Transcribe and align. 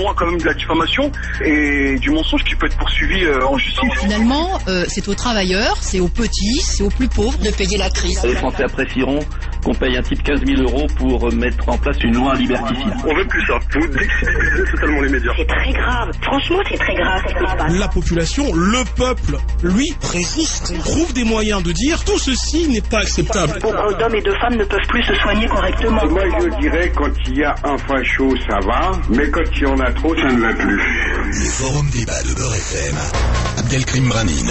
loin 0.00 0.14
quand 0.16 0.26
même 0.26 0.40
de 0.40 0.46
la 0.46 0.54
diffamation 0.54 1.10
et 1.44 1.96
du 1.98 2.10
mensonge 2.10 2.44
qui 2.44 2.54
peut 2.54 2.66
être 2.66 2.76
poursuivi 2.76 3.24
euh, 3.24 3.46
en 3.46 3.58
justice. 3.58 3.90
Finalement, 4.00 4.58
euh, 4.68 4.84
c'est 4.88 5.08
aux 5.08 5.14
travailleurs, 5.14 5.76
c'est 5.80 6.00
aux 6.00 6.08
petits, 6.08 6.60
c'est 6.60 6.82
aux 6.82 6.90
plus 6.90 7.08
pauvres 7.08 7.38
de 7.38 7.50
payer 7.50 7.78
la 7.78 7.90
crise. 7.90 8.22
Les 8.24 8.34
Français 8.34 8.64
apprécieront 8.64 9.20
qu'on 9.62 9.74
paye 9.74 9.96
un 9.96 10.02
type 10.02 10.22
15 10.22 10.44
000 10.44 10.62
euros 10.62 10.86
pour 10.96 11.32
mettre 11.32 11.68
en 11.68 11.78
place 11.78 11.96
une 12.02 12.14
loi 12.14 12.34
liberticide. 12.34 12.92
On 13.04 13.14
veut 13.14 13.26
plus 13.26 13.46
ça. 13.46 13.54
Vous 13.74 13.86
déstabilisez 13.86 14.70
totalement 14.72 15.00
les 15.02 15.10
médias. 15.10 15.32
C'est 15.36 15.46
très 15.46 15.72
grave. 15.72 16.10
Franchement, 16.22 16.58
c'est 16.68 16.78
très 16.78 16.94
grave. 16.94 17.22
La 17.78 17.88
population, 17.88 18.44
le 18.54 18.84
peuple, 18.96 19.38
lui, 19.62 19.94
résiste, 20.12 20.78
trouve 20.80 21.12
des 21.12 21.24
moyens 21.24 21.62
de 21.62 21.72
dire 21.72 22.02
tout 22.04 22.18
ceci 22.18 22.68
n'est 22.68 22.80
pas 22.80 23.00
acceptable. 23.00 23.58
Beaucoup 23.60 23.94
d'hommes 23.94 24.14
et 24.14 24.22
de 24.22 24.32
femmes 24.32 24.56
ne 24.56 24.64
peuvent 24.64 24.86
plus 24.88 25.02
se 25.02 25.14
soigner 25.14 25.46
correctement. 25.46 26.06
Moi, 26.06 26.24
je 26.40 26.60
dirais 26.60 26.92
quand 26.94 27.10
il 27.26 27.38
y 27.38 27.44
a 27.44 27.54
un 27.64 27.78
facho, 27.78 28.34
ça 28.48 28.58
va, 28.66 28.92
mais 29.08 29.30
quand 29.30 29.40
il 29.56 29.62
y 29.62 29.66
en 29.66 29.78
a 29.78 29.92
trop, 29.92 30.14
ça 30.16 30.32
ne 30.32 30.40
va 30.40 30.54
plus. 30.54 30.80
Le 31.26 31.50
forum 31.50 31.88
débat 31.90 32.22
de 32.22 32.34
Beurre 32.34 32.54
FM. 32.54 32.96
Abdelkrim 33.58 34.08
Bramine. 34.08 34.50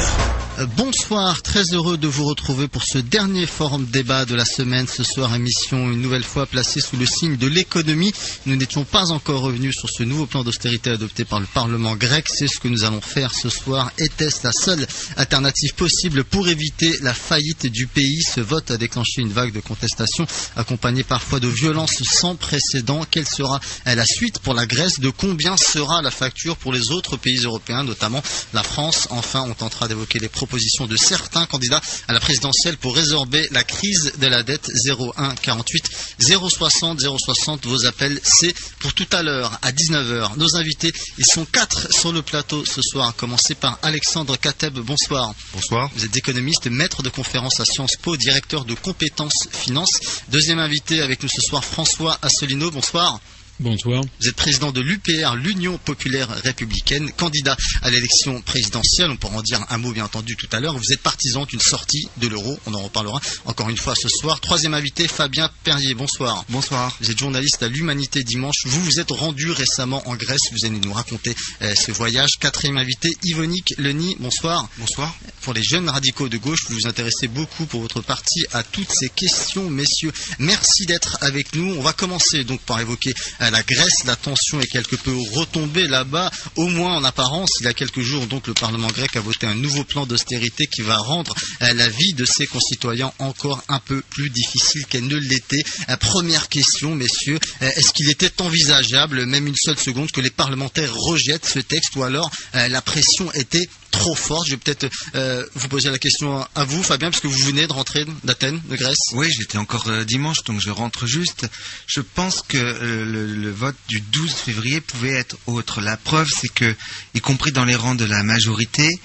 Euh, 0.59 0.66
Bonsoir, 0.77 1.41
très 1.41 1.63
heureux 1.73 1.98
de 1.98 2.08
vous 2.08 2.26
retrouver 2.26 2.68
pour 2.68 2.84
ce 2.84 2.98
dernier 2.98 3.45
forum 3.45 3.86
débat 3.86 4.26
de 4.26 4.36
la 4.36 4.45
semaine. 4.45 4.88
Ce 4.88 5.04
soir, 5.04 5.34
émission 5.35 5.90
une 5.91 6.02
nouvelle 6.02 6.23
fois 6.23 6.45
placée 6.45 6.82
sous 6.82 6.98
le 6.98 7.05
signe 7.05 7.38
de 7.38 7.48
l'économie. 7.48 8.13
Nous 8.45 8.55
n'étions 8.55 8.84
pas 8.84 9.12
encore 9.12 9.41
revenus 9.41 9.76
sur 9.77 9.90
ce 9.90 10.04
nouveau 10.04 10.26
plan 10.26 10.44
d'austérité 10.44 10.90
adopté 10.90 11.26
par 11.26 11.40
le 11.40 11.45
Parlement 11.45 11.95
grec. 11.95 12.27
C'est 12.27 12.48
ce 12.48 12.59
que 12.59 12.68
nous 12.68 12.84
allons 12.84 13.02
faire 13.02 13.34
ce 13.34 13.49
soir. 13.49 13.91
Était-ce 13.98 14.44
la 14.44 14.52
seule 14.52 14.85
alternative 15.18 15.73
possible 15.76 16.23
pour 16.23 16.48
éviter 16.49 16.98
la 17.01 17.13
faillite 17.13 17.68
du 17.68 17.88
pays? 17.88 18.21
Ce 18.23 18.41
vote 18.41 18.71
a 18.71 18.77
déclenché 18.77 19.21
une 19.21 19.32
vague 19.32 19.54
de 19.54 19.62
contestation 19.62 20.26
accompagnée 20.55 21.04
parfois 21.04 21.40
de 21.40 21.48
violences 21.48 22.04
sans 22.04 22.35
précédent. 22.35 23.05
Quelle 23.10 23.27
sera 23.27 23.60
euh, 23.88 23.96
la 23.96 24.05
suite 24.05 24.40
pour 24.40 24.54
la 24.54 24.66
Grèce? 24.66 24.99
De 24.99 25.10
combien 25.10 25.55
sera 25.57 26.01
la 26.01 26.12
facture 26.12 26.57
pour 26.57 26.73
les 26.73 26.91
autres 26.91 27.18
pays 27.18 27.40
européens, 27.44 27.84
notamment 27.84 28.21
la 28.54 28.63
France? 28.63 29.07
Enfin, 29.12 29.46
on 29.48 29.54
tentera 29.54 29.88
d'évoquer 29.88 30.20
les 30.20 30.29
propositions 30.49 30.87
de 30.87 30.97
certains 30.97 31.45
candidats 31.45 31.79
à 32.07 32.13
la 32.13 32.19
présidentielle 32.19 32.75
pour 32.77 32.95
résorber 32.95 33.47
la 33.51 33.63
crise 33.63 34.13
de 34.17 34.25
la 34.25 34.41
dette 34.41 34.71
01 34.87 35.35
48 35.35 35.91
060 36.19 36.99
060. 36.99 37.67
Vos 37.67 37.85
appels, 37.85 38.19
c'est 38.23 38.55
pour 38.79 38.93
tout 38.93 39.05
à 39.11 39.21
l'heure 39.21 39.59
à 39.61 39.71
19h. 39.71 40.37
Nos 40.37 40.55
invités, 40.55 40.91
ils 41.20 41.25
sont 41.25 41.45
quatre 41.45 41.93
sur 41.93 42.11
le 42.11 42.23
plateau 42.23 42.65
ce 42.65 42.81
soir, 42.81 43.09
à 43.09 43.11
commencer 43.11 43.53
par 43.53 43.77
Alexandre 43.83 44.37
Kateb. 44.37 44.79
Bonsoir. 44.79 45.35
Bonsoir. 45.53 45.91
Vous 45.95 46.03
êtes 46.03 46.17
économiste, 46.17 46.65
maître 46.65 47.03
de 47.03 47.09
conférence 47.09 47.59
à 47.59 47.65
Sciences 47.65 47.97
Po, 48.01 48.17
directeur 48.17 48.65
de 48.65 48.73
compétences 48.73 49.49
finances. 49.51 49.99
Deuxième 50.29 50.57
invité 50.59 51.01
avec 51.03 51.21
nous 51.21 51.29
ce 51.29 51.41
soir, 51.41 51.63
François 51.63 52.17
Asselineau. 52.23 52.71
Bonsoir. 52.71 53.20
Bonsoir. 53.62 54.05
Vous 54.21 54.29
êtes 54.29 54.38
président 54.38 54.71
de 54.71 54.79
l'UPR, 54.79 55.35
l'Union 55.35 55.77
populaire 55.79 56.29
républicaine, 56.46 57.12
candidat 57.12 57.57
à 57.82 57.90
l'élection 57.90 58.41
présidentielle. 58.41 59.12
On 59.12 59.18
pourra 59.18 59.40
en 59.40 59.41
dire 59.41 59.60
un 59.70 59.77
mot 59.77 59.91
bien 59.91 60.05
entendu 60.05 60.38
tout 60.38 60.48
à 60.54 60.62
l'heure. 60.62 60.77
Vous 60.77 60.93
êtes 60.93 61.01
partisan 61.01 61.43
d'une 61.43 61.60
sortie 61.60 62.07
de 62.21 62.29
l'euro. 62.29 62.57
On 62.68 62.74
en 62.74 62.84
reparlera 62.84 63.20
encore 63.43 63.70
une 63.70 63.76
fois 63.76 63.96
ce 63.96 64.07
soir. 64.07 64.40
Troisième 64.40 64.74
invité, 64.74 65.09
Fabien 65.09 65.51
Perrier. 65.66 65.94
Bonsoir. 65.94 66.46
Bonsoir. 66.47 66.96
Vous 67.01 67.12
êtes 67.12 67.19
journaliste 67.19 67.62
à 67.62 67.68
l'Humanité 67.68 68.24
Dimanche. 68.24 68.66
Vous 68.66 68.81
vous 68.81 69.01
êtes 69.01 69.12
rendu 69.12 69.51
récemment 69.51 70.07
en 70.07 70.16
Grèce. 70.16 70.53
Vous 70.53 70.66
allez 70.66 70.79
nous 70.79 70.94
raconter 70.94 71.35
euh, 71.62 71.75
ce 71.75 71.91
voyage. 71.91 72.38
Quatrième 72.40 72.78
invité, 72.78 73.18
Yvonique 73.23 73.73
Leni. 73.78 74.16
Bonsoir. 74.22 74.69
Bonsoir. 74.78 75.13
Pour 75.41 75.53
les 75.53 75.63
jeunes 75.63 75.90
radicaux 75.90 76.29
de 76.29 76.38
gauche, 76.38 76.63
vous 76.69 76.75
vous 76.75 76.88
intéressez 76.88 77.28
beaucoup 77.28 77.66
pour 77.66 77.81
votre 77.81 78.00
parti 78.00 78.46
à 78.53 78.63
toutes 78.63 78.91
ces 78.94 79.09
questions, 79.09 79.69
messieurs. 79.69 80.13
Merci 80.38 80.85
d'être 80.85 81.17
avec 81.19 81.56
nous. 81.56 81.75
On 81.75 81.81
va 81.81 81.91
commencer 81.91 82.45
donc 82.45 82.62
par 82.62 82.79
évoquer 82.79 83.13
euh, 83.41 83.48
la 83.51 83.63
Grèce. 83.63 84.05
La 84.05 84.15
tension 84.15 84.59
est 84.59 84.67
quelque 84.67 84.95
peu 84.95 85.15
retombée 85.33 85.87
là-bas, 85.87 86.31
au 86.55 86.67
moins 86.67 86.97
en 86.97 87.03
apparence. 87.03 87.51
Il 87.59 87.65
y 87.65 87.67
a 87.67 87.73
quelques 87.73 88.01
jours, 88.01 88.27
donc, 88.27 88.47
le 88.47 88.53
Parlement 88.53 88.87
grec 88.87 89.15
a 89.15 89.21
voté 89.21 89.47
un 89.47 89.55
nouveau 89.55 89.83
plan 89.83 90.05
d'austérité 90.05 90.67
qui 90.67 90.81
va 90.81 90.97
rendre 90.97 91.33
euh, 91.61 91.73
la 91.73 91.89
vie 91.89 92.13
de 92.13 92.25
ses 92.25 92.47
concitoyens 92.47 93.11
encore 93.19 93.63
un 93.67 93.79
peu 93.79 94.01
plus 94.09 94.29
difficile 94.29 94.85
qu'elle 94.88 95.07
ne 95.07 95.17
l'était. 95.17 95.63
Euh, 95.89 95.97
première 95.97 96.49
question, 96.49 96.95
messieurs, 96.95 97.39
euh, 97.61 97.71
est-ce 97.75 97.93
qu'il 97.93 98.09
était 98.09 98.41
envisageable, 98.41 99.25
même 99.25 99.47
une 99.47 99.55
seule 99.55 99.79
seconde, 99.79 100.11
que 100.11 100.21
les 100.21 100.29
parlementaires 100.29 100.93
rejettent 100.93 101.45
ce 101.45 101.59
texte 101.59 101.95
ou 101.95 102.03
alors 102.03 102.31
la 102.53 102.81
pression 102.81 103.31
était 103.33 103.69
trop 103.99 104.15
forte 104.15 104.47
Je 104.47 104.51
vais 104.51 104.57
peut-être 104.57 104.87
euh, 105.15 105.45
vous 105.55 105.67
poser 105.67 105.89
la 105.89 105.99
question 105.99 106.45
à 106.55 106.63
vous, 106.63 106.81
Fabien, 106.81 107.11
parce 107.11 107.21
que 107.21 107.27
vous 107.27 107.39
venez 107.45 107.67
de 107.67 107.73
rentrer 107.73 108.05
d'Athènes, 108.23 108.61
de 108.69 108.75
Grèce. 108.75 108.97
Oui, 109.13 109.31
j'étais 109.31 109.57
encore 109.57 109.87
euh, 109.89 110.03
dimanche, 110.03 110.43
donc 110.45 110.59
je 110.59 110.69
rentre 110.71 111.05
juste. 111.05 111.47
Je 111.85 112.01
pense 112.01 112.41
que 112.41 112.57
euh, 112.57 113.05
le, 113.05 113.27
le 113.35 113.51
vote 113.51 113.75
du 113.88 114.01
12 114.01 114.33
février 114.33 114.81
pouvait 114.81 115.11
être 115.13 115.38
autre. 115.47 115.81
La 115.81 115.97
preuve, 115.97 116.29
c'est 116.29 116.49
que, 116.51 116.75
y 117.13 117.19
compris 117.21 117.51
dans 117.51 117.65
les 117.65 117.75
rangs 117.75 117.95
de 117.95 118.05
la 118.05 118.23
majorité, 118.23 118.99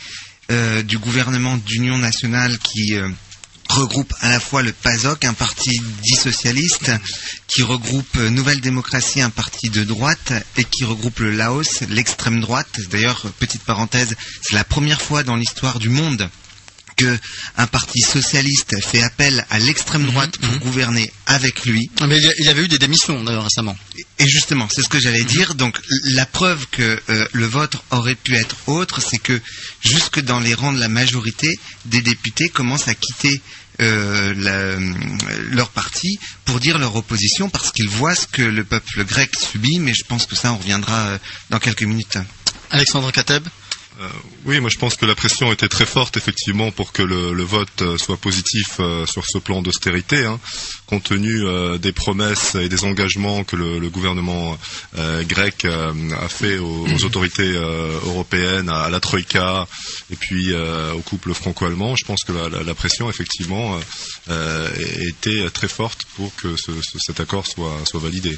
euh, 0.50 0.83
du 0.83 0.99
gouvernement 0.99 1.56
d'union 1.56 1.97
nationale 1.97 2.59
qui 2.59 2.97
euh, 2.97 3.09
regroupe 3.75 4.15
à 4.21 4.29
la 4.29 4.41
fois 4.41 4.62
le 4.62 4.73
PASOK, 4.73 5.25
un 5.25 5.35
parti 5.35 5.81
dit 6.03 6.15
socialiste, 6.15 6.91
qui 7.49 7.62
regroupe 7.62 8.17
Nouvelle 8.17 8.61
Démocratie, 8.61 9.21
un 9.21 9.31
parti 9.31 9.71
de 9.71 9.85
droite, 9.85 10.33
et 10.57 10.65
qui 10.65 10.85
regroupe 10.85 11.19
le 11.21 11.33
Laos, 11.33 11.81
l'extrême 11.89 12.41
droite. 12.41 12.81
D'ailleurs, 12.91 13.27
petite 13.39 13.63
parenthèse, 13.65 14.15
c'est 14.43 14.55
la 14.55 14.65
première 14.65 15.03
fois 15.03 15.23
dans 15.23 15.37
l'histoire 15.37 15.79
du 15.79 15.89
monde 15.89 16.31
que 16.97 17.19
un 17.57 17.67
parti 17.67 18.01
socialiste 18.01 18.81
fait 18.81 19.03
appel 19.03 19.45
à 19.51 19.59
l'extrême 19.59 20.07
droite 20.07 20.39
pour 20.39 20.59
gouverner 20.59 21.13
avec 21.27 21.65
lui. 21.67 21.91
Ah, 22.01 22.07
Mais 22.07 22.19
il 22.39 22.45
y 22.45 22.49
avait 22.49 22.65
eu 22.65 22.69
des 22.69 22.79
démissions 22.79 23.23
d'ailleurs 23.25 23.45
récemment. 23.45 23.77
Et 24.19 24.29
justement, 24.29 24.69
c'est 24.71 24.83
ce 24.83 24.89
que 24.89 25.01
j'allais 25.01 25.25
dire. 25.25 25.55
Donc, 25.55 25.79
la 26.05 26.27
preuve 26.27 26.67
que 26.71 27.01
euh, 27.09 27.27
le 27.33 27.47
vote 27.47 27.77
aurait 27.91 28.15
pu 28.15 28.37
être 28.37 28.57
autre, 28.67 29.01
c'est 29.01 29.19
que 29.19 29.41
jusque 29.81 30.21
dans 30.21 30.41
les 30.41 30.55
rangs 30.55 30.73
de 30.73 30.81
la 30.81 30.89
majorité, 30.89 31.59
des 31.84 32.03
députés 32.03 32.49
commencent 32.49 32.89
à 32.89 32.95
quitter 32.95 33.41
euh, 33.81 34.35
la- 34.37 34.79
leur 35.55 35.71
parti 35.71 36.19
pour 36.45 36.61
dire 36.61 36.79
leur 36.79 36.95
opposition 36.97 37.49
parce 37.51 37.73
qu'ils 37.73 37.89
voient 37.89 38.15
ce 38.15 38.27
que 38.27 38.43
le 38.43 38.65
peuple 38.65 39.05
grec 39.05 39.31
subit. 39.37 39.79
Mais 39.81 39.95
je 39.95 40.05
pense 40.05 40.27
que 40.27 40.37
ça, 40.37 40.53
on 40.53 40.59
reviendra 40.59 40.99
euh, 41.07 41.19
dans 41.51 41.59
quelques 41.59 41.83
minutes. 41.83 42.19
Alexandre 42.71 43.11
Kateb 43.13 43.45
Euh, 44.00 44.09
oui, 44.44 44.59
moi 44.59 44.71
je 44.71 44.77
pense 44.78 44.97
que 44.97 45.06
la 45.06 45.15
pression 45.15 45.53
était 45.53 45.69
très 45.69 45.87
forte 45.87 46.16
effectivement 46.16 46.72
pour 46.72 46.91
que 46.93 47.00
le, 47.03 47.32
le 47.32 47.43
vote 47.44 47.81
euh, 47.82 47.97
soit 47.97 48.16
positif 48.16 48.78
euh, 48.81 49.06
sur 49.06 49.25
ce 49.25 49.38
plan 49.38 49.62
d'austérité, 49.62 50.25
hein, 50.25 50.41
compte 50.87 51.05
tenu 51.05 51.44
euh, 51.47 51.78
des 51.78 51.93
promesses 51.93 52.56
et 52.56 52.69
des 52.69 52.83
engagements 52.83 53.44
que 53.44 53.54
le, 53.54 53.78
le 53.78 53.88
gouvernement 53.91 54.59
euh, 54.99 55.22
grec 55.22 55.65
euh, 55.65 55.93
a 56.21 56.28
fait 56.28 56.59
aux, 56.59 56.88
aux 56.88 57.04
autorités 57.04 57.53
euh, 57.54 57.93
européennes, 58.06 58.69
à, 58.69 58.91
la 58.91 58.99
troïka 58.99 59.69
et 60.10 60.16
puis 60.16 60.53
euh, 60.53 60.93
au 60.94 61.00
couple 61.00 61.33
franco-allemand. 61.33 61.94
Je 61.94 62.04
pense 62.04 62.25
que 62.25 62.33
la, 62.33 62.49
la- 62.49 62.65
la 62.65 62.75
pression 62.75 63.09
effectivement 63.09 63.78
était 65.06 65.49
très 65.50 65.69
forte 65.69 66.03
pour 66.16 66.34
que 66.37 66.56
ce- 66.56 66.72
ce- 66.83 66.99
cet 66.99 67.21
accord 67.21 67.47
soit, 67.47 67.78
soit 67.84 68.00
validé. 68.00 68.37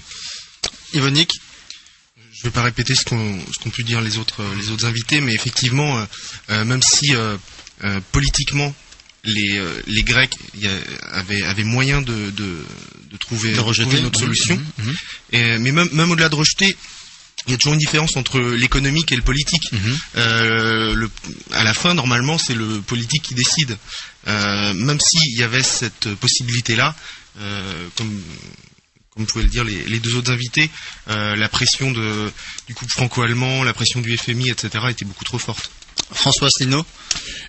Yvonique 0.93 1.33
Je 2.37 2.41
ne 2.47 2.51
vais 2.51 2.55
pas 2.55 2.63
répéter 2.63 2.95
ce 2.95 3.05
qu'ont 3.05 3.71
pu 3.73 3.83
dire 3.83 4.01
les 4.01 4.19
autres, 4.19 4.43
euh, 4.43 4.55
les 4.57 4.71
autres 4.71 4.85
invités, 4.87 5.21
mais 5.21 5.35
effectivement, 5.35 5.99
euh, 5.99 6.05
euh, 6.51 6.65
même 6.65 6.83
si 6.83 7.15
euh, 7.15 7.37
politiquement 8.13 8.75
les, 9.25 9.61
les 9.87 10.03
Grecs 10.05 10.35
y 10.55 10.67
a- 10.69 10.71
avaient, 11.13 11.43
avaient 11.43 11.65
moyen 11.65 12.01
de, 12.03 12.31
de, 12.31 12.65
de 13.11 13.17
trouver, 13.19 13.53
De 13.55 13.61
rejeter. 13.61 13.83
trouver 13.85 13.99
une 14.01 14.07
autre 14.07 14.21
Mhm, 14.21 14.25
solution, 14.27 14.57
mhm, 14.79 14.87
mhm. 14.87 14.95
et, 15.33 15.59
mais 15.59 15.73
même, 15.73 15.89
même 15.93 16.11
au-delà 16.11 16.29
de 16.29 16.35
rejeter, 16.37 16.77
il 17.47 17.53
y 17.53 17.55
a 17.55 17.59
toujours 17.59 17.75
une 17.75 17.79
différence 17.81 18.17
entre 18.17 18.39
l'économique 18.41 19.13
et 19.13 19.17
le 19.17 19.23
politique. 19.23 19.71
Mhm. 19.73 19.99
Euh, 20.17 20.95
le, 20.95 21.11
à 21.53 21.65
la 21.65 21.75
fin, 21.75 21.95
normalement, 21.95 22.39
c'est 22.39 22.55
le 22.55 22.81
politique 22.83 23.23
qui 23.23 23.35
décide. 23.35 23.77
Euh, 24.29 24.75
même 24.75 25.01
s'il 25.01 25.37
y 25.37 25.43
avait 25.43 25.63
cette 25.63 26.15
possibilité-là, 26.15 26.95
euh, 27.41 27.89
comme, 27.97 28.21
comme 29.17 29.27
pouvaient 29.27 29.45
le 29.45 29.51
dire 29.51 29.65
les, 29.65 29.85
les 29.85 29.99
deux 29.99 30.15
autres 30.17 30.31
invités, 30.31 30.71
euh, 31.09 31.35
la 31.37 31.49
pression 31.49 31.91
de, 31.91 32.31
du 32.67 32.75
couple 32.75 32.91
franco-allemand, 32.93 33.65
la 33.65 33.73
pression 33.73 34.01
du 34.01 34.17
FMI, 34.17 34.51
etc., 34.51 34.69
était 34.91 35.05
beaucoup 35.07 35.25
trop 35.25 35.39
forte. 35.39 35.71
François 36.13 36.49
Asselineau 36.49 36.85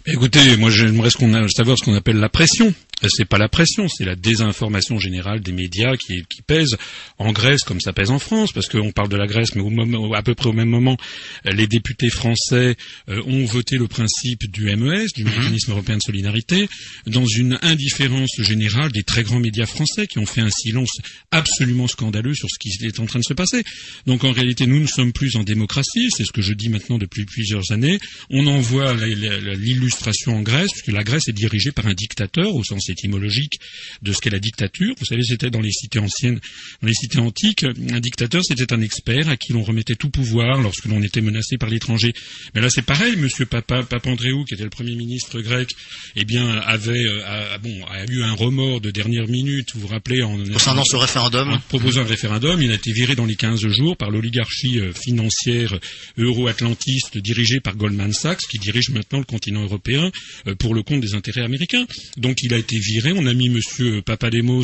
Écoutez, 0.05 0.55
moi 0.55 0.69
j'aimerais 0.69 1.09
ce 1.09 1.17
qu'on 1.17 1.33
a- 1.33 1.47
savoir 1.49 1.77
ce 1.77 1.83
qu'on 1.83 1.93
appelle 1.95 2.17
la 2.17 2.29
pression. 2.29 2.73
Euh, 3.03 3.09
C'est 3.09 3.25
pas 3.25 3.37
la 3.37 3.47
pression, 3.47 3.87
c'est 3.87 4.05
la 4.05 4.15
désinformation 4.15 4.97
générale 4.97 5.39
des 5.41 5.51
médias 5.51 5.95
qui, 5.97 6.23
qui 6.29 6.41
pèse 6.41 6.77
en 7.19 7.31
Grèce 7.31 7.63
comme 7.63 7.79
ça 7.79 7.93
pèse 7.93 8.09
en 8.09 8.17
France, 8.19 8.51
parce 8.53 8.67
qu'on 8.67 8.91
parle 8.91 9.09
de 9.09 9.15
la 9.17 9.27
Grèce, 9.27 9.53
mais 9.55 9.61
au 9.61 9.69
moment- 9.69 10.13
à 10.13 10.23
peu 10.23 10.33
près 10.33 10.49
au 10.49 10.53
même 10.53 10.69
moment, 10.69 10.97
les 11.45 11.67
députés 11.67 12.09
français 12.09 12.75
euh, 13.09 13.21
ont 13.27 13.45
voté 13.45 13.77
le 13.77 13.87
principe 13.87 14.49
du 14.51 14.65
MES, 14.75 15.07
du 15.15 15.23
mécanisme 15.23 15.71
européen 15.71 15.97
de 15.97 16.01
solidarité, 16.01 16.67
dans 17.05 17.25
une 17.27 17.59
indifférence 17.61 18.31
générale 18.39 18.91
des 18.91 19.03
très 19.03 19.23
grands 19.23 19.39
médias 19.39 19.65
français 19.67 20.07
qui 20.07 20.17
ont 20.19 20.25
fait 20.25 20.41
un 20.41 20.49
silence 20.49 20.91
absolument 21.31 21.87
scandaleux 21.87 22.33
sur 22.33 22.49
ce 22.49 22.57
qui 22.59 22.69
est 22.83 22.99
en 22.99 23.05
train 23.05 23.19
de 23.19 23.23
se 23.25 23.33
passer. 23.33 23.63
Donc 24.07 24.23
en 24.23 24.31
réalité, 24.31 24.65
nous 24.65 24.79
ne 24.79 24.87
sommes 24.87 25.13
plus 25.13 25.35
en 25.35 25.43
démocratie, 25.43 26.09
c'est 26.09 26.25
ce 26.25 26.31
que 26.31 26.41
je 26.41 26.53
dis 26.53 26.69
maintenant 26.69 26.97
depuis 26.97 27.25
plusieurs 27.25 27.71
années. 27.71 27.99
On 28.31 28.47
en 28.47 28.59
voit 28.59 28.93
l'illustration 28.95 30.35
en 30.37 30.41
Grèce, 30.41 30.71
puisque 30.71 30.91
la 30.91 31.03
Grèce 31.03 31.27
est 31.27 31.33
dirigée 31.33 31.71
par 31.71 31.85
un 31.87 31.93
dictateur 31.93 32.55
au 32.55 32.63
sens 32.63 32.86
sens 32.87 32.89
étymologique 32.89 33.59
de 34.01 34.11
ce 34.11 34.19
qu'est 34.19 34.29
la 34.29 34.39
dictature. 34.39 34.93
Vous 34.99 35.05
savez, 35.05 35.23
c'était 35.23 35.49
dans 35.49 35.61
les 35.61 35.71
cités 35.71 35.99
anciennes, 35.99 36.39
dans 36.81 36.87
les 36.87 36.93
cités 36.93 37.19
antiques, 37.19 37.63
un 37.63 37.99
dictateur, 37.99 38.43
c'était 38.43 38.73
un 38.73 38.81
expert 38.81 39.29
à 39.29 39.37
qui 39.37 39.53
l'on 39.53 39.63
remettait 39.63 39.95
tout 39.95 40.09
pouvoir 40.09 40.61
lorsque 40.61 40.85
l'on 40.85 41.01
était 41.01 41.21
menacé 41.21 41.57
par 41.57 41.69
l'étranger. 41.69 42.13
Mais 42.55 42.61
là, 42.61 42.69
c'est 42.69 42.81
pareil. 42.81 43.15
Monsieur 43.17 43.45
Papa, 43.45 43.83
Papandréou, 43.83 44.45
qui 44.45 44.53
était 44.53 44.63
le 44.63 44.69
premier 44.69 44.95
ministre 44.95 45.41
grec, 45.41 45.71
eh 46.15 46.25
bien, 46.25 46.49
avait, 46.59 47.05
euh, 47.05 47.57
bon, 47.59 47.85
a 47.85 48.05
eu 48.09 48.23
un 48.23 48.33
remords 48.33 48.81
de 48.81 48.91
dernière 48.91 49.27
minute. 49.27 49.69
Vous 49.73 49.81
vous 49.81 49.87
rappelez 49.87 50.21
en 50.23 50.37
concernant 50.37 50.83
ce 50.83 50.95
référendum, 50.95 51.49
en 51.49 51.59
proposant 51.59 52.01
un 52.01 52.05
référendum, 52.05 52.61
il 52.61 52.71
a 52.71 52.75
été 52.75 52.91
viré 52.91 53.15
dans 53.15 53.25
les 53.25 53.35
15 53.35 53.67
jours 53.67 53.97
par 53.97 54.09
l'oligarchie 54.09 54.79
euh, 54.79 54.93
financière 54.93 55.77
euro-atlantiste 56.17 57.17
dirigée 57.17 57.59
par 57.59 57.75
Goldman 57.75 58.13
Sachs, 58.13 58.41
qui 58.49 58.59
dirige 58.59 58.89
maintenant 58.89 59.19
le 59.19 59.25
continent 59.25 59.63
européen 59.63 60.11
euh, 60.47 60.55
pour 60.55 60.75
le 60.75 60.83
compte 60.83 61.01
des 61.01 61.15
intérêts 61.15 61.41
américains. 61.41 61.85
Donc, 62.17 62.43
il 62.43 62.53
a 62.53 62.57
été 62.57 62.76
On 63.15 63.25
a 63.25 63.33
mis 63.33 63.49
Monsieur 63.49 64.01
Papademos, 64.01 64.63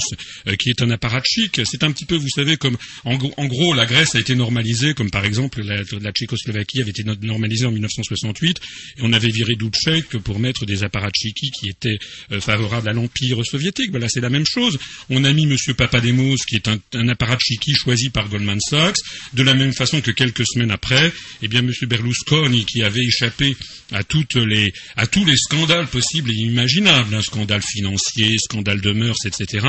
qui 0.59 0.69
est 0.69 0.81
un 0.81 0.89
apparatchik. 0.89 1.61
C'est 1.65 1.83
un 1.83 1.91
petit 1.91 2.05
peu, 2.05 2.15
vous 2.15 2.29
savez, 2.29 2.57
comme 2.57 2.77
en, 3.05 3.17
gros, 3.17 3.73
la 3.73 3.85
Grèce 3.85 4.15
a 4.15 4.19
été 4.19 4.35
normalisée, 4.35 4.93
comme 4.93 5.09
par 5.09 5.25
exemple 5.25 5.61
la, 5.61 6.11
Tchécoslovaquie 6.11 6.81
avait 6.81 6.91
été 6.91 7.03
normalisée 7.21 7.65
en 7.65 7.71
1968, 7.71 8.59
et 8.97 9.01
on 9.01 9.13
avait 9.13 9.29
viré 9.29 9.55
Dubček 9.55 10.17
pour 10.17 10.39
mettre 10.39 10.65
des 10.65 10.83
apparatchiks 10.83 11.51
qui 11.59 11.69
étaient 11.69 11.97
euh, 12.31 12.39
favorables 12.39 12.87
à 12.87 12.93
l'empire 12.93 13.43
soviétique. 13.45 13.91
Voilà, 13.91 14.09
c'est 14.09 14.21
la 14.21 14.29
même 14.29 14.45
chose. 14.45 14.77
On 15.09 15.23
a 15.23 15.33
mis 15.33 15.43
M. 15.43 15.57
Papademos, 15.75 16.37
qui 16.47 16.55
est 16.55 16.67
un, 16.67 16.79
un 16.93 17.07
apparatchiki 17.07 17.73
choisi 17.73 18.09
par 18.09 18.29
Goldman 18.29 18.59
Sachs, 18.59 18.97
de 19.33 19.43
la 19.43 19.53
même 19.53 19.73
façon 19.73 20.01
que 20.01 20.11
quelques 20.11 20.45
semaines 20.45 20.71
après, 20.71 21.11
eh 21.41 21.47
bien 21.47 21.61
M. 21.61 21.71
Berlusconi, 21.87 22.65
qui 22.65 22.83
avait 22.83 23.03
échappé 23.03 23.55
à 23.91 24.03
toutes 24.03 24.35
les 24.35 24.73
à 24.95 25.07
tous 25.07 25.25
les 25.25 25.37
scandales 25.37 25.87
possibles 25.87 26.31
et 26.31 26.35
imaginables, 26.35 27.13
un 27.13 27.21
scandale 27.21 27.61
financier, 27.61 28.02
scandale 28.37 28.81
de 28.81 28.91
mœurs, 28.91 29.25
etc. 29.25 29.67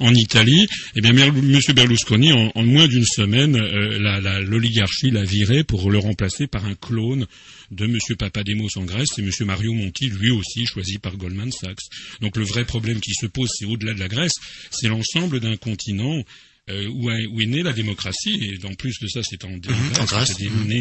En 0.00 0.14
Italie, 0.14 0.66
eh 0.94 1.00
bien 1.00 1.10
M. 1.10 1.60
Berlusconi, 1.74 2.32
en, 2.32 2.62
moins 2.62 2.88
d'une 2.88 3.04
semaine, 3.04 3.56
euh, 3.56 4.40
l'oligarchie 4.40 5.10
l'a 5.10 5.24
viré 5.24 5.64
pour 5.64 5.90
le 5.90 5.98
remplacer 5.98 6.46
par 6.46 6.64
un 6.64 6.74
clone 6.74 7.26
de 7.70 7.84
M. 7.86 7.98
Papademos 8.18 8.68
en 8.76 8.84
Grèce 8.84 9.18
et 9.18 9.22
M. 9.22 9.30
Mario 9.46 9.72
Monti, 9.72 10.08
lui 10.08 10.30
aussi 10.30 10.66
choisi 10.66 10.98
par 10.98 11.16
Goldman 11.16 11.52
Sachs. 11.52 11.78
Donc 12.20 12.36
le 12.36 12.44
vrai 12.44 12.64
problème 12.64 13.00
qui 13.00 13.14
se 13.14 13.26
pose, 13.26 13.50
c'est 13.52 13.66
au-delà 13.66 13.94
de 13.94 14.00
la 14.00 14.08
Grèce, 14.08 14.34
c'est 14.70 14.88
l'ensemble 14.88 15.40
d'un 15.40 15.56
continent 15.56 16.22
euh, 16.70 16.88
où, 16.88 17.10
est 17.10 17.46
née 17.46 17.62
la 17.62 17.74
démocratie, 17.74 18.40
et 18.42 18.66
en 18.66 18.74
plus 18.74 18.98
de 18.98 19.06
ça, 19.06 19.20
c'est 19.22 19.44
en, 19.44 19.50
mhm, 19.50 19.60
Grèce, 19.60 20.38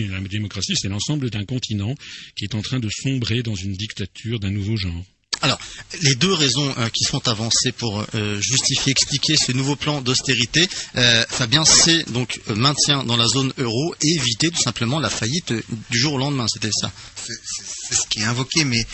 la 0.10 0.20
démocratie, 0.22 0.76
c'est 0.78 0.88
l'ensemble 0.88 1.30
d'un 1.30 1.44
continent 1.44 1.94
qui 2.38 2.46
est 2.46 2.56
en 2.56 2.62
train 2.62 2.80
de 2.80 2.90
sombrer 2.90 3.44
dans 3.44 3.56
une 3.56 3.74
dictature 3.74 4.40
d'un 4.40 4.52
nouveau 4.52 4.78
genre. 4.78 5.04
Alors, 5.44 5.60
les 6.02 6.16
deux 6.16 6.32
raisons 6.32 6.74
euh, 6.78 6.88
qui 6.88 7.04
sont 7.04 7.28
avancées 7.28 7.74
pour 7.74 8.06
euh, 8.16 8.40
justifier, 8.40 8.94
expliquer 8.94 9.36
ce 9.36 9.52
nouveau 9.52 9.76
plan 9.76 10.00
d'austérité, 10.00 10.70
euh, 10.96 11.26
Fabien, 11.30 11.66
c'est 11.66 12.10
donc 12.14 12.40
maintien 12.48 13.04
dans 13.04 13.18
la 13.18 13.28
zone 13.28 13.52
euro 13.58 13.94
et 14.02 14.08
éviter 14.16 14.52
tout 14.52 14.62
simplement 14.62 15.02
la 15.02 15.10
faillite 15.10 15.54
du 15.90 16.00
jour 16.00 16.14
au 16.14 16.18
lendemain, 16.18 16.46
c'était 16.48 16.72
ça. 16.72 16.94
C'est 17.18 17.96
ce 17.96 18.08
qui 18.08 18.22
est 18.22 18.24
invoqué, 18.24 18.64
mais 18.64 18.88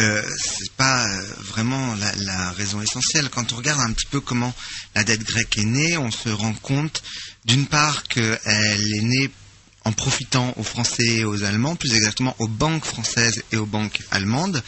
euh, 0.00 0.20
c'est 0.36 0.72
pas 0.72 1.06
vraiment 1.38 1.94
la, 1.94 2.12
la, 2.16 2.50
raison 2.50 2.82
essentielle. 2.82 3.28
Quand 3.30 3.52
on 3.52 3.56
regarde 3.56 3.80
un 3.80 3.92
petit 3.92 4.06
peu 4.06 4.20
comment 4.20 4.52
la 4.96 5.04
dette 5.04 5.22
grecque 5.22 5.58
est 5.58 5.64
née, 5.64 5.96
on 5.96 6.10
se 6.10 6.28
rend 6.28 6.54
compte 6.54 7.04
d'une 7.44 7.66
part 7.66 8.02
qu'elle 8.08 8.94
est 8.94 9.02
née 9.02 9.30
en 9.84 9.92
profitant 9.92 10.54
aux 10.56 10.62
Français 10.62 11.06
et 11.06 11.24
aux 11.24 11.44
Allemands, 11.44 11.76
plus 11.76 11.94
exactement 11.94 12.34
aux 12.38 12.48
banques 12.48 12.84
françaises 12.84 13.42
et 13.52 13.56
aux 13.56 13.66
banques 13.66 14.00
allemandes. 14.10 14.62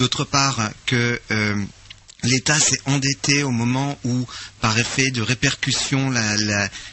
D'autre 0.00 0.24
part, 0.24 0.70
que 0.86 1.20
euh, 1.30 1.62
l'État 2.22 2.58
s'est 2.58 2.80
endetté 2.86 3.42
au 3.42 3.50
moment 3.50 3.98
où, 4.04 4.26
par 4.62 4.78
effet 4.78 5.10
de 5.10 5.20
répercussion, 5.20 6.10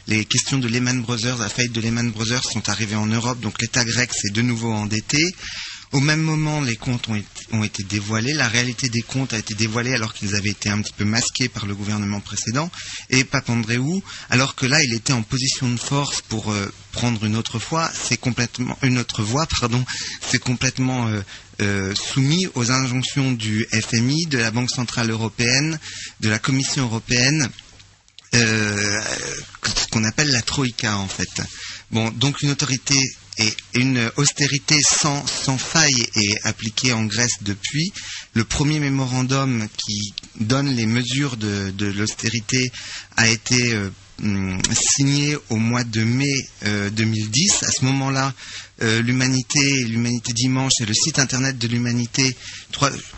les 0.08 0.26
questions 0.26 0.58
de 0.58 0.68
Lehman 0.68 1.02
Brothers, 1.02 1.38
la 1.38 1.48
faillite 1.48 1.72
de 1.72 1.80
Lehman 1.80 2.12
Brothers 2.12 2.44
sont 2.44 2.68
arrivées 2.68 2.98
en 2.98 3.06
Europe, 3.06 3.40
donc 3.40 3.62
l'État 3.62 3.86
grec 3.86 4.12
s'est 4.14 4.34
de 4.34 4.42
nouveau 4.42 4.74
endetté. 4.74 5.24
Au 5.94 6.02
même 6.02 6.22
moment, 6.22 6.60
les 6.62 6.76
comptes 6.76 7.08
ont 7.08 7.64
été, 7.64 7.84
dévoilés. 7.84 8.34
La 8.34 8.50
réalité 8.50 8.90
des 8.90 9.02
comptes 9.02 9.34
a 9.34 9.38
été 9.38 9.54
dévoilée 9.56 9.94
alors 9.94 10.14
qu'ils 10.14 10.36
avaient 10.36 10.50
été 10.50 10.70
un 10.70 10.82
petit 10.82 10.92
peu 10.92 11.06
masqués 11.06 11.48
par 11.48 11.66
le 11.66 11.76
gouvernement 11.76 12.20
précédent. 12.20 12.70
Et 13.10 13.24
Papandreou, 13.24 14.04
alors 14.30 14.56
que 14.56 14.66
là, 14.66 14.84
il 14.84 14.94
était 14.94 15.14
en 15.14 15.24
position 15.24 15.70
de 15.70 15.80
force 15.80 16.22
pour 16.22 16.52
euh, 16.52 16.72
prendre 16.92 17.24
une 17.24 17.38
autre 17.38 17.58
voie, 17.58 17.90
c'est 17.94 18.18
complètement 18.18 18.78
une 18.84 18.98
autre 18.98 19.24
voie, 19.24 19.46
pardon, 19.60 19.84
c'est 20.30 20.40
complètement 20.40 21.08
euh, 21.08 21.22
euh, 21.62 21.96
soumis 21.96 22.48
aux 22.56 22.70
injonctions 22.72 23.32
du 23.32 23.66
FMI, 23.72 24.26
de 24.26 24.38
la 24.38 24.52
Banque 24.52 24.72
centrale 24.72 25.10
européenne, 25.10 25.80
de 26.20 26.28
la 26.28 26.40
Commission 26.40 26.84
européenne, 26.84 27.50
ce 28.34 29.88
qu'on 29.90 30.04
appelle 30.04 30.32
la 30.32 30.42
troïka 30.42 30.98
en 30.98 31.08
fait. 31.08 31.42
Bon, 31.92 32.12
donc 32.12 32.42
une 32.42 32.52
autorité 32.52 33.00
et 33.40 33.54
une 33.74 34.12
austérité 34.18 34.80
sans, 34.82 35.26
faille 35.58 36.06
est 36.16 36.46
appliquée 36.46 36.94
en 36.94 37.06
Grèce 37.06 37.38
depuis. 37.42 37.92
Le 38.34 38.44
premier 38.44 38.80
mémorandum 38.80 39.68
qui 39.78 40.14
donne 40.40 40.76
les 40.76 40.86
mesures 40.86 41.38
de, 41.38 41.74
l'austérité 41.80 42.72
a 43.16 43.28
été 43.28 43.74
euh, 43.74 43.90
hum, 44.24 44.62
signé 44.72 45.38
au 45.50 45.58
mois 45.58 45.84
de 45.84 46.04
mai 46.04 46.36
2010. 46.64 47.64
Euh, 47.64 47.68
à 47.68 47.72
ce 47.72 47.86
moment-là, 47.86 48.34
euh, 48.82 49.02
l'humanité, 49.02 49.84
l'humanité 49.86 50.34
dimanche 50.34 50.74
et 50.82 50.86
le 50.86 50.94
site 50.94 51.18
internet 51.20 51.58
de 51.58 51.68
l'humanité, 51.68 52.36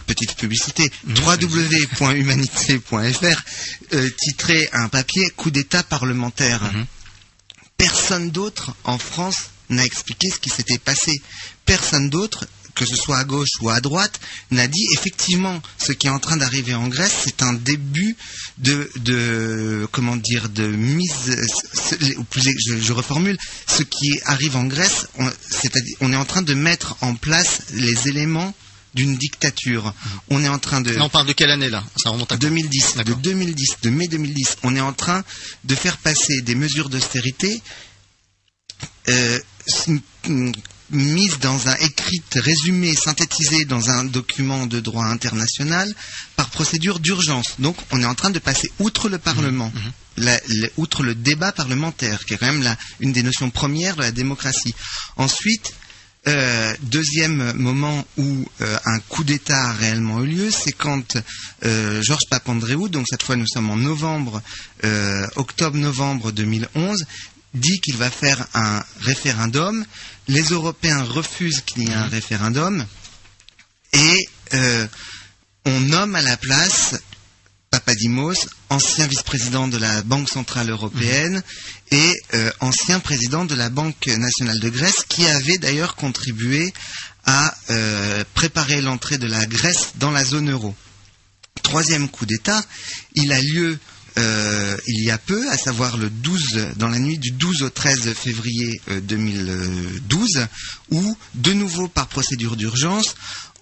petite 0.05 0.35
publicité, 0.35 0.91
mmh, 1.05 1.13
www.humanité.fr, 1.25 3.43
titrait 4.17 4.69
un 4.73 4.89
papier 4.89 5.29
coup 5.31 5.51
d'État 5.51 5.83
parlementaire. 5.83 6.63
Mmh. 6.63 6.85
Personne 7.77 8.31
d'autre 8.31 8.75
en 8.83 8.97
France 8.97 9.49
n'a 9.69 9.85
expliqué 9.85 10.29
ce 10.29 10.39
qui 10.39 10.49
s'était 10.49 10.77
passé. 10.77 11.21
Personne 11.65 12.09
d'autre, 12.09 12.47
que 12.75 12.85
ce 12.85 12.95
soit 12.95 13.17
à 13.17 13.23
gauche 13.23 13.49
ou 13.61 13.69
à 13.69 13.81
droite, 13.81 14.19
n'a 14.51 14.67
dit 14.67 14.87
effectivement 14.93 15.61
ce 15.77 15.91
qui 15.91 16.07
est 16.07 16.11
en 16.11 16.19
train 16.19 16.37
d'arriver 16.37 16.73
en 16.73 16.87
Grèce, 16.87 17.23
c'est 17.25 17.43
un 17.43 17.53
début 17.53 18.15
de, 18.57 19.87
comment 19.91 20.15
dire 20.15 20.49
de 20.49 20.67
mise. 20.67 21.35
Je, 22.35 22.77
je, 22.79 22.93
reformule. 22.93 23.37
Ce 23.67 23.83
qui 23.83 24.19
arrive 24.25 24.55
en 24.55 24.65
Grèce, 24.65 25.07
c'est-à-dire 25.49 25.95
on 26.01 26.13
est 26.13 26.17
en 26.17 26.25
train 26.25 26.41
de 26.41 26.53
mettre 26.53 26.95
en 27.01 27.15
place 27.15 27.61
les 27.71 28.07
éléments 28.07 28.53
d'une 28.93 29.17
dictature. 29.17 29.93
On 30.29 30.43
est 30.43 30.49
en 30.49 30.59
train 30.59 30.81
de. 30.81 30.97
on 30.99 31.09
parle 31.09 31.27
de 31.27 31.33
quelle 31.33 31.51
année 31.51 31.69
là? 31.69 31.83
Ça 31.95 32.09
remonte 32.09 32.31
à 32.31 32.37
2010. 32.37 32.95
De 33.05 33.13
2010, 33.13 33.77
de 33.83 33.89
mai 33.89 34.07
2010. 34.07 34.57
On 34.63 34.75
est 34.75 34.81
en 34.81 34.93
train 34.93 35.23
de 35.63 35.75
faire 35.75 35.97
passer 35.97 36.41
des 36.41 36.55
mesures 36.55 36.89
d'austérité 36.89 37.61
euh, 39.09 39.39
mise 40.91 41.39
dans 41.39 41.67
un 41.67 41.75
écrit 41.75 42.21
résumé, 42.33 42.95
synthétisé 42.95 43.65
dans 43.65 43.89
un 43.89 44.05
document 44.05 44.65
de 44.65 44.79
droit 44.79 45.05
international 45.05 45.93
par 46.35 46.49
procédure 46.49 46.99
d'urgence. 46.99 47.55
Donc 47.59 47.77
on 47.91 48.01
est 48.01 48.05
en 48.05 48.15
train 48.15 48.31
de 48.31 48.39
passer 48.39 48.71
outre 48.79 49.09
le 49.09 49.17
Parlement, 49.17 49.71
mmh, 50.17 50.23
mmh. 50.23 50.67
outre 50.77 51.03
le 51.03 51.15
débat 51.15 51.51
parlementaire, 51.51 52.25
qui 52.25 52.33
est 52.33 52.37
quand 52.37 52.51
même 52.51 52.75
une 52.99 53.11
des 53.11 53.23
notions 53.23 53.49
premières 53.49 53.95
de 53.95 54.01
la 54.01 54.11
démocratie. 54.11 54.73
Ensuite, 55.17 55.73
euh, 56.27 56.75
deuxième 56.81 57.53
moment 57.53 58.05
où 58.17 58.45
euh, 58.61 58.77
un 58.85 58.99
coup 58.99 59.23
d'État 59.23 59.69
a 59.69 59.73
réellement 59.73 60.21
eu 60.23 60.27
lieu, 60.27 60.51
c'est 60.51 60.73
quand 60.73 61.17
Georges 61.61 62.27
Papandréou, 62.29 62.89
donc 62.89 63.05
cette 63.09 63.23
fois 63.23 63.35
nous 63.35 63.47
sommes 63.47 63.69
en 63.69 63.77
novembre, 63.77 64.41
octobre-novembre 65.35 66.31
2011, 66.31 67.05
dit 67.53 67.79
qu'il 67.81 67.97
va 67.97 68.09
faire 68.09 68.45
un 68.53 68.83
référendum. 69.01 69.85
Les 70.27 70.43
Européens 70.43 71.03
refusent 71.03 71.61
qu'il 71.61 71.83
y 71.83 71.91
ait 71.91 71.93
un 71.93 72.05
mhm. 72.05 72.11
référendum. 72.11 72.85
Et 73.93 74.29
euh, 74.53 74.87
on 75.65 75.79
nomme 75.79 76.15
à 76.15 76.21
la 76.21 76.37
place 76.37 76.95
Papadimos, 77.71 78.47
ancien 78.69 79.05
vice-président 79.05 79.67
de 79.67 79.77
la 79.77 80.01
Banque 80.01 80.29
centrale 80.29 80.69
européenne 80.69 81.35
mhm. 81.35 81.97
et 81.99 82.21
euh, 82.33 82.51
ancien 82.59 82.99
président 82.99 83.45
de 83.45 83.55
la 83.55 83.69
Banque 83.69 84.07
nationale 84.07 84.59
de 84.59 84.69
Grèce, 84.69 85.03
qui 85.07 85.25
avait 85.25 85.57
d'ailleurs 85.57 85.95
contribué 85.95 86.73
à 87.25 87.53
euh, 87.69 88.23
préparer 88.33 88.81
l'entrée 88.81 89.17
de 89.17 89.27
la 89.27 89.45
Grèce 89.45 89.93
dans 89.95 90.11
la 90.11 90.25
zone 90.25 90.49
euro. 90.49 90.75
Troisième 91.61 92.09
coup 92.09 92.25
d'État, 92.25 92.63
il 93.13 93.31
a 93.31 93.41
lieu 93.41 93.77
euh, 94.17 94.77
il 94.87 95.03
y 95.03 95.11
a 95.11 95.17
peu, 95.17 95.49
à 95.49 95.57
savoir 95.57 95.97
le 95.97 96.09
12, 96.09 96.73
dans 96.77 96.89
la 96.89 96.99
nuit 96.99 97.17
du 97.17 97.31
12 97.31 97.63
au 97.63 97.69
13 97.69 98.13
février 98.13 98.81
2012, 99.03 100.37
euh, 100.37 100.45
où, 100.91 101.17
de 101.35 101.53
nouveau 101.53 101.87
par 101.87 102.07
procédure 102.07 102.55
d'urgence, 102.55 103.15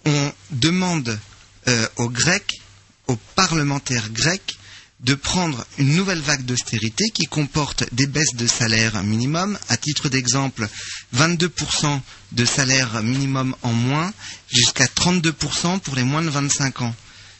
on 0.05 0.31
demande 0.51 1.19
euh, 1.67 1.87
aux 1.97 2.09
Grecs, 2.09 2.61
aux 3.07 3.17
parlementaires 3.35 4.09
grecs, 4.09 4.57
de 4.99 5.13
prendre 5.13 5.63
une 5.77 5.95
nouvelle 5.95 6.21
vague 6.21 6.43
d'austérité 6.43 7.11
qui 7.11 7.25
comporte 7.25 7.83
des 7.93 8.07
baisses 8.07 8.35
de 8.35 8.47
salaire 8.47 9.03
minimum. 9.03 9.57
À 9.69 9.77
titre 9.77 10.09
d'exemple, 10.09 10.67
22% 11.15 11.99
de 12.31 12.45
salaire 12.45 13.03
minimum 13.03 13.55
en 13.61 13.73
moins, 13.73 14.11
jusqu'à 14.49 14.85
32% 14.85 15.79
pour 15.79 15.95
les 15.95 16.03
moins 16.03 16.23
de 16.23 16.29
25 16.29 16.81
ans. 16.81 16.95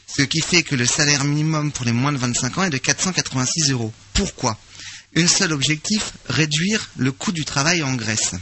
Ce 0.08 0.22
qui 0.22 0.40
fait 0.40 0.62
que 0.62 0.74
le 0.74 0.86
salaire 0.86 1.24
minimum 1.24 1.70
pour 1.70 1.84
les 1.84 1.92
moins 1.92 2.12
de 2.12 2.18
25 2.18 2.58
ans 2.58 2.64
est 2.64 2.70
de 2.70 2.78
486 2.78 3.70
euros. 3.70 3.92
Pourquoi? 4.14 4.58
Un 5.16 5.26
seul 5.26 5.52
objectif, 5.52 6.12
réduire 6.28 6.88
le 6.96 7.12
coût 7.12 7.32
du 7.32 7.44
travail 7.44 7.82
en 7.82 7.94
Grèce. 7.94 8.34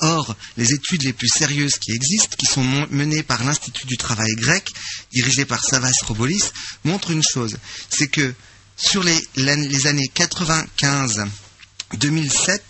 Or, 0.00 0.36
les 0.56 0.72
études 0.72 1.02
les 1.02 1.12
plus 1.12 1.28
sérieuses 1.28 1.78
qui 1.78 1.92
existent, 1.92 2.36
qui 2.36 2.46
sont 2.46 2.64
menées 2.90 3.22
par 3.22 3.44
l'Institut 3.44 3.86
du 3.86 3.96
travail 3.96 4.34
grec, 4.36 4.72
dirigé 5.12 5.44
par 5.44 5.64
Savas 5.64 5.92
Robolis, 6.02 6.44
montrent 6.84 7.10
une 7.10 7.22
chose, 7.22 7.56
c'est 7.90 8.08
que 8.08 8.34
sur 8.76 9.02
les, 9.02 9.28
les 9.34 9.86
années 9.88 10.10
95-2007, 10.14 12.60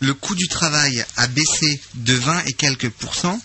le 0.00 0.14
coût 0.14 0.34
du 0.34 0.48
travail 0.48 1.04
a 1.16 1.26
baissé 1.26 1.82
de 1.94 2.14
20 2.14 2.44
et 2.46 2.54
quelques 2.54 2.88
pourcents, 2.88 3.40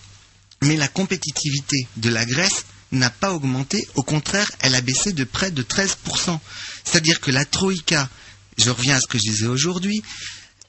mais 0.62 0.78
la 0.78 0.88
compétitivité 0.88 1.88
de 1.98 2.10
la 2.10 2.26
Grèce 2.26 2.64
n'a 2.96 3.10
pas 3.10 3.34
augmenté, 3.34 3.88
au 3.96 4.04
contraire, 4.04 4.52
elle 4.60 4.76
a 4.76 4.82
baissé 4.82 5.14
de 5.14 5.24
près 5.24 5.52
de 5.52 5.64
13%. 5.64 6.40
C'est-à-dire 6.84 7.20
que 7.20 7.32
la 7.32 7.46
Troïka, 7.46 8.10
je 8.58 8.70
reviens 8.70 8.96
à 8.96 9.02
ce 9.02 9.08
que 9.08 9.18
je 9.18 9.24
disais 9.24 9.48
aujourd'hui, 9.48 10.04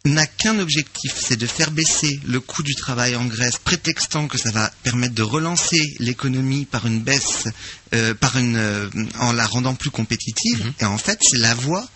n'a 0.04 0.26
qu'un 0.26 0.58
objectif, 0.60 1.14
c'est 1.16 1.36
de 1.36 1.46
faire 1.46 1.72
baisser 1.72 2.20
le 2.26 2.40
coût 2.40 2.62
du 2.62 2.76
travail 2.76 3.16
en 3.16 3.24
Grèce, 3.24 3.58
prétextant 3.58 4.28
que 4.28 4.38
ça 4.38 4.52
va 4.52 4.70
permettre 4.84 5.14
de 5.14 5.22
relancer 5.22 5.96
l'économie 5.98 6.64
par 6.64 6.86
une 6.86 7.00
baisse, 7.00 7.48
euh, 7.92 8.14
par 8.14 8.36
une, 8.38 8.56
euh, 8.56 8.88
en 9.18 9.32
la 9.32 9.46
rendant 9.46 9.74
plus 9.74 9.90
compétitive. 9.90 10.64
Mhm. 10.64 10.72
Et 10.80 10.84
en 10.84 10.98
fait, 10.98 11.18
c'est 11.22 11.38
la 11.38 11.54
voie 11.54 11.88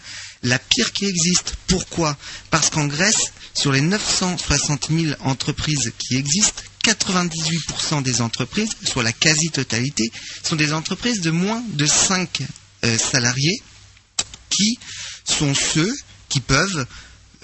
la 0.42 0.58
pire 0.58 0.92
qui 0.92 1.06
existe. 1.06 1.54
Pourquoi? 1.66 2.16
Parce 2.50 2.70
qu'en 2.70 2.86
Grèce, 2.86 3.32
sur 3.54 3.72
les 3.72 3.80
960 3.80 4.88
000 4.90 5.14
entreprises 5.20 5.92
qui 5.98 6.16
existent, 6.16 6.62
98% 6.92 8.02
des 8.02 8.20
entreprises, 8.20 8.70
soit 8.84 9.02
la 9.02 9.12
quasi-totalité, 9.12 10.10
sont 10.42 10.56
des 10.56 10.72
entreprises 10.72 11.20
de 11.20 11.30
moins 11.30 11.62
de 11.72 11.86
5 11.86 12.42
euh, 12.84 12.98
salariés 12.98 13.62
qui 14.48 14.78
sont 15.24 15.54
ceux 15.54 15.92
qui 16.28 16.40
peuvent 16.40 16.86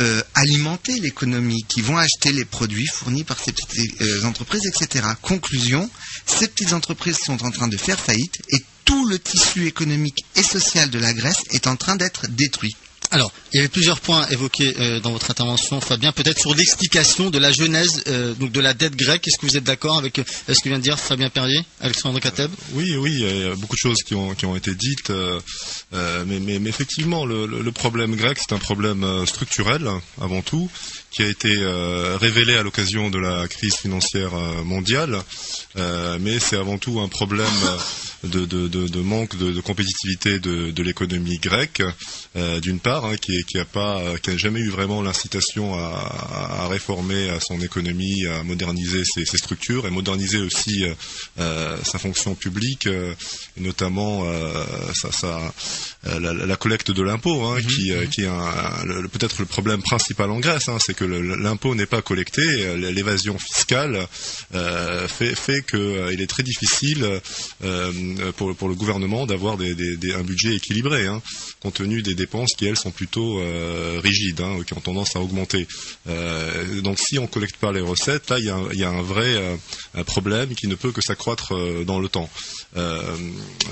euh, 0.00 0.22
alimenter 0.34 0.98
l'économie, 1.00 1.64
qui 1.68 1.80
vont 1.80 1.96
acheter 1.96 2.32
les 2.32 2.44
produits 2.44 2.86
fournis 2.86 3.24
par 3.24 3.38
ces 3.38 3.52
petites 3.52 4.00
euh, 4.02 4.24
entreprises, 4.24 4.66
etc. 4.66 5.06
Conclusion, 5.22 5.88
ces 6.26 6.48
petites 6.48 6.72
entreprises 6.72 7.18
sont 7.18 7.42
en 7.44 7.50
train 7.50 7.68
de 7.68 7.76
faire 7.76 7.98
faillite 7.98 8.42
et 8.50 8.62
tout 8.84 9.06
le 9.08 9.18
tissu 9.18 9.66
économique 9.66 10.24
et 10.36 10.42
social 10.42 10.90
de 10.90 10.98
la 10.98 11.12
Grèce 11.12 11.42
est 11.50 11.66
en 11.66 11.76
train 11.76 11.96
d'être 11.96 12.26
détruit. 12.28 12.76
Alors, 13.12 13.32
il 13.52 13.56
y 13.56 13.60
avait 13.60 13.68
plusieurs 13.68 14.00
points 14.00 14.26
évoqués 14.28 14.74
euh, 14.80 15.00
dans 15.00 15.12
votre 15.12 15.30
intervention, 15.30 15.80
Fabien. 15.80 16.12
Peut-être 16.12 16.38
sur 16.40 16.54
l'explication 16.54 17.30
de 17.30 17.38
la 17.38 17.52
genèse 17.52 18.02
euh, 18.08 18.34
donc 18.34 18.52
de 18.52 18.60
la 18.60 18.74
dette 18.74 18.96
grecque. 18.96 19.26
Est-ce 19.28 19.38
que 19.38 19.46
vous 19.46 19.56
êtes 19.56 19.64
d'accord 19.64 19.98
avec 19.98 20.18
euh, 20.18 20.24
ce 20.48 20.54
que 20.60 20.68
vient 20.68 20.78
de 20.78 20.82
dire 20.82 20.98
Fabien 20.98 21.30
Perrier, 21.30 21.64
Alexandre 21.80 22.18
Kateb? 22.20 22.50
Oui, 22.72 22.96
oui, 22.96 23.12
il 23.20 23.38
y 23.42 23.44
a 23.44 23.54
beaucoup 23.54 23.76
de 23.76 23.80
choses 23.80 24.02
qui 24.02 24.14
ont, 24.14 24.34
qui 24.34 24.44
ont 24.46 24.56
été 24.56 24.74
dites, 24.74 25.10
euh, 25.10 25.40
euh, 25.94 26.24
mais, 26.26 26.40
mais, 26.40 26.58
mais 26.58 26.68
effectivement, 26.70 27.24
le, 27.24 27.46
le- 27.46 27.62
le 27.62 27.72
problème 27.72 28.16
grec, 28.16 28.38
c'est 28.40 28.54
un 28.54 28.58
problème 28.58 29.04
euh, 29.04 29.24
structurel 29.24 29.88
avant 30.20 30.42
tout, 30.42 30.68
qui 31.16 31.22
a 31.22 31.28
été 31.28 31.50
euh, 31.56 32.18
révélé 32.20 32.56
à 32.56 32.62
l'occasion 32.62 33.08
de 33.08 33.18
la 33.18 33.48
crise 33.48 33.74
financière 33.76 34.34
euh, 34.34 34.62
mondiale, 34.62 35.22
euh, 35.78 36.18
mais 36.20 36.38
c'est 36.38 36.58
avant 36.58 36.76
tout 36.76 37.00
un 37.00 37.08
problème 37.08 37.46
de, 38.22 38.44
de, 38.44 38.68
de, 38.68 38.86
de 38.86 39.00
manque 39.00 39.34
de, 39.38 39.58
compétitivité 39.62 40.38
de, 40.40 40.82
l'économie 40.82 41.38
grecque, 41.38 41.82
euh, 42.36 42.60
d'une 42.60 42.80
part, 42.80 43.06
hein, 43.06 43.16
qui, 43.16 43.34
est- 43.38 43.44
qui 43.44 43.58
a 43.58 43.64
pas, 43.64 44.02
qui 44.22 44.28
a 44.30 44.36
jamais 44.36 44.60
eu 44.60 44.68
vraiment 44.68 45.00
l'incitation 45.00 45.74
à, 45.74 46.66
réformer 46.68 47.30
à 47.30 47.40
son 47.40 47.62
économie, 47.62 48.26
à 48.26 48.42
moderniser 48.42 49.02
ses, 49.06 49.24
ses 49.24 49.38
structures 49.38 49.86
et 49.86 49.90
moderniser 49.90 50.38
aussi 50.38 50.84
sa 51.38 51.98
fonction 51.98 52.34
publique, 52.34 52.86
et 52.86 53.14
notamment 53.60 54.24
la, 56.04 56.32
la 56.32 56.56
collecte 56.56 56.90
de 56.90 57.02
l'impôt, 57.02 57.42
hein, 57.44 57.58
qui, 57.62 57.92
euh, 57.92 58.06
qui 58.06 58.22
est 58.22 59.08
peut-être 59.12 59.38
le 59.40 59.46
problème 59.46 59.82
principal 59.82 60.30
en 60.30 60.40
Grèce, 60.40 60.68
hein, 60.68 60.78
c'est 60.80 60.94
que 60.94 61.05
l'impôt 61.06 61.74
n'est 61.74 61.86
pas 61.86 62.02
collecté, 62.02 62.42
euh, 62.42 62.76
l'évasion 62.90 63.38
fiscale 63.38 64.06
euh, 64.54 65.08
fait, 65.08 65.64
qu'il 65.66 66.20
est 66.20 66.26
très 66.26 66.42
difficile 66.42 67.20
euh, 67.64 68.32
pour, 68.36 68.68
le 68.68 68.74
gouvernement 68.74 69.26
d'avoir 69.26 69.54
un 69.54 70.22
budget 70.22 70.54
équilibré, 70.54 71.06
hein, 71.06 71.22
compte 71.60 71.74
tenu 71.74 72.02
des 72.02 72.14
dépenses 72.14 72.54
qui 72.56 72.66
elles 72.66 72.76
sont 72.76 72.90
plutôt 72.90 73.40
euh, 73.40 74.00
rigides, 74.02 74.40
hein, 74.40 74.58
qui 74.66 74.74
ont 74.74 74.80
tendance 74.80 75.16
à 75.16 75.20
augmenter. 75.20 75.66
Euh, 76.08 76.80
donc 76.80 76.98
si 76.98 77.18
on 77.18 77.26
collecte 77.26 77.56
pas 77.56 77.72
les 77.72 77.80
recettes, 77.80 78.30
là 78.30 78.38
il 78.38 78.44
y 78.44 78.50
a, 78.84 78.88
un- 78.90 79.02
vrai 79.02 79.34
euh, 79.36 80.04
problème 80.04 80.54
qui 80.54 80.66
ne 80.68 80.74
peut 80.74 80.90
que 80.92 81.00
s'accroître 81.00 81.54
euh, 81.54 81.84
dans 81.84 82.00
le 82.00 82.08
temps. 82.08 82.30
Euh, 82.76 83.00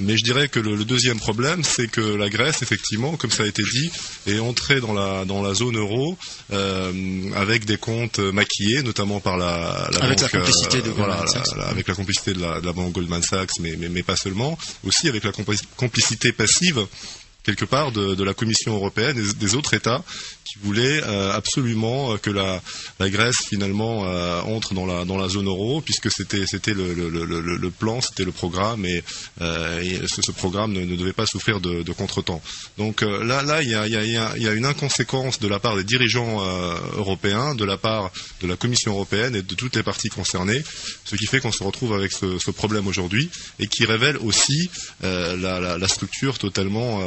mais 0.00 0.16
je 0.16 0.24
dirais 0.24 0.48
que 0.48 0.60
le, 0.60 0.84
deuxième 0.84 1.18
problème, 1.18 1.62
c'est 1.64 1.88
que 1.90 2.00
la 2.00 2.28
Grèce, 2.28 2.62
effectivement, 2.62 3.16
comme 3.16 3.30
ça 3.30 3.42
a 3.42 3.46
été 3.46 3.62
dit, 3.62 3.90
est 4.26 4.38
entrée 4.38 4.80
dans 4.80 4.92
la 4.92 5.54
zone 5.54 5.76
euro 5.76 6.16
euh, 6.52 6.92
avec 7.37 7.64
des 7.64 7.76
comptes 7.76 8.18
maquillés, 8.18 8.83
notamment 8.83 9.21
par 9.21 9.37
la, 9.37 9.88
la 9.92 9.99
Avec 10.04 10.21
la 10.21 10.28
banque, 10.28 10.30
complicité 10.40 10.83
de 10.83 10.90
voilà, 10.90 11.16
Goldman 11.16 11.35
la- 11.35 11.44
Sachs. 11.44 11.56
la- 11.56 11.66
avec 11.68 11.88
la 11.88 11.94
complicité 11.94 12.33
de 12.35 12.40
la, 12.40 12.61
de 12.61 12.66
la 12.66 12.73
banque 12.73 12.92
Goldman 12.92 13.23
Sachs, 13.23 13.59
mais, 13.61 13.76
mais, 13.78 13.88
mais 13.88 14.02
pas 14.02 14.16
seulement, 14.16 14.59
aussi 14.85 15.09
avec 15.09 15.25
la 15.25 15.30
compli- 15.30 15.62
complicité 15.76 16.33
passive 16.33 16.87
quelque 17.44 17.64
part 17.64 17.92
de, 17.92 18.22
la 18.24 18.34
Commission 18.34 18.74
européenne 18.74 19.18
et 19.18 19.34
des 19.34 19.54
autres 19.54 19.74
États 19.74 20.02
qui 20.44 20.58
voulaient 20.62 21.02
euh, 21.04 21.32
absolument 21.32 22.12
euh, 22.12 22.16
que 22.18 22.30
la, 22.30 22.60
Grèce 23.10 23.36
finalement 23.46 24.04
euh, 24.06 24.40
entre 24.42 24.72
dans 24.74 24.86
la, 24.86 25.04
dans 25.04 25.18
la 25.18 25.28
zone 25.28 25.46
euro 25.46 25.80
puisque 25.82 26.10
c'était 26.10 26.38
le, 26.74 26.94
le, 26.94 27.08
le, 27.10 27.24
le- 27.56 27.70
plan, 27.70 28.00
c'était 28.00 28.24
le 28.24 28.32
programme 28.32 28.84
et, 28.86 29.02
euh, 29.40 30.06
ce, 30.06 30.22
ce 30.22 30.32
programme 30.32 30.72
ne, 30.72 30.96
devait 30.96 31.12
pas 31.12 31.26
souffrir 31.26 31.60
de, 31.60 31.82
de 31.82 31.92
contretemps. 31.92 32.40
Donc 32.78 33.02
là 33.02 33.42
là 33.42 33.62
il 33.62 33.68
y 33.70 33.74
a, 33.74 33.86
y, 33.88 33.96
a, 33.96 34.04
y 34.36 34.48
a- 34.48 34.52
une 34.52 34.64
inconséquence 34.66 35.38
de 35.40 35.48
la 35.48 35.58
part 35.58 35.76
des 35.76 35.84
dirigeants 35.84 36.40
européens, 36.96 37.54
de 37.54 37.64
la 37.64 37.76
part 37.76 38.10
de 38.40 38.46
la 38.46 38.56
Commission 38.56 38.92
européenne 38.92 39.34
et 39.36 39.42
de 39.42 39.54
toutes 39.54 39.76
les 39.76 39.82
parties 39.82 40.08
concernées, 40.08 40.62
ce 41.04 41.16
qui 41.16 41.26
fait 41.26 41.40
qu'on 41.40 41.52
se 41.52 41.62
retrouve 41.64 41.92
avec 41.94 42.12
ce, 42.12 42.50
problème 42.52 42.86
aujourd'hui 42.86 43.28
et 43.58 43.66
qui 43.66 43.84
révèle 43.84 44.16
aussi 44.18 44.70
la, 45.02 45.88
structure 45.88 46.38
totalement 46.38 47.00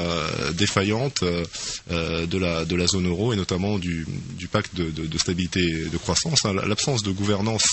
défaillante 0.54 1.24
euh, 1.24 1.46
euh, 1.92 2.26
de, 2.26 2.38
la, 2.76 2.88
zone 2.88 3.08
euro 3.08 3.34
et 3.34 3.36
notamment 3.36 3.78
du, 3.80 4.06
pacte 4.52 4.76
de, 4.76 5.18
stabilité 5.18 5.62
et 5.62 5.86
de 5.90 5.98
croissance. 5.98 6.46
hein. 6.46 6.54
L'absence 6.54 7.04
de 7.04 7.12
gouvernance 7.12 7.68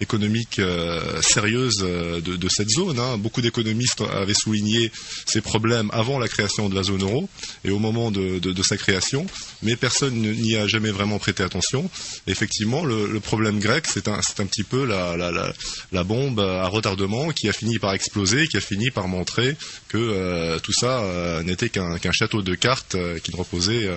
économique 0.00 0.58
euh, 0.58 1.20
sérieuse 1.22 1.80
euh, 1.82 2.20
de, 2.20 2.48
cette 2.48 2.70
zone. 2.70 2.98
hein. 2.98 3.18
Beaucoup 3.18 3.40
d'économistes 3.40 4.02
avaient 4.12 4.34
souligné 4.34 4.90
ces 5.26 5.40
problèmes 5.40 5.90
avant 5.92 6.18
la 6.18 6.28
création 6.28 6.68
de 6.68 6.74
la 6.74 6.82
zone 6.82 7.02
euro 7.02 7.28
et 7.64 7.70
au 7.70 7.78
moment 7.78 8.10
de, 8.10 8.62
sa 8.62 8.76
création, 8.76 9.26
mais 9.62 9.74
personne 9.76 10.14
n'y 10.14 10.56
a 10.56 10.66
jamais 10.66 10.90
vraiment 10.90 11.18
prêté 11.18 11.42
attention. 11.42 11.88
Effectivement, 12.26 12.84
le, 12.84 13.20
problème 13.20 13.58
grec, 13.58 13.86
c'est 13.86 14.08
un, 14.08 14.20
petit 14.46 14.64
peu 14.64 14.84
la, 14.84 16.04
bombe 16.04 16.40
à 16.40 16.68
retardement 16.68 17.30
qui 17.30 17.48
a 17.48 17.52
fini 17.52 17.78
par 17.78 17.94
exploser, 17.94 18.48
qui 18.48 18.56
a 18.56 18.60
fini 18.60 18.90
par 18.90 19.08
montrer 19.08 19.56
que 19.88 19.98
euh, 19.98 20.58
tout 20.58 20.72
ça 20.72 21.00
euh, 21.00 21.42
n'était 21.42 21.68
qu'un 21.68 21.98
qu'un 22.00 22.12
château 22.12 22.42
de 22.42 22.54
cartes 22.54 22.94
euh, 22.94 23.18
qui 23.18 23.30
ne 23.32 23.36
reposait 23.36 23.86
euh, 23.86 23.96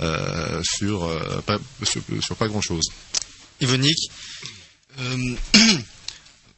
euh, 0.00 0.60
sur, 0.64 1.08
pas, 1.46 1.58
sur, 1.82 2.02
sur 2.22 2.36
pas 2.36 2.48
grand-chose. 2.48 2.84
Yvonique 3.60 4.10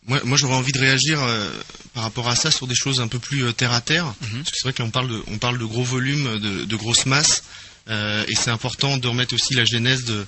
moi, 0.06 0.20
moi 0.24 0.38
j'aurais 0.38 0.54
envie 0.54 0.72
de 0.72 0.78
réagir 0.78 1.20
euh, 1.22 1.50
par 1.94 2.02
rapport 2.04 2.28
à 2.28 2.36
ça 2.36 2.50
sur 2.50 2.66
des 2.66 2.74
choses 2.74 3.00
un 3.00 3.08
peu 3.08 3.18
plus 3.18 3.44
euh, 3.44 3.52
terre 3.52 3.72
à 3.72 3.80
terre. 3.80 4.14
Parce 4.20 4.50
que 4.50 4.56
c'est 4.56 4.62
vrai 4.64 4.72
que 4.72 4.82
là, 4.82 4.86
on 4.88 4.90
parle 4.90 5.08
de, 5.08 5.22
on 5.28 5.38
parle 5.38 5.58
de 5.58 5.64
gros 5.64 5.82
volumes, 5.84 6.38
de, 6.38 6.64
de 6.64 6.76
grosses 6.76 7.06
masses. 7.06 7.42
euh, 7.88 8.24
et 8.28 8.34
c'est 8.34 8.50
important 8.50 8.96
de 8.96 9.08
remettre 9.08 9.34
aussi 9.34 9.54
la 9.54 9.64
genèse 9.64 10.04
de, 10.04 10.26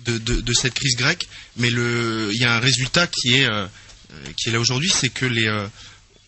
de, 0.00 0.18
de- 0.18 0.40
de 0.40 0.52
cette 0.52 0.74
crise 0.74 0.96
grecque. 0.96 1.28
Mais 1.56 1.68
il 1.68 2.36
y 2.40 2.44
a 2.44 2.54
un 2.56 2.60
résultat 2.60 3.06
qui 3.06 3.34
est, 3.36 3.48
qui 4.36 4.48
est 4.48 4.52
là 4.52 4.60
aujourd'hui, 4.60 4.90
c'est 4.94 5.10
que 5.10 5.26
les, 5.26 5.48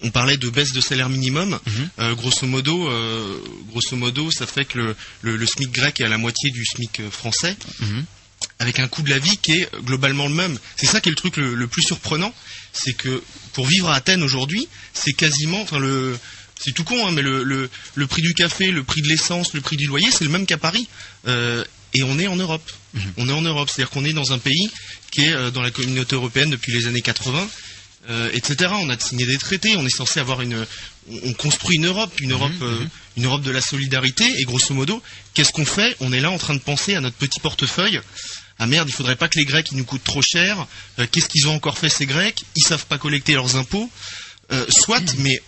on 0.03 0.11
parlait 0.11 0.37
de 0.37 0.51
baisse 0.51 0.73
de 0.73 0.81
salaire 0.81 1.09
minimum. 1.09 1.59
Euh, 1.99 2.15
grosso 2.15 2.47
modo, 2.47 2.89
euh, 2.91 3.39
grosso 3.71 3.97
modo, 3.97 4.31
ça 4.31 4.47
fait 4.47 4.65
que 4.65 4.79
le, 4.79 4.97
le, 5.23 5.37
le 5.37 5.47
SMIC 5.47 5.71
grec 5.71 6.01
est 6.01 6.05
à 6.05 6.09
la 6.09 6.19
moitié 6.19 6.51
du 6.51 6.65
SMIC 6.65 7.01
euh, 7.01 7.11
français 7.11 7.57
avec 8.59 8.79
un 8.81 8.89
coût 8.89 9.03
de 9.03 9.11
la 9.11 9.19
vie 9.19 9.37
qui 9.39 9.53
est 9.53 9.69
globalement 9.85 10.27
le 10.29 10.35
même. 10.35 10.59
C'est 10.77 10.87
ça 10.87 11.01
qui 11.01 11.09
est 11.09 11.13
le 11.13 11.17
truc 11.17 11.37
le, 11.37 11.55
le 11.55 11.67
plus 11.67 11.83
surprenant, 11.83 12.35
c'est 12.73 12.93
que 12.95 13.23
pour 13.53 13.67
vivre 13.67 13.89
à 13.89 13.95
Athènes 13.97 14.23
aujourd'hui, 14.23 14.69
c'est 14.95 15.13
quasiment, 15.13 15.61
enfin 15.63 15.79
le, 15.79 16.17
c'est 16.59 16.73
tout 16.73 16.85
con, 16.85 17.07
hein, 17.07 17.11
mais 17.13 17.23
le, 17.23 17.43
le, 17.45 17.69
le 17.95 18.07
prix 18.07 18.23
du 18.23 18.35
café, 18.35 18.71
le 18.71 18.83
prix 18.85 19.03
de 19.03 19.09
l'essence, 19.09 19.53
le 19.55 19.61
prix 19.61 19.77
du 19.77 19.87
loyer, 19.87 20.11
c'est 20.11 20.25
le 20.25 20.31
même 20.31 20.47
qu'à 20.47 20.59
Paris. 20.59 20.89
Euh, 21.27 21.65
et 21.95 22.03
on 22.05 22.19
est 22.19 22.27
en 22.27 22.37
Europe. 22.37 22.69
On 23.17 23.29
est 23.29 23.33
en 23.33 23.43
Europe, 23.43 23.69
c'est-à-dire 23.69 23.91
qu'on 23.91 24.05
est 24.05 24.13
dans 24.13 24.33
un 24.33 24.39
pays 24.39 24.71
qui 25.11 25.23
est 25.25 25.33
euh, 25.33 25.51
dans 25.51 25.63
la 25.63 25.71
communauté 25.71 26.15
européenne 26.15 26.51
depuis 26.51 26.73
les 26.73 26.87
années 26.87 27.03
80. 27.03 27.49
Euh, 28.11 28.31
etc. 28.33 28.73
On 28.75 28.89
a 28.91 28.99
signé 28.99 29.27
des 29.27 29.39
traités, 29.39 29.77
on 29.77 29.87
est 29.87 29.97
censé 29.97 30.19
avoir 30.21 30.41
une, 30.41 30.67
on 31.11 31.21
on 31.25 31.33
construit 31.33 31.77
une 31.77 31.87
Europe, 31.87 32.13
une 32.21 32.33
Europe, 32.33 32.53
euh, 32.63 32.85
une 33.17 33.27
Europe 33.27 33.43
de 33.43 33.51
la 33.51 33.61
solidarité. 33.61 34.25
Et 34.39 34.45
grosso 34.45 34.75
modo, 34.75 35.03
qu'est-ce 35.35 35.53
qu'on 35.53 35.65
fait? 35.65 35.97
On 36.01 36.13
est 36.13 36.21
là 36.21 36.31
en 36.31 36.39
train 36.39 36.55
de 36.55 36.61
penser 36.61 36.95
à 36.95 37.01
notre 37.01 37.17
petit 37.17 37.41
portefeuille. 37.41 38.01
Ah 38.59 38.67
merde, 38.67 38.89
il 38.89 38.93
faudrait 38.93 39.17
pas 39.17 39.29
que 39.29 39.39
les 39.39 39.45
Grecs 39.45 39.69
ils 39.73 39.77
nous 39.79 39.85
coûtent 39.85 40.05
trop 40.05 40.23
cher. 40.23 40.67
Euh, 40.99 41.07
Qu'est-ce 41.11 41.29
qu'ils 41.29 41.49
ont 41.49 41.55
encore 41.55 41.79
fait 41.79 41.89
ces 41.89 42.07
Grecs? 42.07 42.45
Ils 42.57 42.63
savent 42.65 42.87
pas 42.87 42.99
collecter 42.99 43.35
leurs 43.35 43.57
impôts. 43.57 43.91
Euh, 44.53 44.67
soit, 44.69 45.15
mais 45.19 45.41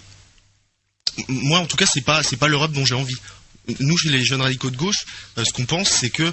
moi, 1.28 1.58
en 1.61 1.66
tout 1.66 1.76
cas, 1.76 1.87
c'est 1.87 2.00
pas 2.00 2.23
c'est 2.23 2.37
pas 2.37 2.49
l'Europe 2.49 2.73
dont 2.73 2.84
j'ai 2.84 2.94
envie. 2.94 3.16
Nous, 3.80 3.96
chez 3.96 4.11
les 4.11 4.25
jeunes 4.25 4.42
radicaux 4.42 4.70
de 4.70 4.76
gauche, 4.76 5.06
ce 5.38 5.50
qu'on 5.52 5.64
pense, 5.64 5.88
c'est 5.88 6.11
que 6.11 6.30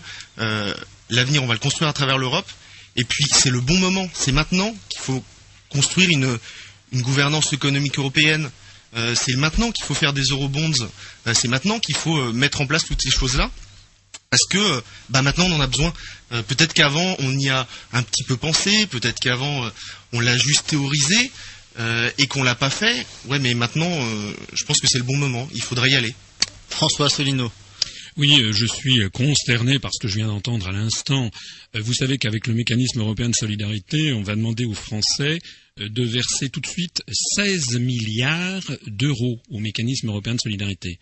l'avenir, 1.10 1.42
on 1.44 1.48
va 1.48 1.54
le 1.54 1.60
construire 1.60 1.90
à 1.90 1.94
travers 1.94 2.18
l'Europe. 2.18 2.50
Et 2.98 3.06
puis, 3.06 3.26
c'est 3.32 3.50
le 3.50 3.62
bon 3.62 3.78
moment. 3.78 4.10
C'est 4.14 4.34
maintenant 4.34 4.76
qu'il 4.90 5.00
faut 5.00 5.24
construire 5.72 6.10
une, 6.10 6.38
une 6.92 7.02
gouvernance 7.02 7.54
économique 7.54 7.98
européenne. 7.98 8.50
Euh, 8.96 9.16
c'est 9.16 9.36
maintenant 9.36 9.72
qu'il 9.72 9.86
faut 9.86 9.94
faire 9.94 10.14
des 10.14 10.24
eurobonds. 10.24 10.72
Euh, 11.28 11.34
c'est 11.34 11.48
maintenant 11.48 11.80
qu'il 11.80 11.96
faut 11.96 12.18
euh, 12.18 12.34
mettre 12.34 12.62
en 12.62 12.68
place 12.68 12.86
toutes 12.86 13.02
ces 13.02 13.12
choses-là. 13.12 13.50
Parce 14.30 14.46
que 14.46 14.82
bah 15.10 15.22
maintenant 15.22 15.46
on 15.46 15.56
en 15.56 15.60
a 15.60 15.68
besoin. 15.68 15.92
peut-être 16.30 16.74
qu'avant 16.74 17.18
on 17.20 17.38
y 17.38 17.50
a 17.50 17.68
un 17.92 18.02
petit 18.02 18.24
peu 18.24 18.38
pensé, 18.38 18.88
peut-être 18.88 19.20
qu'avant 19.20 19.70
on 20.14 20.22
l'a 20.22 20.38
juste 20.38 20.68
théorisé 20.68 21.32
et 22.18 22.28
qu'on 22.28 22.42
l'a 22.42 22.56
pas 22.56 22.70
fait. 22.70 23.06
Ouais, 23.26 23.40
mais 23.40 23.54
maintenant 23.54 23.90
je 24.54 24.64
pense 24.64 24.80
que 24.80 24.88
c'est 24.88 25.00
le 25.00 25.04
bon 25.04 25.18
moment. 25.18 25.50
Il 25.54 25.62
faudrait 25.62 25.90
y 25.90 25.96
aller. 25.96 26.16
François 26.70 27.10
Solino. 27.10 27.52
Oui, 28.16 28.42
je 28.52 28.66
suis 28.66 29.02
consterné 29.12 29.80
par 29.80 29.92
ce 29.94 30.00
que 30.00 30.08
je 30.08 30.16
viens 30.16 30.28
d'entendre 30.28 30.66
à 30.70 30.72
l'instant. 30.72 31.30
Vous 31.74 31.94
savez 31.94 32.18
qu'avec 32.18 32.48
le 32.48 32.54
mécanisme 32.54 33.02
européen 33.02 33.28
de 33.28 33.36
solidarité, 33.36 34.14
on 34.14 34.24
va 34.24 34.36
demander 34.36 34.64
aux 34.64 34.74
Français 34.74 35.40
de 35.78 36.04
verser 36.04 36.50
tout 36.50 36.60
de 36.60 36.68
suite 36.68 37.04
16 37.36 37.80
milliards 37.80 38.72
d'euros 38.88 39.40
au 39.50 39.60
mécanisme 39.60 40.10
européen 40.10 40.36
de 40.36 40.42
solidarité. 40.42 41.00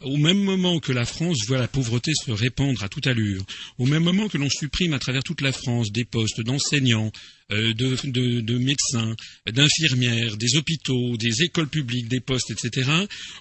Au 0.00 0.16
même 0.16 0.38
moment 0.38 0.80
que 0.80 0.92
la 0.92 1.04
France 1.04 1.46
voit 1.46 1.58
la 1.58 1.68
pauvreté 1.68 2.12
se 2.14 2.30
répandre 2.30 2.82
à 2.82 2.88
toute 2.88 3.06
allure, 3.06 3.42
au 3.78 3.86
même 3.86 4.02
moment 4.02 4.28
que 4.28 4.38
l'on 4.38 4.50
supprime 4.50 4.92
à 4.92 4.98
travers 4.98 5.22
toute 5.22 5.40
la 5.40 5.52
France 5.52 5.92
des 5.92 6.04
postes 6.04 6.40
d'enseignants, 6.40 7.10
euh, 7.52 7.72
de, 7.74 8.58
médecins, 8.58 9.14
d'infirmières, 9.50 10.36
des 10.36 10.56
hôpitaux, 10.56 11.16
des 11.16 11.42
écoles 11.42 11.68
publiques, 11.68 12.08
des 12.08 12.20
postes, 12.20 12.50
etc., 12.50 12.90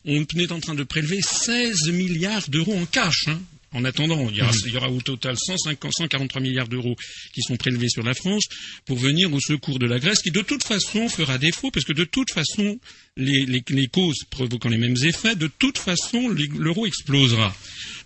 on 0.06 0.26
est 0.38 0.52
en 0.52 0.60
train 0.60 0.76
de 0.76 0.84
prélever 0.84 1.22
16 1.22 1.90
milliards 1.90 2.50
d'euros 2.50 2.78
en 2.78 2.86
cash. 2.86 3.28
Hein. 3.28 3.42
En 3.74 3.86
attendant, 3.86 4.30
il 4.30 4.36
y, 4.36 4.76
aura, 4.78 4.90
au 4.90 5.00
total 5.00 5.38
150, 5.38 5.94
143 5.94 6.42
milliards 6.42 6.68
d'euros 6.68 6.96
qui 7.34 7.42
sont 7.42 7.56
prélevés 7.56 7.88
sur 7.88 8.04
la 8.04 8.14
France 8.14 8.44
pour 8.86 8.98
venir 8.98 9.34
au 9.34 9.40
secours 9.40 9.80
de 9.80 9.86
la 9.86 9.98
Grèce, 9.98 10.22
qui 10.22 10.32
de 10.32 10.42
toute 10.42 10.64
façon 10.64 11.08
fera 11.08 11.38
défaut, 11.38 11.72
parce 11.72 11.86
que 11.86 11.94
de 11.94 12.04
toute 12.04 12.32
façon, 12.32 12.80
les, 13.16 13.46
les 13.46 13.88
causes 13.88 14.26
provoquant 14.30 14.68
les 14.68 14.78
mêmes 14.78 14.98
effets, 15.04 15.36
de 15.36 15.48
toute 15.48 15.78
façon, 15.78 16.28
l'euro 16.28 16.86
explosera. 16.86 17.56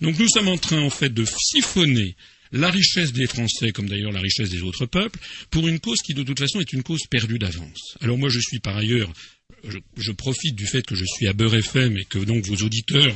Donc 0.02 0.20
nous 0.20 0.30
sommes 0.30 0.50
en 0.50 0.58
train, 0.58 0.82
en 0.82 0.92
fait, 0.92 1.14
de 1.14 1.26
siphonner 1.26 2.16
la 2.52 2.70
richesse 2.70 3.12
des 3.12 3.28
Français, 3.28 3.72
comme 3.72 3.90
d'ailleurs 3.90 4.12
la 4.12 4.22
richesse 4.22 4.50
des 4.50 4.62
autres 4.62 4.86
peuples, 4.86 5.20
pour 5.50 5.68
une 5.68 5.80
cause 5.80 6.02
qui 6.02 6.14
de 6.14 6.24
toute 6.24 6.40
façon 6.40 6.60
est 6.60 6.74
une 6.74 6.84
cause 6.84 7.06
perdue 7.10 7.40
d'avance. 7.40 7.98
Alors 8.02 8.18
moi 8.18 8.30
je 8.30 8.40
suis 8.40 8.60
par 8.60 8.78
ailleurs, 8.78 9.12
je, 9.68 9.78
je, 9.98 10.12
profite 10.12 10.56
du 10.56 10.68
fait 10.68 10.86
que 10.86 10.96
je 10.96 11.06
suis 11.06 11.28
à 11.28 11.34
Beurre 11.34 11.56
FM 11.56 11.98
et 11.98 12.06
que 12.06 12.20
donc 12.20 12.46
vos 12.46 12.64
auditeurs 12.64 13.16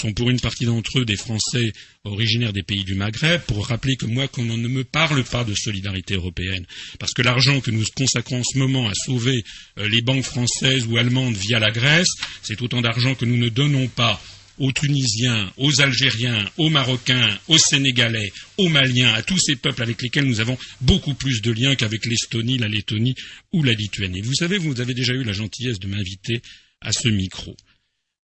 sont 0.00 0.12
pour 0.14 0.30
une 0.30 0.40
partie 0.40 0.64
d'entre 0.64 1.00
eux 1.00 1.04
des 1.04 1.16
Français 1.16 1.72
originaires 2.04 2.54
des 2.54 2.62
pays 2.62 2.84
du 2.84 2.94
Maghreb, 2.94 3.42
pour 3.42 3.66
rappeler 3.66 3.96
que 3.96 4.06
moi, 4.06 4.28
qu'on 4.28 4.44
ne 4.44 4.68
me 4.68 4.82
parle 4.82 5.22
pas 5.24 5.44
de 5.44 5.54
solidarité 5.54 6.14
européenne, 6.14 6.64
parce 6.98 7.12
que 7.12 7.20
l'argent 7.22 7.60
que 7.60 7.70
nous 7.70 7.84
consacrons 7.94 8.40
en 8.40 8.44
ce 8.44 8.58
moment 8.58 8.88
à 8.88 8.94
sauver 8.94 9.44
euh, 9.78 9.88
les 9.88 10.00
banques 10.00 10.24
françaises 10.24 10.86
ou 10.86 10.96
allemandes 10.96 11.36
via 11.36 11.58
la 11.58 11.70
Grèce, 11.70 12.08
c'est 12.42 12.62
autant 12.62 12.80
d'argent 12.80 13.14
que 13.14 13.26
nous 13.26 13.36
ne 13.36 13.50
donnons 13.50 13.88
pas 13.88 14.20
aux 14.58 14.72
Tunisiens, 14.72 15.52
aux 15.56 15.80
Algériens, 15.80 16.46
aux 16.56 16.70
Marocains, 16.70 17.38
aux 17.48 17.58
Sénégalais, 17.58 18.32
aux 18.58 18.68
Maliens, 18.68 19.12
à 19.12 19.22
tous 19.22 19.38
ces 19.38 19.56
peuples 19.56 19.82
avec 19.82 20.00
lesquels 20.02 20.26
nous 20.26 20.40
avons 20.40 20.58
beaucoup 20.80 21.14
plus 21.14 21.40
de 21.42 21.50
liens 21.50 21.76
qu'avec 21.76 22.06
l'Estonie, 22.06 22.58
la 22.58 22.68
Lettonie 22.68 23.14
ou 23.52 23.62
la 23.62 23.72
Lituanie. 23.72 24.20
Vous 24.22 24.34
savez, 24.34 24.58
vous 24.58 24.80
avez 24.80 24.94
déjà 24.94 25.12
eu 25.12 25.24
la 25.24 25.32
gentillesse 25.32 25.78
de 25.78 25.88
m'inviter 25.88 26.42
à 26.80 26.92
ce 26.92 27.08
micro. 27.08 27.56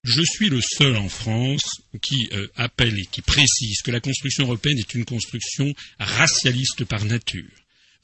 Je 0.06 0.22
suis 0.22 0.48
le 0.50 0.60
seul 0.60 0.94
en 0.94 1.08
France 1.08 1.64
qui 2.00 2.28
euh, 2.32 2.46
appelle 2.54 2.96
et 2.96 3.06
qui 3.06 3.22
précise 3.22 3.82
que 3.82 3.90
la 3.90 3.98
construction 3.98 4.44
européenne 4.44 4.78
est 4.78 4.94
une 4.94 5.04
construction 5.04 5.74
racialiste 5.98 6.84
par 6.84 7.04
nature 7.04 7.50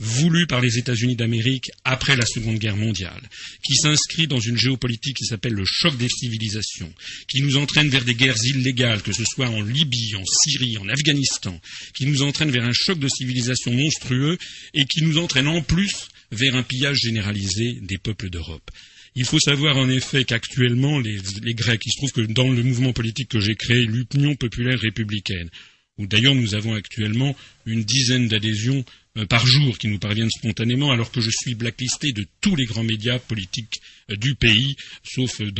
voulue 0.00 0.48
par 0.48 0.60
les 0.60 0.78
États-Unis 0.78 1.14
d'Amérique 1.14 1.70
après 1.84 2.16
la 2.16 2.26
Seconde 2.26 2.58
Guerre 2.58 2.76
mondiale, 2.76 3.22
qui 3.64 3.76
s'inscrit 3.76 4.26
dans 4.26 4.40
une 4.40 4.56
géopolitique 4.56 5.18
qui 5.18 5.26
s'appelle 5.26 5.52
le 5.52 5.64
choc 5.64 5.96
des 5.96 6.08
civilisations, 6.08 6.92
qui 7.28 7.40
nous 7.40 7.56
entraîne 7.56 7.88
vers 7.88 8.04
des 8.04 8.16
guerres 8.16 8.44
illégales, 8.44 9.02
que 9.02 9.12
ce 9.12 9.24
soit 9.24 9.48
en 9.48 9.62
Libye, 9.62 10.16
en 10.16 10.24
Syrie, 10.24 10.78
en 10.78 10.88
Afghanistan, 10.88 11.56
qui 11.94 12.06
nous 12.06 12.22
entraîne 12.22 12.50
vers 12.50 12.64
un 12.64 12.72
choc 12.72 12.98
de 12.98 13.06
civilisation 13.06 13.72
monstrueux 13.72 14.38
et 14.74 14.86
qui 14.86 15.02
nous 15.02 15.18
entraîne 15.18 15.46
en 15.46 15.62
plus 15.62 16.08
vers 16.32 16.56
un 16.56 16.64
pillage 16.64 16.98
généralisé 16.98 17.78
des 17.80 17.98
peuples 17.98 18.28
d'Europe. 18.28 18.72
Il 19.14 19.24
faut 19.24 19.38
savoir 19.38 19.76
en 19.76 19.90
effet 19.90 20.24
qu'actuellement, 20.24 20.98
les, 20.98 21.20
Grecs, 21.54 21.84
il 21.84 21.92
se 21.92 21.96
trouve 21.98 22.12
que 22.12 22.32
dans 22.32 22.48
le 22.48 22.62
mouvement 22.62 22.92
politique 22.92 23.28
que 23.28 23.40
j'ai 23.40 23.54
créé, 23.54 23.84
l'Union 23.84 24.34
populaire 24.36 24.78
républicaine, 24.78 25.50
où 25.98 26.06
d'ailleurs 26.06 26.34
nous 26.34 26.54
avons 26.54 26.74
actuellement 26.74 27.36
une 27.66 27.84
dizaine 27.84 28.28
d'adhésions 28.28 28.84
par 29.28 29.46
jour 29.46 29.76
qui 29.76 29.88
nous 29.88 29.98
parviennent 29.98 30.30
spontanément, 30.30 30.90
alors 30.90 31.10
que 31.10 31.20
je 31.20 31.30
suis 31.30 31.54
blacklisté 31.54 32.12
de 32.12 32.26
tous 32.40 32.56
les 32.56 32.64
grands 32.64 32.82
médias 32.82 33.18
politiques 33.18 33.80
euh, 34.10 34.16
du 34.16 34.34
pays, 34.34 34.76
sauf 35.02 35.40
euh, 35.40 35.50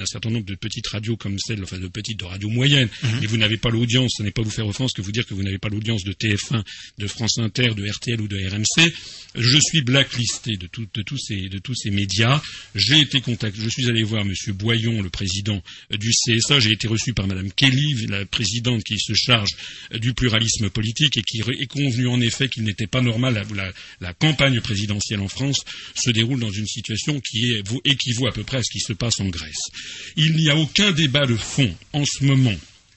un 0.00 0.06
certain 0.06 0.30
nombre 0.30 0.46
de 0.46 0.54
petites 0.54 0.86
radios 0.86 1.16
comme 1.16 1.38
celle, 1.38 1.62
enfin 1.62 1.78
de 1.78 1.88
petites 1.88 2.18
de 2.18 2.24
radios 2.24 2.48
moyennes. 2.48 2.88
Mhm. 3.02 3.24
Et 3.24 3.26
vous 3.26 3.36
n'avez 3.36 3.56
pas 3.56 3.70
l'audience, 3.70 4.14
ce 4.18 4.22
n'est 4.22 4.30
pas 4.30 4.42
vous 4.42 4.50
faire 4.50 4.66
offense 4.66 4.92
que 4.92 5.02
vous 5.02 5.12
dire 5.12 5.26
que 5.26 5.34
vous 5.34 5.42
n'avez 5.42 5.58
pas 5.58 5.68
l'audience 5.68 6.04
de 6.04 6.12
TF1, 6.12 6.62
de 6.98 7.06
France 7.06 7.38
Inter, 7.38 7.74
de 7.74 7.88
RTL 7.88 8.20
ou 8.20 8.28
de 8.28 8.36
RMC. 8.36 8.92
Je 9.34 9.58
suis 9.58 9.82
blacklisté 9.82 10.56
de, 10.56 10.68
de, 10.94 11.02
tous, 11.02 11.18
ces, 11.18 11.48
de 11.48 11.58
tous 11.58 11.74
ces 11.74 11.90
médias. 11.90 12.40
J'ai 12.74 13.00
été 13.00 13.20
contacté, 13.20 13.60
je 13.60 13.68
suis 13.68 13.88
allé 13.88 14.02
voir 14.02 14.22
M. 14.22 14.32
Boyon, 14.54 15.02
le 15.02 15.10
président 15.10 15.60
du 15.90 16.10
CSA. 16.10 16.60
J'ai 16.60 16.72
été 16.72 16.88
reçu 16.88 17.12
par 17.12 17.26
Mme 17.26 17.52
Kelly, 17.52 18.06
la 18.06 18.24
présidente 18.26 18.84
qui 18.84 18.98
se 18.98 19.12
charge 19.14 19.50
du 19.92 20.14
pluralisme 20.14 20.70
politique 20.70 21.16
et 21.16 21.22
qui 21.22 21.40
est 21.40 21.66
convenu 21.66 22.08
en 22.08 22.20
effet 22.20 22.48
qu'il 22.48 22.62
n'était 22.62 22.75
pas 22.84 23.00
normal, 23.00 23.46
la, 23.54 23.72
la, 24.00 24.12
campagne 24.14 24.60
présidentielle 24.60 25.20
en 25.20 25.28
France 25.28 25.64
se 25.94 26.10
déroule 26.10 26.40
dans 26.40 26.50
une 26.50 26.66
situation 26.66 27.20
qui 27.20 27.54
équivaut 27.84 28.26
à 28.26 28.32
peu 28.32 28.44
près 28.44 28.58
à 28.58 28.62
ce 28.62 28.70
qui 28.70 28.80
se 28.80 28.92
passe 28.92 29.20
en 29.20 29.26
Grèce. 29.26 29.70
Il 30.16 30.36
n'y 30.36 30.50
a 30.50 30.56
aucun 30.56 30.92
débat 30.92 31.26
de 31.26 31.36
fond 31.36 31.74
en 31.92 32.04
ce 32.04 32.24
moment 32.24 32.56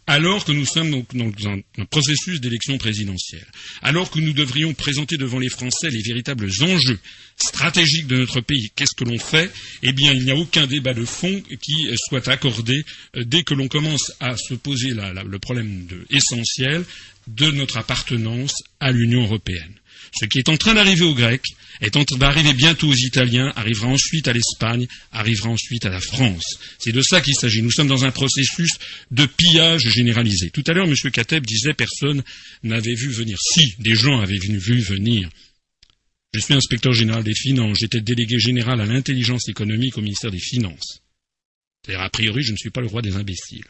alors 0.09 0.43
que 0.43 0.51
nous 0.51 0.65
sommes 0.65 0.89
donc 0.89 1.15
dans 1.15 1.49
un, 1.51 1.85
processus 1.85 2.41
d'élection 2.41 2.79
présidentielle, 2.79 3.45
alors 3.83 4.09
que 4.09 4.19
nous 4.19 4.33
devrions 4.33 4.73
présenter 4.73 5.17
devant 5.17 5.37
les 5.37 5.49
Français 5.49 5.91
les 5.91 6.01
véritables 6.01 6.49
enjeux 6.61 6.97
stratégiques 7.37 8.07
de 8.07 8.17
notre 8.17 8.41
pays, 8.41 8.71
qu'est-ce 8.75 8.95
que 8.95 9.03
l'on 9.03 9.19
fait? 9.19 9.51
Eh 9.83 9.93
bien, 9.93 10.11
il 10.11 10.25
n'y 10.25 10.31
a 10.31 10.35
aucun 10.35 10.65
débat 10.65 10.95
de 10.95 11.05
fond 11.05 11.43
qui 11.61 11.87
soit 12.09 12.27
accordé 12.27 12.83
euh, 13.17 13.23
dès 13.23 13.43
que 13.43 13.53
l'on 13.53 13.67
commence 13.67 14.11
à 14.19 14.35
se 14.35 14.55
poser 14.55 14.95
le 14.95 15.37
problème 15.37 15.87
essentiel 16.09 16.83
de 17.27 17.51
notre 17.51 17.77
appartenance 17.77 18.55
à 18.79 18.91
l'Union 18.91 19.21
européenne. 19.21 19.78
Ce 20.13 20.25
qui 20.25 20.39
est 20.39 20.49
en 20.49 20.57
train 20.57 20.73
d'arriver 20.73 21.05
aux 21.05 21.13
Grecs, 21.13 21.45
est 21.81 21.95
en, 21.95 22.03
va 22.17 22.27
arriver 22.27 22.53
bientôt 22.53 22.87
aux 22.87 22.95
Italiens, 22.95 23.53
arrivera 23.55 23.87
ensuite 23.87 24.27
à 24.27 24.33
l'Espagne, 24.33 24.87
arrivera 25.11 25.49
ensuite 25.49 25.85
à 25.85 25.89
la 25.89 26.01
France. 26.01 26.59
C'est 26.77 26.91
de 26.91 27.01
ça 27.01 27.21
qu'il 27.21 27.35
s'agit. 27.35 27.61
Nous 27.61 27.71
sommes 27.71 27.87
dans 27.87 28.05
un 28.05 28.11
processus 28.11 28.71
de 29.11 29.25
pillage 29.25 29.87
généralisé. 29.87 30.49
Tout 30.49 30.63
à 30.67 30.73
l'heure, 30.73 30.87
M. 30.87 30.95
Kateb 31.11 31.45
disait 31.45 31.73
personne 31.73 32.23
n'avait 32.63 32.95
vu 32.95 33.09
venir. 33.09 33.37
Si, 33.41 33.75
des 33.79 33.95
gens 33.95 34.19
avaient 34.19 34.37
vu 34.37 34.79
venir. 34.79 35.29
Je 36.33 36.39
suis 36.39 36.53
inspecteur 36.53 36.93
général 36.93 37.23
des 37.23 37.33
finances, 37.33 37.79
j'étais 37.79 38.01
délégué 38.01 38.39
général 38.39 38.81
à 38.81 38.85
l'intelligence 38.85 39.49
économique 39.49 39.97
au 39.97 40.01
ministère 40.01 40.29
des 40.29 40.39
Finances. 40.39 41.01
C'est-à-dire, 41.83 42.03
a 42.03 42.09
priori, 42.09 42.43
je 42.43 42.51
ne 42.51 42.57
suis 42.57 42.69
pas 42.69 42.81
le 42.81 42.87
roi 42.87 43.01
des 43.01 43.15
imbéciles. 43.15 43.65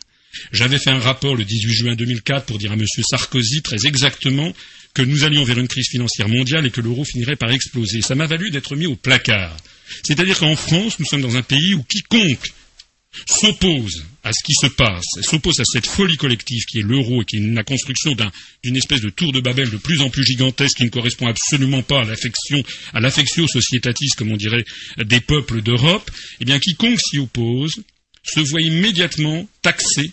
J'avais 0.51 0.77
fait 0.77 0.89
un 0.89 0.99
rapport 0.99 1.35
le 1.35 1.45
18 1.45 1.73
juin 1.73 1.95
2004 1.95 2.45
pour 2.45 2.57
dire 2.57 2.71
à 2.71 2.75
M. 2.75 2.85
Sarkozy 2.85 3.61
très 3.61 3.87
exactement 3.87 4.53
que 4.93 5.01
nous 5.01 5.23
allions 5.23 5.43
vers 5.43 5.59
une 5.59 5.67
crise 5.67 5.87
financière 5.87 6.27
mondiale 6.27 6.65
et 6.65 6.71
que 6.71 6.81
l'euro 6.81 7.03
finirait 7.03 7.35
par 7.35 7.51
exploser. 7.51 8.01
Ça 8.01 8.15
m'a 8.15 8.27
valu 8.27 8.51
d'être 8.51 8.75
mis 8.75 8.87
au 8.87 8.95
placard. 8.95 9.55
C'est-à-dire 10.03 10.37
qu'en 10.39 10.55
France, 10.55 10.99
nous 10.99 11.05
sommes 11.05 11.21
dans 11.21 11.35
un 11.35 11.41
pays 11.41 11.73
où 11.73 11.83
quiconque 11.83 12.51
s'oppose 13.25 14.05
à 14.23 14.31
ce 14.33 14.43
qui 14.43 14.53
se 14.53 14.67
passe, 14.67 15.05
s'oppose 15.21 15.59
à 15.59 15.65
cette 15.65 15.87
folie 15.87 16.17
collective 16.17 16.63
qui 16.65 16.79
est 16.79 16.83
l'euro 16.83 17.21
et 17.21 17.25
qui 17.25 17.37
est 17.37 17.53
la 17.53 17.63
construction 17.63 18.15
d'une 18.63 18.75
espèce 18.75 19.01
de 19.01 19.09
tour 19.09 19.31
de 19.31 19.41
Babel 19.41 19.69
de 19.69 19.77
plus 19.77 20.01
en 20.01 20.09
plus 20.09 20.23
gigantesque 20.23 20.77
qui 20.77 20.83
ne 20.83 20.89
correspond 20.89 21.27
absolument 21.27 21.81
pas 21.81 22.01
à 22.01 22.05
l'affection, 22.05 22.63
à 22.93 22.99
l'affectio 22.99 23.47
societatis, 23.47 24.11
comme 24.15 24.31
on 24.31 24.37
dirait, 24.37 24.65
des 24.97 25.21
peuples 25.21 25.61
d'Europe, 25.61 26.11
eh 26.39 26.45
bien, 26.45 26.59
quiconque 26.59 26.99
s'y 27.01 27.17
oppose 27.17 27.81
se 28.23 28.39
voit 28.41 28.61
immédiatement 28.61 29.47
taxé 29.61 30.11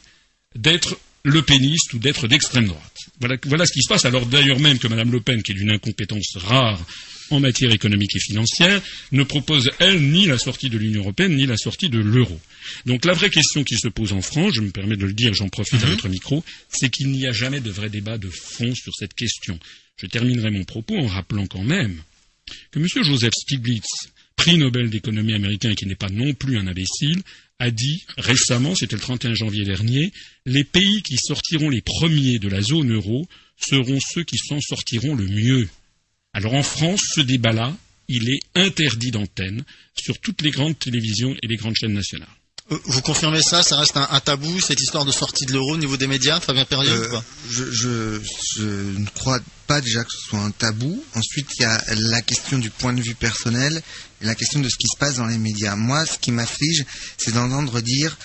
d'être 0.54 0.98
le 1.24 1.42
péniste 1.42 1.92
ou 1.92 1.98
d'être 1.98 2.28
d'extrême 2.28 2.66
droite. 2.66 2.95
Voilà, 3.20 3.66
ce 3.66 3.72
qui 3.72 3.82
se 3.82 3.88
passe, 3.88 4.04
alors 4.04 4.26
d'ailleurs 4.26 4.60
même 4.60 4.78
que 4.78 4.88
Mme 4.88 5.10
Le 5.10 5.20
Pen, 5.20 5.42
qui 5.42 5.52
est 5.52 5.54
d'une 5.54 5.70
incompétence 5.70 6.36
rare 6.36 6.84
en 7.30 7.40
matière 7.40 7.72
économique 7.72 8.14
et 8.14 8.20
financière, 8.20 8.80
ne 9.12 9.22
propose, 9.22 9.70
elle, 9.78 10.00
ni 10.00 10.26
la 10.26 10.38
sortie 10.38 10.70
de 10.70 10.78
l'Union 10.78 11.00
européenne, 11.00 11.34
ni 11.34 11.46
la 11.46 11.56
sortie 11.56 11.88
de 11.88 11.98
l'euro. 11.98 12.38
Donc 12.84 13.04
la 13.04 13.14
vraie 13.14 13.30
question 13.30 13.64
qui 13.64 13.76
se 13.76 13.88
pose 13.88 14.12
en 14.12 14.22
France, 14.22 14.54
je 14.54 14.60
me 14.60 14.70
permets 14.70 14.96
de 14.96 15.06
le 15.06 15.12
dire, 15.12 15.34
j'en 15.34 15.48
profite 15.48 15.82
à 15.82 15.86
mhm. 15.86 15.92
votre 15.92 16.08
micro, 16.08 16.44
c'est 16.68 16.90
qu'il 16.90 17.10
n'y 17.10 17.26
a 17.26 17.32
jamais 17.32 17.60
de 17.60 17.70
vrai 17.70 17.88
débat 17.88 18.18
de 18.18 18.28
fond 18.28 18.74
sur 18.74 18.92
cette 18.94 19.14
question. 19.14 19.58
Je 19.96 20.06
terminerai 20.06 20.50
mon 20.50 20.64
propos 20.64 20.96
en 20.96 21.06
rappelant 21.06 21.46
quand 21.46 21.64
même 21.64 22.00
que 22.70 22.78
M. 22.78 22.86
Joseph 23.02 23.32
Stiglitz, 23.34 24.10
prix 24.36 24.58
Nobel 24.58 24.90
d'économie 24.90 25.34
américain, 25.34 25.74
qui 25.74 25.86
n'est 25.86 25.96
pas 25.96 26.10
non 26.10 26.34
plus 26.34 26.58
un 26.58 26.66
imbécile, 26.66 27.22
a 27.58 27.70
dit 27.70 28.04
récemment, 28.18 28.74
c'était 28.74 28.96
le 28.96 29.00
31 29.02 29.34
janvier 29.34 29.64
dernier, 29.64 30.12
les 30.44 30.64
pays 30.64 31.02
qui 31.02 31.16
sortiront 31.16 31.70
les 31.70 31.80
premiers 31.82 32.38
de 32.38 32.48
la 32.48 32.60
zone 32.60 32.92
euro 32.92 33.26
seront 33.58 33.98
ceux 34.00 34.24
qui 34.24 34.36
s'en 34.36 34.60
sortiront 34.60 35.14
le 35.14 35.26
mieux. 35.26 35.68
Alors 36.34 36.54
en 36.54 36.62
France, 36.62 37.00
ce 37.14 37.20
débat-là, 37.22 37.74
il 38.08 38.28
est 38.28 38.40
interdit 38.54 39.10
d'antenne 39.10 39.64
sur 39.98 40.18
toutes 40.20 40.42
les 40.42 40.50
grandes 40.50 40.78
télévisions 40.78 41.34
et 41.42 41.46
les 41.46 41.56
grandes 41.56 41.74
chaînes 41.74 41.94
nationales. 41.94 42.28
Euh, 42.70 42.78
Vous 42.84 43.00
confirmez 43.00 43.40
ça? 43.42 43.62
Ça 43.62 43.76
reste 43.78 43.96
un, 43.96 44.06
un 44.10 44.20
tabou, 44.20 44.60
cette 44.60 44.80
histoire 44.80 45.04
de 45.04 45.12
sortie 45.12 45.46
de 45.46 45.52
l'euro 45.52 45.72
au 45.74 45.76
niveau 45.78 45.96
des 45.96 46.06
médias, 46.08 46.40
Fabien 46.40 46.64
Perrier 46.66 46.90
Euh, 46.92 47.08
ou 47.08 47.10
pas? 47.12 47.24
je, 47.48 47.64
je, 47.72 48.20
je 48.58 48.64
ne 48.98 49.06
crois 49.14 49.40
pas 49.66 49.80
déjà 49.80 50.04
que 50.04 50.10
ce 50.12 50.18
soit 50.28 50.40
un 50.40 50.50
tabou. 50.50 51.02
Ensuite, 51.14 51.48
il 51.58 51.62
y 51.62 51.64
a 51.64 51.82
la 51.94 52.22
question 52.22 52.58
du 52.58 52.70
point 52.70 52.92
de 52.92 53.00
vue 53.00 53.14
personnel 53.14 53.80
la 54.22 54.34
question 54.34 54.60
de 54.60 54.68
ce 54.68 54.76
qui 54.76 54.88
se 54.88 54.98
passe 54.98 55.16
dans 55.16 55.26
les 55.26 55.38
médias. 55.38 55.76
Moi, 55.76 56.06
ce 56.06 56.18
qui 56.18 56.32
m'afflige, 56.32 56.84
c'est 57.18 57.32
d'entendre 57.32 57.80
dire, 57.80 58.16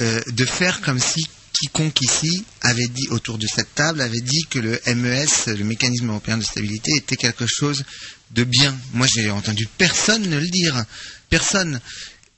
euh, 0.00 0.20
de 0.28 0.44
faire 0.44 0.80
comme 0.80 1.00
si 1.00 1.26
quiconque 1.52 2.00
ici 2.02 2.44
avait 2.60 2.88
dit 2.88 3.08
autour 3.08 3.38
de 3.38 3.46
cette 3.46 3.74
table 3.74 4.00
avait 4.00 4.20
dit 4.20 4.46
que 4.48 4.58
le 4.58 4.80
MES, 4.94 5.26
le 5.46 5.64
mécanisme 5.64 6.08
européen 6.08 6.38
de 6.38 6.44
stabilité, 6.44 6.92
était 6.96 7.16
quelque 7.16 7.46
chose 7.46 7.84
de 8.30 8.44
bien. 8.44 8.76
Moi, 8.92 9.06
j'ai 9.06 9.30
entendu 9.30 9.66
personne 9.78 10.22
ne 10.28 10.38
le 10.38 10.48
dire. 10.48 10.84
Personne. 11.30 11.80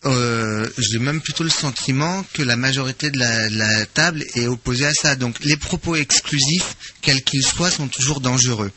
Euh, 0.06 0.66
j'ai 0.78 0.98
même 0.98 1.20
plutôt 1.20 1.44
le 1.44 1.50
sentiment 1.50 2.24
que 2.32 2.40
la 2.42 2.56
majorité 2.56 3.10
de 3.10 3.18
la, 3.18 3.50
la 3.50 3.84
table 3.84 4.24
est 4.34 4.46
opposée 4.46 4.86
à 4.86 4.94
ça. 4.94 5.14
Donc 5.14 5.44
les 5.44 5.58
propos 5.58 5.94
exclusifs, 5.94 6.74
quels 7.02 7.22
qu'ils 7.22 7.44
soient, 7.44 7.70
sont 7.70 7.88
toujours 7.88 8.22
dangereux. 8.22 8.72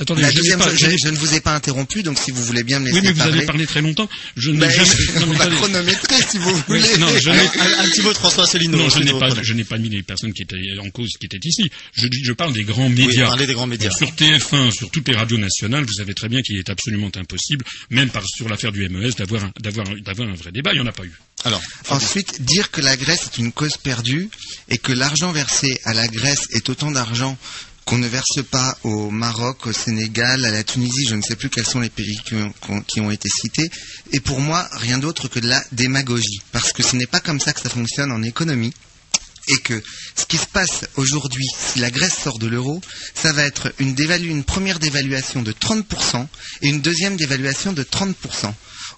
Attendez, 0.00 0.22
la 0.22 0.28
je 0.30 0.34
n'ai 0.34 0.40
deuxième 0.42 0.58
pas- 0.58 0.64
chose, 0.70 0.74
je 0.78 0.84
je, 0.86 0.90
n'ai- 0.90 0.98
je 0.98 1.08
ne 1.08 1.16
vous 1.16 1.34
ai 1.34 1.40
pas 1.40 1.54
interrompu, 1.54 2.02
donc 2.02 2.18
si 2.18 2.30
vous 2.30 2.42
voulez 2.44 2.62
bien 2.62 2.78
me 2.78 2.86
laisser 2.86 2.98
Oui, 2.98 3.02
mais 3.04 3.12
vous 3.12 3.18
parler. 3.18 3.36
avez 3.38 3.46
parlé 3.46 3.66
très 3.66 3.82
longtemps. 3.82 4.08
Je 4.36 4.50
n'ai 4.50 4.58
Ben, 4.58 4.70
jamais. 4.70 4.88
on 5.16 5.20
Non, 5.20 5.26
mais 5.26 5.34
va 5.36 5.44
attendez. 5.44 5.56
chronométrer 5.56 6.14
si 6.28 6.38
vous 6.38 6.50
Oui, 6.68 6.80
voulez. 6.80 6.98
non, 6.98 7.08
je 7.18 7.30
n'ai- 7.30 7.38
un, 7.38 7.78
un 7.84 7.88
petit 7.90 8.02
mot 8.02 8.12
de 8.12 8.18
François. 8.18 8.44
Non, 8.68 8.88
je 8.88 8.98
n'ai 9.00 9.10
pas, 9.12 9.26
reprenez. 9.26 9.44
je 9.44 9.52
n'ai 9.54 9.64
pas 9.64 9.78
mis 9.78 9.88
les 9.88 10.02
personnes 10.02 10.32
qui 10.32 10.42
étaient 10.42 10.56
en 10.80 10.90
cause, 10.90 11.10
qui 11.18 11.26
étaient 11.26 11.40
ici. 11.44 11.70
Je, 11.94 12.06
je 12.22 12.32
parle 12.32 12.52
des 12.52 12.64
grands 12.64 12.88
médias. 12.88 13.26
parlez 13.26 13.46
des 13.46 13.54
grands 13.54 13.66
médias. 13.66 13.90
Sur 13.90 14.08
TF1, 14.12 14.70
sur 14.70 14.90
toutes 14.90 15.08
les 15.08 15.14
radios 15.16 15.38
nationales, 15.38 15.84
vous 15.84 15.92
savez 15.94 16.14
très 16.14 16.28
bien 16.28 16.42
qu'il 16.42 16.56
est 16.58 16.70
absolument 16.70 17.10
impossible, 17.16 17.64
même 17.90 18.10
par, 18.10 18.22
sur 18.26 18.48
l'affaire 18.48 18.72
du 18.72 18.88
MES, 18.88 19.10
d'avoir 19.16 19.44
un, 19.44 19.52
d'avoir, 19.60 19.88
un- 19.90 19.98
d'avoir 20.00 20.28
un 20.28 20.34
vrai 20.34 20.52
débat. 20.52 20.70
Il 20.72 20.76
n'y 20.80 20.80
en 20.82 20.86
a 20.86 20.92
pas 20.92 21.04
eu. 21.04 21.12
Alors, 21.44 21.62
Ensuite, 21.90 22.42
dire 22.42 22.70
que 22.70 22.80
la 22.80 22.96
Grèce 22.96 23.26
est 23.32 23.38
une 23.38 23.52
cause 23.52 23.76
perdue 23.76 24.28
et 24.68 24.78
que 24.78 24.92
l'argent 24.92 25.32
versé 25.32 25.80
à 25.84 25.94
la 25.94 26.08
Grèce 26.08 26.48
est 26.52 26.68
autant 26.68 26.90
d'argent 26.90 27.38
qu'on 27.88 27.96
ne 27.96 28.06
verse 28.06 28.42
pas 28.50 28.76
au 28.84 29.10
Maroc, 29.10 29.66
au 29.66 29.72
Sénégal, 29.72 30.44
à 30.44 30.50
la 30.50 30.62
Tunisie, 30.62 31.06
je 31.08 31.14
ne 31.14 31.22
sais 31.22 31.36
plus 31.36 31.48
quels 31.48 31.64
sont 31.64 31.80
les 31.80 31.88
pays 31.88 32.20
qui 32.22 33.00
ont, 33.00 33.10
été 33.10 33.30
cités, 33.30 33.70
est 34.12 34.20
pour 34.20 34.40
moi 34.40 34.68
rien 34.72 34.98
d'autre 34.98 35.28
que 35.28 35.40
de 35.40 35.48
la 35.48 35.64
démagogie. 35.72 36.42
Parce 36.52 36.74
que 36.74 36.82
ce 36.82 36.96
n'est 36.96 37.06
pas 37.06 37.20
comme 37.20 37.40
ça 37.40 37.54
que 37.54 37.62
ça 37.62 37.70
fonctionne 37.70 38.12
en 38.12 38.22
économie. 38.22 38.74
Et 39.50 39.56
que 39.60 39.82
ce 40.14 40.26
qui 40.26 40.36
se 40.36 40.44
passe 40.44 40.82
aujourd'hui, 40.96 41.46
si 41.58 41.78
la 41.78 41.90
Grèce 41.90 42.18
sort 42.22 42.38
de 42.38 42.46
l'euro, 42.46 42.82
ça 43.14 43.32
va 43.32 43.44
être 43.44 43.72
une 43.78 44.44
première 44.44 44.78
dévaluation 44.78 45.40
de 45.40 45.52
30% 45.52 46.26
et 46.60 46.68
une 46.68 46.82
deuxième 46.82 47.16
dévaluation 47.16 47.72
de 47.72 47.82
30%. 47.84 48.12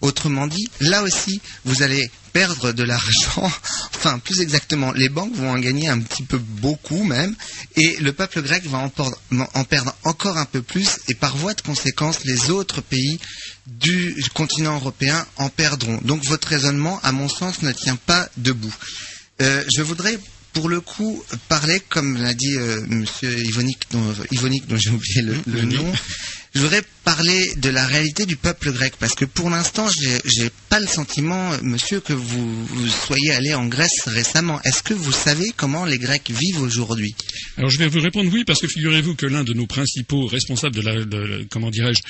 Autrement 0.00 0.46
dit, 0.46 0.68
là 0.80 1.02
aussi, 1.02 1.42
vous 1.64 1.82
allez 1.82 2.10
perdre 2.32 2.72
de 2.72 2.82
l'argent, 2.82 3.50
enfin 3.96 4.18
plus 4.18 4.40
exactement, 4.40 4.92
les 4.92 5.08
banques 5.08 5.34
vont 5.34 5.50
en 5.50 5.58
gagner 5.58 5.88
un 5.88 6.00
petit 6.00 6.22
peu 6.22 6.38
beaucoup 6.38 7.02
même, 7.02 7.34
et 7.76 7.96
le 8.00 8.12
peuple 8.12 8.40
grec 8.40 8.64
va 8.66 8.78
en, 8.78 9.64
perdre 9.64 9.94
encore 10.04 10.38
un 10.38 10.46
peu 10.46 10.62
plus, 10.62 11.00
et 11.08 11.14
par 11.14 11.36
voie 11.36 11.54
de 11.54 11.60
conséquence, 11.60 12.24
les 12.24 12.50
autres 12.50 12.80
pays 12.80 13.18
du 13.66 14.14
continent 14.32 14.76
européen 14.76 15.26
en 15.36 15.48
perdront. 15.48 15.98
Donc 16.02 16.24
votre 16.24 16.48
raisonnement, 16.48 16.98
à 17.02 17.12
mon 17.12 17.28
sens, 17.28 17.62
ne 17.62 17.72
tient 17.72 17.96
pas 17.96 18.28
debout. 18.36 18.74
Euh, 19.42 19.64
je 19.68 19.82
voudrais 19.82 20.18
pour 20.52 20.68
le 20.68 20.80
coup 20.80 21.22
parler, 21.48 21.80
comme 21.88 22.16
l'a 22.22 22.34
dit 22.34 22.56
euh, 22.56 22.80
Monsieur 22.88 23.38
Ivonique, 23.38 23.82
dont, 23.92 24.14
Ivonique, 24.30 24.66
dont 24.66 24.76
j'ai 24.76 24.90
oublié 24.90 25.22
le, 25.22 25.34
le 25.46 25.62
nom, 25.62 25.92
je 26.54 26.60
voudrais 26.60 26.82
parler 27.04 27.54
de 27.56 27.70
la 27.70 27.86
réalité 27.86 28.26
du 28.26 28.36
peuple 28.36 28.72
grec, 28.72 28.94
parce 28.98 29.14
que 29.14 29.24
pour 29.24 29.48
l'instant, 29.50 29.88
j'ai 29.88 30.18
j'ai 30.24 30.50
pas 30.68 30.80
le 30.80 30.86
sentiment, 30.88 31.52
euh, 31.52 31.58
Monsieur, 31.62 32.00
que 32.00 32.12
vous, 32.12 32.66
vous 32.66 32.88
soyez 32.88 33.32
allé 33.32 33.54
en 33.54 33.66
Grèce 33.66 34.02
récemment. 34.06 34.60
Est-ce 34.62 34.82
que 34.82 34.94
vous 34.94 35.12
savez 35.12 35.52
comment 35.56 35.84
les 35.84 35.98
Grecs 35.98 36.30
vivent 36.30 36.60
aujourd'hui? 36.62 37.14
Alors 37.56 37.70
je 37.70 37.78
vais 37.78 37.88
vous 37.88 38.00
répondre 38.00 38.30
oui, 38.32 38.44
parce 38.44 38.60
que 38.60 38.66
figurez-vous 38.68 39.14
que 39.14 39.26
l'un 39.26 39.44
de 39.44 39.52
nos 39.54 39.66
principaux 39.66 40.26
responsables 40.26 40.74
de 40.74 40.80
la, 40.82 41.04
de- 41.04 41.46
comment 41.50 41.70
dirais-je, 41.70 42.00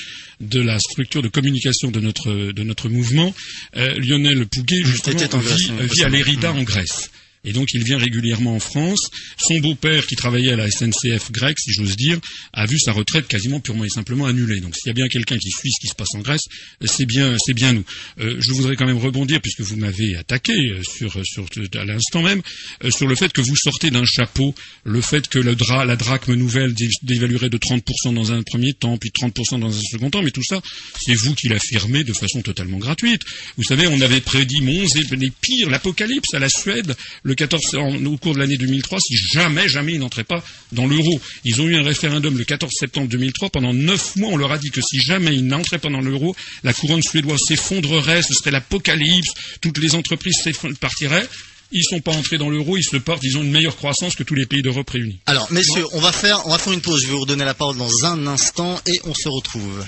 de 0.45 0.61
la 0.61 0.79
structure 0.79 1.23
de 1.23 1.29
communication 1.29 1.91
de 1.91 2.01
notre, 2.01 2.53
de 2.53 2.63
notre 2.63 2.89
mouvement, 2.89 3.35
euh, 3.77 3.95
Lionel 3.99 4.47
Pouguet, 4.47 4.83
justement, 4.85 5.39
vit, 5.39 5.71
vit 5.93 6.05
à. 6.05 6.09
Lérida 6.09 6.53
Mm. 6.53 6.59
en 6.59 6.63
Grèce. 6.63 7.11
Et 7.45 7.53
donc 7.53 7.69
il 7.73 7.83
vient 7.85 7.99
régulièrement 7.99 8.55
en 8.55 8.61
France. 8.61 9.09
Son 9.39 9.59
beau-père, 9.61 10.07
qui 10.07 10.17
travaillait 10.17 10.53
à 10.53 10.57
la 10.57 10.71
SNCF 10.71 11.31
grecque, 11.33 11.59
si 11.59 11.73
j'ose 11.73 11.97
dire, 11.97 12.19
a 12.53 12.67
vu 12.67 12.79
sa 12.79 12.93
retraite 12.93 13.27
quasiment 13.29 13.61
purement 13.61 13.85
et 13.85 13.89
simplement 13.89 14.27
annulée. 14.27 14.61
Donc 14.61 14.75
s'il 14.77 14.89
y 14.89 14.91
a 14.91 14.95
bien 14.95 15.09
quelqu'un 15.09 15.39
qui 15.39 15.51
suit 15.51 15.71
ce 15.73 15.81
qui 15.81 15.89
se 15.89 15.95
passe 15.95 16.15
en 16.15 16.21
Grèce, 16.21 16.43
euh, 16.83 16.87
c'est 16.87 17.07
bien, 17.07 17.37
c'est 17.45 17.55
bien 17.55 17.73
nous. 17.73 17.85
Euh, 18.21 18.37
je 18.41 18.53
voudrais 18.53 18.77
quand 18.77 18.87
même 18.87 18.99
rebondir, 18.99 19.41
puisque 19.41 19.61
vous 19.63 19.77
m'avez 19.77 20.17
attaqué 20.17 20.53
euh, 20.53 20.83
sur, 20.83 21.13
sur, 21.25 21.47
à 21.75 21.85
l'instant 21.85 22.23
même, 22.23 22.43
euh, 22.85 22.91
sur 22.91 23.07
le 23.07 23.15
fait 23.15 23.33
que 23.33 23.41
vous 23.41 23.57
sortez 23.57 23.91
d'un 23.91 24.05
chapeau 24.05 24.55
le 24.85 25.01
fait 25.01 25.29
que 25.29 25.39
le 25.39 25.55
dra, 25.57 25.85
la 25.85 25.97
drachme 25.97 26.35
nouvelle 26.35 26.75
dé- 26.75 26.89
dévaluerait 27.03 27.49
de 27.51 27.59
30% 27.59 28.13
dans 28.15 28.33
un 28.33 28.43
premier 28.43 28.75
temps, 28.75 28.99
puis 28.99 29.11
30% 29.11 29.59
dans 29.61 29.75
un 29.75 29.83
second 29.83 30.11
temps, 30.11 30.23
mais 30.23 30.31
tout 30.31 30.43
ça, 30.45 30.61
c'est 31.01 31.15
vous 31.15 31.35
qui 31.35 31.49
l'affirmez 31.49 32.05
de 32.05 32.13
façon 32.13 32.43
totalement 32.43 32.79
gratuite. 32.79 33.23
Vous 33.57 33.65
savez, 33.65 33.87
on 33.87 34.01
avait 34.01 34.21
prédit 34.21 34.61
Mons 34.61 34.95
et 34.97 35.17
les 35.17 35.31
pires, 35.31 35.71
l'apocalypse 35.71 36.35
à 36.35 36.39
la 36.39 36.49
Suède, 36.49 36.95
14, 37.35 37.75
en- 37.77 38.05
au 38.07 38.17
cours 38.17 38.35
de 38.35 38.39
l'année 38.39 38.57
2003, 38.57 38.99
si 39.01 39.17
jamais, 39.17 39.69
jamais 39.69 39.93
ils 39.95 39.99
n'entraient 40.01 40.25
pas 40.25 40.43
dans 40.73 40.87
l'euro. 40.87 41.21
Ils 41.45 41.61
ont 41.61 41.67
eu 41.69 41.77
un 41.77 41.83
référendum 41.83 42.37
le 42.39 42.45
14 42.45 42.73
septembre 42.79 43.09
2003. 43.09 43.51
Pendant 43.51 43.73
neuf 43.73 44.17
mois, 44.17 44.31
on 44.33 44.37
leur 44.37 44.53
a 44.53 44.59
dit 44.59 44.71
que 44.71 44.81
si 44.81 45.01
jamais 45.01 45.35
ils 45.35 45.47
n'entraient 45.47 45.79
pas 45.79 45.91
dans 45.91 46.01
l'euro, 46.01 46.35
la 46.65 46.73
couronne 46.73 47.03
suédoise 47.03 47.41
s'effondrerait, 47.47 48.23
ce 48.23 48.35
serait 48.35 48.51
l'apocalypse, 48.51 49.33
toutes 49.61 49.79
les 49.79 49.95
entreprises 49.95 50.37
partiraient. 50.81 51.27
Ils 51.73 51.85
sont 51.85 52.01
pas 52.01 52.13
entrés 52.13 52.37
dans 52.37 52.51
l'euro, 52.51 52.77
ils 52.77 52.83
se 52.83 52.97
portent, 52.97 53.23
ils 53.23 53.39
ont 53.39 53.43
une 53.45 53.53
meilleure 53.53 53.77
croissance 53.77 54.17
que 54.17 54.25
tous 54.25 54.35
les 54.35 54.45
pays 54.47 54.61
d'Europe 54.63 54.91
réunis. 54.91 55.19
alors, 55.27 55.47
messieurs, 55.53 55.85
on 55.93 56.01
va 56.01 56.11
faire, 56.11 56.45
on 56.47 56.51
va 56.51 56.59
faire 56.59 56.73
une 56.73 56.81
pause. 56.81 57.03
Je 57.03 57.07
vais 57.07 57.13
vous 57.13 57.21
redonner 57.21 57.45
la 57.45 57.55
parole 57.55 57.77
dans 57.77 58.07
un 58.07 58.27
instant 58.27 58.81
et 58.87 59.01
on 59.05 59.15
se 59.15 59.29
retrouve. 59.29 59.85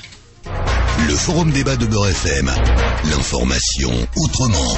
Le 1.09 1.16
forum 1.16 1.50
débat 1.50 1.76
de 1.76 1.87
Beurre 1.87 2.09
FM. 2.09 2.52
L'information 3.11 4.07
autrement. 4.16 4.76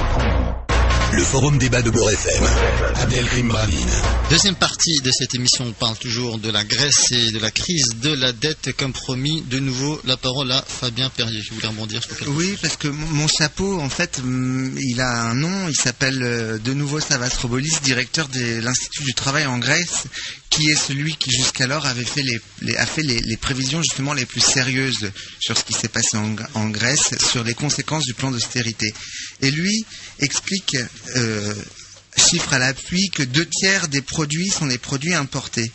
Le 1.16 1.22
forum 1.22 1.58
débat 1.58 1.82
de 1.82 1.90
Beurre 1.90 2.10
FM. 2.10 2.42
Abdelkrim 2.96 3.48
Bravine. 3.48 3.78
Deuxième 4.30 4.56
partie 4.56 5.00
de 5.00 5.10
cette 5.12 5.34
émission, 5.34 5.66
on 5.66 5.72
parle 5.72 5.96
toujours 5.98 6.38
de 6.38 6.50
la 6.50 6.64
Grèce 6.64 7.12
et 7.12 7.30
de 7.30 7.38
la 7.38 7.50
crise 7.50 7.90
de 8.00 8.12
la 8.12 8.32
dette. 8.32 8.72
Comme 8.76 8.92
promis, 8.92 9.42
de 9.42 9.58
nouveau, 9.58 10.00
la 10.04 10.16
parole 10.16 10.50
à 10.50 10.62
Fabien 10.66 11.10
Perrier. 11.10 11.40
Je 11.42 11.54
voulais 11.54 11.68
rebondir 11.68 12.02
sur 12.02 12.16
quelque 12.16 12.24
chose. 12.26 12.34
Oui, 12.36 12.56
parce 12.60 12.76
que 12.76 12.88
mon 12.88 13.28
chapeau, 13.28 13.80
en 13.80 13.88
fait, 13.88 14.18
hum, 14.22 14.76
il 14.80 15.00
a 15.00 15.22
un 15.22 15.34
nom. 15.34 15.68
Il 15.68 15.76
s'appelle 15.76 16.20
euh, 16.22 16.58
de 16.58 16.72
nouveau 16.74 17.00
Savastrobolis, 17.00 17.80
directeur 17.82 18.28
de 18.28 18.60
l'Institut 18.60 19.04
du 19.04 19.14
travail 19.14 19.46
en 19.46 19.58
Grèce, 19.58 20.04
qui 20.50 20.68
est 20.70 20.76
celui 20.76 21.16
qui 21.16 21.30
jusqu'alors 21.30 21.86
avait 21.86 22.04
fait 22.04 22.22
les, 22.22 22.40
les- 22.62 22.76
a 22.76 22.86
fait 22.86 23.02
les, 23.02 23.20
les 23.20 23.36
prévisions 23.36 23.82
justement 23.82 24.14
les 24.14 24.26
plus 24.26 24.40
sérieuses 24.40 25.10
sur 25.40 25.56
ce 25.58 25.64
qui 25.64 25.74
s'est 25.74 25.88
passé 25.88 26.16
en 26.16 26.68
Grèce, 26.70 27.10
sur 27.30 27.44
les 27.44 27.54
conséquences 27.54 28.04
du 28.04 28.14
plan 28.14 28.30
d'austérité. 28.30 28.92
Et 29.42 29.50
lui 29.50 29.84
explique, 30.20 30.76
euh, 31.16 31.54
chiffre 32.16 32.52
à 32.52 32.58
l'appui, 32.58 33.10
que 33.10 33.22
deux 33.22 33.46
tiers 33.46 33.88
des 33.88 34.02
produits 34.02 34.48
sont 34.48 34.66
des 34.66 34.78
produits 34.78 35.14
importés. 35.14 35.70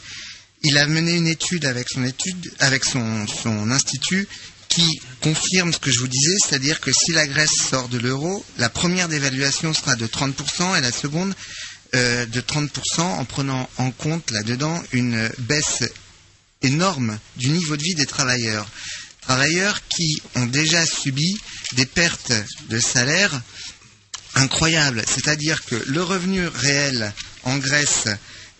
Il 0.63 0.77
a 0.77 0.87
mené 0.87 1.13
une 1.15 1.27
étude 1.27 1.65
avec 1.65 1.87
son 2.83 3.71
institut, 3.71 4.27
qui 4.69 5.01
confirme 5.21 5.73
ce 5.73 5.79
que 5.79 5.91
je 5.91 5.99
vous 5.99 6.07
disais, 6.07 6.35
c'est-à-dire 6.39 6.79
que 6.79 6.91
si 6.93 7.11
la 7.11 7.27
Grèce 7.27 7.55
sort 7.69 7.89
de 7.89 7.97
l'euro, 7.97 8.45
la 8.57 8.69
première 8.69 9.09
dévaluation 9.09 9.73
sera 9.73 9.95
de 9.95 10.05
30% 10.05 10.77
et 10.77 10.81
la 10.81 10.91
seconde 10.91 11.33
euh, 11.95 12.25
de 12.27 12.39
30% 12.39 13.01
en 13.01 13.25
prenant 13.25 13.67
en 13.77 13.91
compte 13.91 14.29
là-dedans 14.29 14.81
une 14.93 15.29
baisse 15.39 15.83
énorme 16.61 17.17
du 17.35 17.49
niveau 17.49 17.75
de 17.75 17.83
vie 17.83 17.95
des 17.95 18.05
travailleurs. 18.05 18.69
Travailleurs 19.21 19.81
qui 19.89 20.21
ont 20.35 20.45
déjà 20.45 20.85
subi 20.85 21.35
des 21.73 21.85
pertes 21.85 22.33
de 22.69 22.79
salaire 22.79 23.41
incroyables. 24.35 25.03
C'est-à-dire 25.07 25.63
que 25.65 25.75
le 25.87 26.03
revenu 26.03 26.47
réel 26.47 27.13
en 27.43 27.57
Grèce 27.57 28.05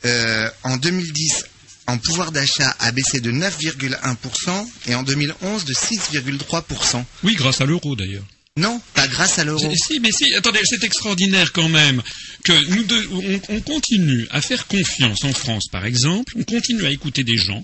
euh, 0.06 0.50
en 0.64 0.78
2010 0.78 1.46
en 1.88 1.98
pouvoir 1.98 2.32
d'achat 2.32 2.76
a 2.80 2.92
baissé 2.92 3.20
de 3.20 3.32
9,1% 3.32 4.68
et 4.88 4.96
en 4.96 5.04
2011 5.04 5.66
de 5.66 5.74
6,3%. 5.74 7.04
Oui, 7.24 7.36
grâce 7.36 7.62
à 7.62 7.66
l'euro 7.66 7.96
d'ailleurs. 7.96 8.24
Non, 8.58 8.82
pas 8.94 9.08
grâce 9.08 9.40
à 9.40 9.44
l'euro. 9.46 9.74
Si, 9.76 10.00
mais 10.00 10.12
si, 10.12 10.34
attendez, 10.36 10.60
c'est 10.66 10.84
extraordinaire 10.84 11.52
quand 11.54 11.70
même 11.70 12.02
que 12.44 12.52
nous 12.76 12.84
de- 12.84 13.08
on, 13.50 13.56
on 13.56 13.62
continue 13.62 14.28
à 14.32 14.42
faire 14.42 14.68
confiance 14.68 15.24
en 15.24 15.34
France, 15.34 15.68
par 15.72 15.86
exemple, 15.86 16.34
on 16.36 16.44
continue 16.44 16.86
à 16.86 16.92
écouter 16.92 17.24
des 17.24 17.38
gens 17.38 17.64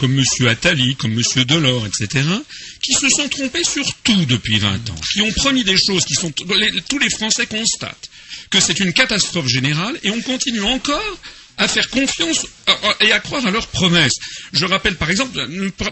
comme 0.00 0.18
M. 0.18 0.48
Attali, 0.48 0.96
comme 0.96 1.12
M. 1.12 1.44
Delors, 1.44 1.86
etc., 1.86 2.24
qui 2.80 2.94
se 2.94 3.08
sont 3.10 3.28
trompés 3.28 3.62
sur 3.64 3.84
tout 4.02 4.24
depuis 4.24 4.58
20 4.58 4.90
ans, 4.90 4.94
qui 5.12 5.20
ont 5.20 5.30
promis 5.32 5.62
des 5.62 5.76
choses 5.76 6.04
qui 6.06 6.14
sont... 6.14 6.32
tous 6.88 6.98
les 6.98 7.10
Français 7.10 7.46
constatent 7.46 8.10
que 8.50 8.58
c'est 8.60 8.80
une 8.80 8.92
catastrophe 8.92 9.46
générale 9.46 9.98
et 10.02 10.10
on 10.10 10.20
continue 10.22 10.62
encore 10.62 11.18
à 11.58 11.68
faire 11.68 11.88
confiance 11.90 12.46
et 13.00 13.12
à 13.12 13.20
croire 13.20 13.46
à 13.46 13.50
leurs 13.50 13.66
promesses. 13.66 14.16
Je 14.52 14.64
rappelle 14.64 14.96
par 14.96 15.10
exemple, 15.10 15.38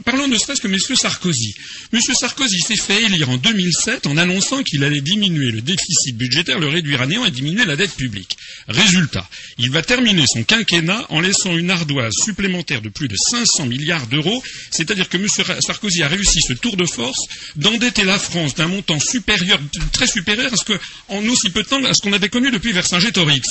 parlons 0.04 0.28
ne 0.28 0.36
serait-ce 0.36 0.60
que 0.60 0.68
M. 0.68 0.78
Sarkozy. 0.96 1.54
M. 1.92 2.00
Sarkozy 2.00 2.60
s'est 2.60 2.76
fait 2.76 3.02
élire 3.02 3.30
en 3.30 3.36
2007 3.36 4.06
en 4.06 4.16
annonçant 4.16 4.62
qu'il 4.62 4.84
allait 4.84 5.00
diminuer 5.00 5.50
le 5.50 5.60
déficit 5.60 6.16
budgétaire, 6.16 6.58
le 6.58 6.68
réduire 6.68 7.02
à 7.02 7.06
néant 7.06 7.24
et 7.24 7.30
diminuer 7.30 7.64
la 7.64 7.76
dette 7.76 7.94
publique. 7.94 8.36
Résultat, 8.68 9.28
il 9.58 9.70
va 9.70 9.82
terminer 9.82 10.24
son 10.26 10.42
quinquennat 10.42 11.06
en 11.10 11.20
laissant 11.20 11.56
une 11.56 11.70
ardoise 11.70 12.14
supplémentaire 12.14 12.82
de 12.82 12.88
plus 12.88 13.08
de 13.08 13.16
500 13.16 13.66
milliards 13.66 14.06
d'euros, 14.06 14.42
c'est-à-dire 14.70 15.08
que 15.08 15.16
M. 15.16 15.28
Sarkozy 15.60 16.02
a 16.02 16.08
réussi 16.08 16.40
ce 16.40 16.52
tour 16.52 16.76
de 16.76 16.86
force 16.86 17.26
d'endetter 17.56 18.04
la 18.04 18.18
France 18.18 18.54
d'un 18.54 18.68
montant 18.68 19.00
supérieur, 19.00 19.60
très 19.92 20.06
supérieur 20.06 20.52
à 20.52 20.56
ce 20.56 20.64
que, 20.64 20.78
en 21.08 21.24
aussi 21.26 21.50
peu 21.50 21.62
de 21.62 21.68
temps, 21.68 21.84
à 21.84 21.94
ce 21.94 22.02
qu'on 22.02 22.12
avait 22.12 22.28
connu 22.28 22.50
depuis 22.50 22.72
Vercingétorix. 22.72 23.42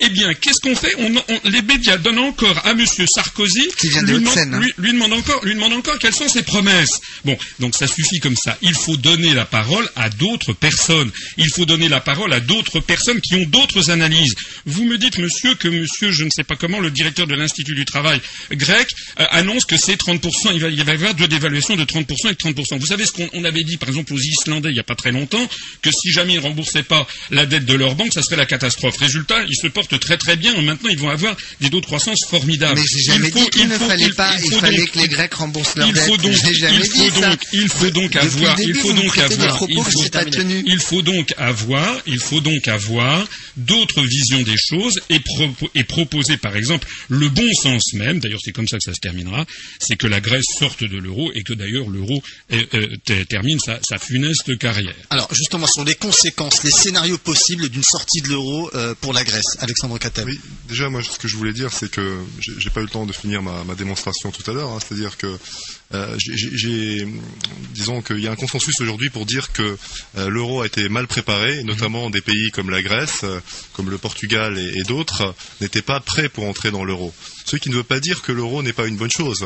Eh 0.00 0.08
bien, 0.08 0.34
qu'est-ce 0.34 0.60
qu'on 0.60 0.74
fait? 0.74 0.94
Les 1.54 1.62
médias 1.62 1.98
donnent 1.98 2.18
encore 2.18 2.66
à 2.66 2.72
M. 2.72 2.84
Sarkozy, 3.06 3.60
hein. 3.60 4.02
lui, 4.58 4.72
lui, 4.76 4.92
demande 4.92 5.12
encore, 5.12 5.44
lui 5.44 5.54
demande 5.54 5.74
encore 5.74 6.00
quelles 6.00 6.12
sont 6.12 6.28
ses 6.28 6.42
promesses. 6.42 7.00
Bon, 7.24 7.38
donc 7.60 7.76
ça 7.76 7.86
suffit 7.86 8.18
comme 8.18 8.34
ça. 8.34 8.58
Il 8.60 8.74
faut 8.74 8.96
donner 8.96 9.34
la 9.34 9.44
parole 9.44 9.88
à 9.94 10.10
d'autres 10.10 10.52
personnes. 10.52 11.12
Il 11.36 11.48
faut 11.50 11.64
donner 11.64 11.88
la 11.88 12.00
parole 12.00 12.32
à 12.32 12.40
d'autres 12.40 12.80
personnes 12.80 13.20
qui 13.20 13.36
ont 13.36 13.44
d'autres 13.46 13.90
analyses. 13.90 14.34
Vous 14.66 14.84
me 14.84 14.98
dites, 14.98 15.18
monsieur, 15.18 15.54
que 15.54 15.68
monsieur, 15.68 16.10
je 16.10 16.24
ne 16.24 16.30
sais 16.30 16.42
pas 16.42 16.56
comment, 16.56 16.80
le 16.80 16.90
directeur 16.90 17.28
de 17.28 17.36
l'Institut 17.36 17.76
du 17.76 17.84
travail 17.84 18.20
grec 18.50 18.88
euh, 19.20 19.26
annonce 19.30 19.64
que 19.64 19.76
c'est 19.76 19.94
30%, 19.94 20.50
il 20.54 20.60
va, 20.60 20.68
il 20.70 20.82
va 20.82 20.92
y 20.92 20.94
avoir 20.96 21.14
deux 21.14 21.28
dévaluations 21.28 21.76
de 21.76 21.84
30% 21.84 22.30
et 22.30 22.34
de 22.34 22.62
30%. 22.62 22.78
Vous 22.80 22.86
savez 22.86 23.06
ce 23.06 23.12
qu'on 23.12 23.44
avait 23.44 23.62
dit, 23.62 23.76
par 23.76 23.90
exemple, 23.90 24.12
aux 24.12 24.18
Islandais 24.18 24.70
il 24.70 24.74
n'y 24.74 24.80
a 24.80 24.84
pas 24.84 24.96
très 24.96 25.12
longtemps, 25.12 25.48
que 25.82 25.90
si 25.92 26.10
jamais 26.10 26.32
ils 26.32 26.40
ne 26.40 26.42
remboursaient 26.42 26.82
pas 26.82 27.06
la 27.30 27.46
dette 27.46 27.64
de 27.64 27.74
leur 27.74 27.94
banque, 27.94 28.12
ça 28.12 28.22
serait 28.22 28.34
la 28.34 28.46
catastrophe. 28.46 28.96
Résultat, 28.96 29.44
ils 29.48 29.56
se 29.56 29.68
portent 29.68 30.00
très 30.00 30.16
très 30.16 30.34
bien. 30.34 30.60
Maintenant, 30.62 30.90
ils 30.90 30.98
vont 30.98 31.10
avoir 31.10 31.36
des 31.60 31.70
taux 31.70 31.80
de 31.80 31.86
croissance 31.86 32.20
formidables. 32.28 32.78
Mais 32.78 32.86
j'ai 32.86 33.02
jamais 33.02 33.30
dit 33.30 33.48
qu'il 33.50 33.68
ne 33.68 33.78
fallait 33.78 34.10
pas, 34.10 34.36
il, 34.42 34.52
fallait 34.52 34.86
que 34.86 34.98
les 34.98 35.08
Grecs 35.08 35.34
remboursent 35.34 35.76
leur 35.76 35.88
dette. 35.88 35.96
il 35.96 36.08
faut 36.08 36.16
donc, 36.16 37.36
il 37.52 37.68
faut 37.68 37.90
donc 37.90 38.16
avoir, 38.16 38.60
il 38.60 38.74
faut 38.74 38.92
donc 38.92 39.18
avoir, 39.18 39.58
il 39.68 40.80
faut 40.80 41.02
donc 41.02 41.34
avoir, 41.36 42.02
il 42.06 42.18
faut 42.18 42.40
donc 42.40 42.68
avoir 42.68 43.28
d'autres 43.56 44.02
visions 44.02 44.42
des 44.42 44.56
choses 44.56 45.00
et, 45.10 45.20
proposer, 45.84 46.36
par 46.36 46.56
exemple, 46.56 46.88
le 47.08 47.28
bon 47.28 47.52
sens 47.54 47.92
même, 47.94 48.18
d'ailleurs 48.18 48.40
c'est 48.42 48.52
comme 48.52 48.68
ça 48.68 48.78
que 48.78 48.84
ça 48.84 48.94
se 48.94 49.00
terminera, 49.00 49.46
c'est 49.78 49.96
que 49.96 50.06
la 50.06 50.20
Grèce 50.20 50.46
sorte 50.58 50.82
de 50.82 50.96
l'euro 50.96 51.30
et 51.34 51.42
que 51.42 51.52
d'ailleurs 51.52 51.88
l'euro 51.88 52.22
termine 53.28 53.58
sa, 53.60 53.98
funeste 53.98 54.58
carrière. 54.58 54.94
Alors 55.10 55.32
justement, 55.32 55.66
sur 55.66 55.84
les 55.84 55.94
conséquences, 55.94 56.62
les 56.64 56.70
scénarios 56.70 57.18
possibles 57.18 57.68
d'une 57.68 57.84
sortie 57.84 58.20
de 58.22 58.28
l'euro 58.28 58.70
euh, 58.74 58.94
pour 59.00 59.12
la 59.12 59.24
Grèce, 59.24 59.56
Alexandre 59.60 59.98
Catel. 59.98 60.24
Oui, 60.26 60.40
déjà 60.68 60.88
moi 60.88 61.02
ce 61.02 61.18
que 61.18 61.28
je 61.28 61.33
voulais 61.36 61.52
dire 61.52 61.72
c'est 61.72 61.90
que 61.90 62.18
j'ai 62.38 62.70
pas 62.70 62.80
eu 62.80 62.84
le 62.84 62.90
temps 62.90 63.06
de 63.06 63.12
finir 63.12 63.42
ma, 63.42 63.74
démonstration 63.74 64.30
tout 64.30 64.48
à 64.50 64.54
l'heure, 64.54 64.70
hein. 64.70 64.78
c'est-à-dire 64.80 65.16
que 65.16 65.38
euh, 65.94 66.16
disons 67.72 68.02
qu'il 68.02 68.20
y 68.20 68.26
a 68.26 68.32
un 68.32 68.36
consensus 68.36 68.80
aujourd'hui 68.80 69.10
pour 69.10 69.26
dire 69.26 69.52
que 69.52 69.76
euh, 70.18 70.28
l'euro 70.28 70.62
a 70.62 70.66
été 70.66 70.88
mal 70.88 71.06
préparé, 71.06 71.62
notamment 71.64 72.10
des 72.10 72.20
pays 72.20 72.50
comme 72.50 72.70
la 72.70 72.82
Grèce, 72.82 73.20
euh, 73.24 73.40
comme 73.72 73.90
le 73.90 73.98
Portugal 73.98 74.58
et, 74.58 74.82
d'autres, 74.82 75.34
n'étaient 75.60 75.82
pas 75.82 76.00
prêts 76.00 76.28
pour 76.28 76.44
entrer 76.44 76.70
dans 76.70 76.84
l'euro. 76.84 77.12
Ce 77.44 77.56
qui 77.56 77.70
ne 77.70 77.76
veut 77.76 77.84
pas 77.84 78.00
dire 78.00 78.22
que 78.22 78.32
l'euro 78.32 78.62
n'est 78.62 78.72
pas 78.72 78.86
une 78.86 78.96
bonne 78.96 79.10
chose. 79.10 79.44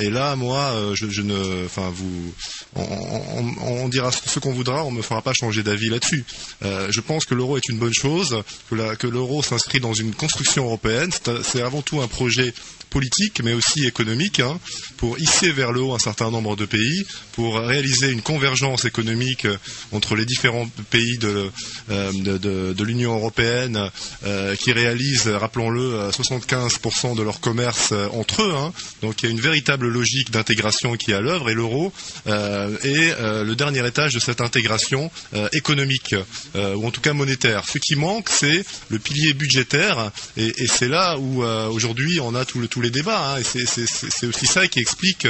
et 0.00 0.10
là, 0.10 0.36
moi, 0.36 0.72
je, 0.94 1.22
ne, 1.22 1.64
enfin, 1.66 1.92
vous, 1.92 2.32
on, 2.76 3.88
dira 3.88 4.12
ce 4.12 4.38
qu'on 4.38 4.52
voudra, 4.52 4.84
on 4.84 4.92
ne 4.92 4.98
me 4.98 5.02
fera 5.02 5.22
pas 5.22 5.32
changer 5.32 5.64
d'avis 5.64 5.88
là-dessus. 5.88 6.24
je 6.62 7.00
pense 7.00 7.24
que 7.24 7.34
l'euro 7.34 7.56
est 7.56 7.68
une 7.68 7.78
bonne 7.78 7.92
chose, 7.92 8.42
que 8.70 9.06
l'euro 9.08 9.42
s'inscrit 9.42 9.80
dans 9.80 9.92
une 9.92 10.14
construction 10.14 10.66
européenne. 10.66 11.10
C'est 11.42 11.62
avant 11.62 11.82
tout 11.82 12.00
un 12.00 12.06
projet 12.06 12.54
politique, 12.92 13.40
mais 13.42 13.54
aussi 13.54 13.86
économique, 13.86 14.40
hein, 14.40 14.60
pour 14.98 15.18
hisser 15.18 15.50
vers 15.50 15.72
le 15.72 15.80
haut 15.80 15.94
un 15.94 15.98
certain 15.98 16.30
nombre 16.30 16.56
de 16.56 16.66
pays, 16.66 17.04
pour 17.32 17.58
réaliser 17.58 18.10
une 18.10 18.20
convergence 18.20 18.84
économique 18.84 19.46
euh, 19.46 19.56
entre 19.92 20.14
les 20.14 20.26
différents 20.26 20.68
pays 20.90 21.16
de, 21.18 21.50
euh, 21.90 22.74
l'Union 22.82 23.14
européenne, 23.14 23.90
euh, 24.24 24.54
qui 24.56 24.72
réalisent, 24.72 25.28
rappelons-le, 25.28 26.10
75% 26.10 27.16
de 27.16 27.22
leur 27.22 27.40
commerce 27.40 27.92
entre 28.12 28.42
eux. 28.42 28.54
Hein. 28.54 28.72
Donc 29.00 29.22
il 29.22 29.26
y 29.26 29.28
a 29.28 29.32
une 29.32 29.40
véritable 29.40 29.88
logique 29.88 30.30
d'intégration 30.30 30.96
qui 30.96 31.12
est 31.12 31.14
à 31.14 31.20
l'œuvre, 31.20 31.48
et 31.48 31.54
l'euro 31.54 31.92
est 32.26 33.14
le 33.20 33.54
dernier 33.54 33.86
étage 33.86 34.14
de 34.14 34.18
cette 34.18 34.40
intégration 34.40 35.10
économique, 35.52 36.14
ou 36.54 36.86
en 36.86 36.90
tout 36.90 37.00
cas 37.00 37.12
monétaire. 37.12 37.64
Ce 37.68 37.78
qui 37.78 37.94
manque, 37.94 38.28
c'est 38.28 38.64
le 38.90 38.98
pilier 38.98 39.32
budgétaire, 39.32 40.10
et, 40.36 40.66
c'est 40.66 40.88
là 40.88 41.18
où 41.18 41.44
aujourd'hui 41.44 42.18
on 42.20 42.34
a 42.34 42.44
tout 42.44 42.58
le, 42.58 42.66
tout 42.68 42.81
les 42.82 42.90
débats. 42.90 43.36
Hein, 43.36 43.42
c'est 43.44 44.26
aussi 44.26 44.46
ça 44.46 44.66
qui 44.68 44.80
explique 44.80 45.26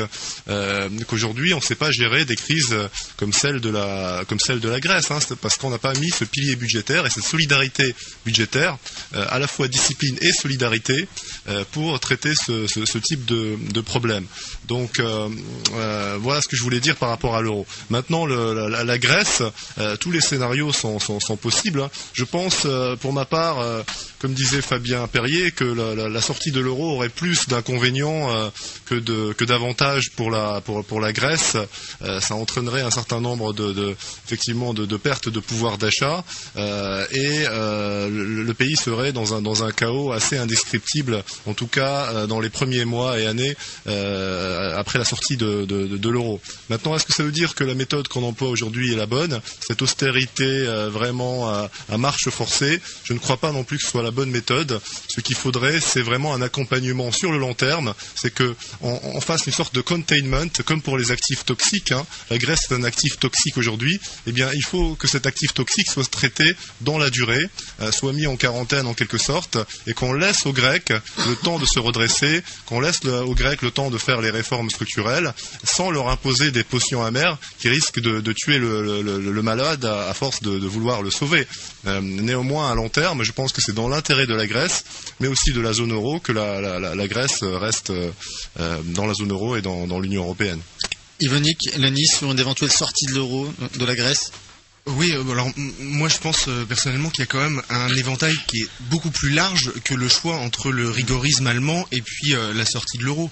euh, 0.49 0.89
qu'aujourd'hui 1.07 1.55
on 1.55 1.59
ne 1.59 1.63
sait 1.63 1.75
pas 1.75 1.91
gérer 1.91 2.25
des 2.25 2.37
crises 2.37 2.77
comme 3.17 3.33
celle 3.33 3.61
de 3.61 3.71
la, 3.71 4.25
comme 4.29 4.41
celle 4.41 4.61
de 4.61 4.69
la 4.69 4.81
Grèce, 4.81 5.11
hein, 5.11 5.19
parce 5.41 5.57
qu'on 5.57 5.71
n'a 5.71 5.79
pas 5.79 5.95
mis 5.95 6.11
ce 6.11 6.25
pilier 6.25 6.57
budgétaire 6.57 7.07
et 7.07 7.11
cette 7.11 7.25
solidarité 7.25 7.95
budgétaire, 8.25 8.79
euh, 9.15 9.27
à 9.31 9.39
la 9.39 9.47
fois 9.47 9.69
discipline 9.69 10.17
et 10.21 10.33
solidarité, 10.33 11.07
euh, 11.49 11.65
pour 11.73 11.99
traiter 12.01 12.35
ce, 12.35 12.99
type 12.99 13.25
de, 13.25 13.81
problème. 13.81 14.27
Donc 14.67 15.01
voilà 15.01 16.41
ce 16.41 16.49
que 16.49 16.57
je 16.57 16.63
voulais 16.63 16.81
dire 16.81 16.97
par 16.97 17.09
rapport 17.09 17.37
à 17.37 17.43
l'euro. 17.43 17.67
Maintenant, 17.91 18.27
la, 18.27 18.99
Grèce, 18.99 19.43
tous 20.01 20.11
les 20.11 20.21
scénarios 20.21 20.73
sont, 20.73 21.37
possibles. 21.41 21.83
Hein. 21.83 21.91
Je 22.13 22.25
pense, 22.25 22.67
pour 23.01 23.13
ma 23.13 23.25
part, 23.25 23.85
comme 24.19 24.35
disait 24.35 24.63
Fabien 24.63 25.07
Perrier, 25.09 25.51
que 25.51 25.65
la 25.65 26.21
sortie 26.23 26.53
de 26.53 26.61
l'euro 26.61 26.95
aurait 26.95 27.09
plus 27.09 27.42
d'inconvénients 27.49 28.31
euh, 28.31 28.51
que 29.35 29.45
d'avantages 29.45 30.11
pour 30.11 30.31
la 30.31 31.13
Grèce. 31.13 31.57
Euh, 32.03 32.21
ça 32.21 32.35
entraînerait 32.35 32.83
un 32.83 32.91
certain 32.91 33.21
nombre 33.21 33.53
de, 33.53 33.97
pertes 34.99 35.29
de 35.29 35.41
pouvoir 35.41 35.79
d'achat 35.79 36.25
euh, 36.57 37.07
et 37.11 37.45
le, 37.49 38.53
pays 38.53 38.77
serait 38.77 39.13
dans 39.13 39.33
un 39.33 39.41
dans 39.41 39.65
un 39.65 39.73
chaos 39.73 40.13
assez 40.13 40.37
indescriptible, 40.37 41.25
en 41.47 41.55
tout 41.55 41.67
cas 41.67 42.27
dans 42.27 42.39
les 42.39 42.51
premiers 42.51 42.85
mois 42.85 43.19
et 43.19 43.27
années 43.27 43.57
après 43.87 44.99
la 44.99 45.05
sortie 45.05 45.37
de, 45.39 46.09
l'euro. 46.09 46.41
Maintenant, 46.69 46.95
est-ce 46.95 47.07
que 47.07 47.15
ça 47.15 47.23
veut 47.23 47.33
dire 47.33 47.55
que 47.55 47.65
la 47.65 47.75
méthode 47.75 48.09
qu'on 48.09 48.25
emploie 48.25 48.51
aujourd'hui 48.51 48.93
est 48.93 48.97
la 48.97 49.07
bonne? 49.07 49.41
Cette 49.67 49.81
austérité 49.81 50.67
vraiment 50.91 51.49
à, 51.49 51.71
marche 51.97 52.29
forcée, 52.29 52.81
je 53.05 53.15
ne 53.15 53.19
crois 53.19 53.39
pas 53.39 53.53
non 53.53 53.65
plus 53.65 53.79
que 53.79 53.85
ce 53.85 53.91
soit 53.91 54.03
la 54.03 54.11
bonne 54.11 54.31
méthode. 54.31 54.81
Ce 55.09 55.21
qu'il 55.21 55.37
faudrait, 55.37 55.81
c'est 55.81 56.03
vraiment 56.03 56.35
un 56.35 56.43
accompagnement 56.43 57.11
sur 57.11 57.32
le 57.33 57.39
long 57.39 57.55
terme, 57.55 57.95
c'est 58.15 58.33
qu'on 58.33 59.21
fasse 59.21 59.47
une 59.47 59.53
sorte 59.53 59.75
de 59.75 59.81
containment, 59.81 60.49
comme 60.65 60.83
pour 60.83 60.99
les 60.99 61.11
actifs 61.11 61.45
toxiques. 61.45 61.93
Hein. 61.93 62.07
La 62.31 62.39
Grèce 62.39 62.71
est 62.71 62.75
un 62.75 62.85
actif 62.85 63.19
toxique 63.19 63.57
aujourd'hui. 63.57 64.01
Eh 64.27 64.33
bien, 64.33 64.51
il 64.55 64.65
faut 64.65 64.95
que 64.95 65.09
cet 65.09 65.27
actif 65.27 65.55
toxique 65.55 65.91
soit 65.91 66.09
traité 66.11 66.55
dans 66.81 66.99
la 66.99 67.11
durée, 67.11 67.45
euh, 67.81 67.93
soit 67.93 68.13
mis 68.13 68.27
en 68.27 68.37
quarantaine 68.37 68.87
en 68.87 68.95
quelque 68.95 69.19
sorte, 69.19 69.59
et 69.87 69.95
qu'on 69.95 70.13
laisse 70.13 70.47
aux 70.47 70.53
Grecs 70.53 70.93
le 71.27 71.35
temps 71.37 71.59
de 71.59 71.67
se 71.67 71.79
redresser, 71.79 72.43
qu'on 72.67 72.81
laisse 72.81 73.05
aux 73.05 73.35
Grecs 73.35 73.63
le 73.63 73.71
temps 73.71 73.91
de 73.91 73.99
faire 73.99 74.21
les 74.21 74.31
réformes 74.31 74.71
structurelles, 74.71 75.35
sans 75.65 75.91
leur 75.91 76.09
imposer 76.09 76.51
des 76.51 76.65
potions 76.65 77.03
amères 77.03 77.39
qui 77.59 77.69
risquent 77.69 78.01
de, 78.01 78.33
tuer 78.33 78.59
le, 78.59 79.43
malade 79.43 79.85
à, 79.85 80.13
force 80.15 80.43
de, 80.43 80.67
vouloir 80.67 81.03
le 81.03 81.11
sauver. 81.11 81.47
Euh, 81.87 82.01
néanmoins, 82.01 82.71
à 82.71 82.75
long 82.75 82.89
terme, 82.89 83.23
je 83.25 83.33
pense 83.33 83.53
que 83.53 83.61
c'est 83.61 83.75
dans 83.75 83.89
l'intérêt 83.89 84.27
de 84.27 84.35
la 84.35 84.47
Grèce, 84.47 84.85
mais 85.21 85.29
aussi 85.29 85.53
de 85.53 85.61
la 85.61 85.73
zone 85.73 85.93
euro, 85.93 86.21
que 86.21 86.33
la 86.33 87.09
Grèce 87.09 87.43
reste 87.43 87.91
euh, 87.91 88.11
euh, 88.61 88.79
dans 88.85 89.07
la 89.07 89.15
zone 89.15 89.33
euro 89.33 89.57
et 89.57 89.63
dans, 89.63 90.01
l'Union 90.01 90.23
européenne. 90.23 90.61
Yvonique, 91.21 91.71
Lenis, 91.77 92.07
sur 92.07 92.31
une 92.31 92.39
éventuelle 92.39 92.73
sortie 92.73 93.07
de 93.07 93.13
l'euro 93.13 93.53
de 93.79 93.85
la 93.85 93.95
Grèce? 93.95 94.33
Oui, 94.87 95.13
euh, 95.13 95.31
alors 95.31 95.49
moi 95.79 96.09
je 96.09 96.19
pense 96.19 96.49
personnellement 96.69 97.09
qu'il 97.11 97.21
y 97.21 97.23
a 97.23 97.27
quand 97.27 97.41
même 97.41 97.63
un 97.71 97.95
éventail 97.95 98.37
qui 98.49 98.63
est 98.63 98.69
beaucoup 98.91 99.11
plus 99.11 99.31
large 99.31 99.73
que 99.85 99.95
le 99.95 100.09
choix 100.09 100.37
entre 100.37 100.73
le 100.73 100.91
rigorisme 100.91 101.47
allemand 101.47 101.87
et 101.93 102.03
puis 102.03 102.35
la 102.55 102.65
sortie 102.65 102.99
de 102.99 103.05
l'euro. 103.05 103.31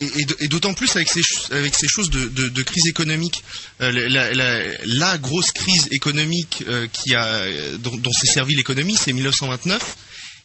Et, 0.00 0.48
d'autant 0.48 0.74
plus 0.74 0.94
avec 0.96 1.08
ces, 1.08 1.22
avec 1.50 1.74
ces 1.74 1.88
choses 1.88 2.10
de, 2.10 2.62
crise 2.62 2.86
économique. 2.86 3.42
la, 3.80 5.18
grosse 5.18 5.52
crise 5.52 5.88
économique 5.90 6.64
qui 6.92 7.14
a, 7.14 7.76
dont, 7.78 7.96
dont 7.96 8.12
s'est 8.12 8.26
servi 8.26 8.54
l'économie, 8.54 8.96
c'est 8.96 9.12
1929 9.12 9.96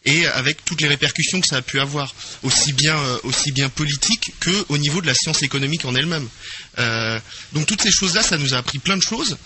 et 0.06 0.26
avec 0.28 0.64
toutes 0.66 0.82
les 0.82 0.88
répercussions 0.88 1.40
que 1.42 1.48
ça 1.48 1.58
a 1.58 1.62
pu 1.62 1.80
avoir, 1.80 2.14
aussi 2.44 2.74
bien, 2.74 2.98
euh, 2.98 3.18
aussi 3.24 3.52
bien 3.52 3.70
politique 3.70 4.34
que 4.40 4.66
au 4.70 4.78
niveau 4.78 5.02
de 5.02 5.08
la 5.08 5.14
science 5.14 5.44
économique 5.44 5.86
en 5.86 5.96
elle-même. 5.96 6.28
Euh, 6.80 7.20
donc 7.54 7.68
toutes 7.68 7.82
ces 7.82 7.92
choses-là, 7.92 8.22
ça 8.22 8.38
nous 8.38 8.54
a 8.54 8.58
appris 8.58 8.80
plein 8.80 8.98
de 8.98 9.02
choses 9.02 9.38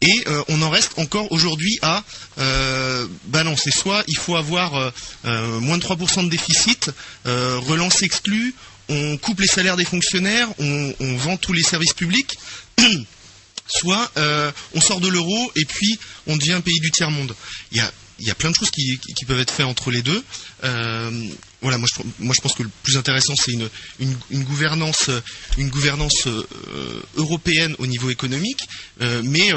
Et 0.00 0.24
euh, 0.28 0.44
on 0.48 0.62
en 0.62 0.70
reste 0.70 0.92
encore 0.98 1.30
aujourd'hui 1.32 1.76
à, 1.82 2.04
euh, 2.38 3.06
non, 3.32 3.56
c'est 3.56 3.72
soit 3.72 4.04
il 4.06 4.16
faut 4.16 4.36
avoir 4.36 4.74
euh, 4.76 4.90
euh, 5.24 5.60
moins 5.60 5.76
de 5.78 5.82
3% 5.82 6.24
de 6.24 6.30
déficit, 6.30 6.90
euh, 7.26 7.58
relance 7.58 8.02
exclue, 8.02 8.54
on 8.88 9.16
coupe 9.18 9.40
les 9.40 9.46
salaires 9.46 9.76
des 9.76 9.84
fonctionnaires, 9.84 10.48
on, 10.58 11.16
vend 11.16 11.36
tous 11.36 11.52
les 11.52 11.62
services 11.62 11.92
publics, 11.92 12.38
soit 13.66 14.10
euh, 14.16 14.50
on 14.74 14.80
sort 14.80 15.00
de 15.00 15.08
l'euro 15.08 15.52
et 15.56 15.64
puis 15.64 15.98
on 16.26 16.36
devient 16.36 16.52
un 16.52 16.60
pays 16.60 16.80
du 16.80 16.90
y 17.76 17.80
a, 17.80 17.92
il 18.18 18.26
y 18.26 18.30
a 18.30 18.34
plein 18.34 18.50
de 18.50 18.54
choses 18.54 18.70
qui, 18.70 18.98
peuvent 19.26 19.40
être 19.40 19.52
faites 19.52 19.66
entre 19.66 19.90
les 19.90 20.02
deux. 20.02 20.24
Euh, 20.64 21.10
voilà, 21.60 21.76
moi 21.76 21.88
je, 21.88 22.40
pense 22.40 22.54
que 22.54 22.62
le 22.62 22.70
plus 22.82 22.96
intéressant 22.96 23.34
c'est 23.36 23.52
une, 23.52 24.44
gouvernance, 24.44 25.08
euh, 26.26 27.02
européenne 27.16 27.74
au 27.78 27.86
niveau 27.86 28.10
économique. 28.10 28.60
Mais 29.00 29.52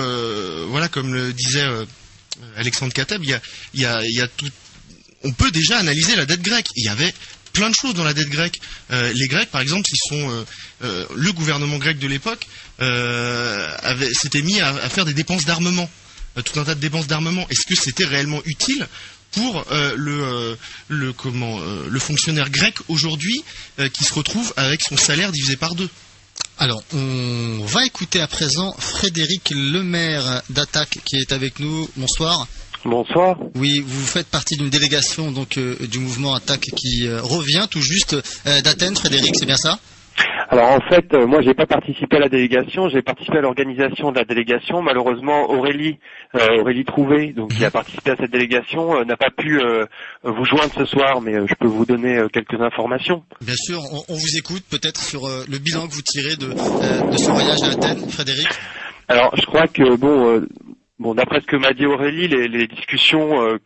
voilà, 0.67 0.89
comme 0.89 1.13
le 1.13 1.33
disait 1.33 1.65
Alexandre 2.55 2.93
tout. 4.27 4.49
On 5.23 5.31
peut 5.33 5.51
déjà 5.51 5.77
analyser 5.77 6.15
la 6.15 6.25
dette 6.25 6.41
grecque. 6.41 6.67
Il 6.75 6.83
y 6.83 6.89
avait 6.89 7.13
plein 7.51 7.69
de 7.69 7.75
choses 7.75 7.93
dans 7.93 8.03
la 8.03 8.13
dette 8.13 8.29
grecque. 8.29 8.59
Euh, 8.91 9.11
les 9.13 9.27
Grecs, 9.27 9.49
par 9.49 9.61
exemple, 9.61 9.87
sont 10.09 10.29
euh, 10.29 10.45
euh, 10.83 11.05
le 11.15 11.31
gouvernement 11.31 11.77
grec 11.77 11.99
de 11.99 12.07
l'époque 12.07 12.47
s'était 14.13 14.41
mis 14.41 14.59
à, 14.59 14.73
faire 14.89 15.05
des 15.05 15.13
dépenses 15.13 15.45
d'armement, 15.45 15.87
tout 16.43 16.59
un 16.59 16.63
tas 16.63 16.73
de 16.75 16.79
dépenses 16.79 17.07
d'armement. 17.07 17.45
Est-ce 17.49 17.67
que 17.67 17.75
c'était 17.75 18.05
réellement 18.05 18.41
utile 18.45 18.87
pour 19.31 19.63
le, 19.69 20.57
le 20.87 21.13
comment 21.13 21.59
le 21.59 21.99
fonctionnaire 21.99 22.49
grec 22.49 22.75
aujourd'hui 22.87 23.43
qui 23.93 24.03
se 24.03 24.13
retrouve 24.13 24.51
avec 24.57 24.81
son 24.81 24.97
salaire 24.97 25.31
divisé 25.31 25.57
par 25.57 25.75
deux? 25.75 25.89
Alors, 26.57 26.83
on 26.93 27.63
va 27.65 27.85
écouter 27.85 28.19
à 28.19 28.27
présent 28.27 28.75
Frédéric 28.79 29.51
Lemaire 29.51 30.41
d'Attaque 30.49 30.97
qui 31.05 31.17
est 31.17 31.31
avec 31.33 31.59
nous. 31.59 31.87
Bonsoir. 31.97 32.47
Bonsoir. 32.83 33.37
Oui, 33.55 33.83
vous 33.85 34.05
faites 34.05 34.27
partie 34.27 34.57
d'une 34.57 34.69
délégation 34.69 35.31
donc 35.31 35.57
euh, 35.57 35.75
du 35.87 35.99
mouvement 35.99 36.33
Attaque 36.33 36.69
qui 36.75 37.07
euh, 37.07 37.21
revient 37.21 37.67
tout 37.69 37.81
juste 37.81 38.13
euh, 38.13 38.61
d'Athènes. 38.61 38.95
Frédéric, 38.95 39.35
c'est 39.35 39.45
bien 39.45 39.57
ça? 39.57 39.77
Alors 40.49 40.69
en 40.71 40.81
fait, 40.89 41.13
euh, 41.13 41.25
moi 41.25 41.41
j'ai 41.41 41.53
pas 41.53 41.65
participé 41.65 42.17
à 42.17 42.19
la 42.19 42.27
délégation, 42.27 42.89
j'ai 42.89 43.01
participé 43.01 43.37
à 43.37 43.41
l'organisation 43.41 44.11
de 44.11 44.17
la 44.17 44.25
délégation. 44.25 44.81
Malheureusement, 44.81 45.49
Aurélie, 45.49 45.99
euh, 46.35 46.59
Aurélie 46.59 46.83
Trouvé, 46.83 47.33
donc 47.33 47.53
qui 47.53 47.63
a 47.63 47.71
participé 47.71 48.11
à 48.11 48.15
cette 48.17 48.31
délégation, 48.31 48.97
euh, 48.97 49.05
n'a 49.05 49.15
pas 49.15 49.29
pu 49.29 49.61
euh, 49.61 49.85
vous 50.23 50.43
joindre 50.43 50.73
ce 50.75 50.85
soir, 50.85 51.21
mais 51.21 51.35
euh, 51.35 51.45
je 51.47 51.55
peux 51.55 51.67
vous 51.67 51.85
donner 51.85 52.17
euh, 52.17 52.27
quelques 52.27 52.59
informations. 52.59 53.23
Bien 53.41 53.55
sûr, 53.55 53.79
on, 53.93 54.03
on 54.09 54.15
vous 54.15 54.37
écoute 54.37 54.63
peut-être 54.69 55.01
sur 55.01 55.25
euh, 55.27 55.45
le 55.49 55.59
bilan 55.59 55.87
que 55.87 55.93
vous 55.93 56.01
tirez 56.01 56.35
de, 56.35 56.47
euh, 56.47 57.11
de 57.11 57.17
ce 57.17 57.31
voyage 57.31 57.61
à 57.61 57.67
Athènes, 57.67 58.09
Frédéric? 58.09 58.49
Alors 59.07 59.33
je 59.37 59.45
crois 59.45 59.67
que 59.67 59.95
bon, 59.95 60.27
euh, 60.35 60.47
bon 61.01 61.13
d'après 61.15 61.41
ce 61.41 61.45
que 61.47 61.57
m'a 61.57 61.73
dit 61.73 61.85
Aurélie, 61.85 62.27
les, 62.29 62.47
les 62.47 62.67
discussions 62.67 63.41
euh, 63.41 63.57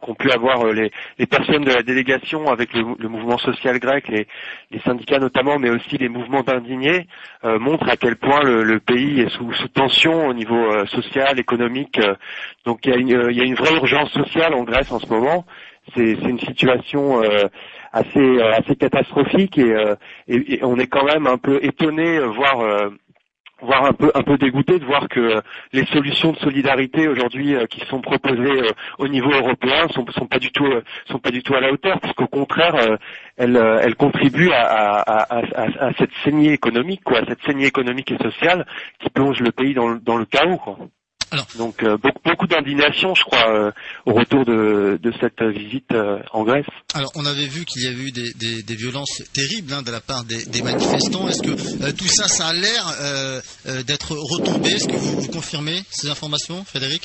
qu'ont 0.00 0.14
pu 0.14 0.30
avoir 0.30 0.62
euh, 0.66 0.72
les, 0.72 0.90
les 1.18 1.26
personnes 1.26 1.64
de 1.64 1.70
la 1.70 1.82
délégation 1.82 2.48
avec 2.48 2.72
le, 2.74 2.82
le 2.98 3.08
mouvement 3.08 3.38
social 3.38 3.78
grec, 3.78 4.08
les, 4.08 4.26
les 4.70 4.80
syndicats 4.80 5.18
notamment, 5.18 5.58
mais 5.58 5.70
aussi 5.70 5.98
les 5.98 6.08
mouvements 6.08 6.42
d'indignés, 6.42 7.06
euh, 7.44 7.58
montrent 7.58 7.88
à 7.88 7.96
quel 7.96 8.16
point 8.16 8.42
le, 8.42 8.62
le 8.64 8.80
pays 8.80 9.20
est 9.20 9.28
sous, 9.36 9.52
sous 9.52 9.68
tension 9.68 10.28
au 10.28 10.32
niveau 10.34 10.56
euh, 10.72 10.86
social, 10.86 11.38
économique. 11.38 11.98
euh. 11.98 12.14
donc 12.64 12.80
il 12.84 12.90
y, 12.92 12.94
a 12.94 12.98
une, 12.98 13.14
euh, 13.14 13.30
il 13.32 13.36
y 13.38 13.40
a 13.42 13.44
une 13.44 13.54
vraie 13.54 13.74
urgence 13.74 14.10
sociale 14.12 14.54
en 14.54 14.64
Grèce 14.64 14.90
en 14.90 14.98
ce 14.98 15.06
moment. 15.08 15.44
C'est 15.94 16.14
une 16.14 16.40
situation 16.40 17.22
euh, 17.22 17.46
assez, 17.92 18.40
assez 18.58 18.74
catastrophique 18.76 19.56
et, 19.58 19.72
et- 20.26 20.58
on 20.64 20.78
est 20.80 20.88
quand 20.88 21.04
même 21.04 21.26
un 21.28 21.38
peu 21.38 21.60
étonné, 21.62 22.18
voire 22.18 22.58
voire 23.62 23.84
un 23.84 23.92
peu 23.92 24.10
un 24.14 24.22
peu 24.22 24.36
dégoûté 24.38 24.78
de 24.78 24.84
voir 24.84 25.08
que 25.08 25.40
les 25.72 25.86
solutions 25.86 26.32
de 26.32 26.38
solidarité 26.38 27.08
aujourd'hui 27.08 27.54
euh, 27.54 27.66
qui 27.66 27.80
sont 27.86 28.00
proposées 28.00 28.62
euh, 28.62 28.70
au 28.98 29.08
niveau 29.08 29.30
européen 29.32 29.88
sont 29.88 30.04
sont 30.12 30.26
pas 30.26 30.38
du 30.38 30.50
tout 30.52 30.66
euh, 30.66 30.82
sont 31.06 31.18
pas 31.18 31.30
du 31.30 31.42
tout 31.42 31.54
à 31.54 31.60
la 31.60 31.72
hauteur 31.72 32.00
parce 32.00 32.14
qu'au 32.14 32.26
contraire 32.26 32.74
elles 33.36 33.56
elles 33.56 33.96
contribuent 33.96 34.52
à, 34.52 34.66
à, 34.66 35.20
à, 35.20 35.38
à- 35.54 35.86
à 35.88 35.92
cette 35.94 36.12
saignée 36.24 36.52
économique 36.52 37.02
quoi 37.04 37.20
cette 37.26 37.42
saignée 37.44 37.66
économique 37.66 38.10
et 38.12 38.18
sociale 38.18 38.66
qui 39.00 39.10
plonge 39.10 39.40
le 39.40 39.52
pays 39.52 39.74
dans 39.74 39.88
le, 39.88 39.98
dans 40.00 40.16
le 40.16 40.26
chaos 40.26 40.58
quoi. 40.58 40.78
Donc 41.58 41.82
euh, 41.82 41.96
beaucoup, 41.96 42.20
beaucoup 42.24 42.46
d'indignation 42.46 43.14
je 43.14 43.22
crois 43.24 43.48
euh, 43.50 43.70
au 44.06 44.12
retour 44.12 44.44
de, 44.44 44.98
de 45.02 45.12
cette 45.20 45.42
visite 45.42 45.90
euh, 45.92 46.18
en 46.32 46.44
Grèce. 46.44 46.66
Alors, 46.94 47.10
on 47.14 47.26
avait 47.26 47.46
vu 47.46 47.64
qu'il 47.64 47.82
y 47.82 47.86
avait 47.88 48.02
eu 48.02 48.12
des, 48.12 48.32
des- 48.34 48.62
des 48.62 48.74
violences 48.74 49.22
terribles 49.34 49.72
hein, 49.72 49.82
de 49.82 49.90
la 49.90 50.00
part 50.00 50.24
des, 50.24 50.44
des 50.46 50.62
manifestants. 50.62 51.28
Est-ce 51.28 51.42
que 51.42 51.84
euh, 51.84 51.92
tout 51.92 52.06
ça, 52.06 52.28
ça 52.28 52.48
a 52.48 52.52
l'air 52.54 52.86
euh, 53.00 53.40
euh, 53.66 53.82
d'être 53.82 54.12
retombé? 54.12 54.70
Est-ce 54.70 54.88
que 54.88 54.96
vous, 54.96 55.20
vous 55.20 55.28
confirmez 55.28 55.82
ces 55.90 56.08
informations, 56.08 56.64
Frédéric? 56.64 57.02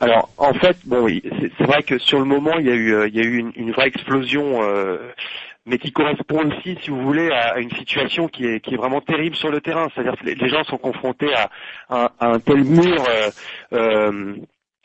Alors, 0.00 0.28
en 0.36 0.52
fait, 0.54 0.76
bon, 0.84 1.02
oui, 1.02 1.22
c'est 1.40 1.50
c'est 1.56 1.64
vrai 1.64 1.82
que 1.82 1.98
sur 1.98 2.18
le 2.18 2.24
moment, 2.26 2.58
il 2.58 2.66
y 2.66 2.70
a 2.70 2.74
eu, 2.74 2.94
euh, 2.94 3.08
il 3.08 3.14
y 3.16 3.20
a 3.20 3.24
eu 3.24 3.38
une, 3.38 3.52
une 3.56 3.72
vraie 3.72 3.88
explosion, 3.88 4.62
euh, 4.62 4.98
mais 5.66 5.78
qui 5.78 5.92
correspond 5.92 6.46
aussi, 6.46 6.76
si 6.82 6.90
vous 6.90 7.00
voulez, 7.02 7.30
à, 7.30 7.58
une 7.58 7.70
situation 7.70 8.28
qui 8.28 8.46
est, 8.46 8.60
qui 8.60 8.74
est 8.74 8.76
vraiment 8.76 9.00
terrible 9.00 9.36
sur 9.36 9.50
le 9.50 9.60
terrain. 9.60 9.88
C'est-à-dire 9.94 10.16
que 10.18 10.24
les, 10.26 10.48
gens 10.48 10.64
sont 10.64 10.78
confrontés 10.78 11.32
à 11.88 12.10
un 12.20 12.38
tel 12.40 12.64
mur. 12.64 13.04
euh, 13.08 13.30
euh, 13.72 14.36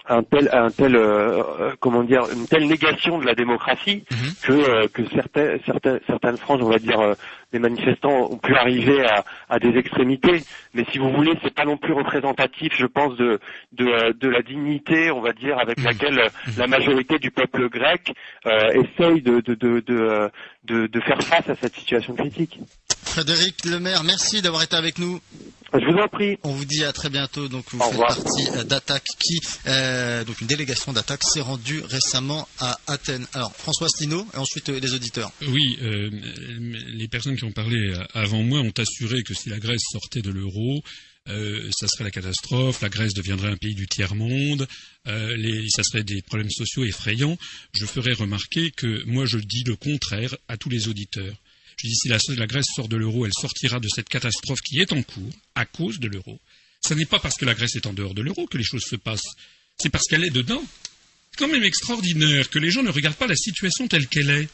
un 0.09 0.23
tel, 0.23 0.49
un 0.51 0.69
tel, 0.71 0.95
euh, 0.95 1.41
euh, 1.59 1.75
comment 1.79 2.03
dire, 2.03 2.23
une 2.33 2.47
telle 2.47 2.67
négation 2.67 3.19
de 3.19 3.25
la 3.25 3.35
démocratie 3.35 4.03
que 4.43 4.51
euh, 4.51 4.87
que 4.87 5.03
certaines, 5.13 5.59
certaines, 5.65 5.99
certaines 6.07 6.37
franges, 6.37 6.61
on 6.61 6.69
va 6.69 6.79
dire, 6.79 6.99
euh, 6.99 7.13
des 7.53 7.59
manifestants 7.59 8.31
ont 8.31 8.37
pu 8.37 8.53
arriver 8.55 9.05
à, 9.05 9.23
à 9.49 9.59
des 9.59 9.77
extrémités. 9.77 10.43
Mais 10.73 10.85
si 10.91 10.97
vous 10.97 11.11
voulez, 11.11 11.33
c'est 11.43 11.53
pas 11.53 11.65
non 11.65 11.77
plus 11.77 11.93
représentatif, 11.93 12.73
je 12.77 12.85
pense, 12.85 13.15
de 13.17 13.39
de, 13.71 14.11
de 14.13 14.27
la 14.27 14.41
dignité, 14.41 15.11
on 15.11 15.21
va 15.21 15.33
dire, 15.33 15.57
avec 15.59 15.81
laquelle 15.83 16.19
euh, 16.19 16.29
la 16.57 16.67
majorité 16.67 17.19
du 17.19 17.31
peuple 17.31 17.69
grec 17.69 18.11
euh, 18.45 18.81
essaye 18.83 19.21
de 19.21 19.39
de, 19.41 19.53
de, 19.53 19.79
de, 19.81 20.29
de 20.65 20.87
de 20.87 20.99
faire 21.01 21.21
face 21.21 21.47
à 21.49 21.55
cette 21.55 21.75
situation 21.75 22.15
critique. 22.15 22.59
Frédéric 23.03 23.65
Lemaire, 23.65 24.03
merci 24.03 24.41
d'avoir 24.41 24.63
été 24.63 24.75
avec 24.75 24.99
nous. 24.99 25.19
Je 25.73 25.85
vous 25.91 25.97
en 25.99 26.07
prie. 26.07 26.37
On 26.43 26.51
vous 26.51 26.65
dit 26.65 26.83
à 26.83 26.91
très 26.93 27.09
bientôt. 27.09 27.47
Donc, 27.47 27.65
vous 27.71 27.77
Au 27.79 27.83
faites 27.83 27.91
revoir. 27.91 28.15
partie 28.15 28.47
euh, 28.55 28.63
d'Attaque 28.63 29.05
qui, 29.19 29.39
euh, 29.67 30.23
donc 30.23 30.41
une 30.41 30.47
délégation 30.47 30.93
d'Attaque 30.93 31.23
s'est 31.23 31.41
rendue 31.41 31.81
récemment 31.81 32.47
à 32.59 32.79
Athènes. 32.87 33.27
Alors, 33.33 33.55
François 33.55 33.87
Asselineau 33.87 34.25
et 34.33 34.37
ensuite 34.37 34.69
euh, 34.69 34.79
les 34.79 34.93
auditeurs. 34.93 35.31
Oui, 35.47 35.77
euh, 35.81 36.09
les 36.87 37.07
personnes 37.07 37.35
qui 37.37 37.43
ont 37.43 37.51
parlé 37.51 37.93
avant 38.13 38.41
moi 38.41 38.59
ont 38.61 38.73
assuré 38.77 39.21
que 39.23 39.33
si 39.33 39.49
la 39.49 39.59
Grèce 39.59 39.81
sortait 39.91 40.21
de 40.21 40.31
l'euro, 40.31 40.81
euh, 41.27 41.69
ça 41.77 41.87
serait 41.87 42.05
la 42.05 42.11
catastrophe, 42.11 42.81
la 42.81 42.89
Grèce 42.89 43.13
deviendrait 43.13 43.51
un 43.51 43.57
pays 43.57 43.75
du 43.75 43.87
tiers-monde, 43.87 44.67
euh, 45.07 45.35
les- 45.37 45.69
ça 45.69 45.83
serait 45.83 46.03
des 46.03 46.21
problèmes 46.23 46.49
sociaux 46.49 46.83
effrayants. 46.85 47.37
Je 47.73 47.85
ferai 47.85 48.13
remarquer 48.13 48.71
que 48.71 49.03
moi 49.05 49.25
je 49.25 49.37
dis 49.37 49.63
le 49.65 49.75
contraire 49.75 50.35
à 50.47 50.57
tous 50.57 50.69
les 50.69 50.87
auditeurs. 50.87 51.35
Je 51.81 51.87
dis 51.87 51.95
si 51.95 52.09
la, 52.09 52.17
la 52.35 52.47
Grèce 52.47 52.65
sort 52.75 52.89
de 52.89 52.97
l'euro, 52.97 53.25
elle 53.25 53.33
sortira 53.33 53.79
de 53.79 53.87
cette 53.87 54.09
catastrophe 54.09 54.59
qui 54.61 54.79
est 54.79 54.91
en 54.91 55.01
cours 55.01 55.31
à 55.55 55.65
cause 55.65 55.99
de 55.99 56.07
l'euro. 56.07 56.39
Ce 56.85 56.93
n'est 56.93 57.05
pas 57.05 57.19
parce 57.19 57.35
que 57.35 57.45
la 57.45 57.53
Grèce 57.53 57.75
est 57.75 57.87
en 57.87 57.93
dehors 57.93 58.13
de 58.13 58.21
l'euro 58.21 58.47
que 58.47 58.57
les 58.57 58.63
choses 58.63 58.83
se 58.83 58.97
passent, 58.97 59.35
c'est 59.77 59.89
parce 59.89 60.05
qu'elle 60.07 60.25
est 60.25 60.29
dedans. 60.29 60.63
C'est 61.31 61.37
quand 61.37 61.47
même 61.47 61.63
extraordinaire 61.63 62.49
que 62.49 62.59
les 62.59 62.69
gens 62.69 62.83
ne 62.83 62.89
regardent 62.89 63.15
pas 63.15 63.27
la 63.27 63.35
situation 63.35 63.87
telle 63.87 64.07
qu'elle 64.07 64.29
est. 64.29 64.49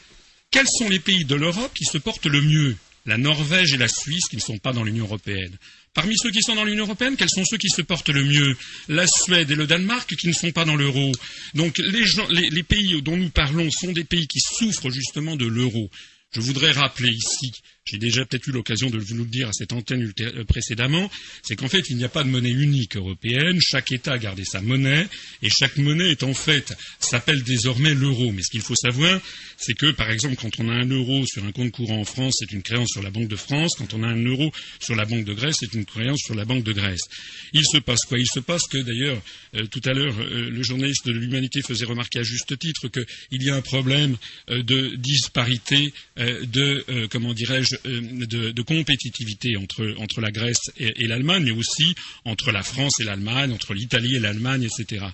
Quels 0.51 0.67
sont 0.67 0.87
les 0.87 0.99
pays 0.99 1.25
de 1.25 1.35
l'Europe 1.35 1.73
qui 1.73 1.85
se 1.85 1.97
portent 1.97 2.27
le 2.27 2.41
mieux? 2.41 2.77
La 3.07 3.17
Norvège 3.17 3.73
et 3.73 3.77
la 3.77 3.87
Suisse 3.87 4.27
qui 4.27 4.35
ne 4.35 4.41
sont 4.41 4.57
pas 4.57 4.73
dans 4.73 4.83
l'Union 4.83 5.05
européenne. 5.05 5.55
Parmi 5.93 6.15
ceux 6.17 6.31
qui 6.31 6.41
sont 6.41 6.55
dans 6.55 6.63
l'Union 6.63 6.85
européenne, 6.85 7.15
quels 7.15 7.29
sont 7.29 7.45
ceux 7.45 7.57
qui 7.57 7.69
se 7.69 7.81
portent 7.81 8.09
le 8.09 8.23
mieux? 8.23 8.57
La 8.87 9.05
Suède 9.07 9.49
et 9.49 9.55
le 9.55 9.67
Danemark 9.67 10.15
qui 10.15 10.27
ne 10.27 10.33
sont 10.33 10.51
pas 10.51 10.65
dans 10.65 10.75
l'euro. 10.75 11.11
Donc 11.53 11.77
les, 11.77 12.63
pays 12.63 13.01
dont 13.01 13.15
nous 13.15 13.29
parlons 13.29 13.69
sont 13.71 13.91
des 13.91 14.03
pays 14.03 14.27
qui 14.27 14.39
souffrent 14.39 14.89
justement 14.89 15.35
de 15.35 15.45
l'euro. 15.45 15.89
Je 16.35 16.41
voudrais 16.41 16.73
rappeler 16.73 17.11
ici, 17.13 17.53
j'ai 17.87 17.99
déjà 17.99 18.25
peut-être 18.25 18.47
eu 18.47 18.51
l'occasion 18.51 18.89
de 18.89 18.97
vous 18.97 19.13
le 19.13 19.25
dire 19.25 19.47
à 19.47 19.53
cette 19.53 19.71
antenne 19.71 20.11
euh, 20.19 20.43
précédemment, 20.45 21.07
c'est 21.43 21.55
qu'en 21.55 21.67
fait 21.67 21.87
il 21.91 21.97
n'y 21.97 22.03
a 22.03 22.09
pas 22.09 22.23
de 22.23 22.29
monnaie 22.29 22.49
unique 22.49 22.95
européenne, 22.95 23.59
chaque 23.61 23.91
État 23.91 24.13
a 24.13 24.17
gardé 24.17 24.43
sa 24.43 24.59
monnaie, 24.59 25.07
et 25.43 25.49
chaque 25.49 25.77
monnaie 25.77 26.09
est 26.09 26.23
en 26.23 26.33
fait, 26.33 26.73
s'appelle 26.99 27.43
désormais 27.43 27.93
l'euro. 27.93 28.31
Mais 28.31 28.41
ce 28.41 28.49
qu'il 28.49 28.61
faut 28.61 28.75
savoir, 28.75 29.21
c'est 29.57 29.75
que 29.75 29.91
par 29.91 30.09
exemple 30.09 30.35
quand 30.35 30.59
on 30.59 30.67
a 30.67 30.73
un 30.73 30.89
euro 30.89 31.27
sur 31.27 31.45
un 31.45 31.51
compte 31.51 31.71
courant 31.71 31.99
en 31.99 32.05
France, 32.05 32.37
c'est 32.39 32.51
une 32.53 32.63
créance 32.63 32.89
sur 32.89 33.03
la 33.03 33.11
Banque 33.11 33.27
de 33.27 33.35
France, 33.35 33.75
quand 33.77 33.93
on 33.93 34.01
a 34.01 34.07
un 34.07 34.23
euro 34.25 34.51
sur 34.79 34.95
la 34.95 35.05
Banque 35.05 35.25
de 35.25 35.33
Grèce, 35.33 35.57
c'est 35.59 35.75
une 35.75 35.85
créance 35.85 36.21
sur 36.21 36.33
la 36.33 36.45
Banque 36.45 36.63
de 36.63 36.73
Grèce. 36.73 37.03
Il 37.53 37.65
se 37.65 37.77
passe 37.77 38.01
quoi? 38.05 38.17
Il 38.17 38.27
se 38.27 38.39
passe 38.39 38.63
que 38.67 38.79
d'ailleurs, 38.79 39.21
euh, 39.53 39.67
tout 39.67 39.81
à 39.85 39.93
l'heure, 39.93 40.15
euh, 40.19 40.49
le 40.49 40.63
journaliste 40.63 41.05
de 41.05 41.11
l'Humanité 41.11 41.61
faisait 41.61 41.85
remarquer 41.85 42.17
à 42.17 42.23
juste 42.23 42.57
titre 42.57 42.87
qu'il 42.87 43.43
y 43.43 43.51
a 43.51 43.55
un 43.55 43.61
problème 43.61 44.17
de 44.47 44.95
disparité, 44.95 45.93
de 46.17 47.07
comment 47.09 47.33
dirais-je, 47.33 47.74
de, 47.83 48.51
de 48.51 48.61
compétitivité 48.61 49.57
entre, 49.57 50.21
la 50.21 50.31
Grèce 50.31 50.71
et, 50.77 51.07
l'Allemagne, 51.07 51.43
mais 51.43 51.51
aussi 51.51 51.95
entre 52.23 52.51
la 52.51 52.63
France 52.63 52.99
et 52.99 53.03
l'Allemagne, 53.03 53.51
entre 53.51 53.73
l'Italie 53.73 54.15
et 54.15 54.19
l'Allemagne, 54.19 54.63
etc. 54.63 55.05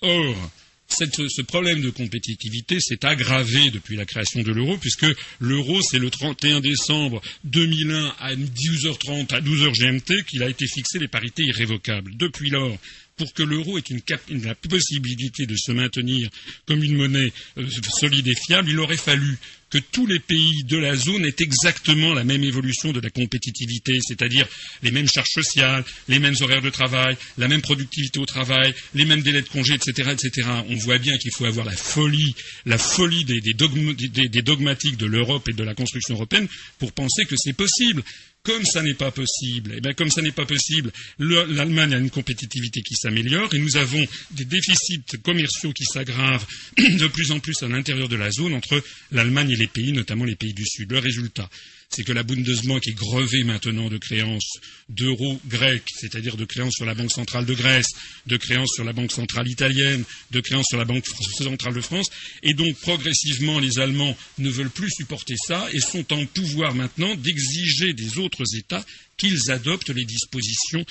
Or, 0.00 0.52
ce 0.88 1.42
problème 1.42 1.80
de 1.80 1.90
compétitivité 1.90 2.78
s'est 2.78 3.04
aggravé 3.04 3.70
depuis 3.70 3.96
la 3.96 4.04
création 4.04 4.42
de 4.42 4.52
l'euro, 4.52 4.76
puisque 4.76 5.06
l'euro, 5.40 5.80
c'est 5.82 5.98
le 5.98 6.10
31 6.10 6.60
décembre 6.60 7.20
2001 7.44 8.14
à 8.18 8.34
12h30, 8.34 9.34
à 9.34 9.40
12h 9.40 9.72
GMT, 9.74 10.24
qu'il 10.24 10.42
a 10.42 10.48
été 10.48 10.66
fixé 10.66 10.98
les 10.98 11.08
parités 11.08 11.42
irrévocables. 11.44 12.16
Depuis 12.16 12.50
lors, 12.50 12.78
pour 13.16 13.32
que 13.32 13.42
l'euro 13.42 13.78
ait 13.78 13.82
la 14.28 14.54
possibilité 14.54 15.46
de 15.46 15.56
se 15.56 15.72
maintenir 15.72 16.28
comme 16.66 16.82
une 16.82 16.96
monnaie 16.96 17.32
euh, 17.58 17.66
solide 17.98 18.26
et 18.28 18.34
fiable, 18.34 18.70
il 18.70 18.78
aurait 18.78 18.96
fallu 18.96 19.38
que 19.74 19.80
tous 19.90 20.06
les 20.06 20.20
pays 20.20 20.62
de 20.62 20.78
la 20.78 20.94
zone 20.94 21.24
aient 21.24 21.34
exactement 21.40 22.14
la 22.14 22.22
même 22.22 22.44
évolution 22.44 22.92
de 22.92 23.00
la 23.00 23.10
compétitivité, 23.10 23.98
c'est-à-dire 24.06 24.46
les 24.84 24.92
mêmes 24.92 25.08
charges 25.08 25.32
sociales, 25.32 25.84
les 26.06 26.20
mêmes 26.20 26.36
horaires 26.42 26.62
de 26.62 26.70
travail, 26.70 27.16
la 27.38 27.48
même 27.48 27.60
productivité 27.60 28.20
au 28.20 28.24
travail, 28.24 28.72
les 28.94 29.04
mêmes 29.04 29.22
délais 29.22 29.42
de 29.42 29.48
congé, 29.48 29.74
etc., 29.74 30.12
etc. 30.12 30.48
On 30.68 30.76
voit 30.76 30.98
bien 30.98 31.18
qu'il 31.18 31.32
faut 31.32 31.44
avoir 31.44 31.66
la 31.66 31.72
folie, 31.76 32.36
la 32.66 32.78
folie 32.78 33.24
des, 33.24 33.40
des 33.40 34.42
dogmatiques 34.42 34.96
de 34.96 35.06
l'Europe 35.06 35.48
et 35.48 35.52
de 35.52 35.64
la 35.64 35.74
construction 35.74 36.14
européenne 36.14 36.46
pour 36.78 36.92
penser 36.92 37.24
que 37.24 37.34
c'est 37.36 37.52
possible. 37.52 38.04
Comme 38.44 38.66
ça 38.66 38.82
n'est 38.82 38.92
pas 38.92 39.10
possible, 39.10 39.72
et 39.72 39.76
eh 39.78 39.80
bien 39.80 39.94
comme 39.94 40.10
ça 40.10 40.20
n'est 40.20 40.30
pas 40.30 40.44
possible, 40.44 40.92
l'Allemagne 41.18 41.94
a 41.94 41.96
une 41.96 42.10
compétitivité 42.10 42.82
qui 42.82 42.94
s'améliore 42.94 43.54
et 43.54 43.58
nous 43.58 43.78
avons 43.78 44.06
des 44.32 44.44
déficits 44.44 45.00
commerciaux 45.22 45.72
qui 45.72 45.86
s'aggravent 45.86 46.46
de 46.76 47.06
plus 47.06 47.32
en 47.32 47.40
plus 47.40 47.62
à 47.62 47.68
l'intérieur 47.68 48.06
de 48.06 48.16
la 48.16 48.30
zone 48.30 48.52
entre 48.52 48.84
l'Allemagne 49.12 49.52
et 49.52 49.56
les 49.56 49.63
notamment 49.92 50.24
les 50.24 50.36
pays 50.36 50.54
du 50.54 50.64
Sud. 50.66 50.90
Le 50.90 50.98
résultat, 50.98 51.48
c'est 51.88 52.04
que 52.04 52.12
la 52.12 52.22
Bundesbank 52.22 52.86
est 52.88 52.94
grevée 52.94 53.44
maintenant 53.44 53.88
de 53.88 53.98
créances 53.98 54.58
d'euros 54.88 55.40
grecs, 55.46 55.88
c'est-à-dire 56.00 56.36
de 56.36 56.44
créances 56.44 56.74
sur 56.74 56.84
la 56.84 56.94
Banque 56.94 57.12
centrale 57.12 57.46
de 57.46 57.54
Grèce, 57.54 57.88
de 58.26 58.36
créances 58.36 58.72
sur 58.74 58.84
la 58.84 58.92
Banque 58.92 59.12
centrale 59.12 59.48
italienne, 59.48 60.04
de 60.30 60.40
créances 60.40 60.66
sur 60.68 60.78
la 60.78 60.84
Banque 60.84 61.06
centrale 61.38 61.74
de 61.74 61.80
France, 61.80 62.08
et 62.42 62.54
donc 62.54 62.76
progressivement 62.80 63.58
les 63.58 63.78
Allemands 63.78 64.16
ne 64.38 64.50
veulent 64.50 64.70
plus 64.70 64.90
supporter 64.90 65.36
ça 65.36 65.68
et 65.72 65.80
sont 65.80 66.12
en 66.12 66.26
pouvoir 66.26 66.74
maintenant 66.74 67.14
d'exiger 67.14 67.92
des 67.92 68.18
autres 68.18 68.56
États 68.56 68.84
qu'ils 69.16 69.50
adoptent 69.50 69.90
les 69.90 70.04
dispositions 70.04 70.84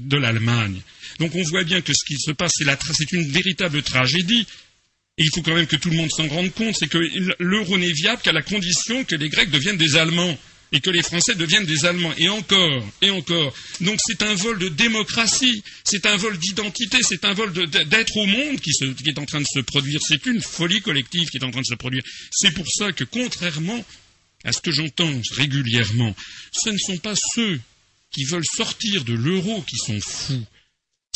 de 0.00 0.16
l'Allemagne. 0.16 0.80
Donc 1.18 1.34
on 1.34 1.42
voit 1.44 1.64
bien 1.64 1.80
que 1.80 1.92
ce 1.92 2.04
qui 2.06 2.18
se 2.18 2.32
passe, 2.32 2.52
c'est 2.58 3.12
une 3.12 3.30
véritable 3.30 3.82
tragédie 3.82 4.46
il 5.18 5.30
faut 5.34 5.42
quand 5.42 5.54
même 5.54 5.66
que 5.66 5.76
tout 5.76 5.90
le 5.90 5.96
monde 5.96 6.10
s'en 6.10 6.28
rende 6.28 6.52
compte, 6.52 6.76
c'est 6.76 6.88
que 6.88 6.98
l'euro 7.38 7.78
n'est 7.78 7.92
viable 7.92 8.20
qu'à 8.22 8.32
la 8.32 8.42
condition 8.42 9.04
que 9.04 9.16
les 9.16 9.28
Grecs 9.30 9.50
deviennent 9.50 9.78
des 9.78 9.96
Allemands 9.96 10.38
et 10.72 10.80
que 10.80 10.90
les 10.90 11.02
Français 11.02 11.34
deviennent 11.34 11.64
des 11.64 11.86
Allemands. 11.86 12.12
Et 12.18 12.28
encore, 12.28 12.86
et 13.00 13.08
encore. 13.10 13.54
Donc 13.80 13.98
c'est 14.04 14.22
un 14.22 14.34
vol 14.34 14.58
de 14.58 14.68
démocratie, 14.68 15.62
c'est 15.84 16.04
un 16.04 16.16
vol 16.16 16.36
d'identité, 16.38 16.98
c'est 17.02 17.24
un 17.24 17.32
vol 17.32 17.52
d'être 17.52 18.16
au 18.16 18.26
monde 18.26 18.60
qui, 18.60 18.72
qui, 18.72 19.08
est 19.08 19.18
en 19.18 19.24
train 19.24 19.40
de 19.40 19.46
se 19.46 19.60
produire. 19.60 20.00
C'est 20.06 20.26
une 20.26 20.42
folie 20.42 20.82
collective 20.82 21.30
qui 21.30 21.38
est 21.38 21.44
en 21.44 21.50
train 21.50 21.62
de 21.62 21.66
se 21.66 21.76
produire. 21.76 22.02
C'est 22.30 22.52
pour 22.52 22.66
ça 22.68 22.92
que, 22.92 23.04
contrairement 23.04 23.82
à 24.44 24.52
ce 24.52 24.60
que 24.60 24.70
j'entends 24.70 25.20
régulièrement, 25.32 26.14
ce 26.52 26.68
ne 26.68 26.78
sont 26.78 26.98
pas 26.98 27.14
ceux 27.34 27.58
qui 28.10 28.24
veulent 28.24 28.44
sortir 28.44 29.04
de 29.04 29.14
l'euro 29.14 29.62
qui 29.62 29.76
sont 29.76 30.00
fous 30.00 30.44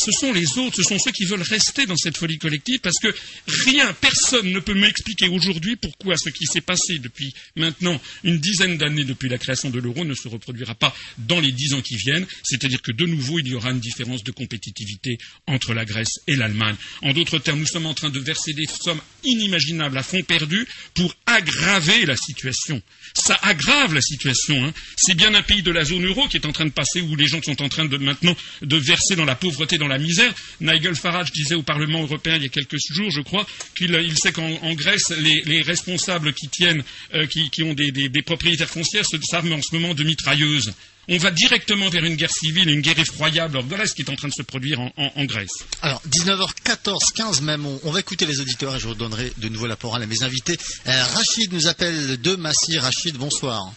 ce 0.03 0.11
sont 0.11 0.33
les 0.33 0.57
autres, 0.57 0.77
ce 0.77 0.83
sont 0.83 0.97
ceux 0.97 1.11
qui 1.11 1.25
veulent 1.25 1.41
rester 1.41 1.85
dans 1.85 1.95
cette 1.95 2.17
folie 2.17 2.37
collective 2.37 2.79
parce 2.79 2.97
que 2.99 3.13
rien, 3.47 3.93
personne 3.93 4.51
ne 4.51 4.59
peut 4.59 4.73
m'expliquer 4.73 5.27
aujourd'hui 5.27 5.75
pourquoi 5.75 6.17
ce 6.17 6.29
qui 6.29 6.45
s'est 6.45 6.61
passé 6.61 6.99
depuis 6.99 7.33
maintenant 7.55 7.99
une 8.23 8.39
dizaine 8.39 8.77
d'années 8.77 9.03
depuis 9.03 9.29
la 9.29 9.37
création 9.37 9.69
de 9.69 9.79
l'euro 9.79 10.03
ne 10.03 10.13
se 10.13 10.27
reproduira 10.27 10.75
pas 10.75 10.93
dans 11.17 11.39
les 11.39 11.51
dix 11.51 11.73
ans 11.73 11.81
qui 11.81 11.95
viennent, 11.95 12.25
c'est-à-dire 12.43 12.81
que 12.81 12.91
de 12.91 13.05
nouveau 13.05 13.39
il 13.39 13.47
y 13.47 13.53
aura 13.53 13.71
une 13.71 13.79
différence 13.79 14.23
de 14.23 14.31
compétitivité 14.31 15.17
entre 15.47 15.73
la 15.73 15.85
Grèce 15.85 16.19
et 16.27 16.35
l'Allemagne. 16.35 16.75
En 17.01 17.13
d'autres 17.13 17.39
termes, 17.39 17.59
nous 17.59 17.65
sommes 17.65 17.85
en 17.85 17.93
train 17.93 18.09
de 18.09 18.19
verser 18.19 18.53
des 18.53 18.67
sommes 18.67 19.01
inimaginables 19.23 19.97
à 19.97 20.03
fonds 20.03 20.23
perdus 20.23 20.67
pour 20.93 21.15
aggraver 21.25 22.05
la 22.05 22.15
situation. 22.15 22.81
Ça 23.13 23.37
aggrave 23.41 23.93
la 23.93 24.01
situation. 24.01 24.65
Hein. 24.65 24.73
C'est 24.97 25.15
bien 25.15 25.33
un 25.35 25.43
pays 25.43 25.61
de 25.61 25.71
la 25.71 25.83
zone 25.83 26.05
euro 26.05 26.27
qui 26.27 26.37
est 26.37 26.45
en 26.45 26.51
train 26.51 26.65
de 26.65 26.71
passer 26.71 27.01
où 27.01 27.15
les 27.15 27.27
gens 27.27 27.41
sont 27.41 27.61
en 27.61 27.69
train 27.69 27.85
de 27.85 27.97
maintenant 27.97 28.35
de 28.61 28.77
verser 28.77 29.15
dans 29.15 29.25
la 29.25 29.35
pauvreté, 29.35 29.77
dans 29.77 29.87
la 29.91 29.97
misère. 29.97 30.33
Nigel 30.59 30.95
Farage 30.95 31.31
disait 31.31 31.55
au 31.55 31.63
Parlement 31.63 32.01
européen 32.01 32.37
il 32.37 32.43
y 32.43 32.45
a 32.45 32.49
quelques 32.49 32.77
jours, 32.91 33.11
je 33.11 33.21
crois, 33.21 33.45
qu'il 33.77 34.17
sait 34.17 34.31
qu'en 34.31 34.73
Grèce, 34.73 35.09
les, 35.17 35.61
responsables 35.61 36.33
qui 36.33 36.47
tiennent, 36.47 36.83
euh, 37.13 37.27
qui, 37.27 37.63
ont 37.63 37.73
des, 37.73 38.09
propriétaires 38.25 38.69
foncières 38.69 39.05
se 39.05 39.17
servent 39.21 39.51
en 39.51 39.61
ce 39.61 39.75
moment 39.75 39.93
de 39.93 40.03
mitrailleuses. 40.03 40.73
On 41.09 41.17
va 41.17 41.31
directement 41.31 41.89
vers 41.89 42.05
une 42.05 42.15
guerre 42.15 42.31
civile, 42.31 42.69
une 42.69 42.81
guerre 42.81 42.99
effroyable. 42.99 43.59
voilà 43.67 43.85
ce 43.85 43.93
qui 43.93 44.03
est 44.03 44.09
en 44.09 44.15
train 44.15 44.27
de 44.27 44.33
se 44.33 44.43
produire 44.43 44.79
en, 44.79 45.25
Grèce. 45.25 45.65
Alors, 45.81 46.01
19h14, 46.09 47.13
15 47.13 47.41
même, 47.41 47.65
on, 47.65 47.91
va 47.91 47.99
écouter 47.99 48.25
les 48.25 48.39
auditeurs 48.39 48.75
et 48.75 48.79
je 48.79 48.87
vous 48.87 48.95
donnerai 48.95 49.31
de 49.37 49.49
nouveau 49.49 49.67
la 49.67 49.75
parole 49.75 50.01
à 50.01 50.05
mes 50.05 50.23
invités. 50.23 50.57
Euh, 50.87 51.03
Rachid 51.15 51.51
nous 51.51 51.67
appelle 51.67 52.21
de 52.21 52.35
Massy. 52.35 52.77
Rachid, 52.77 53.17
bonsoir. 53.17 53.73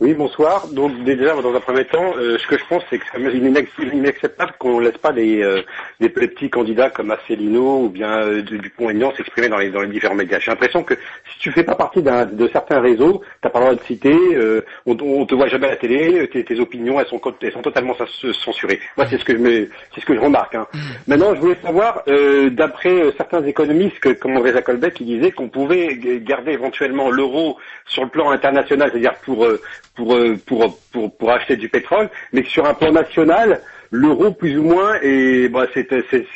Oui, 0.00 0.12
bonsoir. 0.12 0.66
Donc 0.72 1.04
déjà, 1.04 1.40
dans 1.40 1.54
un 1.54 1.60
premier 1.60 1.84
temps, 1.84 2.14
euh, 2.16 2.36
ce 2.36 2.46
que 2.48 2.58
je 2.58 2.64
pense, 2.68 2.82
c'est 2.90 2.98
que 2.98 3.04
c'est 3.12 3.96
inacceptable 3.96 4.52
qu'on 4.58 4.80
ne 4.80 4.86
laisse 4.86 4.98
pas 4.98 5.12
des, 5.12 5.40
euh, 5.40 5.62
des, 6.00 6.08
petits 6.08 6.50
candidats 6.50 6.90
comme 6.90 7.12
Asselineau 7.12 7.84
ou 7.84 7.88
bien 7.90 8.10
euh, 8.10 8.42
Dupont-Aignan 8.42 9.12
s'exprimer 9.16 9.48
dans 9.48 9.58
les, 9.58 9.70
dans 9.70 9.82
les 9.82 9.88
différents 9.88 10.16
médias. 10.16 10.40
J'ai 10.40 10.50
l'impression 10.50 10.82
que 10.82 10.94
si 10.94 11.38
tu 11.38 11.52
fais 11.52 11.62
pas 11.62 11.76
partie 11.76 12.02
de 12.02 12.48
certains 12.48 12.80
réseaux, 12.80 13.20
tu 13.20 13.46
n'as 13.46 13.50
pas 13.50 13.60
le 13.60 13.64
droit 13.66 13.76
de 13.76 13.86
citer, 13.86 14.18
euh, 14.34 14.64
on, 14.84 14.96
on 15.00 15.26
te 15.26 15.34
voit 15.36 15.46
jamais 15.46 15.68
à 15.68 15.70
la 15.70 15.76
télé, 15.76 16.28
tes, 16.28 16.58
opinions, 16.58 16.98
elles 16.98 17.06
sont, 17.06 17.20
elles 17.40 17.52
sont 17.52 17.62
totalement 17.62 17.94
censurées. 18.32 18.80
Moi, 18.96 19.06
c'est 19.08 19.18
ce 19.18 19.24
que 19.24 19.34
je 19.34 19.38
me, 19.38 19.70
c'est 19.94 20.00
ce 20.00 20.06
que 20.06 20.14
je 20.16 20.20
remarque. 20.20 20.56
Hein. 20.56 20.66
Maintenant, 21.06 21.36
je 21.36 21.40
voulais 21.40 21.58
savoir, 21.62 22.02
d'après 22.50 23.12
certains 23.16 23.44
économistes, 23.44 24.00
comme 24.18 24.36
André 24.36 24.60
Colbeck, 24.60 24.94
qui 24.94 25.04
disait 25.04 25.30
qu'on 25.30 25.48
pouvait 25.48 25.96
garder 26.18 26.52
éventuellement 26.52 27.10
l'euro 27.10 27.58
sur 27.86 28.02
le 28.02 28.10
plan 28.10 28.30
international, 28.30 28.90
c'est-à-dire 28.90 29.14
pour 29.24 29.46
pour, 29.94 30.14
euh, 30.14 30.36
pour, 30.46 30.78
pour, 30.92 31.16
pour, 31.16 31.30
acheter 31.30 31.56
du 31.56 31.68
pétrole, 31.68 32.08
mais 32.32 32.42
sur 32.44 32.66
un 32.66 32.74
plan 32.74 32.92
national, 32.92 33.60
l'euro 33.90 34.32
plus 34.32 34.58
ou 34.58 34.62
moins 34.62 34.94
est 35.02 35.48
bah, 35.48 35.66
c'est 35.72 35.88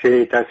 c'est 0.02 0.34
un, 0.34 0.44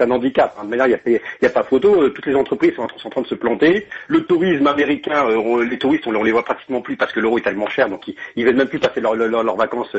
un, 0.00 0.10
handicap. 0.10 0.56
Hein. 0.58 0.66
Mais 0.68 0.76
là, 0.76 0.88
il 0.88 0.98
n'y 1.06 1.16
a, 1.16 1.20
y 1.42 1.46
a, 1.46 1.50
pas 1.50 1.62
photo. 1.62 2.02
Euh, 2.02 2.08
toutes 2.10 2.26
les 2.26 2.34
entreprises 2.34 2.74
sont, 2.74 2.88
sont, 2.96 3.06
en 3.08 3.10
train 3.10 3.22
de 3.22 3.26
se 3.26 3.34
planter. 3.36 3.86
Le 4.08 4.24
tourisme 4.24 4.66
américain, 4.66 5.26
euh, 5.28 5.64
les 5.64 5.78
touristes, 5.78 6.06
on, 6.06 6.14
on 6.14 6.24
les 6.24 6.32
voit 6.32 6.44
pratiquement 6.44 6.80
plus 6.80 6.96
parce 6.96 7.12
que 7.12 7.20
l'euro 7.20 7.38
est 7.38 7.42
tellement 7.42 7.68
cher, 7.68 7.88
donc 7.88 8.08
ils, 8.08 8.16
ils 8.36 8.44
veulent 8.44 8.56
même 8.56 8.68
plus 8.68 8.80
passer 8.80 9.00
leurs 9.00 9.14
leur, 9.14 9.56
vacances 9.56 9.94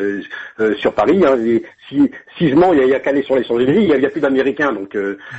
sur 0.78 0.94
Paris. 0.94 1.24
Hein. 1.26 1.38
si, 1.88 2.12
si 2.38 2.50
je 2.50 2.56
il 2.56 2.88
y 2.90 2.94
a, 2.94 2.98
a 2.98 3.00
qu'à 3.00 3.22
sur 3.24 3.36
les 3.36 3.44
Champs-Élysées, 3.44 3.82
il 3.82 4.00
n'y 4.00 4.06
a, 4.06 4.10
plus 4.10 4.22
d'Américains, 4.22 4.74
donc 4.74 4.98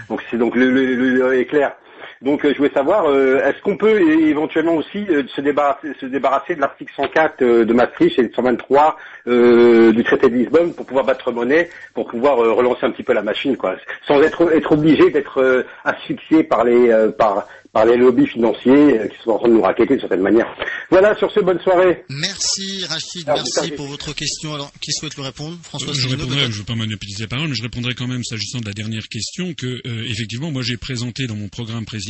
donc 0.08 0.22
c'est 0.30 0.38
donc 0.38 0.54
le, 0.54 0.70
le, 0.70 0.94
le, 0.94 1.38
est 1.38 1.44
clair. 1.44 1.76
Donc 2.22 2.44
euh, 2.44 2.52
je 2.52 2.58
voulais 2.58 2.72
savoir, 2.72 3.06
euh, 3.06 3.42
est-ce 3.44 3.60
qu'on 3.62 3.76
peut 3.76 4.00
éventuellement 4.00 4.74
aussi 4.74 5.04
euh, 5.10 5.24
se, 5.34 5.40
débarrasser, 5.40 5.92
se 6.00 6.06
débarrasser 6.06 6.54
de 6.54 6.60
l'article 6.60 6.92
104 6.96 7.42
de 7.42 7.72
Maastricht 7.72 8.18
et 8.18 8.30
123 8.34 8.96
du 9.26 10.04
traité 10.04 10.30
de 10.30 10.36
Lisbonne 10.36 10.72
pour 10.72 10.86
pouvoir 10.86 11.04
battre 11.04 11.32
monnaie, 11.32 11.68
pour 11.94 12.06
pouvoir 12.06 12.36
relancer 12.36 12.86
un 12.86 12.90
petit 12.90 13.02
peu 13.02 13.12
la 13.12 13.22
machine, 13.22 13.56
quoi, 13.56 13.74
sans 14.06 14.22
être, 14.22 14.54
être 14.54 14.72
obligé 14.72 15.10
d'être 15.10 15.66
asphyxié 15.84 16.44
par 16.44 16.64
les 16.64 17.10
par 17.18 17.46
par 17.76 17.84
les 17.84 17.98
lobbies 17.98 18.26
financiers 18.26 19.00
qui 19.10 19.22
sont 19.22 19.32
en 19.32 19.38
train 19.38 19.48
de 19.48 19.54
nous 19.54 19.60
raqueter 19.60 19.88
d'une 19.88 20.00
certaine 20.00 20.22
manière. 20.22 20.46
Voilà, 20.88 21.14
sur 21.18 21.30
ce, 21.30 21.40
bonne 21.40 21.60
soirée. 21.60 22.04
Merci 22.08 22.86
Rachid, 22.86 23.26
merci 23.26 23.70
pour 23.72 23.86
votre 23.86 24.14
question. 24.14 24.54
Alors, 24.54 24.72
qui 24.80 24.92
souhaite 24.92 25.14
lui 25.14 25.22
répondre? 25.22 25.58
François 25.62 25.92
Je 25.92 26.08
répondrai, 26.08 26.44
je 26.44 26.46
ne 26.46 26.52
veux 26.52 26.64
pas 26.64 26.74
monopoliser 26.74 27.24
la 27.24 27.28
parole, 27.28 27.48
mais 27.48 27.54
je 27.54 27.62
répondrai 27.62 27.94
quand 27.94 28.06
même, 28.06 28.24
s'agissant 28.24 28.60
de 28.60 28.66
la 28.66 28.72
dernière 28.72 29.06
question, 29.08 29.52
que 29.52 29.82
effectivement, 30.10 30.50
moi 30.50 30.62
j'ai 30.62 30.78
présenté 30.78 31.26
dans 31.26 31.36
mon 31.36 31.48
programme 31.48 31.84
présidentiel 31.84 32.06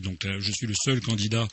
donc 0.00 0.24
euh, 0.24 0.36
je 0.40 0.52
suis 0.52 0.66
le 0.66 0.74
seul 0.74 1.00
candidat 1.00 1.46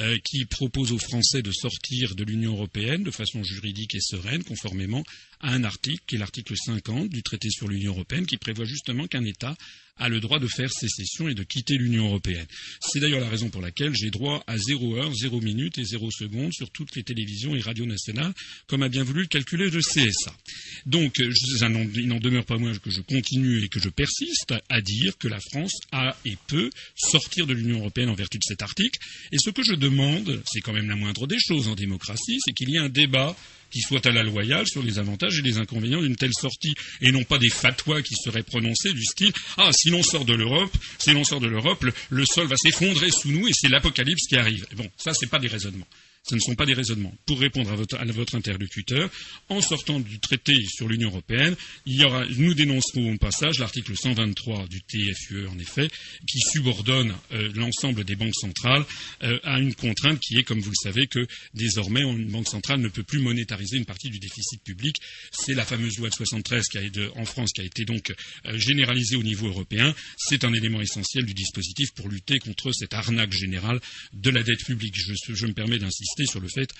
euh, 0.00 0.16
qui 0.24 0.44
propose 0.44 0.92
aux 0.92 0.98
Français 0.98 1.42
de 1.42 1.50
sortir 1.52 2.14
de 2.14 2.24
l'Union 2.24 2.52
européenne 2.52 3.02
de 3.02 3.10
façon 3.10 3.42
juridique 3.42 3.94
et 3.94 4.00
sereine, 4.00 4.44
conformément 4.44 5.02
à 5.40 5.52
un 5.52 5.64
article, 5.64 6.02
qui 6.06 6.16
est 6.16 6.18
l'article 6.18 6.54
50 6.56 7.08
du 7.08 7.22
traité 7.22 7.48
sur 7.50 7.68
l'Union 7.68 7.92
européenne, 7.92 8.26
qui 8.26 8.36
prévoit 8.36 8.64
justement 8.64 9.06
qu'un 9.06 9.24
État 9.24 9.56
a 9.98 10.08
le 10.08 10.20
droit 10.20 10.38
de 10.38 10.46
faire 10.46 10.70
sécession 10.72 11.28
et 11.28 11.34
de 11.34 11.42
quitter 11.42 11.76
l'Union 11.76 12.06
européenne. 12.06 12.46
C'est 12.80 13.00
d'ailleurs 13.00 13.20
la 13.20 13.28
raison 13.28 13.50
pour 13.50 13.60
laquelle 13.60 13.94
j'ai 13.94 14.10
droit 14.10 14.42
à 14.46 14.56
zéro 14.58 14.96
heure, 14.96 15.12
zéro 15.14 15.40
minute 15.40 15.78
et 15.78 15.84
zéro 15.84 16.10
seconde 16.10 16.52
sur 16.52 16.70
toutes 16.70 16.94
les 16.96 17.02
télévisions 17.02 17.54
et 17.56 17.60
radios 17.60 17.86
nationales, 17.86 18.32
comme 18.66 18.82
a 18.82 18.88
bien 18.88 19.02
voulu 19.02 19.22
le 19.22 19.26
calculer 19.26 19.70
le 19.70 19.80
CSA. 19.80 20.34
Donc, 20.86 21.18
il 21.18 22.08
n'en 22.08 22.18
demeure 22.18 22.44
pas 22.44 22.58
moins 22.58 22.76
que 22.76 22.90
je 22.90 23.00
continue 23.00 23.62
et 23.64 23.68
que 23.68 23.80
je 23.80 23.88
persiste 23.88 24.54
à 24.68 24.80
dire 24.80 25.16
que 25.18 25.28
la 25.28 25.40
France 25.40 25.74
a 25.92 26.16
et 26.24 26.36
peut 26.46 26.70
sortir 26.96 27.46
de 27.46 27.54
l'Union 27.54 27.78
européenne 27.78 28.08
en 28.08 28.14
vertu 28.14 28.38
de 28.38 28.44
cet 28.44 28.62
article. 28.62 28.98
Et 29.32 29.38
ce 29.38 29.50
que 29.50 29.62
je 29.62 29.74
demande, 29.74 30.42
c'est 30.50 30.60
quand 30.60 30.72
même 30.72 30.88
la 30.88 30.96
moindre 30.96 31.26
des 31.26 31.38
choses 31.38 31.68
en 31.68 31.74
démocratie, 31.74 32.38
c'est 32.44 32.52
qu'il 32.52 32.70
y 32.70 32.76
ait 32.76 32.80
un 32.80 32.88
débat 32.88 33.36
qui 33.70 33.80
soit 33.80 34.04
à 34.06 34.10
la 34.10 34.22
loyale 34.22 34.66
sur 34.66 34.82
les 34.82 34.98
avantages 34.98 35.38
et 35.38 35.42
les 35.42 35.58
inconvénients 35.58 36.00
d'une 36.00 36.16
telle 36.16 36.34
sortie, 36.34 36.74
et 37.00 37.12
non 37.12 37.24
pas 37.24 37.38
des 37.38 37.50
fatwas 37.50 38.02
qui 38.02 38.14
seraient 38.14 38.42
prononcés 38.42 38.92
du 38.92 39.04
style 39.04 39.32
Ah, 39.56 39.70
si 39.72 39.90
l'on 39.90 40.02
sort 40.02 40.24
de 40.24 40.34
l'Europe, 40.34 40.74
si 40.98 41.12
l'on 41.12 41.24
sort 41.24 41.40
de 41.40 41.48
l'Europe, 41.48 41.84
le, 42.10 42.24
sol 42.24 42.46
va 42.46 42.56
s'effondrer 42.56 43.10
sous 43.10 43.30
nous 43.30 43.48
et 43.48 43.52
c'est 43.52 43.68
l'apocalypse 43.68 44.26
qui 44.28 44.36
arrive. 44.36 44.66
bon, 44.76 44.88
ça, 44.96 45.14
c'est 45.14 45.28
pas 45.28 45.38
des 45.38 45.48
raisonnements. 45.48 45.86
Ce 46.28 46.34
ne 46.34 46.40
sont 46.40 46.54
pas 46.54 46.66
des 46.66 46.74
raisonnements. 46.74 47.14
Pour 47.24 47.40
répondre 47.40 47.70
à 47.72 47.74
votre, 47.74 48.34
interlocuteur, 48.34 49.10
en 49.48 49.62
sortant 49.62 49.98
du 49.98 50.18
traité 50.18 50.54
sur 50.68 50.86
l'Union 50.86 51.08
européenne, 51.08 51.56
il 51.86 51.96
y 51.96 52.04
aura, 52.04 52.26
nous 52.36 52.52
dénoncerons 52.52 53.14
au 53.14 53.16
passage 53.16 53.58
l'article 53.58 53.96
123 53.96 54.66
du 54.66 54.82
TFUE, 54.82 55.46
en 55.46 55.58
effet, 55.58 55.88
qui 56.30 56.40
subordonne 56.40 57.14
euh, 57.32 57.50
l'ensemble 57.54 58.04
des 58.04 58.14
banques 58.14 58.34
centrales 58.34 58.84
euh, 59.22 59.38
à 59.42 59.58
une 59.58 59.74
contrainte 59.74 60.20
qui 60.20 60.36
est, 60.36 60.42
comme 60.42 60.60
vous 60.60 60.70
le 60.70 60.82
savez, 60.82 61.06
que 61.06 61.26
désormais 61.54 62.02
une 62.02 62.30
banque 62.30 62.48
centrale 62.48 62.80
ne 62.80 62.88
peut 62.88 63.04
plus 63.04 63.20
monétariser 63.20 63.78
une 63.78 63.86
partie 63.86 64.10
du 64.10 64.18
déficit 64.18 64.62
public. 64.62 64.96
C'est 65.32 65.54
la 65.54 65.64
fameuse 65.64 65.96
loi 65.98 66.10
de 66.10 66.14
73 66.14 66.66
qui 66.68 66.76
a, 66.76 66.82
en 67.16 67.24
France 67.24 67.52
qui 67.54 67.62
a 67.62 67.64
été 67.64 67.86
donc 67.86 68.12
euh, 68.44 68.58
généralisée 68.58 69.16
au 69.16 69.22
niveau 69.22 69.46
européen. 69.46 69.94
C'est 70.18 70.44
un 70.44 70.52
élément 70.52 70.82
essentiel 70.82 71.24
du 71.24 71.32
dispositif 71.32 71.92
pour 71.94 72.08
lutter 72.10 72.38
contre 72.38 72.70
cette 72.72 72.92
arnaque 72.92 73.32
générale 73.32 73.80
de 74.12 74.28
la 74.28 74.42
dette 74.42 74.64
publique. 74.64 74.94
Je 75.28 75.46
me 75.46 75.54
permets 75.54 75.78
d'insister 75.78 76.17
sur 76.26 76.40
le 76.40 76.48
fait 76.48 76.70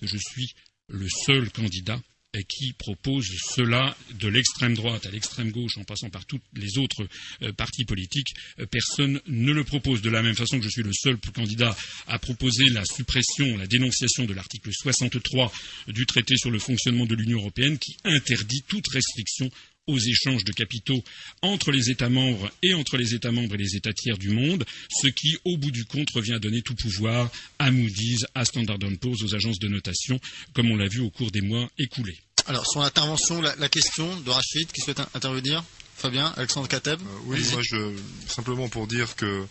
que 0.00 0.06
je 0.06 0.16
suis 0.16 0.52
le 0.88 1.08
seul 1.08 1.50
candidat 1.50 2.00
qui 2.48 2.72
propose 2.74 3.26
cela 3.54 3.96
de 4.20 4.28
l'extrême 4.28 4.74
droite 4.74 5.04
à 5.06 5.10
l'extrême 5.10 5.50
gauche 5.50 5.76
en 5.78 5.84
passant 5.84 6.10
par 6.10 6.24
tous 6.26 6.40
les 6.54 6.78
autres 6.78 7.06
euh, 7.42 7.52
partis 7.52 7.84
politiques, 7.84 8.34
euh, 8.60 8.66
personne 8.66 9.20
ne 9.26 9.52
le 9.52 9.64
propose. 9.64 10.00
De 10.00 10.10
la 10.10 10.22
même 10.22 10.36
façon 10.36 10.58
que 10.58 10.64
je 10.64 10.70
suis 10.70 10.82
le 10.82 10.92
seul 10.92 11.18
candidat 11.34 11.76
à 12.06 12.18
proposer 12.18 12.68
la 12.68 12.84
suppression, 12.84 13.56
la 13.56 13.66
dénonciation 13.66 14.24
de 14.24 14.32
l'article 14.32 14.70
63 14.72 15.52
du 15.88 16.06
traité 16.06 16.36
sur 16.36 16.50
le 16.50 16.58
fonctionnement 16.58 17.06
de 17.06 17.14
l'Union 17.14 17.38
européenne 17.38 17.78
qui 17.78 17.96
interdit 18.04 18.62
toute 18.68 18.88
restriction 18.88 19.50
aux 19.86 19.98
échanges 19.98 20.44
de 20.44 20.52
capitaux 20.52 21.02
entre 21.42 21.72
les 21.72 21.90
États 21.90 22.08
membres 22.08 22.50
et 22.62 22.74
entre 22.74 22.96
les 22.96 23.14
États 23.14 23.32
membres 23.32 23.54
et 23.54 23.58
les 23.58 23.76
États 23.76 23.92
tiers 23.92 24.18
du 24.18 24.30
monde, 24.30 24.64
ce 24.90 25.08
qui, 25.08 25.36
au 25.44 25.56
bout 25.56 25.70
du 25.70 25.84
compte, 25.84 26.10
revient 26.14 26.34
à 26.34 26.38
donner 26.38 26.62
tout 26.62 26.74
pouvoir 26.74 27.30
à 27.58 27.70
Moody's, 27.70 28.26
à 28.34 28.44
Standard 28.44 28.78
Poor's, 29.00 29.22
aux 29.22 29.34
agences 29.34 29.58
de 29.58 29.68
notation, 29.68 30.18
comme 30.54 30.70
on 30.70 30.76
l'a 30.76 30.88
vu 30.88 31.00
au 31.00 31.10
cours 31.10 31.30
des 31.30 31.40
mois 31.40 31.68
écoulés. 31.78 32.18
Alors, 32.46 32.66
sur 32.66 32.80
l'intervention, 32.80 33.40
la, 33.40 33.54
la, 33.56 33.68
question 33.68 34.18
de 34.20 34.30
Rachid 34.30 34.72
qui 34.72 34.80
souhaite 34.80 35.00
intervenir 35.14 35.62
Fabien, 36.00 36.32
Alexandre 36.38 36.66
Kateb 36.66 36.98
euh, 36.98 37.18
Oui, 37.26 37.46
moi, 37.52 37.60
je, 37.62 37.94
simplement 38.26 38.70
pour 38.70 38.86
dire 38.86 39.16
que 39.16 39.46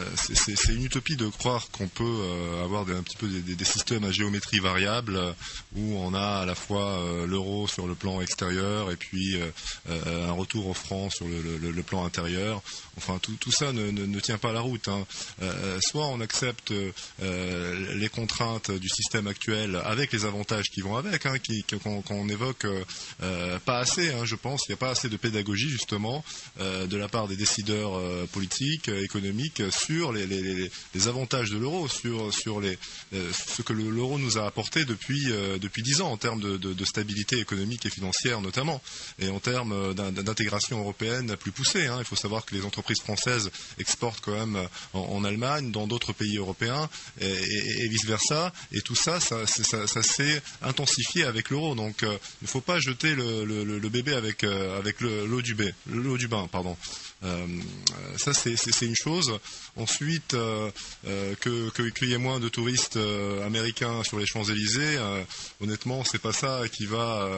euh, 0.00 0.04
c'est 0.16 0.72
une 0.74 0.84
utopie 0.84 1.16
de 1.16 1.28
croire 1.28 1.70
qu'on 1.70 1.88
peut 1.88 2.04
euh, 2.04 2.62
avoir 2.62 2.84
des, 2.84 2.92
un 2.92 3.02
petit 3.02 3.16
peu 3.16 3.26
des, 3.26 3.54
des, 3.54 3.64
systèmes 3.64 4.04
à 4.04 4.10
géométrie 4.10 4.58
variable 4.58 5.18
où 5.74 5.96
on 5.96 6.12
a 6.12 6.40
à 6.40 6.44
la 6.44 6.54
fois 6.54 7.00
l'euro 7.26 7.66
sur 7.68 7.86
le 7.86 7.94
plan 7.94 8.20
extérieur 8.20 8.90
et 8.90 8.96
puis 8.96 9.38
un 9.88 10.32
retour 10.32 10.66
au 10.66 10.74
franc 10.74 11.10
sur 11.10 11.26
le, 11.26 11.40
le, 11.40 11.70
le 11.70 11.82
plan 11.82 12.04
intérieur. 12.04 12.60
Enfin, 12.96 13.18
tout, 13.18 13.34
tout 13.40 13.50
ça 13.50 13.72
ne, 13.72 13.90
ne, 13.90 14.04
ne, 14.04 14.20
tient 14.20 14.38
pas 14.38 14.52
la 14.52 14.60
route. 14.60 14.88
Hein. 14.88 15.06
soit 15.80 16.06
on 16.06 16.20
accepte 16.20 16.72
les 17.20 18.08
contraintes 18.08 18.70
du 18.70 18.88
système 18.88 19.26
actuel 19.26 19.80
avec 19.84 20.12
les 20.12 20.24
avantages 20.24 20.70
qui 20.70 20.82
vont 20.82 20.96
avec, 20.96 21.24
hein, 21.26 21.36
qu'on 21.78 22.02
qu 22.02 22.32
évoque 22.32 22.66
pas 23.64 23.78
assez, 23.78 24.12
hein, 24.12 24.24
je 24.24 24.36
pense. 24.36 24.62
Il 24.68 24.72
n'y 24.72 24.74
a 24.74 24.78
pas 24.78 24.90
assez 24.90 25.08
de 25.08 25.16
pédagogie 25.16 25.70
justement 25.70 25.93
de 25.98 26.96
la 26.96 27.08
part 27.08 27.28
des 27.28 27.36
décideurs 27.36 28.00
politiques, 28.28 28.88
économiques 28.88 29.62
sur 29.70 30.12
les, 30.12 31.08
avantages 31.08 31.50
de 31.50 31.58
l'euro, 31.58 31.88
sur, 31.88 32.30
euh, 33.14 33.32
ce 33.32 33.62
que 33.62 33.72
l'euro 33.72 34.18
nous 34.18 34.38
a 34.38 34.46
apporté 34.46 34.84
depuis 34.84 35.30
euh, 35.30 35.58
dix 35.58 36.00
ans 36.00 36.10
en 36.10 36.16
termes 36.16 36.40
de, 36.40 36.84
stabilité 36.84 37.38
économique 37.38 37.86
et 37.86 37.90
financière 37.90 38.40
notamment, 38.40 38.82
et 39.18 39.28
en 39.28 39.40
termes 39.40 39.72
euh, 39.72 39.94
d'intégration 39.94 40.80
européenne 40.80 41.36
plus 41.36 41.52
poussée. 41.52 41.86
Hein. 41.86 41.96
Il 41.98 42.04
faut 42.04 42.16
savoir 42.16 42.44
que 42.44 42.54
les 42.54 42.64
entreprises 42.64 43.00
françaises 43.00 43.50
exportent 43.78 44.20
quand 44.20 44.34
même 44.34 44.68
en, 44.92 45.24
Allemagne, 45.24 45.70
dans 45.70 45.86
d'autres 45.86 46.12
pays 46.12 46.36
européens, 46.36 46.88
et, 47.20 47.26
et, 47.26 47.90
et, 48.72 48.80
tout 48.82 48.94
ça, 48.94 49.20
ça, 49.20 49.46
s'est 49.46 50.42
intensifié 50.62 51.24
avec 51.24 51.50
l'euro. 51.50 51.74
Donc, 51.74 52.02
euh, 52.02 52.18
il 52.42 52.44
ne 52.44 52.48
faut 52.48 52.60
pas 52.60 52.78
jeter 52.80 53.14
le, 53.14 53.88
bébé 53.88 54.14
avec 54.14 54.42
l'eau 54.42 55.42
du, 55.42 55.56
du 55.86 56.28
bain, 56.28 56.48
pardon. 56.50 56.76
Euh, 57.24 57.46
ça, 58.16 58.34
c'est 58.34 58.86
une 58.86 58.96
chose. 58.96 59.38
Ensuite, 59.76 60.34
euh, 60.34 60.70
euh, 61.06 61.34
que 61.40 61.70
qu'il 61.90 62.08
y 62.08 62.12
ait 62.12 62.18
moins 62.18 62.40
de 62.40 62.48
touristes 62.48 62.98
américains 63.44 64.02
sur 64.04 64.18
les 64.18 64.26
Champs-Élysées, 64.26 64.98
honnêtement, 65.60 66.04
c'est 66.04 66.20
pas 66.20 66.32
ça 66.32 66.62
qui 66.72 66.86
va 66.86 67.28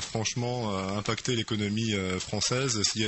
franchement 0.00 0.76
impacter 0.96 1.36
l'économie 1.36 1.94
française. 2.18 2.82
S'il 2.82 3.02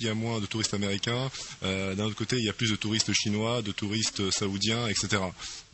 y, 0.00 0.08
a 0.08 0.14
moins 0.14 0.40
de 0.40 0.46
touristes 0.46 0.74
américains, 0.74 1.30
d'un 1.62 2.04
autre 2.04 2.16
côté, 2.16 2.36
il 2.36 2.44
y 2.44 2.50
a 2.50 2.52
plus 2.52 2.70
de 2.70 2.76
touristes 2.76 3.12
chinois, 3.12 3.62
de 3.62 3.72
touristes 3.72 4.30
saoudiens, 4.30 4.86
etc. 4.88 5.20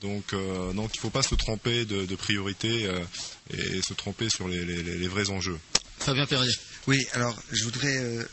Donc, 0.01 0.33
euh, 0.33 0.73
donc 0.73 0.91
il 0.95 0.99
ne 0.99 1.01
faut 1.01 1.11
pas 1.11 1.23
se 1.23 1.35
tromper 1.35 1.85
de, 1.85 2.05
de 2.05 2.17
priorité 2.17 2.87
euh, 2.87 3.01
et 3.51 3.81
se 3.83 3.95
tromper 3.95 4.29
sur 4.29 4.49
les, 4.49 4.65
les, 4.65 5.09
vrais 5.09 5.31
enjeux. 5.31 5.59
Fabien 5.99 6.27
Perrier. 6.27 6.53
Oui, 6.87 7.05
alors 7.15 7.37
je 7.51 7.65
voudrais 7.65 7.97
euh, 7.97 8.25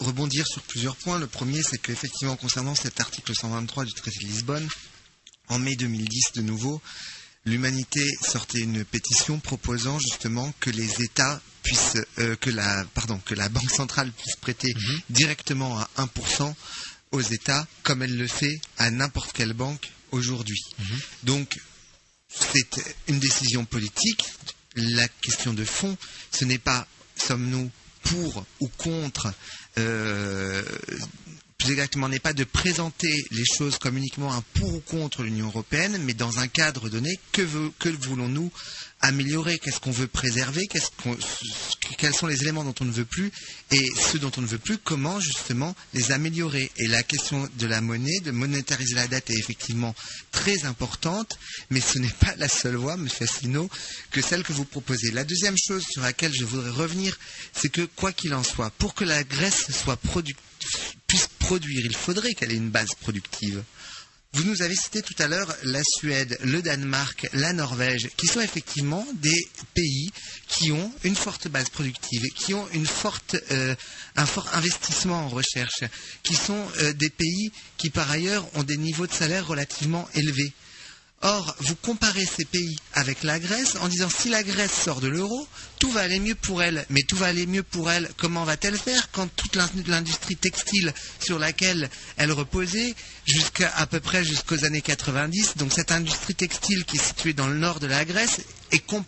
rebondir 0.00 0.46
sur 0.46 0.62
plusieurs 0.62 0.96
points. 0.96 1.18
Le 1.18 1.26
premier, 1.28 1.62
c'est 1.62 1.78
qu'effectivement, 1.78 2.36
concernant 2.36 2.74
cet 2.74 3.00
article 3.00 3.34
123 3.34 3.84
du 3.84 3.92
traité 3.92 4.18
de 4.20 4.24
Lisbonne, 4.26 4.68
en 5.48 5.58
mai 5.58 5.76
2010 5.76 6.32
de 6.34 6.42
nouveau, 6.42 6.82
l'humanité 7.44 8.04
sortait 8.22 8.60
une 8.60 8.84
pétition 8.84 9.38
proposant 9.38 9.98
justement 10.00 10.52
que 10.60 10.70
les 10.70 11.02
États 11.02 11.40
puissent, 11.62 11.96
euh, 12.18 12.34
que 12.36 12.50
la, 12.50 12.84
pardon, 12.94 13.18
que 13.24 13.34
la 13.34 13.48
Banque 13.48 13.70
centrale 13.70 14.10
puisse 14.12 14.36
prêter 14.36 14.72
-hmm. 14.72 15.00
directement 15.10 15.78
à 15.78 15.88
1% 15.98 16.54
aux 17.12 17.20
États, 17.20 17.66
comme 17.82 18.02
elle 18.02 18.16
le 18.16 18.26
fait 18.26 18.60
à 18.78 18.90
n'importe 18.90 19.32
quelle 19.32 19.52
banque 19.52 19.90
aujourd'hui. 20.10 20.60
-hmm. 20.78 21.00
Donc, 21.24 21.58
c'est 22.28 22.70
une 23.08 23.20
décision 23.20 23.64
politique. 23.64 24.24
La 24.76 25.08
question 25.08 25.52
de 25.52 25.64
fond, 25.64 25.96
ce 26.32 26.44
n'est 26.44 26.58
pas 26.72 26.86
sommes-nous 27.20 27.70
pour 28.02 28.44
ou 28.60 28.68
contre, 28.78 29.32
euh, 29.78 30.62
plus 31.58 31.72
exactement, 31.72 32.08
n'est 32.08 32.18
pas 32.18 32.32
de 32.32 32.44
présenter 32.44 33.24
les 33.30 33.44
choses 33.44 33.78
comme 33.78 33.98
uniquement 33.98 34.32
un 34.32 34.42
pour 34.54 34.74
ou 34.74 34.80
contre 34.80 35.22
l'Union 35.22 35.46
européenne, 35.46 35.98
mais 36.04 36.14
dans 36.14 36.38
un 36.38 36.48
cadre 36.48 36.88
donné, 36.88 37.18
que, 37.32 37.42
voulons-nous 37.42 38.50
améliorer, 39.00 39.58
qu'est-ce 39.58 39.80
qu'on 39.80 39.90
veut 39.90 40.06
préserver, 40.06 40.66
qu 40.66 40.78
qu 40.78 41.94
quels 41.96 42.14
sont 42.14 42.26
les 42.26 42.42
éléments 42.42 42.64
dont 42.64 42.74
on 42.80 42.84
ne 42.84 42.92
veut 42.92 43.04
plus 43.04 43.32
et 43.70 43.88
ceux 43.96 44.18
dont 44.18 44.30
on 44.36 44.42
ne 44.42 44.46
veut 44.46 44.58
plus, 44.58 44.78
comment 44.78 45.20
justement 45.20 45.74
les 45.94 46.12
améliorer. 46.12 46.70
Et 46.76 46.86
la 46.86 47.02
question 47.02 47.48
de 47.58 47.66
la 47.66 47.80
monnaie, 47.80 48.20
de 48.20 48.30
monétariser 48.30 48.94
la 48.94 49.08
dette 49.08 49.30
est 49.30 49.38
effectivement 49.38 49.94
très 50.32 50.64
importante, 50.64 51.38
mais 51.70 51.80
ce 51.80 51.98
n'est 51.98 52.08
pas 52.08 52.34
la 52.36 52.48
seule 52.48 52.76
voie, 52.76 52.94
M. 52.94 53.08
Asselineau, 53.20 53.70
que 54.10 54.22
celle 54.22 54.42
que 54.42 54.52
vous 54.52 54.64
proposez. 54.64 55.10
La 55.10 55.24
deuxième 55.24 55.56
chose 55.56 55.84
sur 55.90 56.02
laquelle 56.02 56.34
je 56.34 56.44
voudrais 56.44 56.70
revenir, 56.70 57.18
c'est 57.52 57.70
que 57.70 57.82
quoi 57.96 58.12
qu'il 58.12 58.34
en 58.34 58.44
soit, 58.44 58.70
pour 58.70 58.94
que 58.94 59.04
la 59.04 59.24
Grèce 59.24 59.70
soit 59.70 59.98
puisse 61.06 61.28
produire, 61.38 61.84
il 61.84 61.96
faudrait 61.96 62.34
qu'elle 62.34 62.52
ait 62.52 62.56
une 62.56 62.70
base 62.70 62.94
productive. 63.00 63.62
Vous 64.32 64.44
nous 64.44 64.62
avez 64.62 64.76
cité 64.76 65.02
tout 65.02 65.14
à 65.18 65.26
l'heure 65.26 65.52
la 65.64 65.82
Suède, 65.82 66.38
le 66.44 66.62
Danemark, 66.62 67.28
la 67.32 67.52
Norvège, 67.52 68.10
qui 68.16 68.28
sont 68.28 68.40
effectivement 68.40 69.04
des 69.14 69.48
pays 69.74 70.12
qui 70.46 70.70
ont 70.70 70.92
une 71.02 71.16
forte 71.16 71.48
base 71.48 71.68
productive, 71.68 72.22
qui 72.36 72.54
ont 72.54 72.68
euh, 73.50 73.74
un 74.14 74.26
fort 74.26 74.48
investissement 74.52 75.24
en 75.24 75.28
recherche, 75.28 75.82
qui 76.22 76.36
sont 76.36 76.64
euh, 76.78 76.92
des 76.92 77.10
pays 77.10 77.50
qui 77.76 77.90
par 77.90 78.08
ailleurs 78.08 78.46
ont 78.54 78.62
des 78.62 78.76
niveaux 78.76 79.08
de 79.08 79.12
salaire 79.12 79.48
relativement 79.48 80.08
élevés. 80.14 80.52
Or, 81.22 81.54
vous 81.60 81.76
comparez 81.76 82.24
ces 82.24 82.46
pays 82.46 82.78
avec 82.94 83.22
la 83.24 83.38
Grèce 83.38 83.76
en 83.82 83.88
disant 83.88 84.08
si 84.08 84.30
la 84.30 84.42
Grèce 84.42 84.72
sort 84.72 85.02
de 85.02 85.08
l'euro, 85.08 85.46
tout 85.78 85.90
va 85.90 86.00
aller 86.00 86.18
mieux 86.18 86.34
pour 86.34 86.62
elle. 86.62 86.86
Mais 86.88 87.02
tout 87.02 87.16
va 87.16 87.26
aller 87.26 87.46
mieux 87.46 87.62
pour 87.62 87.90
elle, 87.90 88.10
comment 88.16 88.44
va-t-elle 88.44 88.78
faire 88.78 89.10
quand 89.12 89.28
toute 89.36 89.56
l'industrie 89.86 90.36
textile 90.36 90.94
sur 91.20 91.38
laquelle 91.38 91.90
elle 92.16 92.32
reposait, 92.32 92.94
jusqu'à 93.26 93.70
à 93.76 93.86
peu 93.86 94.00
près 94.00 94.24
jusqu'aux 94.24 94.64
années 94.64 94.80
90, 94.80 95.58
donc 95.58 95.72
cette 95.74 95.92
industrie 95.92 96.34
textile 96.34 96.86
qui 96.86 96.96
est 96.96 97.04
située 97.04 97.34
dans 97.34 97.48
le 97.48 97.58
nord 97.58 97.80
de 97.80 97.86
la 97.86 98.06
Grèce 98.06 98.40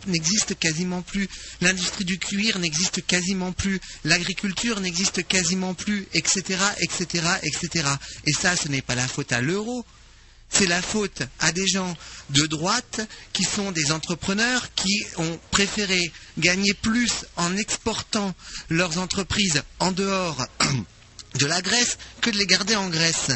n'existe 0.07 0.57
quasiment 0.59 1.01
plus. 1.01 1.27
L'industrie 1.61 2.05
du 2.05 2.19
cuir 2.19 2.59
n'existe 2.59 3.05
quasiment 3.05 3.51
plus. 3.51 3.79
L'agriculture 4.03 4.79
n'existe 4.79 5.25
quasiment 5.27 5.73
plus, 5.73 6.07
etc., 6.13 6.59
etc., 6.79 7.25
etc. 7.43 7.87
Et 8.25 8.33
ça, 8.33 8.55
ce 8.55 8.67
n'est 8.67 8.81
pas 8.81 8.95
la 8.95 9.07
faute 9.07 9.31
à 9.31 9.41
l'euro, 9.41 9.85
c'est 10.53 10.67
la 10.67 10.81
faute 10.81 11.23
à 11.39 11.51
des 11.51 11.67
gens 11.67 11.95
de 12.29 12.45
droite 12.45 13.01
qui 13.33 13.43
sont 13.43 13.71
des 13.71 13.91
entrepreneurs 13.91 14.73
qui 14.75 15.03
ont 15.17 15.39
préféré 15.51 16.11
gagner 16.37 16.73
plus 16.73 17.25
en 17.37 17.57
exportant 17.57 18.33
leurs 18.69 18.99
entreprises 18.99 19.63
en 19.79 19.91
dehors 19.91 20.45
de 21.35 21.45
la 21.45 21.61
Grèce 21.61 21.97
que 22.21 22.29
de 22.29 22.37
les 22.37 22.45
garder 22.45 22.75
en 22.75 22.89
Grèce. 22.89 23.31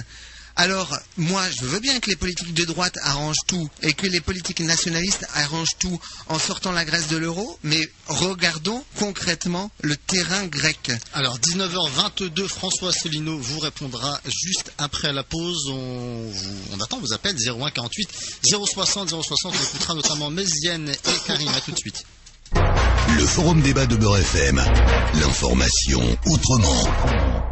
Alors, 0.60 0.98
moi, 1.18 1.44
je 1.52 1.66
veux 1.66 1.80
bien 1.80 2.00
que 2.00 2.10
les 2.10 2.16
politiques 2.16 2.56
de 2.56 2.66
droite 2.66 2.98
arrangent 3.04 3.46
tout 3.46 3.70
et 3.84 3.94
que 3.94 4.08
les 4.08 4.20
politiques 4.22 4.60
nationalistes 4.62 5.28
arrangent 5.36 5.78
tout 5.78 6.00
en 6.30 6.40
sortant 6.40 6.72
la 6.72 6.84
Grèce 6.84 7.08
de 7.10 7.18
l'euro, 7.18 7.60
mais 7.62 7.88
regardons 8.08 8.84
concrètement 8.98 9.70
le 9.82 9.96
terrain 9.96 10.48
grec. 10.48 10.92
Alors, 11.14 11.38
19h22, 11.38 12.48
François 12.48 12.90
Asselineau 12.90 13.38
vous 13.38 13.60
répondra 13.60 14.20
juste 14.26 14.72
après 14.80 15.14
la 15.14 15.22
pause. 15.24 15.70
On, 15.70 16.28
vous- 16.32 16.56
on 16.76 16.80
attend 16.82 17.00
vos 17.00 17.14
appels 17.14 17.36
01 17.38 17.70
48 17.70 18.10
060 18.44 19.10
060. 19.10 19.54
On 19.56 19.64
écoutera 19.64 19.94
notamment 19.94 20.32
Mézienne 20.32 20.90
et 20.90 21.28
Karim. 21.28 21.50
À 21.50 21.62
tout 21.62 21.72
de 21.72 21.78
suite. 21.78 22.04
Le 23.16 23.26
forum 23.28 23.62
débat 23.62 23.86
de 23.86 23.96
Beurre 23.96 24.18
FM. 24.18 24.56
L'information 25.14 26.18
autrement. 26.26 27.47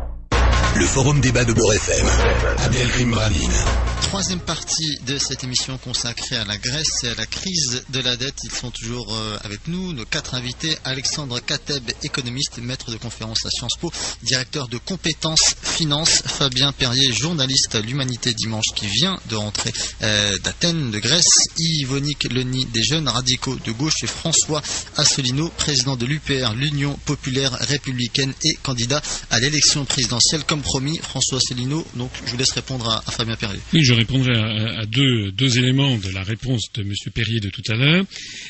Le 0.78 0.86
forum 0.86 1.22
débat 1.22 1.46
de 1.46 1.54
Beurre 1.54 1.74
FM. 1.74 2.06
Abdelkrim. 2.66 3.16
Troisième 4.02 4.40
partie 4.40 4.98
de 5.08 5.18
cette 5.18 5.44
émission 5.44 5.78
consacrée 5.78 6.38
à 6.38 6.46
la 6.46 6.58
Grèce 6.58 7.04
et 7.04 7.10
à 7.10 7.16
la 7.16 7.26
crise 7.26 7.84
de 7.90 8.00
la 8.00 8.16
dette. 8.16 8.36
Ils 8.44 8.52
sont 8.52 8.72
toujours 8.72 9.14
euh, 9.14 9.38
avec 9.44 9.68
nous, 9.68 9.94
nos 9.94 10.06
quatre 10.06 10.36
invités. 10.36 10.78
Alexandre 10.84 11.40
Kateb, 11.40 11.92
économiste, 12.04 12.60
maître 12.60 12.92
de 12.92 12.98
conférence 12.98 13.46
à 13.46 13.50
Sciences 13.50 13.78
Po, 13.80 13.92
directeur 14.24 14.68
de 14.68 14.78
compétences 14.78 15.56
finance. 15.62 16.22
Fabien 16.26 16.72
Perrier, 16.72 17.12
journaliste 17.12 17.76
à 17.76 17.82
l'Humanité 17.82 18.34
Dimanche, 18.34 18.68
qui 18.76 18.88
vient 18.88 19.20
de 19.30 19.36
rentrer 19.36 19.74
euh, 20.04 20.38
d'Athènes, 20.40 20.92
de 20.92 21.00
Grèce. 21.00 21.48
Yvonique 21.58 22.32
Leni, 22.32 22.66
des 22.66 22.84
jeunes 22.84 23.10
radicaux 23.10 23.58
de 23.66 23.72
gauche. 23.72 24.04
Et 24.04 24.08
François 24.08 24.62
Asselineau, 24.98 25.50
président 25.58 25.98
de 25.98 26.06
l'UPR, 26.06 26.54
l'Union 26.56 26.98
Populaire 27.06 27.52
Républicaine 27.52 28.34
et 28.44 28.54
candidat 28.64 29.02
à 29.30 29.40
l'élection 29.40 29.84
présidentielle. 29.84 30.44
Promis, 30.66 30.98
François 30.98 31.38
Asselineau, 31.38 31.86
donc 31.96 32.12
je 32.26 32.32
vous 32.32 32.38
laisse 32.38 32.52
répondre 32.52 32.90
à, 32.90 33.12
Fabien 33.12 33.36
Perrier. 33.36 33.60
Oui, 33.72 33.84
je 33.84 33.94
répondrai 33.94 34.36
à, 34.36 34.86
deux, 34.86 35.58
éléments 35.58 35.98
de 35.98 36.10
la 36.10 36.24
réponse 36.24 36.64
de 36.74 36.82
M. 36.82 36.92
Perrier 37.14 37.40
de 37.40 37.50
tout 37.50 37.62
à 37.70 37.76
l'heure. 37.76 38.04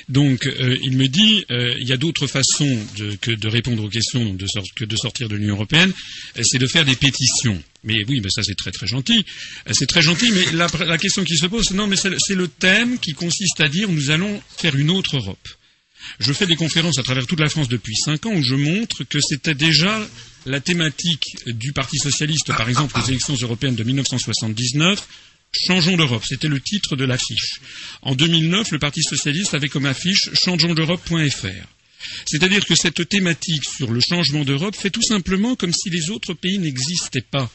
Donc, 0.09 0.47
euh, 0.47 0.77
il 0.81 0.97
me 0.97 1.07
dit, 1.07 1.45
euh, 1.51 1.75
il 1.77 1.87
y 1.87 1.91
a 1.91 1.97
d'autres 1.97 2.27
façons 2.27 2.79
de, 2.97 3.15
que 3.21 3.31
de 3.31 3.47
répondre 3.47 3.83
aux 3.83 3.89
questions 3.89 4.23
donc 4.23 4.37
de 4.37 4.45
que 4.75 4.85
de 4.85 4.95
sortir 4.95 5.27
de 5.27 5.35
l'Union 5.35 5.55
européenne, 5.55 5.91
euh, 6.37 6.43
c'est 6.43 6.57
de 6.57 6.67
faire 6.67 6.85
des 6.85 6.95
pétitions. 6.95 7.61
Mais 7.83 8.03
oui, 8.07 8.21
mais 8.23 8.29
ça 8.29 8.41
c'est 8.41 8.55
très 8.55 8.71
très 8.71 8.87
gentil. 8.87 9.25
C'est 9.71 9.85
très 9.85 10.01
gentil, 10.01 10.31
mais 10.31 10.53
la, 10.53 10.97
question 10.97 11.23
qui 11.23 11.37
se 11.37 11.45
pose, 11.45 11.71
non, 11.71 11.85
mais 11.85 11.97
c'est 11.97 12.35
le 12.35 12.47
thème 12.47 12.97
qui 12.97 13.13
consiste 13.13 13.59
à 13.59 13.67
dire 13.67 13.89
nous 13.89 14.09
allons 14.09 14.41
faire 14.57 14.75
une 14.75 14.89
autre 14.89 15.17
Europe. 15.17 15.47
Je 16.19 16.31
fais 16.33 16.47
des 16.47 16.55
conférences 16.55 16.97
à 16.97 17.03
travers 17.03 17.27
toute 17.27 17.39
la 17.39 17.49
France 17.49 17.67
depuis 17.67 17.95
cinq 17.95 18.25
ans 18.25 18.33
où 18.33 18.41
je 18.41 18.55
montre 18.55 19.03
que 19.03 19.19
c'était 19.19 19.55
déjà 19.55 20.07
la 20.45 20.59
thématique 20.59 21.37
du 21.47 21.73
Parti 21.73 21.97
socialiste, 21.97 22.47
par 22.47 22.69
exemple, 22.69 22.97
aux 22.99 23.07
élections 23.07 23.35
européennes 23.35 23.75
de 23.75 23.83
1979. 23.83 25.07
Changeons 25.67 25.95
d'Europe, 25.95 26.23
c'était 26.27 26.49
le 26.49 26.59
titre 26.59 26.95
de 26.95 27.05
l'affiche. 27.05 27.61
En 28.01 28.13
2009, 28.13 28.71
le 28.71 28.79
Parti 28.79 29.01
socialiste 29.01 29.53
avait 29.53 29.69
comme 29.69 29.85
affiche 29.85 30.29
changeonsd'europe.fr. 30.33 31.67
C'est-à-dire 32.25 32.65
que 32.65 32.75
cette 32.75 33.07
thématique 33.07 33.63
sur 33.63 33.91
le 33.91 33.99
changement 33.99 34.43
d'Europe 34.43 34.75
fait 34.75 34.89
tout 34.89 35.01
simplement 35.01 35.55
comme 35.55 35.73
si 35.73 35.89
les 35.89 36.09
autres 36.09 36.33
pays 36.33 36.59
n'existaient 36.59 37.21
pas. 37.21 37.49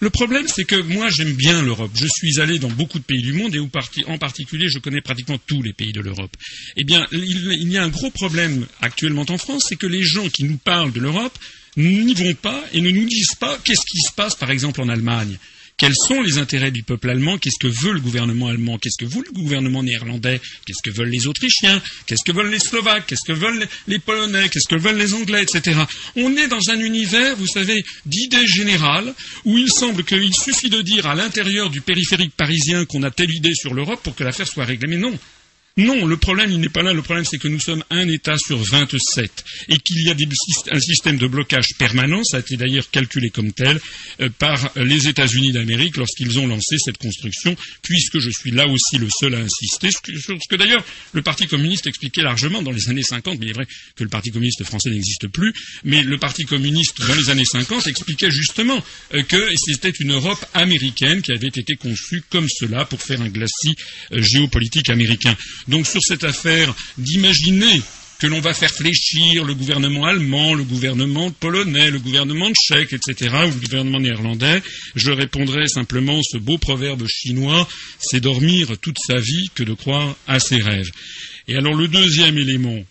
Le 0.00 0.10
problème, 0.10 0.48
c'est 0.48 0.64
que 0.64 0.76
moi, 0.76 1.10
j'aime 1.10 1.34
bien 1.34 1.62
l'Europe. 1.62 1.90
Je 1.94 2.06
suis 2.06 2.40
allé 2.40 2.58
dans 2.58 2.70
beaucoup 2.70 2.98
de 2.98 3.04
pays 3.04 3.22
du 3.22 3.34
monde 3.34 3.54
et 3.54 3.60
en 4.06 4.18
particulier, 4.18 4.68
je 4.68 4.78
connais 4.78 5.00
pratiquement 5.02 5.38
tous 5.46 5.62
les 5.62 5.72
pays 5.72 5.92
de 5.92 6.00
l'Europe. 6.00 6.34
Eh 6.76 6.84
bien, 6.84 7.06
il 7.12 7.70
y 7.70 7.76
a 7.76 7.84
un 7.84 7.88
gros 7.88 8.10
problème 8.10 8.66
actuellement 8.80 9.26
en 9.28 9.38
France, 9.38 9.66
c'est 9.68 9.76
que 9.76 9.86
les 9.86 10.02
gens 10.02 10.28
qui 10.28 10.44
nous 10.44 10.56
parlent 10.56 10.92
de 10.92 11.00
l'Europe 11.00 11.38
n'y 11.76 12.14
vont 12.14 12.34
pas 12.34 12.62
et 12.72 12.80
ne 12.80 12.90
nous 12.90 13.06
disent 13.06 13.34
pas 13.34 13.58
qu'est-ce 13.64 13.86
qui 13.86 13.98
se 13.98 14.12
passe, 14.12 14.34
par 14.34 14.50
exemple, 14.50 14.80
en 14.82 14.88
Allemagne. 14.88 15.38
Quels 15.82 15.96
sont 15.96 16.22
les 16.22 16.38
intérêts 16.38 16.70
du 16.70 16.84
peuple 16.84 17.10
allemand? 17.10 17.38
Qu'est-ce 17.38 17.58
que 17.58 17.66
veut 17.66 17.92
le 17.92 18.00
gouvernement 18.00 18.46
allemand? 18.46 18.78
Qu'est-ce 18.78 19.04
que 19.04 19.10
veut 19.10 19.24
le 19.26 19.32
gouvernement 19.32 19.82
néerlandais? 19.82 20.40
Qu'est-ce 20.64 20.82
que 20.82 20.94
veulent 20.94 21.08
les 21.08 21.26
Autrichiens? 21.26 21.82
Qu'est-ce 22.06 22.22
que 22.24 22.30
veulent 22.30 22.50
les 22.50 22.60
Slovaques? 22.60 23.06
Qu'est-ce 23.08 23.26
que 23.26 23.32
veulent 23.32 23.66
les 23.88 23.98
Polonais? 23.98 24.48
Qu'est-ce 24.48 24.68
que 24.68 24.76
veulent 24.76 24.98
les 24.98 25.14
Anglais? 25.14 25.42
Etc. 25.42 25.76
On 26.14 26.36
est 26.36 26.46
dans 26.46 26.70
un 26.70 26.78
univers, 26.78 27.34
vous 27.36 27.48
savez, 27.48 27.84
d'idées 28.06 28.46
générales 28.46 29.12
où 29.44 29.58
il 29.58 29.72
semble 29.72 30.04
qu'il 30.04 30.32
suffit 30.34 30.70
de 30.70 30.82
dire 30.82 31.06
à 31.06 31.16
l'intérieur 31.16 31.68
du 31.68 31.80
périphérique 31.80 32.36
parisien 32.36 32.84
qu'on 32.84 33.02
a 33.02 33.10
telle 33.10 33.32
idée 33.32 33.54
sur 33.54 33.74
l'Europe 33.74 34.02
pour 34.04 34.14
que 34.14 34.22
l'affaire 34.22 34.46
soit 34.46 34.66
réglée. 34.66 34.86
Mais 34.86 34.98
non, 34.98 35.18
non, 35.78 36.04
le 36.06 36.18
problème, 36.18 36.50
il 36.50 36.60
n'est 36.60 36.68
pas 36.68 36.82
là. 36.82 36.92
Le 36.92 37.00
problème, 37.00 37.24
c'est 37.24 37.38
que 37.38 37.48
nous 37.48 37.60
sommes 37.60 37.82
un 37.88 38.06
État 38.08 38.36
sur 38.36 38.58
27 38.58 39.44
et 39.68 39.78
qu'il 39.78 40.02
y 40.02 40.10
a 40.10 40.14
un 40.70 40.80
système 40.80 41.16
de 41.16 41.26
blocage 41.26 41.68
permanent. 41.78 42.22
Ça 42.24 42.38
a 42.38 42.40
été 42.40 42.58
d'ailleurs 42.58 42.90
calculé 42.90 43.30
comme 43.30 43.52
tel 43.52 43.80
euh, 44.20 44.28
par 44.38 44.70
les 44.76 45.08
États-Unis 45.08 45.52
d'Amérique 45.52 45.96
lorsqu'ils 45.96 46.38
ont 46.38 46.46
lancé 46.46 46.76
cette 46.78 46.98
construction, 46.98 47.56
puisque 47.82 48.18
je 48.18 48.28
suis 48.28 48.50
là 48.50 48.66
aussi 48.68 48.98
le 48.98 49.08
seul 49.08 49.34
à 49.34 49.38
insister. 49.38 49.90
Sur 49.90 50.36
ce 50.42 50.48
que 50.48 50.56
d'ailleurs 50.56 50.84
le 51.12 51.22
Parti 51.22 51.46
communiste 51.46 51.86
expliquait 51.86 52.22
largement 52.22 52.60
dans 52.60 52.70
les 52.70 52.90
années 52.90 53.02
50. 53.02 53.38
Mais 53.38 53.46
il 53.46 53.50
est 53.50 53.54
vrai 53.54 53.66
que 53.96 54.04
le 54.04 54.10
Parti 54.10 54.30
communiste 54.30 54.64
français 54.64 54.90
n'existe 54.90 55.28
plus. 55.28 55.54
Mais 55.84 56.02
le 56.02 56.18
Parti 56.18 56.44
communiste 56.44 57.00
dans 57.06 57.14
les 57.14 57.30
années 57.30 57.46
50 57.46 57.86
expliquait 57.86 58.30
justement 58.30 58.82
euh, 59.14 59.22
que 59.22 59.48
c'était 59.56 59.90
une 59.90 60.12
Europe 60.12 60.44
américaine 60.52 61.22
qui 61.22 61.32
avait 61.32 61.48
été 61.48 61.76
conçue 61.76 62.22
comme 62.28 62.48
cela 62.50 62.84
pour 62.84 63.00
faire 63.00 63.22
un 63.22 63.28
glacis 63.28 63.74
euh, 64.12 64.20
géopolitique 64.20 64.90
américain. 64.90 65.34
Donc 65.68 65.86
sur 65.86 66.02
cette 66.02 66.24
affaire 66.24 66.74
d'imaginer 66.98 67.80
que 68.22 68.28
l'on 68.28 68.40
va 68.40 68.54
faire 68.54 68.70
fléchir 68.70 69.44
le 69.44 69.52
gouvernement 69.52 70.04
allemand, 70.04 70.54
le 70.54 70.62
gouvernement 70.62 71.32
polonais, 71.32 71.90
le 71.90 71.98
gouvernement 71.98 72.52
tchèque, 72.52 72.92
etc., 72.92 73.34
ou 73.46 73.50
le 73.50 73.66
gouvernement 73.66 73.98
néerlandais, 73.98 74.62
je 74.94 75.10
répondrai 75.10 75.66
simplement 75.66 76.20
ce 76.22 76.38
beau 76.38 76.56
proverbe 76.56 77.04
chinois, 77.08 77.68
c'est 77.98 78.20
dormir 78.20 78.78
toute 78.80 78.98
sa 79.04 79.18
vie 79.18 79.50
que 79.56 79.64
de 79.64 79.74
croire 79.74 80.14
à 80.28 80.38
ses 80.38 80.62
rêves. 80.62 80.92
Et 81.48 81.56
alors 81.56 81.74
le 81.74 81.88
deuxième 81.88 82.38
élément, 82.38 82.84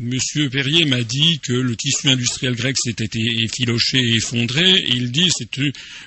Monsieur 0.00 0.48
Perrier 0.48 0.84
m'a 0.84 1.02
dit 1.02 1.40
que 1.40 1.52
le 1.52 1.74
tissu 1.74 2.08
industriel 2.08 2.54
grec 2.54 2.76
s'était 2.78 3.10
effiloché 3.12 3.98
et 3.98 4.14
effondré, 4.14 4.84
il 4.94 5.10
dit 5.10 5.28
c'est 5.36 5.60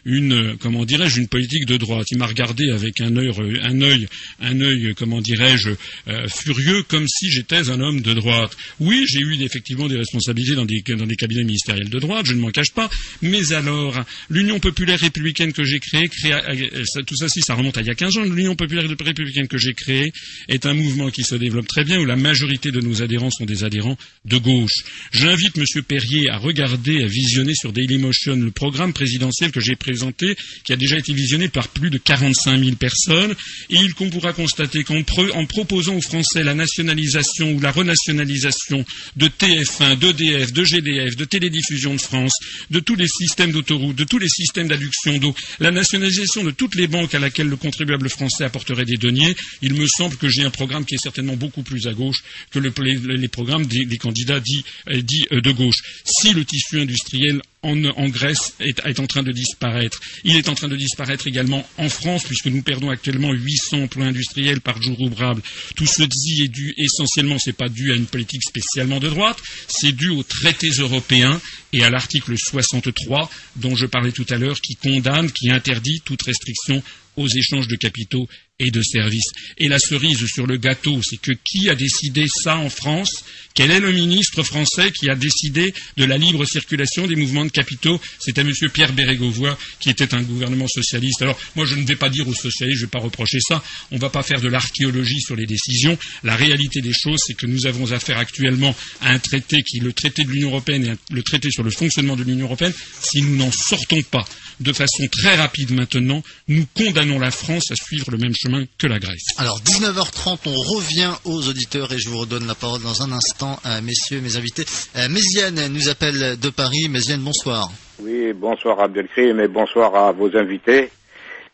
une, 0.05 0.55
comment 0.61 0.85
dirais-je, 0.85 1.19
une 1.19 1.27
politique 1.27 1.65
de 1.65 1.75
droite. 1.75 2.07
Il 2.09 2.17
m'a 2.17 2.25
regardé 2.25 2.69
avec 2.69 3.01
un 3.01 3.17
œil, 3.17 3.29
un 3.61 3.81
œil, 3.81 4.07
un 4.39 4.61
œil, 4.61 4.93
comment 4.95 5.19
dirais-je, 5.19 5.71
euh, 6.07 6.25
furieux, 6.29 6.83
comme 6.83 7.05
si 7.05 7.29
j'étais 7.29 7.69
un 7.69 7.81
homme 7.81 7.99
de 7.99 8.13
droite. 8.13 8.55
Oui, 8.79 9.03
j'ai 9.09 9.19
eu 9.19 9.41
effectivement 9.41 9.89
des 9.89 9.97
responsabilités 9.97 10.55
dans 10.55 10.65
des, 10.65 10.81
dans 10.81 11.05
cabinets 11.07 11.43
ministériels 11.43 11.89
de 11.89 11.99
droite, 11.99 12.27
je 12.27 12.33
ne 12.33 12.39
m'en 12.39 12.51
cache 12.51 12.71
pas, 12.71 12.89
mais 13.21 13.51
alors, 13.51 13.99
l'Union 14.29 14.61
populaire 14.61 15.01
républicaine 15.01 15.51
que 15.51 15.65
j'ai 15.65 15.81
créée, 15.81 16.09
euh, 16.27 16.83
tout 17.05 17.17
ça, 17.17 17.27
si, 17.27 17.41
ça 17.41 17.55
remonte 17.55 17.77
à 17.77 17.81
il 17.81 17.87
y 17.87 17.89
a 17.89 17.95
15 17.95 18.19
ans, 18.19 18.23
l'Union 18.23 18.55
populaire 18.55 18.87
républicaine 18.87 19.49
que 19.49 19.57
j'ai 19.57 19.73
créée 19.73 20.13
est 20.47 20.65
un 20.65 20.73
mouvement 20.73 21.09
qui 21.09 21.23
se 21.23 21.35
développe 21.35 21.67
très 21.67 21.83
bien, 21.83 21.99
où 21.99 22.05
la 22.05 22.15
majorité 22.15 22.71
de 22.71 22.79
nos 22.79 23.01
adhérents 23.01 23.31
sont 23.31 23.43
des 23.43 23.65
adhérents 23.65 23.80
de 24.25 24.37
gauche. 24.37 24.83
J'invite 25.11 25.57
M. 25.57 25.65
Perrier 25.87 26.29
à 26.29 26.37
regarder, 26.37 27.03
à 27.03 27.07
visionner 27.07 27.55
sur 27.55 27.71
Dailymotion 27.73 28.35
le 28.35 28.51
programme 28.51 28.93
présidentiel 28.93 29.51
que 29.51 29.59
j'ai 29.59 29.75
présenté, 29.75 30.35
qui 30.63 30.73
a 30.73 30.75
déjà 30.75 30.97
été 30.97 31.13
visionné 31.13 31.47
par 31.49 31.67
plus 31.69 31.89
de 31.89 31.97
45 31.97 32.63
000 32.63 32.75
personnes, 32.75 33.33
et 33.69 33.75
il 33.77 33.93
pourra 33.95 34.33
constater 34.33 34.83
qu'en 34.83 35.01
en 35.33 35.45
proposant 35.45 35.95
aux 35.95 36.01
Français 36.01 36.43
la 36.43 36.53
nationalisation 36.53 37.51
ou 37.53 37.59
la 37.59 37.71
renationalisation 37.71 38.85
de 39.15 39.27
TF1, 39.27 39.97
d'EDF, 39.97 40.53
de 40.53 40.63
GDF, 40.63 41.15
de 41.15 41.25
Télédiffusion 41.25 41.95
de 41.95 42.01
France, 42.01 42.33
de 42.69 42.79
tous 42.79 42.95
les 42.95 43.07
systèmes 43.07 43.51
d'autoroutes, 43.51 43.95
de 43.95 44.03
tous 44.03 44.17
les 44.19 44.29
systèmes 44.29 44.67
d'adduction 44.67 45.17
d'eau, 45.17 45.35
la 45.59 45.71
nationalisation 45.71 46.43
de 46.43 46.51
toutes 46.51 46.75
les 46.75 46.87
banques 46.87 47.13
à 47.15 47.19
laquelle 47.19 47.47
le 47.47 47.55
contribuable 47.57 48.09
français 48.09 48.43
apporterait 48.43 48.85
des 48.85 48.97
deniers, 48.97 49.35
il 49.61 49.73
me 49.73 49.87
semble 49.87 50.17
que 50.17 50.29
j'ai 50.29 50.43
un 50.43 50.49
programme 50.51 50.85
qui 50.85 50.95
est 50.95 51.01
certainement 51.01 51.35
beaucoup 51.35 51.63
plus 51.63 51.87
à 51.87 51.93
gauche 51.93 52.23
que 52.51 52.59
le- 52.59 52.73
les, 52.81 53.17
les 53.17 53.27
programmes 53.27 53.65
des, 53.71 53.97
candidats 53.97 54.39
dits, 54.39 54.63
euh, 54.89 55.01
euh, 55.31 55.41
de 55.41 55.51
gauche. 55.51 55.81
Si 56.05 56.33
le 56.33 56.45
tissu 56.45 56.79
industriel 56.79 57.41
en, 57.63 57.83
en 57.83 58.09
Grèce 58.09 58.53
est, 58.59 58.81
est 58.85 58.99
en 58.99 59.07
train 59.07 59.23
de 59.23 59.31
disparaître, 59.31 59.99
il 60.23 60.35
est 60.35 60.49
en 60.49 60.55
train 60.55 60.67
de 60.67 60.75
disparaître 60.75 61.27
également 61.27 61.67
en 61.77 61.89
France, 61.89 62.23
puisque 62.23 62.47
nous 62.47 62.61
perdons 62.61 62.89
actuellement 62.89 63.31
800 63.31 63.83
emplois 63.83 64.05
industriels 64.05 64.61
par 64.61 64.81
jour 64.81 64.99
ouvrable. 65.01 65.41
Tout 65.75 65.85
ceci 65.85 66.43
est 66.43 66.47
dû 66.47 66.73
essentiellement, 66.77 67.39
c'est 67.39 67.53
pas 67.53 67.69
dû 67.69 67.91
à 67.91 67.95
une 67.95 68.07
politique 68.07 68.43
spécialement 68.43 68.99
de 68.99 69.09
droite, 69.09 69.37
c'est 69.67 69.91
dû 69.91 70.09
aux 70.09 70.23
traités 70.23 70.71
européens 70.71 71.39
et 71.73 71.83
à 71.83 71.89
l'article 71.89 72.37
63 72.37 73.29
dont 73.55 73.75
je 73.75 73.85
parlais 73.85 74.11
tout 74.11 74.25
à 74.29 74.37
l'heure, 74.37 74.59
qui 74.59 74.75
condamne, 74.75 75.31
qui 75.31 75.49
interdit 75.49 76.01
toute 76.03 76.21
restriction 76.23 76.83
aux 77.17 77.27
échanges 77.27 77.67
de 77.67 77.75
capitaux 77.75 78.27
et 78.61 78.71
de 78.71 78.81
services. 78.81 79.31
Et 79.57 79.67
la 79.67 79.79
cerise 79.79 80.25
sur 80.27 80.45
le 80.45 80.57
gâteau, 80.57 81.01
c'est 81.01 81.17
que 81.19 81.31
qui 81.31 81.69
a 81.69 81.75
décidé 81.75 82.27
ça 82.27 82.57
en 82.57 82.69
France? 82.69 83.23
Quel 83.53 83.71
est 83.71 83.79
le 83.79 83.91
ministre 83.91 84.43
français 84.43 84.91
qui 84.91 85.09
a 85.09 85.15
décidé 85.15 85.73
de 85.97 86.05
la 86.05 86.17
libre 86.17 86.45
circulation 86.45 87.05
des 87.07 87.15
mouvements 87.15 87.43
de 87.43 87.49
capitaux? 87.49 87.99
C'était 88.19 88.41
M. 88.41 88.53
Pierre 88.73 88.93
Bérégovoy, 88.93 89.57
qui 89.79 89.89
était 89.89 90.13
un 90.13 90.21
gouvernement 90.21 90.67
socialiste. 90.67 91.21
Alors, 91.21 91.37
moi, 91.55 91.65
je 91.65 91.75
ne 91.75 91.85
vais 91.85 91.97
pas 91.97 92.09
dire 92.09 92.27
aux 92.27 92.33
socialistes, 92.33 92.79
je 92.79 92.85
ne 92.85 92.87
vais 92.87 92.91
pas 92.91 92.99
reprocher 92.99 93.39
ça, 93.41 93.61
on 93.91 93.95
ne 93.95 93.99
va 93.99 94.09
pas 94.09 94.23
faire 94.23 94.39
de 94.39 94.47
l'archéologie 94.47 95.19
sur 95.19 95.35
les 95.35 95.45
décisions. 95.45 95.97
La 96.23 96.35
réalité 96.35 96.81
des 96.81 96.93
choses, 96.93 97.19
c'est 97.25 97.33
que 97.33 97.47
nous 97.47 97.65
avons 97.65 97.91
affaire 97.91 98.19
actuellement 98.19 98.75
à 99.01 99.11
un 99.11 99.19
traité 99.19 99.63
qui 99.63 99.77
est 99.77 99.83
le 99.83 99.91
traité 99.91 100.23
de 100.23 100.29
l'Union 100.29 100.49
européenne 100.49 100.85
et 100.85 101.13
le 101.13 101.23
traité 101.23 101.51
sur 101.51 101.63
le 101.63 101.71
fonctionnement 101.71 102.15
de 102.15 102.23
l'Union 102.23 102.45
européenne. 102.45 102.73
Si 103.01 103.21
nous 103.21 103.35
n'en 103.35 103.51
sortons 103.51 104.01
pas 104.03 104.25
de 104.59 104.73
façon 104.73 105.07
très 105.11 105.35
rapide 105.35 105.71
maintenant, 105.71 106.21
nous 106.47 106.65
condamnons 106.75 107.19
la 107.19 107.31
France 107.31 107.71
à 107.71 107.75
suivre 107.75 108.11
le 108.11 108.17
même 108.17 108.33
chemin 108.35 108.65
que 108.77 108.87
la 108.87 108.99
Grèce. 108.99 109.25
Alors 109.37 109.59
19h30, 109.61 110.39
on 110.45 110.59
revient 110.75 111.13
aux 111.25 111.47
auditeurs 111.47 111.91
et 111.93 111.99
je 111.99 112.09
vous 112.09 112.19
redonne 112.19 112.47
la 112.47 112.55
parole 112.55 112.81
dans 112.81 113.01
un 113.01 113.11
instant, 113.11 113.59
à 113.63 113.81
messieurs, 113.81 114.21
mes 114.21 114.37
invités. 114.37 114.65
Euh, 114.95 115.09
Méziane 115.09 115.67
nous 115.67 115.89
appelle 115.89 116.39
de 116.39 116.49
Paris. 116.49 116.89
Méziane, 116.89 117.21
bonsoir. 117.21 117.71
Oui, 117.99 118.33
bonsoir 118.33 118.79
Abdelkrim 118.79 119.39
et 119.39 119.47
bonsoir 119.47 119.95
à 119.95 120.11
vos 120.11 120.35
invités. 120.35 120.89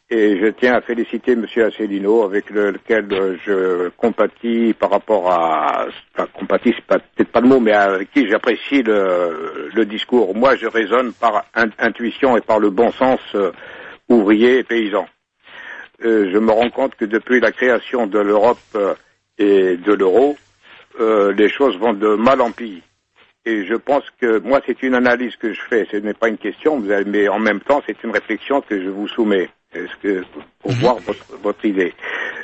Et 0.10 0.40
je 0.40 0.48
tiens 0.48 0.76
à 0.76 0.82
féliciter 0.82 1.36
Monsieur 1.36 1.66
Asselineau, 1.66 2.24
avec 2.24 2.50
lequel 2.50 3.38
je 3.46 3.90
compatis 3.90 4.74
par 4.80 4.90
rapport 4.92 5.30
à, 5.30 5.86
enfin, 6.16 6.30
compatis, 6.32 6.74
c'est 6.78 6.86
peut-être 6.86 7.30
pas 7.30 7.42
le 7.42 7.50
mot, 7.50 7.60
mais 7.60 7.74
avec 7.74 8.10
qui 8.12 8.26
j'apprécie 8.26 8.84
le, 8.84 9.84
discours. 9.84 10.34
Moi, 10.34 10.56
je 10.56 10.66
raisonne 10.66 11.12
par 11.12 11.44
intuition 11.78 12.38
et 12.38 12.42
par 12.42 12.60
le 12.60 12.70
bon 12.70 12.90
sens 12.94 13.20
euh, 13.36 13.52
ouvrier 14.08 14.60
et 14.60 14.64
paysan. 14.64 15.06
Euh, 16.06 16.32
je 16.32 16.38
me 16.38 16.52
rends 16.52 16.70
compte 16.70 16.96
que 16.96 17.04
depuis 17.04 17.42
la 17.42 17.52
création 17.52 18.08
de 18.08 18.20
l'Europe 18.20 18.60
euh, 18.76 18.96
et 19.38 19.76
de 19.76 19.94
l'euro, 19.94 20.38
les 21.00 21.50
choses 21.50 21.78
vont 21.78 21.94
de 21.94 22.16
mal 22.16 22.42
en 22.42 22.52
pis. 22.52 22.82
Et 23.46 23.66
je 23.66 23.76
pense 23.76 24.04
que 24.20 24.40
moi, 24.40 24.62
c'est 24.66 24.82
une 24.82 24.96
analyse 24.96 25.36
que 25.36 25.54
je 25.54 25.62
fais. 25.70 25.86
Ce 25.92 25.98
n'est 25.98 26.14
pas 26.14 26.30
une 26.30 26.38
question, 26.38 26.82
mais 27.06 27.28
en 27.28 27.40
même 27.40 27.60
temps, 27.60 27.84
c'est 27.86 28.04
une 28.04 28.12
réflexion 28.12 28.62
que 28.62 28.82
je 28.82 28.90
vous 28.90 29.08
soumets. 29.08 29.50
Est-ce 29.74 29.96
que 30.02 30.24
pour 30.60 30.72
mhm. 30.72 30.80
voir 30.80 30.96
votre, 30.98 31.38
votre 31.42 31.66
idée 31.66 31.94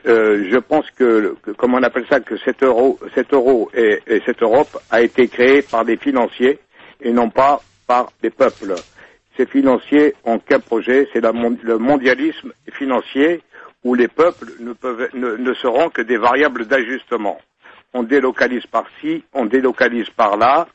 euh, 0.05 0.49
Je 0.51 0.57
pense 0.57 0.89
que, 0.91 1.35
que, 1.41 1.51
comme 1.51 1.73
on 1.73 1.83
appelle 1.83 2.05
ça, 2.09 2.19
que 2.19 2.37
cet 2.37 2.63
euro, 2.63 2.99
cet 3.15 3.33
euro 3.33 3.71
et, 3.73 3.99
et, 4.07 4.21
cette 4.25 4.41
Europe 4.43 4.77
a 4.91 5.01
été 5.01 5.27
créée 5.27 5.61
par 5.61 5.85
des 5.85 5.97
financiers 5.97 6.59
et 7.01 7.11
non 7.11 7.29
pas 7.29 7.61
par 7.87 8.11
des 8.21 8.29
peuples. 8.29 8.75
Ces 9.37 9.45
financiers 9.45 10.13
ont 10.25 10.37
qu'un 10.39 10.59
projet, 10.59 11.07
c'est 11.11 11.21
le 11.21 11.77
mondialisme 11.77 12.51
financier 12.73 13.41
où 13.83 13.95
les 13.95 14.07
peuples 14.07 14.51
ne, 14.59 14.73
peuvent, 14.73 15.09
ne, 15.13 15.35
ne 15.35 15.53
seront 15.55 15.89
que 15.89 16.01
des 16.01 16.17
variables 16.17 16.65
d'ajustement. 16.67 17.39
On 17.93 18.03
délocalise 18.03 18.65
par-ci, 18.67 19.23
on 19.33 19.45
délocalise 19.45 20.09
par-là, 20.11 20.67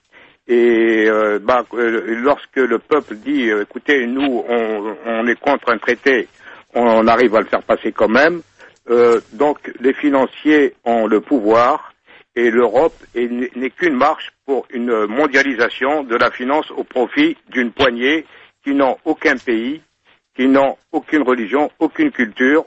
et 0.49 1.05
euh, 1.09 1.38
bah, 1.38 1.64
euh, 1.74 2.16
lorsque 2.22 2.57
le 2.57 2.78
peuple 2.78 3.16
dit, 3.16 3.51
euh, 3.51 3.62
écoutez, 3.62 4.07
nous, 4.07 4.44
on, 4.49 4.96
on, 5.05 5.26
est 5.26 5.38
contre 5.38 5.70
un 5.70 5.76
traité, 5.78 6.26
on 6.75 7.07
arrive 7.07 7.35
à 7.35 7.41
le 7.41 7.47
faire 7.47 7.62
passer 7.62 7.93
quand 7.93 8.09
même. 8.09 8.43
Euh, 8.91 9.21
donc 9.33 9.73
les 9.81 9.93
financiers 9.93 10.75
ont 10.85 11.07
le 11.07 11.21
pouvoir 11.21 11.93
et 12.35 12.51
l'Europe 12.51 12.95
n'est 13.14 13.71
qu'une 13.71 13.95
marche 13.95 14.33
pour 14.47 14.66
une 14.71 15.07
mondialisation 15.07 16.05
de 16.05 16.16
la 16.16 16.31
finance 16.31 16.71
au 16.71 16.85
profit 16.85 17.37
d'une 17.51 17.73
poignée 17.73 18.25
qui 18.64 18.75
n'ont 18.75 18.97
aucun 19.05 19.37
pays, 19.37 19.83
qui 20.37 20.47
n'ont 20.47 20.77
aucune 20.93 21.23
religion, 21.23 21.71
aucune 21.79 22.12
culture. 22.12 22.64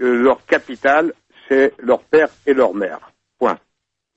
Euh, 0.00 0.14
leur 0.22 0.44
capital, 0.46 1.12
c'est 1.48 1.72
leur 1.78 2.02
père 2.02 2.28
et 2.46 2.52
leur 2.52 2.74
mère. 2.74 2.98
Point. 3.38 3.58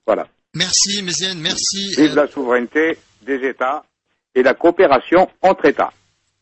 Voilà. 0.06 0.28
Merci, 0.56 1.04
Mézienne, 1.04 1.40
merci. 1.40 1.94
Vive 1.98 2.16
la 2.16 2.28
souveraineté 2.28 2.98
des 3.22 3.48
États 3.48 3.84
et 4.34 4.44
la 4.44 4.54
coopération 4.54 5.30
entre 5.42 5.66
États. 5.66 5.94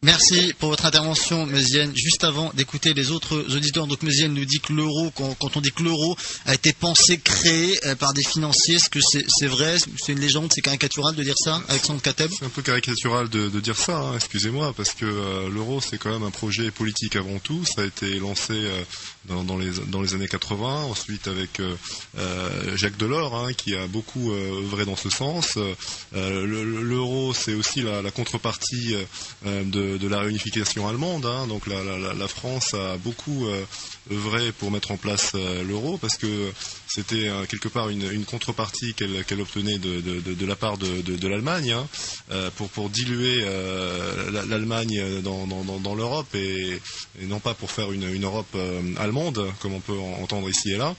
Merci 0.04 0.54
pour 0.60 0.68
votre 0.68 0.86
intervention, 0.86 1.45
Mézienne. 1.45 1.95
Juste 1.95 2.26
avant 2.26 2.51
d'écouter 2.56 2.93
les 2.93 3.12
autres 3.12 3.56
auditeurs, 3.56 3.88
donc 3.88 4.04
Mézienne 4.04 4.34
nous 4.34 4.43
dit 4.43 4.60
que 4.60 4.74
l'euro, 4.74 5.12
quand, 5.12 5.56
on 5.56 5.62
dit 5.62 5.72
que 5.72 5.82
l'euro 5.82 6.18
a 6.45 6.54
été 6.54 6.74
pensé, 6.74 7.20
créé 7.20 7.80
euh, 7.86 7.95
par 7.95 8.12
des 8.12 8.22
financiers, 8.22 8.76
est-ce 8.76 8.89
que 8.89 8.99
c'est 8.99 9.47
vrai? 9.47 9.78
C'est 9.80 10.12
une 10.12 10.20
légende 10.20 10.51
C'est 10.54 10.60
caricatural 10.60 11.16
de 11.16 11.24
dire 11.24 11.38
ça, 11.38 11.64
Alexandre 11.70 12.01
Kateb 12.01 12.30
C'est 12.38 12.43
un 12.43 12.49
peu 12.49 12.62
caricatural 12.62 13.30
de, 13.30 13.47
dire 13.62 13.78
ça, 13.78 13.97
hein, 13.97 14.16
excusez-moi, 14.18 14.74
parce 14.76 14.91
que 14.91 15.06
euh, 15.06 15.49
l'euro, 15.49 15.80
c'est 15.80 15.97
quand 15.97 16.12
même 16.12 16.24
un 16.24 16.32
projet 16.32 16.70
politique 16.70 17.16
avant 17.16 17.39
tout. 17.39 17.64
Ça 17.64 17.84
a 17.84 17.86
été 17.86 18.20
lancé 18.20 18.51
euh, 18.51 18.84
dans, 19.30 19.58
les, 19.58 19.72
dans 19.88 20.01
les 20.01 20.16
années 20.16 20.28
80, 20.28 20.84
ensuite 20.84 21.30
avec 21.30 21.62
Jacques 22.76 22.97
Delors, 22.97 23.36
hein, 23.36 23.54
qui 23.54 23.74
a 23.74 23.88
beaucoup 23.88 24.34
œuvré 24.34 24.84
dans 24.84 24.97
ce 24.97 25.10
sens. 25.10 25.58
L'euro, 26.14 27.34
c'est 27.34 27.54
aussi 27.54 27.84
la 27.84 28.12
contrepartie 28.12 28.95
de 29.45 29.93
de, 29.98 30.08
la 30.08 30.20
réunification 30.20 30.88
allemande. 30.88 31.26
Hein. 31.26 31.48
donc 31.48 31.68
la, 31.68 32.28
France 32.28 32.74
a 32.74 32.98
beaucoup 32.98 33.48
euh, 33.48 33.64
œuvré 34.12 34.52
pour 34.52 34.72
mettre 34.72 34.91
en 34.91 34.98
place 34.98 35.32
euh, 35.36 35.64
l'euro 35.64 35.98
parce 35.98 36.18
que 36.18 36.52
c'était 36.88 37.28
euh, 37.28 37.46
quelque 37.46 37.68
part 37.68 37.89
une, 37.89 38.26
contrepartie 38.26 38.94
qu'elle 38.94 39.41
obtenait 39.41 39.78
de, 39.78 40.46
la 40.46 40.56
part 40.56 40.78
de, 40.78 41.28
l'Allemagne 41.28 41.72
hein, 41.72 41.88
pour, 42.58 42.89
diluer 42.89 43.46
l'Allemagne 44.50 45.22
dans, 45.22 45.96
l'Europe 45.96 46.34
et, 46.36 46.80
non 47.24 47.39
pas 47.39 47.54
pour 47.54 47.72
faire 47.72 47.91
une 47.91 48.24
Europe 48.24 48.56
allemande 48.98 49.46
comme 49.60 49.74
on 49.74 49.80
peut 49.80 49.98
entendre 50.22 50.50
ici 50.50 50.72
et 50.72 50.78
là. 50.78 50.96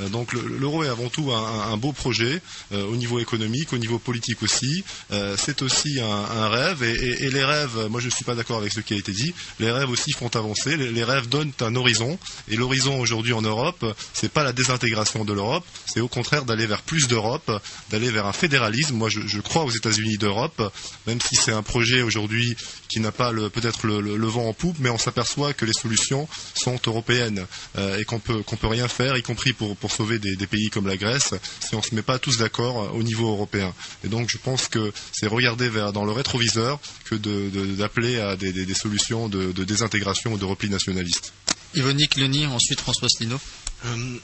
Euh, 0.00 0.08
donc 0.08 0.32
l'euro 0.32 0.84
est 0.84 0.88
avant 0.88 1.08
tout 1.08 1.32
un, 1.32 1.76
beau 1.76 1.92
projet 1.92 2.40
euh, 2.72 2.84
au 2.86 2.96
niveau 2.96 3.18
économique, 3.18 3.72
au 3.72 3.78
niveau 3.78 3.98
politique 3.98 4.42
aussi. 4.42 4.84
Euh, 5.12 5.36
c'est 5.38 5.62
aussi 5.62 6.00
un, 6.00 6.48
rêve 6.48 6.82
et, 6.82 7.30
les 7.30 7.44
rêves, 7.44 7.88
moi 7.90 8.00
je 8.00 8.06
ne 8.06 8.10
suis 8.10 8.24
pas 8.24 8.34
d'accord 8.34 8.58
avec 8.58 8.72
ce 8.72 8.80
qui 8.80 8.94
a 8.94 8.96
été 8.96 9.12
dit. 9.12 9.34
Les 9.58 9.70
rêves 9.70 9.90
aussi 9.90 10.12
font 10.12 10.28
avancer. 10.34 10.76
Les, 10.76 11.04
rêves 11.04 11.28
donnent 11.28 11.52
un 11.60 11.74
horizon 11.76 12.18
et 12.48 12.56
l'horizon 12.56 12.98
aujourd'hui 13.00 13.32
en 13.32 13.42
Europe, 13.42 13.84
c'est 14.12 14.30
pas 14.30 14.42
la 14.42 14.52
désintégration 14.52 15.24
de 15.24 15.32
l'Europe, 15.32 15.64
c'est 15.86 16.00
au 16.00 16.08
contraire 16.08 16.44
d'aller 16.44 16.66
vers 16.66 16.82
plus 16.82 17.06
d'Europe, 17.08 17.50
d'aller 17.90 18.10
vers 18.10 18.26
un 18.26 18.32
fédéralisme. 18.32 18.96
Moi 18.96 19.08
je, 19.08 19.40
crois 19.40 19.64
aux 19.64 19.70
États-Unis 19.70 20.18
d'Europe, 20.18 20.72
même 21.06 21.20
si 21.20 21.36
c'est 21.36 21.52
un 21.52 21.62
projet 21.62 22.02
aujourd'hui 22.02 22.56
qui 22.88 23.00
n'a 23.00 23.12
pas 23.12 23.32
peut-être 23.32 23.86
le, 23.86 24.00
le, 24.00 24.26
vent 24.26 24.48
en 24.48 24.52
poupe, 24.52 24.76
mais 24.80 24.90
on 24.90 24.98
s'aperçoit 24.98 25.52
que 25.52 25.64
les 25.64 25.72
solutions 25.72 26.28
sont 26.54 26.78
européennes 26.86 27.46
et 27.98 28.04
qu'on 28.04 28.18
peut 28.18 28.42
qu'on 28.42 28.56
peut 28.56 28.66
rien 28.66 28.88
faire, 28.88 29.16
y 29.16 29.22
compris 29.22 29.52
pour 29.52 29.76
sauver 29.90 30.18
des, 30.18 30.36
des, 30.36 30.46
pays 30.46 30.70
comme 30.70 30.86
la 30.86 30.96
Grèce, 30.96 31.34
si 31.60 31.74
on 31.74 31.78
ne 31.78 31.82
se 31.82 31.94
met 31.94 32.02
pas 32.02 32.18
tous 32.18 32.38
d'accord 32.38 32.82
euh, 32.82 32.88
au 32.90 33.02
niveau 33.02 33.28
européen. 33.30 33.74
Et 34.04 34.08
donc 34.08 34.28
je 34.30 34.38
pense 34.38 34.68
que 34.68 34.92
c'est 35.12 35.26
regarder 35.26 35.68
vers 35.68 35.92
dans 35.92 36.04
le 36.04 36.12
rétroviseur 36.12 36.78
que 37.04 37.14
d'appeler 37.14 38.14
de, 38.14 38.18
de, 38.18 38.22
à 38.22 38.36
des, 38.36 38.52
des, 38.52 38.66
des 38.66 38.74
solutions 38.74 39.28
de, 39.28 39.52
de, 39.52 39.64
désintégration 39.64 40.32
ou 40.32 40.38
de 40.38 40.44
repli 40.44 40.68
nationaliste. 40.70 41.32
Yvonique 41.74 42.16
Leni, 42.16 42.46
ensuite 42.46 42.80
François 42.80 43.06
Asselineau. 43.06 43.38
Euh, 43.86 44.18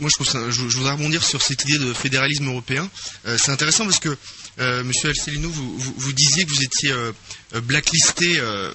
moi, 0.00 0.10
je, 0.18 0.24
ça, 0.24 0.50
je, 0.50 0.68
je, 0.68 0.76
voudrais 0.76 0.92
rebondir 0.92 1.22
sur 1.22 1.42
cette 1.42 1.62
idée 1.64 1.78
de 1.78 1.92
fédéralisme 1.92 2.46
européen. 2.48 2.88
Euh, 3.26 3.38
c'est 3.38 3.50
intéressant 3.50 3.84
parce 3.84 4.00
que, 4.00 4.16
euh, 4.58 4.82
Monsieur 4.84 5.08
Alcelino, 5.10 5.48
vous, 5.48 5.78
vous, 5.78 5.94
vous, 5.96 6.12
disiez 6.12 6.44
que 6.44 6.50
vous 6.50 6.62
étiez 6.62 6.90
euh, 6.92 7.12
blacklisté 7.62 8.38
euh, 8.38 8.72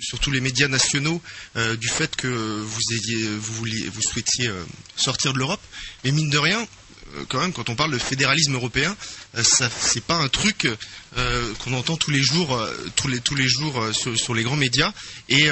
sur 0.00 0.18
tous 0.18 0.30
les 0.30 0.40
médias 0.40 0.68
nationaux 0.68 1.20
euh, 1.56 1.76
du 1.76 1.88
fait 1.88 2.16
que 2.16 2.28
vous, 2.28 2.80
ayez, 2.92 3.28
vous, 3.36 3.54
vouliez, 3.54 3.88
vous 3.88 4.02
souhaitiez 4.02 4.50
sortir 4.96 5.32
de 5.32 5.38
l'Europe. 5.38 5.60
Mais 6.04 6.10
mine 6.10 6.30
de 6.30 6.38
rien, 6.38 6.66
quand 7.28 7.40
même, 7.40 7.52
quand 7.52 7.68
on 7.68 7.74
parle 7.74 7.92
de 7.92 7.98
fédéralisme 7.98 8.54
européen, 8.54 8.96
euh, 9.36 9.42
ça 9.42 9.68
c'est 9.70 10.02
pas 10.02 10.16
un 10.16 10.28
truc 10.28 10.68
euh, 11.16 11.52
qu'on 11.60 11.72
entend 11.74 11.96
tous 11.96 12.10
les 12.10 12.22
jours, 12.22 12.54
euh, 12.54 12.74
tous 12.96 13.08
les 13.08 13.20
tous 13.20 13.34
les 13.34 13.48
jours 13.48 13.88
sur, 13.92 14.34
les 14.34 14.42
grands 14.42 14.56
médias. 14.56 14.92
Et, 15.28 15.48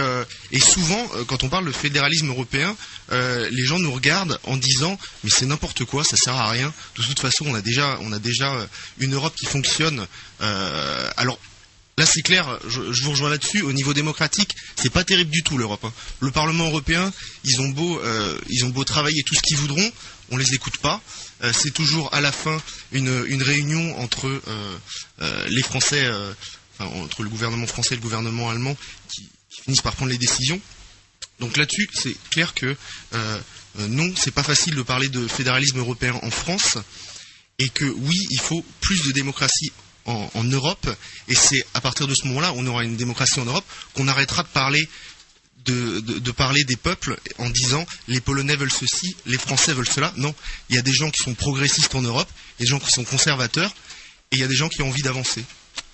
et 0.51 0.61
souvent, 0.61 1.07
quand 1.27 1.45
on 1.45 1.49
parle 1.49 1.67
de 1.67 1.73
fédéralisme 1.73 2.29
européen, 2.29 2.77
les 3.11 3.65
gens 3.65 3.79
nous 3.79 3.93
regardent 3.93 4.39
en 4.45 4.57
disant 4.57 4.99
mais 5.25 5.31
c'est 5.31 5.47
n'importe 5.47 5.85
quoi, 5.85 6.05
ça 6.05 6.17
sert 6.17 6.35
à 6.35 6.51
rien. 6.51 6.73
De 6.97 7.03
toute 7.03 7.21
façon, 7.21 7.47
on 7.47 7.55
a 7.55 7.61
déjà 7.63 7.99
on 8.01 8.13
a 8.13 8.19
déjà 8.19 8.55
une 8.99 9.15
Europe 9.15 9.35
qui 9.37 9.47
fonctionne. 9.47 10.07
alors 10.41 11.39
Là, 11.99 12.07
c'est 12.07 12.23
clair, 12.23 12.59
je, 12.69 12.81
vous 12.81 13.11
rejoins 13.11 13.29
là-dessus. 13.29 13.61
Au 13.63 13.73
niveau 13.73 13.93
démocratique, 13.93 14.57
c'est 14.77 14.91
pas 14.91 15.05
terrible 15.05 15.31
du 15.31 15.43
tout 15.43 15.59
l'Europe. 15.59 15.85
Hein. 15.85 15.93
Le 16.21 16.31
Parlement 16.31 16.67
européen, 16.67 17.13
ils 17.45 17.61
ont 17.61 17.69
beau, 17.69 18.01
euh, 18.01 18.39
ils 18.49 18.65
ont 18.65 18.71
beau 18.71 18.85
travailler 18.85 19.23
tout 19.23 19.35
ce 19.35 19.43
qu'ils 19.43 19.59
voudront, 19.59 19.93
on 20.31 20.39
les 20.39 20.55
écoute 20.55 20.79
pas. 20.79 21.03
Euh, 21.43 21.53
c'est 21.53 21.71
toujours 21.71 22.13
à 22.15 22.23
la 22.23 22.33
fin 22.33 22.63
une, 22.93 23.43
réunion 23.43 23.99
entre 23.99 24.27
euh, 24.27 25.49
les 25.49 25.63
Français, 25.63 26.11
entre 26.79 27.23
le 27.23 27.29
gouvernement 27.29 27.67
français 27.67 27.95
et 27.95 27.99
le 27.99 28.03
gouvernement 28.03 28.49
allemand, 28.49 28.75
qui, 29.09 29.29
qui 29.51 29.61
finissent 29.63 29.83
par 29.83 29.95
prendre 29.95 30.11
les 30.11 30.19
décisions. 30.19 30.61
Donc 31.41 31.59
là-dessus, 31.59 31.91
c'est 31.93 32.17
clair 32.31 32.55
que 32.55 32.75
non, 33.79 34.13
c'est 34.17 34.31
pas 34.31 34.43
facile 34.43 34.75
de 34.75 34.83
parler 34.83 35.09
de 35.09 35.27
fédéralisme 35.29 35.79
européen 35.79 36.19
en 36.23 36.31
France, 36.31 36.79
et 37.59 37.69
que 37.69 37.85
oui, 37.85 38.27
il 38.31 38.41
faut 38.41 38.65
plus 38.81 39.03
de 39.03 39.13
démocratie 39.13 39.73
en, 40.07 40.45
Europe, 40.45 40.89
et 41.29 41.35
c'est 41.35 41.65
à 41.75 41.81
partir 41.81 42.07
de 42.07 42.15
ce 42.15 42.27
moment-là, 42.27 42.53
on 42.57 42.67
aura 42.67 42.85
une 42.85 42.97
démocratie 42.97 43.41
en 43.41 43.45
Europe, 43.45 43.65
qu'on 43.95 44.09
arrêtera 44.09 44.43
de 44.43 44.49
parler 44.49 44.89
parler 46.37 46.65
des 46.65 46.77
peuples 46.77 47.17
en 47.39 47.49
disant 47.49 47.87
les 48.09 48.21
Polonais 48.21 48.57
veulent 48.57 48.73
ceci, 48.73 49.15
les 49.27 49.39
Français 49.39 49.73
veulent 49.73 49.89
cela. 49.89 50.13
Non, 50.17 50.35
il 50.69 50.77
y 50.77 50.79
a 50.79 50.83
des 50.83 50.93
gens 50.93 51.11
qui 51.11 51.23
sont 51.23 51.35
progressistes 51.35 51.95
en 51.95 52.03
Europe, 52.03 52.29
des 52.59 52.67
gens 52.67 52.81
qui 52.81 52.91
sont 52.91 53.05
conservateurs, 53.05 53.73
et 54.33 54.37
il 54.37 54.39
y 54.41 54.45
a 54.45 54.49
des 54.49 54.57
gens 54.57 54.69
qui 54.69 54.83
ont 54.83 54.89
envie 54.89 55.03
d'avancer. 55.03 55.45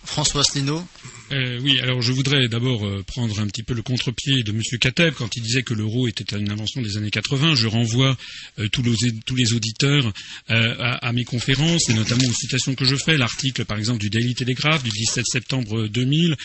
François 0.04 0.40
Asselineau 0.40 0.82
euh, 1.30 1.58
oui, 1.62 1.78
alors 1.80 2.00
je 2.00 2.12
voudrais 2.12 2.48
d'abord 2.48 2.86
euh, 2.86 3.02
prendre 3.06 3.38
un 3.40 3.46
petit 3.46 3.62
peu 3.62 3.74
le 3.74 3.82
contre-pied 3.82 4.42
de 4.42 4.50
M. 4.50 4.62
Kateb 4.80 5.12
quand 5.14 5.36
il 5.36 5.42
disait 5.42 5.62
que 5.62 5.74
l'euro 5.74 6.08
était 6.08 6.36
une 6.36 6.50
invention 6.50 6.80
des 6.80 6.96
années 6.96 7.10
80. 7.10 7.54
Je 7.54 7.66
renvoie 7.66 8.16
euh, 8.58 8.68
tous, 8.68 8.82
les, 8.82 9.52
auditeurs 9.52 10.12
à, 10.48 11.06
à, 11.06 11.12
mes 11.12 11.24
conférences 11.24 11.90
et 11.90 11.94
notamment 11.94 12.26
aux 12.26 12.32
citations 12.32 12.74
que 12.74 12.84
je 12.84 12.96
fais. 12.96 13.18
L'article, 13.18 13.64
par 13.66 13.78
exemple, 13.78 14.00
du 14.00 14.08
Daily 14.08 14.34
Telegraph 14.34 14.82
du 14.82 14.90
17 14.90 15.26
septembre 15.26 15.86
2000 15.88 16.36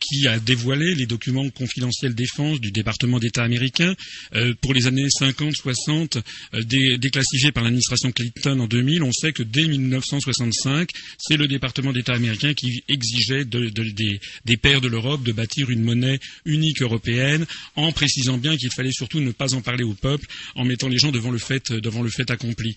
qui 0.00 0.26
a 0.26 0.38
dévoilé 0.38 0.94
les 0.94 1.06
documents 1.06 1.48
confidentiels 1.50 2.14
défense 2.14 2.60
du 2.60 2.72
département 2.72 3.18
d'État 3.18 3.42
américain 3.42 3.94
pour 4.60 4.74
les 4.74 4.86
années 4.86 5.06
50-60 5.06 6.20
dé, 6.62 6.98
déclassifiés 6.98 7.52
par 7.52 7.62
l'administration 7.62 8.12
Clinton 8.12 8.60
en 8.60 8.66
2000. 8.66 9.02
On 9.02 9.12
sait 9.12 9.32
que 9.32 9.42
dès 9.42 9.66
1965, 9.66 10.88
c'est 11.18 11.36
le 11.36 11.46
département 11.46 11.92
d'État 11.92 12.14
américain 12.14 12.54
qui 12.54 12.82
exigeait 12.94 13.44
de, 13.44 13.68
de, 13.68 13.84
des 13.90 14.20
des 14.44 14.56
pères 14.56 14.80
de 14.80 14.88
l'Europe 14.88 15.22
de 15.22 15.32
bâtir 15.32 15.70
une 15.70 15.82
monnaie 15.82 16.18
unique 16.44 16.80
européenne, 16.82 17.46
en 17.76 17.92
précisant 17.92 18.38
bien 18.38 18.56
qu'il 18.56 18.70
fallait 18.72 18.92
surtout 18.92 19.20
ne 19.20 19.32
pas 19.32 19.54
en 19.54 19.60
parler 19.60 19.84
au 19.84 19.94
peuple, 19.94 20.26
en 20.54 20.64
mettant 20.64 20.88
les 20.88 20.98
gens 20.98 21.12
devant 21.12 21.30
le 21.30 21.38
fait 21.38 22.30
accompli. 22.30 22.76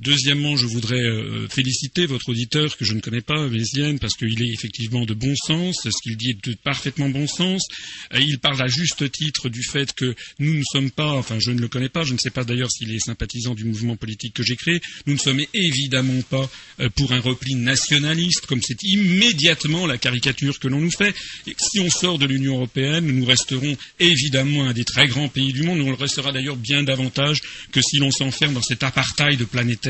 Deuxièmement, 0.00 0.56
je 0.56 0.66
voudrais 0.66 1.00
euh, 1.00 1.48
féliciter 1.48 2.06
votre 2.06 2.28
auditeur 2.28 2.76
que 2.76 2.84
je 2.84 2.94
ne 2.94 3.00
connais 3.00 3.20
pas, 3.20 3.48
Vézienne, 3.48 3.98
parce 3.98 4.14
qu'il 4.14 4.40
est 4.42 4.52
effectivement 4.52 5.04
de 5.04 5.12
bon 5.12 5.34
sens. 5.34 5.80
Ce 5.82 6.02
qu'il 6.02 6.16
dit 6.16 6.30
est 6.30 6.48
de 6.48 6.54
parfaitement 6.54 7.08
bon 7.08 7.26
sens. 7.26 7.66
Euh, 8.14 8.20
il 8.20 8.38
parle 8.38 8.62
à 8.62 8.68
juste 8.68 9.10
titre 9.10 9.48
du 9.48 9.64
fait 9.64 9.92
que 9.92 10.14
nous 10.38 10.54
ne 10.54 10.62
sommes 10.62 10.92
pas, 10.92 11.10
enfin 11.14 11.40
je 11.40 11.50
ne 11.50 11.60
le 11.60 11.66
connais 11.66 11.88
pas, 11.88 12.04
je 12.04 12.12
ne 12.12 12.18
sais 12.18 12.30
pas 12.30 12.44
d'ailleurs 12.44 12.70
s'il 12.70 12.94
est 12.94 13.00
sympathisant 13.00 13.56
du 13.56 13.64
mouvement 13.64 13.96
politique 13.96 14.34
que 14.34 14.44
j'ai 14.44 14.54
créé, 14.54 14.80
nous 15.06 15.14
ne 15.14 15.18
sommes 15.18 15.42
évidemment 15.52 16.22
pas 16.22 16.48
euh, 16.78 16.88
pour 16.90 17.12
un 17.12 17.18
repli 17.20 17.56
nationaliste, 17.56 18.46
comme 18.46 18.62
c'est 18.62 18.84
immédiatement 18.84 19.88
la 19.88 19.98
caricature 19.98 20.60
que 20.60 20.68
l'on 20.68 20.80
nous 20.80 20.92
fait. 20.92 21.12
Si 21.58 21.80
on 21.80 21.90
sort 21.90 22.20
de 22.20 22.26
l'Union 22.26 22.54
européenne, 22.54 23.06
nous 23.06 23.24
resterons 23.24 23.76
évidemment 23.98 24.68
un 24.68 24.74
des 24.74 24.84
très 24.84 25.08
grands 25.08 25.28
pays 25.28 25.52
du 25.52 25.64
monde. 25.64 25.78
Nous 25.78 25.86
le 25.86 25.94
restera 25.94 26.30
d'ailleurs 26.30 26.56
bien 26.56 26.84
davantage 26.84 27.40
que 27.72 27.82
si 27.82 27.98
l'on 27.98 28.12
s'enferme 28.12 28.54
dans 28.54 28.62
cet 28.62 28.84
apartheid 28.84 29.44
planétaire 29.44 29.87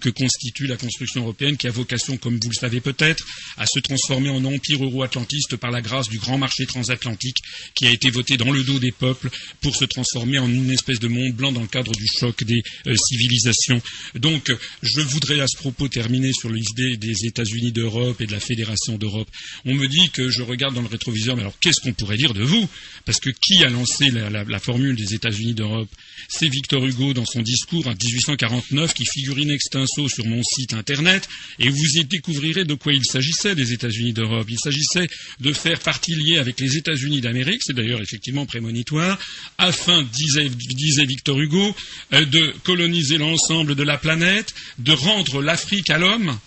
que 0.00 0.10
constitue 0.10 0.66
la 0.66 0.76
construction 0.76 1.22
européenne, 1.22 1.56
qui 1.56 1.66
a 1.66 1.70
vocation, 1.70 2.16
comme 2.16 2.38
vous 2.40 2.50
le 2.50 2.54
savez 2.54 2.80
peut-être, 2.80 3.24
à 3.56 3.66
se 3.66 3.78
transformer 3.78 4.30
en 4.30 4.44
empire 4.44 4.82
euro-atlantiste 4.82 5.56
par 5.56 5.70
la 5.70 5.80
grâce 5.80 6.08
du 6.08 6.18
grand 6.18 6.38
marché 6.38 6.66
transatlantique 6.66 7.38
qui 7.74 7.86
a 7.86 7.90
été 7.90 8.10
voté 8.10 8.36
dans 8.36 8.50
le 8.50 8.62
dos 8.62 8.78
des 8.78 8.92
peuples 8.92 9.30
pour 9.60 9.74
se 9.76 9.84
transformer 9.84 10.38
en 10.38 10.48
une 10.48 10.70
espèce 10.70 10.98
de 10.98 11.08
monde 11.08 11.32
blanc 11.32 11.52
dans 11.52 11.60
le 11.60 11.66
cadre 11.66 11.92
du 11.92 12.06
choc 12.06 12.44
des 12.44 12.62
euh, 12.86 12.94
civilisations. 12.96 13.80
Donc, 14.14 14.52
je 14.82 15.00
voudrais 15.00 15.40
à 15.40 15.46
ce 15.46 15.56
propos 15.56 15.88
terminer 15.88 16.32
sur 16.32 16.50
l'idée 16.50 16.96
des 16.96 17.26
États-Unis 17.26 17.72
d'Europe 17.72 18.20
et 18.20 18.26
de 18.26 18.32
la 18.32 18.40
Fédération 18.40 18.96
d'Europe. 18.96 19.28
On 19.64 19.74
me 19.74 19.88
dit 19.88 20.10
que 20.10 20.30
je 20.30 20.42
regarde 20.42 20.74
dans 20.74 20.82
le 20.82 20.88
rétroviseur, 20.88 21.36
mais 21.36 21.42
alors 21.42 21.58
qu'est-ce 21.60 21.80
qu'on 21.80 21.92
pourrait 21.92 22.16
dire 22.16 22.34
de 22.34 22.42
vous? 22.42 22.68
Parce 23.04 23.20
que 23.20 23.30
qui 23.30 23.64
a 23.64 23.70
lancé 23.70 24.10
la, 24.10 24.30
la 24.30 24.58
formule 24.58 24.96
des 24.96 25.14
États-Unis 25.14 25.54
d'Europe? 25.54 25.88
C'est 26.28 26.48
Victor 26.48 26.84
Hugo 26.84 27.14
dans 27.14 27.24
son 27.24 27.42
discours 27.42 27.86
en 27.86 27.94
1849 27.94 28.94
qui 28.94 29.04
figure 29.06 29.36
in 29.38 29.48
extenso 29.48 30.08
sur 30.08 30.26
mon 30.26 30.42
site 30.42 30.74
internet 30.74 31.28
et 31.58 31.68
vous 31.68 31.98
y 31.98 32.04
découvrirez 32.04 32.64
de 32.64 32.74
quoi 32.74 32.92
il 32.92 33.04
s'agissait 33.04 33.54
des 33.54 33.72
États-Unis 33.72 34.12
d'Europe. 34.12 34.46
Il 34.48 34.58
s'agissait 34.58 35.08
de 35.40 35.52
faire 35.52 35.80
partie 35.80 36.14
liée 36.14 36.38
avec 36.38 36.60
les 36.60 36.76
États-Unis 36.76 37.20
d'Amérique, 37.20 37.62
c'est 37.64 37.74
d'ailleurs 37.74 38.02
effectivement 38.02 38.46
prémonitoire, 38.46 39.18
afin, 39.58 40.02
disait, 40.02 40.48
disait 40.48 41.06
Victor 41.06 41.38
Hugo, 41.38 41.74
euh, 42.12 42.24
de 42.24 42.52
coloniser 42.64 43.18
l'ensemble 43.18 43.74
de 43.74 43.82
la 43.82 43.98
planète, 43.98 44.54
de 44.78 44.92
rendre 44.92 45.42
l'Afrique 45.42 45.90
à 45.90 45.98
l'homme 45.98 46.38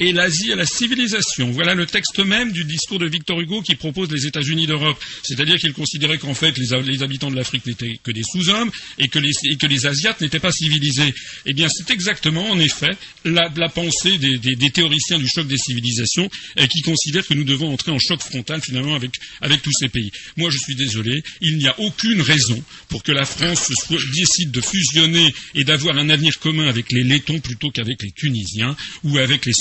et 0.00 0.12
l'Asie 0.12 0.52
à 0.52 0.54
la 0.54 0.64
civilisation. 0.64 1.50
Voilà 1.50 1.74
le 1.74 1.84
texte 1.84 2.20
même 2.20 2.52
du 2.52 2.62
discours 2.62 3.00
de 3.00 3.08
Victor 3.08 3.40
Hugo 3.40 3.62
qui 3.62 3.74
propose 3.74 4.08
les 4.12 4.26
États-Unis 4.26 4.68
d'Europe. 4.68 4.96
C'est-à-dire 5.24 5.58
qu'il 5.58 5.72
considérait 5.72 6.18
qu'en 6.18 6.34
fait 6.34 6.56
les, 6.56 7.02
habitants 7.02 7.32
de 7.32 7.34
l'Afrique 7.34 7.66
n'étaient 7.66 7.98
que 8.00 8.12
des 8.12 8.22
sous-hommes 8.22 8.70
et, 8.98 9.08
que 9.08 9.18
les, 9.18 9.86
Asiates 9.86 10.20
n'étaient 10.20 10.38
pas 10.38 10.52
civilisés. 10.52 11.12
Eh 11.46 11.52
bien, 11.52 11.68
c'est 11.68 11.90
exactement, 11.90 12.48
en 12.48 12.60
effet, 12.60 12.96
la, 13.24 13.50
pensée 13.68 14.18
des, 14.18 14.70
théoriciens 14.70 15.18
du 15.18 15.26
choc 15.26 15.48
des 15.48 15.58
civilisations 15.58 16.30
et 16.56 16.68
qui 16.68 16.82
considèrent 16.82 17.26
que 17.26 17.34
nous 17.34 17.42
devons 17.42 17.72
entrer 17.72 17.90
en 17.90 17.98
choc 17.98 18.20
frontal 18.20 18.60
finalement 18.62 18.94
avec, 18.94 19.10
avec 19.40 19.62
tous 19.62 19.72
ces 19.72 19.88
pays. 19.88 20.12
Moi, 20.36 20.50
je 20.50 20.58
suis 20.58 20.76
désolé, 20.76 21.24
il 21.40 21.58
n'y 21.58 21.66
a 21.66 21.74
aucune 21.80 22.20
raison 22.20 22.62
pour 22.88 23.02
que 23.02 23.10
la 23.10 23.24
France 23.24 23.72
décide 24.14 24.52
de 24.52 24.60
fusionner 24.60 25.34
et 25.56 25.64
d'avoir 25.64 25.98
un 25.98 26.08
avenir 26.08 26.38
commun 26.38 26.68
avec 26.68 26.92
les 26.92 27.02
Lettons 27.02 27.40
plutôt 27.40 27.70
qu'avec 27.72 28.00
les 28.00 28.12
Tunisiens 28.12 28.76
ou 29.02 29.18
avec 29.18 29.44
les 29.44 29.52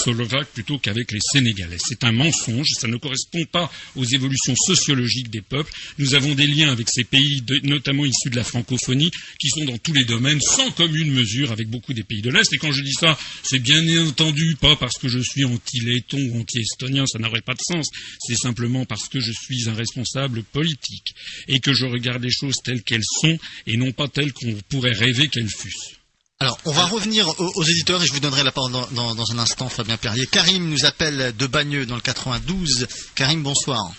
Plutôt 0.54 0.78
qu'avec 0.78 1.12
les 1.12 1.20
Sénégalais. 1.22 1.78
C'est 1.80 2.04
un 2.04 2.12
mensonge, 2.12 2.68
ça 2.80 2.88
ne 2.88 2.98
correspond 2.98 3.46
pas 3.46 3.72
aux 3.96 4.04
évolutions 4.04 4.56
sociologiques 4.56 5.30
des 5.30 5.42
peuples. 5.42 5.72
Nous 6.00 6.16
avons 6.16 6.34
des 6.36 6.48
liens 6.48 6.72
avec 6.72 6.90
ces 6.90 7.04
pays, 7.06 7.42
notamment 7.64 8.06
issus 8.06 8.30
de 8.30 8.36
la 8.36 8.44
francophonie, 8.44 9.12
qui 9.40 9.50
sont 9.50 9.64
dans 9.64 9.78
tous 9.78 9.94
les 9.94 10.04
domaines 10.04 10.42
sans 10.42 10.70
commune 10.72 11.12
mesure 11.12 11.52
avec 11.52 11.70
beaucoup 11.70 11.94
des 11.94 12.04
pays 12.04 12.22
de 12.22 12.30
l'Est. 12.30 12.52
Et 12.54 12.58
quand 12.58 12.72
je 12.72 12.82
dis 12.82 12.94
ça, 12.94 13.18
c'est 13.44 13.60
bien 13.60 13.82
entendu 14.06 14.58
pas 14.60 14.76
parce 14.76 14.98
que 14.98 15.08
je 15.08 15.20
suis 15.20 15.46
anti-letton 15.46 16.20
ou 16.32 16.42
anti-estonien, 16.42 17.06
ça 17.06 17.20
n'aurait 17.20 17.42
pas 17.42 17.54
de 17.54 17.62
sens. 17.62 17.88
C'est 18.20 18.36
simplement 18.36 18.86
parce 18.86 19.08
que 19.08 19.20
je 19.20 19.32
suis 19.32 19.70
un 19.70 19.76
responsable 19.76 20.44
politique 20.44 21.14
et 21.48 21.60
que 21.60 21.74
je 21.74 21.86
regarde 21.86 22.24
les 22.24 22.32
choses 22.32 22.58
telles 22.64 22.84
qu'elles 22.84 23.06
sont 23.22 23.38
et 23.66 23.78
non 23.78 23.92
pas 23.94 24.08
telles 24.08 24.34
qu'on 24.34 24.54
pourrait 24.70 24.92
rêver 24.94 25.30
qu'elles 25.30 25.50
fussent. 25.50 25.97
Alors, 26.40 26.60
on 26.66 26.72
va 26.72 26.86
revenir 26.86 27.28
aux, 27.40 27.64
éditeurs 27.64 28.04
et 28.04 28.06
je 28.06 28.14
vous 28.14 28.20
donnerai 28.20 28.44
la 28.44 28.52
parole 28.52 28.72
dans, 28.72 29.32
un 29.32 29.40
instant, 29.40 29.70
Fabien 29.70 29.98
Perrier. 29.98 30.28
Karim 30.28 30.70
nous 30.70 30.86
appelle 30.86 31.36
de 31.36 31.48
Bagneux 31.48 31.88
dans 31.88 31.96
le 31.96 32.02
92. 32.02 32.88
Karim, 33.16 33.42
bonsoir. 33.42 33.92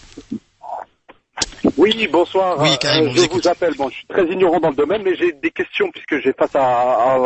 Oui, 1.76 2.08
bonsoir. 2.12 2.56
Oui, 2.60 2.68
Karim, 2.80 3.08
euh, 3.08 3.12
je 3.12 3.28
vous, 3.28 3.48
appelle. 3.48 3.74
Bon, 3.74 3.88
je 3.88 3.96
suis 3.96 4.06
très 4.06 4.24
ignorant 4.26 4.60
dans 4.60 4.70
le 4.70 4.76
domaine, 4.76 5.02
mais 5.02 5.16
j'ai 5.16 5.32
des 5.32 5.50
questions 5.50 5.90
puisque 5.90 6.22
j'ai 6.22 6.32
face 6.32 6.54
à, 6.54 7.16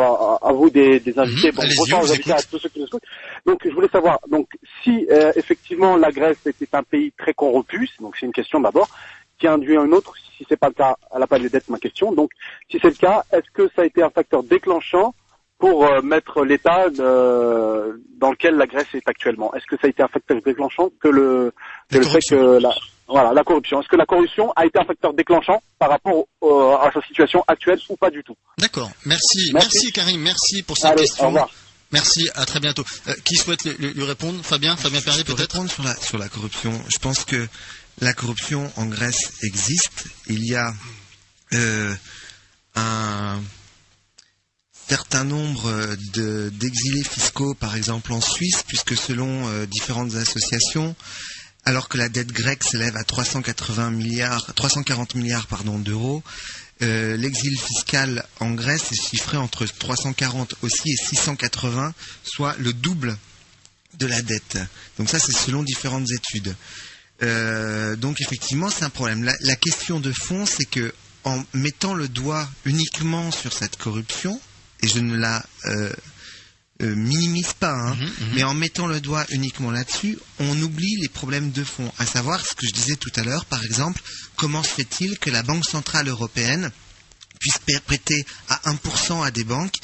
vous 0.51 0.71
des, 0.71 0.99
invités. 1.15 1.51
Mhm, 1.51 1.55
bon, 1.57 1.63
bonsoir 1.77 2.03
aux 2.03 2.11
invités 2.11 2.31
à 2.31 2.41
tous 2.41 2.57
ceux 2.57 2.69
qui 2.69 2.79
nous 2.79 2.87
écoutent. 2.87 3.03
Donc, 3.45 3.59
je 3.63 3.69
voulais 3.69 3.89
savoir, 3.89 4.19
donc, 4.31 4.47
si 4.83 5.05
euh, 5.11 5.31
effectivement 5.35 5.95
la 5.95 6.11
Grèce 6.11 6.37
était 6.47 6.67
un 6.73 6.83
pays 6.83 7.11
très 7.15 7.35
corrompu, 7.35 7.87
donc 7.99 8.15
c'est 8.19 8.25
une 8.25 8.33
question 8.33 8.59
d'abord, 8.59 8.89
qui 9.39 9.47
induit 9.47 9.77
un 9.77 9.91
autre, 9.91 10.13
si 10.37 10.45
c'est 10.47 10.57
pas 10.57 10.67
le 10.67 10.73
cas, 10.73 10.95
elle 11.13 11.19
n'a 11.19 11.27
pas 11.27 11.37
lieu 11.37 11.49
d'être 11.49 11.69
ma 11.69 11.79
question. 11.79 12.11
Donc, 12.11 12.31
si 12.69 12.79
c'est 12.81 12.89
le 12.89 12.95
cas, 12.95 13.23
est-ce 13.31 13.49
que 13.53 13.69
ça 13.75 13.83
a 13.83 13.85
été 13.85 14.01
un 14.01 14.09
facteur 14.09 14.43
déclenchant 14.43 15.13
pour 15.57 15.85
euh, 15.85 16.01
mettre 16.01 16.43
l'état 16.43 16.85
euh, 16.99 17.93
dans 18.17 18.31
lequel 18.31 18.55
la 18.55 18.67
Grèce 18.67 18.87
est 18.93 19.07
actuellement? 19.07 19.53
Est-ce 19.53 19.65
que 19.65 19.75
ça 19.77 19.87
a 19.87 19.89
été 19.89 20.03
un 20.03 20.07
facteur 20.07 20.41
déclenchant 20.41 20.89
que 21.01 21.07
le, 21.07 21.53
que 21.89 21.97
le 21.97 22.05
fait 22.05 22.19
que 22.29 22.59
la, 22.59 22.73
voilà, 23.07 23.33
la 23.33 23.43
corruption? 23.43 23.81
Est-ce 23.81 23.89
que 23.89 23.95
la 23.95 24.05
corruption 24.05 24.51
a 24.55 24.65
été 24.65 24.79
un 24.79 24.85
facteur 24.85 25.13
déclenchant 25.13 25.61
par 25.79 25.89
rapport 25.89 26.25
à 26.81 26.91
sa 26.93 27.01
situation 27.01 27.43
actuelle 27.47 27.79
ou 27.89 27.95
pas 27.95 28.09
du 28.09 28.23
tout? 28.23 28.35
D'accord. 28.57 28.89
Merci. 29.05 29.51
merci. 29.53 29.91
Karim. 29.91 30.21
Merci 30.21 30.63
pour 30.63 30.77
cette 30.77 30.95
question. 30.97 31.25
Au 31.25 31.27
revoir. 31.27 31.49
Merci, 31.93 32.27
à 32.33 32.45
très 32.45 32.59
bientôt. 32.59 32.83
Euh, 33.07 33.13
qui 33.23 33.35
souhaite 33.35 33.63
lui 33.65 34.03
répondre? 34.03 34.43
Fabien? 34.43 34.75
Fabien 34.75 34.99
Perrier 34.99 35.23
peut-être? 35.23 35.53
répondre 35.53 35.69
sur 35.69 35.83
la, 35.83 35.95
sur 35.95 36.17
la 36.17 36.27
corruption. 36.27 36.73
Je 36.89 36.97
pense 36.97 37.23
que 37.23 37.47
la 37.99 38.13
corruption 38.13 38.71
en 38.75 38.85
Grèce 38.85 39.33
existe. 39.43 40.05
Il 40.27 40.45
y 40.45 40.55
a 40.55 40.73
euh, 41.53 41.95
un 42.75 43.41
certain 44.87 45.23
nombre 45.23 45.95
d'exilés 46.51 47.03
fiscaux, 47.03 47.53
par 47.53 47.75
exemple 47.75 48.13
en 48.13 48.21
Suisse, 48.21 48.63
puisque 48.67 48.97
selon 48.97 49.47
euh, 49.47 49.65
différentes 49.65 50.15
associations, 50.15 50.95
alors 51.65 51.87
que 51.87 51.97
la 51.97 52.09
dette 52.09 52.31
grecque 52.31 52.63
s'élève 52.63 52.97
à 52.97 53.03
380 53.03 53.91
milliards, 53.91 54.53
340 54.53 55.15
milliards 55.15 55.47
d'euros, 55.79 56.23
euh, 56.81 57.15
l'exil 57.15 57.57
fiscal 57.57 58.25
en 58.39 58.51
Grèce 58.51 58.91
est 58.91 59.01
chiffré 59.01 59.37
entre 59.37 59.65
340 59.65 60.55
aussi 60.63 60.91
et 60.91 60.97
680, 60.97 61.93
soit 62.23 62.55
le 62.57 62.73
double 62.73 63.17
de 63.93 64.05
la 64.05 64.21
dette. 64.21 64.57
Donc 64.97 65.09
ça, 65.09 65.19
c'est 65.19 65.31
selon 65.31 65.63
différentes 65.63 66.11
études. 66.11 66.55
Euh, 67.21 67.95
donc 67.95 68.21
effectivement, 68.21 68.69
c'est 68.69 68.83
un 68.83 68.89
problème. 68.89 69.23
La, 69.41 69.55
question 69.55 69.99
de 69.99 70.11
fond, 70.11 70.45
c'est 70.45 70.65
que 70.65 70.93
en 71.23 71.43
mettant 71.53 71.93
le 71.93 72.07
doigt 72.07 72.49
uniquement 72.65 73.31
sur 73.31 73.53
cette 73.53 73.77
corruption, 73.77 74.39
et 74.81 74.87
je 74.87 74.99
ne 74.99 75.15
la 75.15 75.45
euh, 75.65 75.93
euh, 76.81 76.95
minimise 76.95 77.53
pas, 77.53 77.73
hein, 77.73 77.95
mhm, 77.95 78.05
mhm. 78.05 78.33
mais 78.35 78.43
en 78.43 78.53
mettant 78.53 78.87
le 78.87 78.99
doigt 78.99 79.25
uniquement 79.29 79.71
là-dessus, 79.71 80.17
on 80.39 80.61
oublie 80.61 80.97
les 81.01 81.07
problèmes 81.07 81.51
de 81.51 81.63
fond, 81.63 81.91
à 81.97 82.05
savoir 82.05 82.45
ce 82.45 82.55
que 82.55 82.65
je 82.65 82.73
disais 82.73 82.95
tout 82.95 83.11
à 83.15 83.23
l'heure, 83.23 83.45
par 83.45 83.63
exemple, 83.63 84.01
comment 84.35 84.63
se 84.63 84.69
fait-il 84.69 85.17
que 85.19 85.29
la 85.29 85.43
Banque 85.43 85.65
Centrale 85.65 86.09
Européenne 86.09 86.71
puisse 87.39 87.59
prêter 87.85 88.25
à 88.49 88.71
1% 88.71 89.23
à 89.25 89.31
des 89.31 89.43
banques 89.43 89.75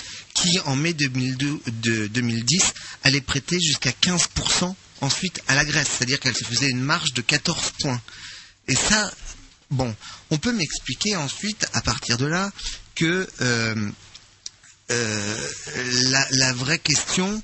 qui, 0.41 0.59
en 0.65 0.75
mai 0.75 0.93
2002, 0.93 1.59
de 1.67 2.07
2010, 2.07 2.73
allaient 3.03 3.21
prêter 3.21 3.59
jusqu'à 3.59 3.91
15% 3.91 4.73
ensuite 5.01 5.41
à 5.47 5.55
la 5.55 5.65
Grèce, 5.65 5.87
c'est-à-dire 5.97 6.19
qu'elle 6.19 6.35
se 6.35 6.43
faisait 6.43 6.69
une 6.69 6.81
marge 6.81 7.13
de 7.13 7.21
14 7.21 7.73
points. 7.81 8.01
Et 8.67 8.75
ça, 8.75 9.11
bon, 9.71 9.95
on 10.29 10.37
peut 10.37 10.51
m'expliquer 10.51 11.15
ensuite, 11.15 11.67
à 11.73 11.81
partir 11.81 12.17
de 12.17 12.25
là, 12.25 12.51
que 12.95 13.27
euh, 13.41 13.91
euh, 14.91 15.37
la, 16.31 16.53
vraie 16.53 16.79
question, 16.79 17.41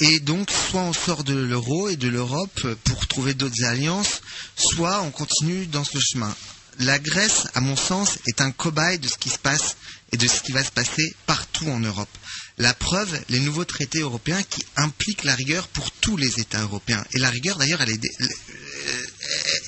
et 0.00 0.20
donc, 0.20 0.50
soit 0.50 0.82
on 0.82 0.92
sort 0.92 1.24
de 1.24 1.34
l'euro 1.34 1.88
et 1.88 1.96
de 1.96 2.08
l'Europe 2.08 2.66
pour 2.84 3.06
trouver 3.06 3.34
d'autres 3.34 3.64
alliances, 3.64 4.20
soit 4.56 5.02
on 5.02 5.10
continue 5.10 5.66
dans 5.66 5.84
ce 5.84 5.98
chemin. 5.98 6.34
La 6.78 6.98
Grèce, 6.98 7.46
à 7.54 7.60
mon 7.60 7.76
sens, 7.76 8.18
est 8.26 8.40
un 8.40 8.50
cobaye 8.50 8.98
de 8.98 9.08
ce 9.08 9.18
qui 9.18 9.28
se 9.28 9.38
passe 9.38 9.76
et 10.12 10.16
de 10.16 10.26
ce 10.28 10.42
qui 10.42 10.52
va 10.52 10.62
se 10.62 10.70
passer 10.70 11.14
partout 11.26 11.68
en 11.68 11.80
Europe. 11.80 12.08
La 12.58 12.74
preuve, 12.74 13.18
les 13.30 13.40
nouveaux 13.40 13.64
traités 13.64 14.00
européens 14.00 14.42
qui 14.42 14.62
impliquent 14.76 15.24
la 15.24 15.34
rigueur 15.34 15.68
pour 15.68 15.90
tous 15.90 16.16
les 16.16 16.38
États 16.38 16.60
européens. 16.62 17.04
Et 17.12 17.18
la 17.18 17.30
rigueur, 17.30 17.56
d'ailleurs, 17.56 17.80
elle 17.80 17.90
est, 17.90 18.00
euh, 18.20 19.06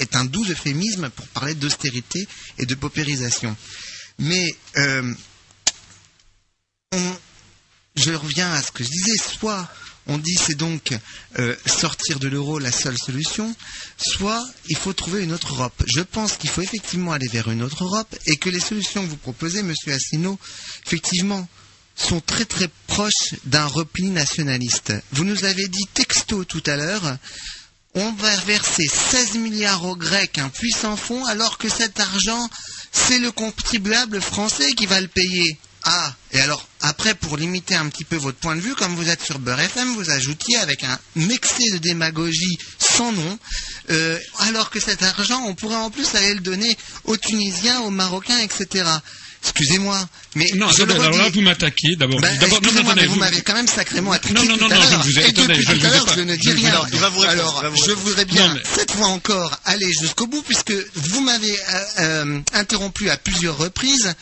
est 0.00 0.14
un 0.16 0.24
doux 0.26 0.44
euphémisme 0.50 1.08
pour 1.10 1.26
parler 1.28 1.54
d'austérité 1.54 2.28
et 2.58 2.66
de 2.66 2.74
paupérisation. 2.74 3.56
Mais 4.18 4.54
euh, 4.76 5.14
on- 6.92 7.16
je 7.96 8.12
reviens 8.12 8.52
à 8.52 8.62
ce 8.62 8.70
que 8.70 8.84
je 8.84 8.90
disais, 8.90 9.16
soit 9.16 9.68
on 10.06 10.18
dit 10.18 10.34
c'est 10.36 10.54
donc 10.56 10.92
euh, 11.38 11.56
sortir 11.66 12.18
de 12.18 12.28
l'euro 12.28 12.58
la 12.58 12.72
seule 12.72 12.98
solution, 12.98 13.54
soit 13.96 14.44
il 14.68 14.76
faut 14.76 14.92
trouver 14.92 15.22
une 15.22 15.32
autre 15.32 15.54
Europe. 15.54 15.82
Je 15.86 16.00
pense 16.00 16.34
qu'il 16.36 16.50
faut 16.50 16.62
effectivement 16.62 17.12
aller 17.12 17.28
vers 17.28 17.50
une 17.50 17.62
autre 17.62 17.84
Europe 17.84 18.14
et 18.26 18.36
que 18.36 18.50
les 18.50 18.60
solutions 18.60 19.02
que 19.04 19.10
vous 19.10 19.16
proposez, 19.16 19.62
Monsieur 19.62 19.92
Asselineau, 19.92 20.38
effectivement, 20.86 21.48
sont 21.96 22.20
très 22.20 22.44
très 22.44 22.68
proches 22.86 23.34
d'un 23.44 23.66
repli 23.66 24.10
nationaliste. 24.10 24.92
Vous 25.12 25.24
nous 25.24 25.44
avez 25.44 25.68
dit 25.68 25.86
texto 25.94 26.44
tout 26.44 26.62
à 26.66 26.76
l'heure, 26.76 27.16
on 27.94 28.12
va 28.12 28.36
verser 28.38 28.86
16 28.88 29.34
milliards 29.36 29.84
aux 29.84 29.96
Grecs, 29.96 30.38
un 30.38 30.48
puissant 30.48 30.96
fonds, 30.96 31.24
alors 31.26 31.58
que 31.58 31.68
cet 31.68 32.00
argent, 32.00 32.48
c'est 32.92 33.20
le 33.20 33.30
contribuable 33.30 34.20
français 34.20 34.72
qui 34.72 34.86
va 34.86 35.00
le 35.00 35.08
payer. 35.08 35.58
Ah, 35.86 36.14
et 36.32 36.40
alors, 36.40 36.66
après, 36.80 37.14
pour 37.14 37.36
limiter 37.36 37.74
un 37.74 37.88
petit 37.88 38.04
peu 38.04 38.16
votre 38.16 38.38
point 38.38 38.56
de 38.56 38.60
vue, 38.60 38.74
comme 38.74 38.94
vous 38.96 39.08
êtes 39.10 39.22
sur 39.22 39.38
Beurre 39.38 39.60
FM, 39.60 39.94
vous 39.94 40.10
ajoutiez 40.10 40.56
avec 40.56 40.82
un 40.82 40.98
excès 41.30 41.70
de 41.72 41.78
démagogie 41.78 42.58
sans 42.78 43.12
nom, 43.12 43.38
euh, 43.90 44.18
alors 44.40 44.70
que 44.70 44.80
cet 44.80 45.02
argent, 45.02 45.42
on 45.46 45.54
pourrait 45.54 45.76
en 45.76 45.90
plus 45.90 46.14
aller 46.14 46.34
le 46.34 46.40
donner 46.40 46.76
aux 47.04 47.18
Tunisiens, 47.18 47.80
aux 47.80 47.90
Marocains, 47.90 48.38
etc. 48.38 48.84
Excusez-moi, 49.42 50.08
mais 50.36 50.50
Non, 50.54 50.70
je 50.70 50.78
le 50.84 50.92
attendez, 50.92 51.04
alors 51.06 51.18
là, 51.18 51.28
vous 51.28 51.42
m'attaquez 51.42 51.96
d'abord. 51.96 52.18
Bah, 52.18 52.28
d'abord, 52.40 52.62
non, 52.62 52.72
non, 52.82 52.94
mais 52.96 53.04
vous 53.06 53.12
vous- 53.12 53.20
m'avez 53.20 53.42
quand 53.42 53.52
même 53.52 53.68
sacrément 53.68 54.12
attaqué 54.12 54.32
Non, 54.32 54.42
non, 54.42 54.56
tout 54.56 54.68
non, 54.68 54.70
à 54.70 54.78
non, 54.78 55.02
je 55.04 55.10
vous 55.10 55.18
ai- 55.18 55.24
attendez, 55.24 55.54
je 55.62 55.70
ne 55.72 55.76
tout 55.80 55.86
à 55.86 55.90
l'heure, 55.90 56.04
pas- 56.06 56.14
je 56.16 56.20
ne 56.22 56.34
dis 56.36 56.50
rien. 56.50 56.70
alors, 56.70 56.86
il 56.90 56.98
va 56.98 57.10
vous 57.10 57.18
répondre, 57.20 57.40
Alors, 57.40 57.58
il 57.58 57.62
va 57.64 57.68
vous 57.68 57.84
je 57.84 57.90
voudrais 57.92 58.24
bien, 58.24 58.54
mais- 58.54 58.62
cette 58.74 58.92
fois 58.92 59.08
encore, 59.08 59.60
aller 59.66 59.92
jusqu'au 60.00 60.26
bout, 60.26 60.40
puisque 60.42 60.72
vous 60.94 61.20
m'avez 61.20 61.52
euh, 61.52 61.84
euh, 61.98 62.40
interrompu 62.54 63.10
à 63.10 63.18
plusieurs 63.18 63.58
reprises. 63.58 64.14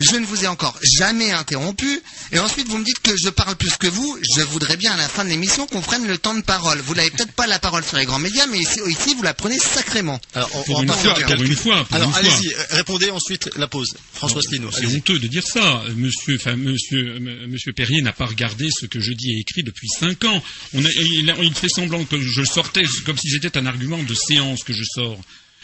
Je 0.00 0.16
ne 0.16 0.26
vous 0.26 0.44
ai 0.44 0.46
encore 0.46 0.78
jamais 0.98 1.30
interrompu. 1.32 2.02
Et 2.32 2.38
ensuite, 2.38 2.68
vous 2.68 2.78
me 2.78 2.84
dites 2.84 3.00
que 3.00 3.16
je 3.16 3.28
parle 3.28 3.56
plus 3.56 3.76
que 3.76 3.86
vous. 3.86 4.18
Je 4.36 4.42
voudrais 4.42 4.76
bien, 4.76 4.92
à 4.92 4.96
la 4.96 5.08
fin 5.08 5.24
de 5.24 5.30
l'émission, 5.30 5.66
qu'on 5.66 5.80
prenne 5.80 6.06
le 6.06 6.18
temps 6.18 6.34
de 6.34 6.42
parole. 6.42 6.78
Vous 6.80 6.94
n'avez 6.94 7.10
peut-être 7.10 7.32
pas 7.32 7.46
la 7.46 7.58
parole 7.58 7.84
sur 7.84 7.96
les 7.96 8.04
grands 8.04 8.18
médias, 8.18 8.46
mais 8.46 8.58
ici, 8.58 8.80
ici, 8.86 9.14
vous 9.14 9.22
la 9.22 9.32
prenez 9.34 9.58
sacrément. 9.58 10.20
Alors, 10.34 10.50
on, 10.54 10.62
Pour 10.64 10.78
on 10.78 10.82
une 10.82 10.88
fois, 10.88 11.14
pour 11.14 11.42
une 11.42 11.56
fois, 11.56 11.84
pour 11.84 11.96
Alors, 11.96 12.08
une 12.08 12.14
fois. 12.14 12.20
allez-y, 12.34 12.52
euh, 12.54 12.62
répondez 12.70 13.10
ensuite 13.10 13.48
la 13.56 13.68
pause. 13.68 13.94
François 14.12 14.40
Asselineau, 14.40 14.70
C'est 14.70 14.86
honteux 14.86 15.18
de 15.18 15.26
dire 15.28 15.46
ça. 15.46 15.82
Monsieur, 15.96 16.36
enfin, 16.36 16.56
monsieur, 16.56 17.16
m- 17.16 17.46
monsieur 17.48 17.72
Perrier 17.72 18.02
n'a 18.02 18.12
pas 18.12 18.26
regardé 18.26 18.70
ce 18.70 18.86
que 18.86 19.00
je 19.00 19.12
dis 19.12 19.32
et 19.32 19.40
écrit 19.40 19.62
depuis 19.62 19.88
cinq 19.88 20.24
ans. 20.24 20.42
On 20.74 20.84
a- 20.84 20.90
il, 20.90 21.30
a- 21.30 21.36
il 21.42 21.54
fait 21.54 21.68
semblant 21.68 22.04
que 22.04 22.20
je 22.20 22.44
sortais 22.44 22.84
comme 23.04 23.16
si 23.18 23.30
c'était 23.30 23.56
un 23.56 23.66
argument 23.66 24.02
de 24.02 24.14
séance 24.14 24.62
que 24.64 24.72
je 24.72 24.84
sors. 24.84 25.18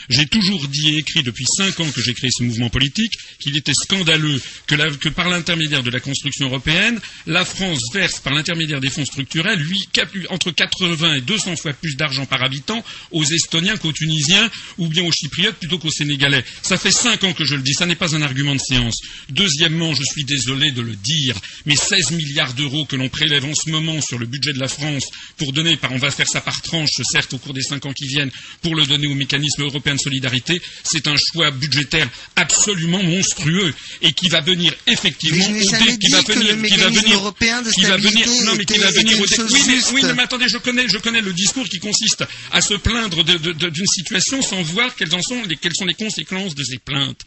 J'ai 0.09 0.27
toujours 0.27 0.67
dit 0.69 0.95
et 0.95 0.99
écrit 0.99 1.23
depuis 1.23 1.47
cinq 1.47 1.81
ans 1.81 1.91
que 1.91 2.03
j'ai 2.03 2.15
créé 2.15 2.31
ce 2.31 2.43
mouvement 2.43 2.71
politique 2.71 3.13
qu'il 3.41 3.57
était 3.57 3.75
scandaleux 3.75 4.41
que, 4.67 5.09
par 5.09 5.29
l'intermédiaire 5.29 5.83
de 5.83 5.91
la 5.91 6.01
construction 6.01 6.47
européenne, 6.47 7.01
la 7.27 7.45
France 7.45 7.83
verse 7.93 8.21
par 8.21 8.33
l'intermédiaire 8.35 8.81
des 8.81 8.91
fonds 8.91 9.05
structurels 9.05 9.61
entre 10.31 10.51
80 10.51 11.15
et 11.15 11.21
200 11.21 11.57
fois 11.57 11.73
plus 11.73 11.97
d'argent 11.97 12.27
par 12.27 12.43
habitant 12.43 12.85
aux 13.11 13.25
Estoniens 13.25 13.77
qu'aux 13.77 13.93
Tunisiens 13.93 14.51
ou 14.79 14.89
bien 14.89 15.03
aux 15.05 15.13
Chypriotes 15.13 15.57
plutôt 15.57 15.79
qu'aux 15.79 15.91
Sénégalais. 15.91 16.45
Ça 16.63 16.77
fait 16.79 16.91
cinq 16.91 17.25
ans 17.25 17.33
que 17.33 17.45
je 17.45 17.55
le 17.55 17.63
dis, 17.63 17.75
ça 17.75 17.87
n'est 17.87 17.95
pas 17.97 18.15
un 18.17 18.23
argument 18.23 18.55
de 18.55 18.61
séance. 18.61 19.01
Deuxièmement, 19.31 19.95
je 19.95 20.05
suis 20.05 20.25
désolé 20.25 20.73
de 20.73 20.83
le 20.83 20.97
dire, 20.97 21.39
mais 21.67 21.77
16 21.77 22.13
milliards 22.13 22.55
d'euros 22.55 22.85
que 22.87 22.97
l'on 22.97 23.09
prélève 23.09 23.45
en 23.45 23.55
ce 23.55 23.71
moment 23.71 24.01
sur 24.01 24.19
le 24.19 24.27
budget 24.27 24.53
de 24.53 24.59
la 24.61 24.69
France 24.69 25.05
pour 25.37 25.53
donner, 25.53 25.77
par, 25.77 25.93
on 25.93 25.99
va 25.99 26.11
faire 26.11 26.29
ça 26.29 26.41
par 26.41 26.61
tranche, 26.63 26.91
certes, 27.11 27.33
au 27.35 27.39
cours 27.39 27.55
des 27.55 27.63
cinq 27.63 27.87
ans 27.87 27.93
qui 27.93 28.07
viennent, 28.07 28.31
pour 28.63 28.75
le 28.75 28.87
donner 28.87 29.07
au 29.07 29.15
mécanisme 29.15 29.63
européen 29.63 29.92
de 29.95 30.01
solidarité, 30.01 30.61
c'est 30.85 31.07
un 31.07 31.17
choix 31.17 31.51
budgétaire 31.51 32.09
absolument 32.37 33.03
monstrueux 33.03 33.75
et 34.03 34.13
qui 34.13 34.29
va 34.29 34.41
venir 34.41 34.73
effectivement 34.87 35.37
Mais 35.49 35.63
je 35.65 35.71
n'ai 35.77 35.93
au 35.95 35.97
qui 35.99 36.09
va 36.09 36.19
dit 36.21 36.25
que 36.27 36.33
venir, 36.33 36.57
le 36.57 36.69
qui 36.69 36.77
va 36.77 36.89
mécanisme 36.91 37.01
venir, 37.03 37.15
européen 37.19 37.63
de 37.63 37.71
qui 37.71 37.83
va 37.83 37.97
venir, 37.97 38.27
non 38.45 38.55
mais 38.57 38.65
qui 38.65 38.79
va 38.79 38.91
venir 38.91 39.19
au 39.21 39.25
oui, 39.25 39.61
mais, 39.67 39.79
oui, 39.93 40.03
mais 40.17 40.23
attendez, 40.23 40.49
je 40.49 40.59
connais, 40.59 40.89
je 40.89 40.99
connais 40.99 41.21
le 41.21 41.33
discours 41.33 41.69
qui 41.69 41.79
consiste 41.79 42.25
à 42.53 42.61
se 42.61 42.75
plaindre 42.75 43.25
d'une 43.25 43.87
situation 43.87 44.43
sans 44.43 44.63
voir 44.63 44.95
quelles 44.95 45.15
en 45.15 45.23
sont 45.23 45.43
les, 45.49 45.57
quelles 45.57 45.75
sont 45.75 45.87
les 45.87 45.95
conséquences 45.95 46.55
de 46.55 46.65
ces 46.65 46.79
plaintes. 46.79 47.21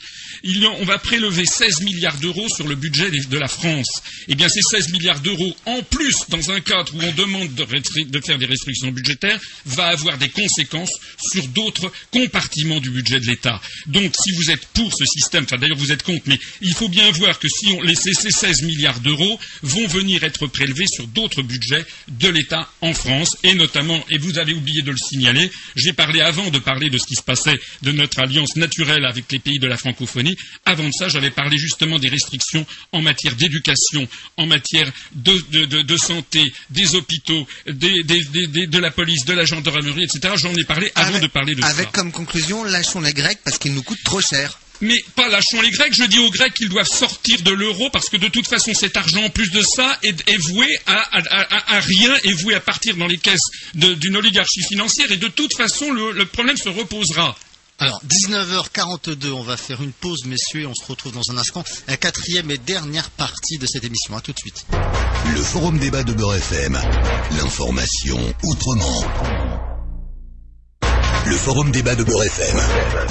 Il 0.44 0.58
y 0.58 0.66
en- 0.66 0.76
on 0.80 0.86
va 0.86 0.98
prélever 0.98 1.46
16 1.46 1.82
milliards 1.82 2.18
d'euros 2.18 2.48
sur 2.50 2.68
le 2.68 2.76
budget 2.76 3.10
de 3.12 3.38
la 3.38 3.48
France. 3.48 4.02
Eh 4.28 4.36
bien, 4.36 4.50
ces 4.50 4.62
16 4.62 4.90
milliards 4.92 5.20
d'euros, 5.20 5.56
en 5.66 5.82
plus, 5.84 6.16
dans 6.30 6.52
un 6.52 6.60
cadre 6.62 6.94
où 6.96 7.02
on 7.02 7.12
demande 7.14 7.54
de 7.54 8.22
faire 8.22 8.38
des 8.38 8.46
restrictions 8.46 8.92
budgétaires, 8.92 9.40
va 9.66 9.88
avoir 9.88 10.18
des 10.18 10.30
conséquences 10.30 10.92
sur 11.32 11.48
d'autres 11.50 11.92
compartiments 12.12 12.55
du 12.56 12.90
budget 12.90 13.20
de 13.20 13.26
l'État. 13.26 13.60
Donc, 13.88 14.14
si 14.24 14.32
vous 14.32 14.50
êtes 14.50 14.66
pour 14.68 14.94
ce 14.94 15.06
système, 15.06 15.44
enfin 15.44 15.58
d'ailleurs 15.58 15.78
vous 15.78 15.92
êtes 15.92 16.04
contre, 16.04 16.24
mais 16.28 16.40
il 16.62 16.74
faut 16.74 16.88
bien 16.90 17.10
voir 17.12 17.38
que 17.40 17.50
si 17.50 17.68
on 17.68 17.82
laissait 17.82 18.14
ces 18.14 18.32
16 18.32 18.62
milliards 18.64 19.00
d'euros 19.02 19.40
vont 19.62 19.88
venir 19.88 20.24
être 20.24 20.48
prélevés 20.48 20.88
sur 20.88 21.06
d'autres 21.08 21.42
budgets 21.42 21.86
de 22.08 22.30
l'État 22.30 22.70
en 22.82 22.94
France, 22.94 23.36
et 23.44 23.54
notamment, 23.56 24.04
et 24.10 24.18
vous 24.18 24.38
avez 24.38 24.54
oublié 24.54 24.82
de 24.82 24.92
le 24.92 24.98
signaler, 24.98 25.52
j'ai 25.76 25.94
parlé 25.94 26.22
avant 26.22 26.50
de 26.50 26.60
parler 26.60 26.90
de 26.90 26.98
ce 26.98 27.06
qui 27.06 27.16
se 27.16 27.24
passait 27.24 27.60
de 27.82 27.92
notre 27.92 28.20
alliance 28.20 28.56
naturelle 28.56 29.06
avec 29.06 29.32
les 29.32 29.40
pays 29.40 29.60
de 29.60 29.68
la 29.68 29.78
francophonie. 29.78 30.36
Avant 30.66 30.88
de 30.88 30.94
ça, 30.94 31.10
j'avais 31.10 31.32
parlé 31.32 31.58
justement 31.58 32.00
des 32.00 32.10
restrictions 32.10 32.66
en 32.92 33.02
matière 33.02 33.36
d'éducation, 33.36 34.08
en 34.38 34.46
matière 34.46 34.92
de, 35.14 35.44
de- 35.52 35.66
de- 35.66 35.82
de 35.82 35.98
santé, 35.98 36.54
des 36.70 36.96
hôpitaux, 36.96 37.48
des- 37.68 38.04
des- 38.04 38.24
des- 38.26 38.48
des- 38.48 38.68
de 38.68 38.78
la 38.80 38.92
police, 38.92 39.26
de 39.26 39.34
la 39.34 39.46
gendarmerie, 39.46 40.04
etc. 40.04 40.36
J'en 40.38 40.54
ai 40.54 40.64
parlé 40.64 40.92
avant 40.96 41.10
Avec- 41.10 41.22
de 41.24 41.28
parler 41.28 41.56
de 41.56 41.64
Avec 41.64 41.88
ça. 41.88 41.92
comme 41.92 42.12
conclusion, 42.12 42.45
lâchons 42.64 43.02
les 43.02 43.14
Grecs 43.14 43.40
parce 43.44 43.58
qu'ils 43.58 43.74
nous 43.74 43.84
coûtent 43.84 44.04
trop 44.04 44.22
cher. 44.22 44.60
Mais 44.82 45.02
pas 45.16 45.30
lâchons 45.30 45.62
les 45.62 45.72
Grecs, 45.72 45.94
je 45.94 46.04
dis 46.04 46.20
aux 46.20 46.30
Grecs 46.30 46.54
qu'ils 46.54 46.68
doivent 46.70 46.88
sortir 46.88 47.42
de 47.44 47.52
l'euro 47.52 47.90
parce 47.92 48.10
que 48.10 48.18
de 48.18 48.28
toute 48.28 48.46
façon 48.48 48.74
cet 48.74 48.98
argent 48.98 49.24
en 49.24 49.30
plus 49.30 49.50
de 49.52 49.62
ça 49.62 49.98
est, 50.04 50.30
est 50.30 50.38
voué 50.38 50.68
à, 50.86 50.96
à- 51.18 51.42
à- 51.42 51.78
à 51.78 51.80
rien, 51.80 52.14
est 52.26 52.34
voué 52.34 52.56
à 52.56 52.60
partir 52.60 52.96
dans 52.98 53.08
les 53.08 53.18
caisses 53.18 53.48
d'une 53.74 54.18
oligarchie 54.18 54.64
financière 54.64 55.10
et 55.12 55.18
de 55.18 55.30
toute 55.30 55.56
façon 55.56 55.92
le, 55.92 56.12
le 56.12 56.26
problème 56.26 56.58
se 56.58 56.70
reposera. 56.70 57.38
Alors, 57.78 58.02
19h42, 58.08 59.32
on 59.32 59.44
va 59.44 59.58
faire 59.58 59.82
une 59.84 59.92
pause, 59.92 60.24
messieurs, 60.24 60.62
et 60.62 60.66
on 60.66 60.74
se 60.74 60.86
retrouve 60.86 61.12
dans 61.12 61.30
un 61.32 61.38
instant. 61.38 61.62
La 61.90 61.98
quatrième 61.98 62.50
et 62.50 62.58
dernière 62.58 63.10
partie 63.10 63.58
de 63.58 63.66
cette 63.66 63.84
émission. 63.84 64.16
À 64.16 64.22
tout 64.22 64.32
de 64.32 64.40
suite. 64.40 64.66
Le 65.34 65.42
forum 65.42 65.78
débat 65.78 66.04
de 66.04 66.14
Beurre 66.14 66.36
FM. 66.36 66.80
L'information 67.38 68.34
autrement. 68.44 69.04
Le 71.28 71.36
forum 71.38 71.72
débat 71.72 71.96
de 71.96 72.04
Beurre 72.04 72.24
FM. 72.26 72.56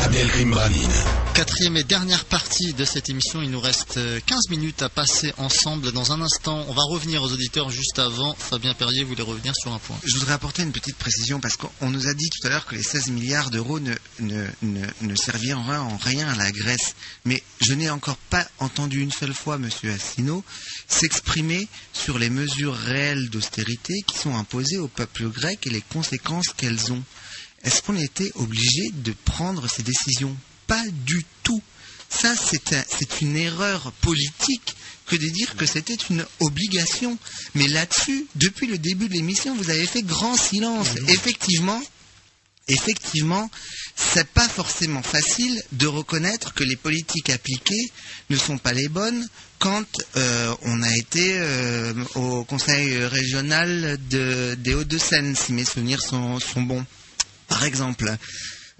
Abdelkrim 0.04 0.50
Branin. 0.50 0.88
Quatrième 1.34 1.76
et 1.76 1.82
dernière 1.82 2.24
partie 2.24 2.72
de 2.72 2.84
cette 2.84 3.08
émission. 3.08 3.42
Il 3.42 3.50
nous 3.50 3.58
reste 3.58 3.96
euh, 3.96 4.20
15 4.24 4.50
minutes 4.50 4.82
à 4.82 4.88
passer 4.88 5.34
ensemble. 5.36 5.90
Dans 5.90 6.12
un 6.12 6.20
instant, 6.20 6.64
on 6.68 6.72
va 6.74 6.82
revenir 6.88 7.22
aux 7.24 7.32
auditeurs 7.32 7.70
juste 7.70 7.98
avant. 7.98 8.36
Fabien 8.38 8.72
Perrier 8.74 9.02
voulait 9.02 9.24
revenir 9.24 9.56
sur 9.56 9.72
un 9.72 9.80
point. 9.80 9.96
Je 10.04 10.14
voudrais 10.14 10.34
apporter 10.34 10.62
une 10.62 10.70
petite 10.70 10.96
précision 10.96 11.40
parce 11.40 11.56
qu'on 11.56 11.90
nous 11.90 12.06
a 12.06 12.14
dit 12.14 12.30
tout 12.30 12.46
à 12.46 12.50
l'heure 12.50 12.66
que 12.66 12.76
les 12.76 12.84
16 12.84 13.08
milliards 13.08 13.50
d'euros 13.50 13.80
ne, 13.80 13.94
ne, 14.20 14.46
ne, 14.62 14.86
ne 15.00 15.14
serviraient 15.16 15.76
en 15.76 15.96
rien 15.96 16.28
à 16.28 16.36
la 16.36 16.52
Grèce. 16.52 16.94
Mais 17.24 17.42
je 17.60 17.74
n'ai 17.74 17.90
encore 17.90 18.16
pas 18.30 18.46
entendu 18.60 19.00
une 19.00 19.12
seule 19.12 19.34
fois 19.34 19.56
M. 19.56 19.68
Assino 19.92 20.44
s'exprimer 20.86 21.66
sur 21.92 22.20
les 22.20 22.30
mesures 22.30 22.76
réelles 22.76 23.28
d'austérité 23.30 24.02
qui 24.06 24.18
sont 24.18 24.36
imposées 24.36 24.78
au 24.78 24.86
peuple 24.86 25.28
grec 25.30 25.66
et 25.66 25.70
les 25.70 25.82
conséquences 25.82 26.52
qu'elles 26.56 26.92
ont. 26.92 27.02
Est-ce 27.64 27.82
qu'on 27.82 27.96
était 27.98 28.30
obligé 28.34 28.90
de 28.92 29.14
prendre 29.24 29.68
ces 29.68 29.82
décisions? 29.82 30.36
Pas 30.66 30.84
du 31.06 31.24
tout. 31.42 31.62
Ça, 32.10 32.34
c'est 32.36 32.72
un- 32.74 32.84
c'est 32.88 33.20
une 33.22 33.36
erreur 33.36 33.92
politique 34.00 34.76
que 35.06 35.16
de 35.16 35.28
dire 35.28 35.56
que 35.56 35.66
c'était 35.66 35.98
une 36.10 36.24
obligation. 36.40 37.18
Mais 37.54 37.66
là-dessus, 37.68 38.26
depuis 38.36 38.66
le 38.66 38.78
début 38.78 39.08
de 39.08 39.14
l'émission, 39.14 39.54
vous 39.56 39.70
avez 39.70 39.86
fait 39.86 40.02
grand 40.02 40.36
silence. 40.36 40.88
Effectivement, 41.08 41.82
effectivement, 42.68 43.50
c'est 43.96 44.26
pas 44.28 44.48
forcément 44.48 45.02
facile 45.02 45.60
de 45.72 45.86
reconnaître 45.86 46.54
que 46.54 46.64
les 46.64 46.76
politiques 46.76 47.30
appliquées 47.30 47.90
ne 48.30 48.36
sont 48.36 48.58
pas 48.58 48.72
les 48.72 48.88
bonnes 48.88 49.26
quand 49.58 49.84
euh, 50.16 50.54
on 50.62 50.82
a 50.82 50.96
été 50.96 51.34
euh, 51.38 51.92
au 52.14 52.44
conseil 52.44 52.96
régional 53.04 53.98
de- 54.08 54.54
des 54.58 54.74
Hauts-de-Seine, 54.74 55.36
si 55.36 55.52
mes 55.52 55.64
souvenirs 55.64 56.02
sont, 56.02 56.38
sont 56.40 56.62
bons, 56.62 56.84
par 57.54 57.64
exemple. 57.64 58.12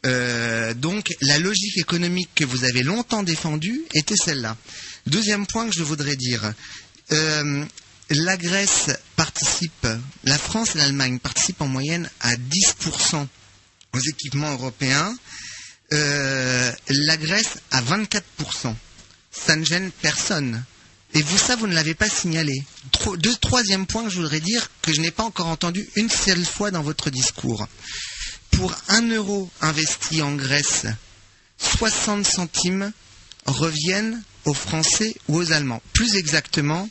Euh, 0.05 0.75
donc 0.75 1.15
la 1.21 1.39
logique 1.39 1.79
économique 1.79 2.31
que 2.35 2.45
vous 2.45 2.65
avez 2.65 2.83
longtemps 2.83 3.23
défendue 3.23 3.81
était 3.95 4.17
celle-là. 4.17 4.57
Deuxième 5.07 5.47
point 5.47 5.69
que 5.69 5.75
je 5.77 5.85
voudrais 5.85 6.17
dire. 6.17 6.53
Euh, 7.13 7.65
la 8.11 8.37
Grèce 8.37 8.91
participe, 9.15 9.87
la 10.25 10.39
France 10.39 10.75
et 10.75 10.79
l'Allemagne 10.79 11.21
participent 11.21 11.63
en 11.63 11.69
moyenne 11.69 12.11
à 12.21 12.35
10% 12.35 13.27
aux 13.93 14.01
équipements 14.01 14.53
européens, 14.53 15.17
euh, 15.93 16.73
la 16.89 17.17
Grèce 17.17 17.59
à 17.71 17.81
24%. 17.81 18.75
Ça 19.31 19.55
ne 19.55 19.65
gêne 19.65 19.93
personne. 20.03 20.65
Et 21.15 21.23
vous, 21.23 21.39
ça, 21.39 21.55
vous 21.55 21.69
ne 21.69 21.75
l'avez 21.75 21.95
pas 21.95 22.09
signalé. 22.09 22.65
Deux, 23.19 23.37
troisième 23.37 23.87
point 23.87 24.03
que 24.03 24.11
je 24.11 24.17
voudrais 24.17 24.41
dire 24.41 24.69
que 24.83 24.93
je 24.93 25.01
n'ai 25.01 25.13
pas 25.13 25.23
encore 25.23 25.47
entendu 25.47 25.89
une 25.95 26.11
seule 26.11 26.45
fois 26.45 26.73
dans 26.73 26.83
votre 26.83 27.09
discours. 27.09 27.69
Pour 28.57 28.75
un 28.89 29.09
euro 29.09 29.51
investi 29.61 30.23
en 30.23 30.35
Grèce, 30.35 30.87
60 31.59 32.27
centimes 32.27 32.93
reviennent 33.47 34.23
aux 34.45 34.55
Français 34.55 35.15
ou 35.29 35.39
aux 35.39 35.53
Allemands. 35.53 35.83
Plus 35.93 36.15
exactement, 36.17 36.89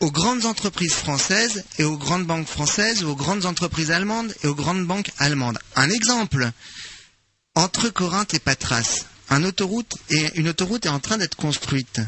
aux 0.00 0.10
grandes 0.10 0.44
entreprises 0.46 0.94
françaises 0.94 1.64
et 1.78 1.84
aux 1.84 1.96
grandes 1.96 2.26
banques 2.26 2.48
françaises 2.48 3.04
ou 3.04 3.08
aux 3.08 3.16
grandes 3.16 3.46
entreprises 3.46 3.90
allemandes 3.90 4.34
et 4.42 4.46
aux 4.48 4.54
grandes 4.54 4.86
banques 4.86 5.10
allemandes. 5.18 5.58
Un 5.76 5.90
exemple, 5.90 6.50
entre 7.54 7.88
Corinthe 7.88 8.34
et 8.34 8.38
Patras, 8.38 9.04
une 9.30 9.46
autoroute 9.46 9.94
est 10.10 10.88
en 10.88 11.00
train 11.00 11.18
d'être 11.18 11.36
construite. 11.36 12.00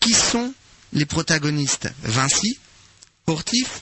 Qui 0.00 0.12
sont 0.12 0.52
les 0.92 1.06
protagonistes? 1.06 1.88
Vinci, 2.02 2.58
Portif, 3.24 3.80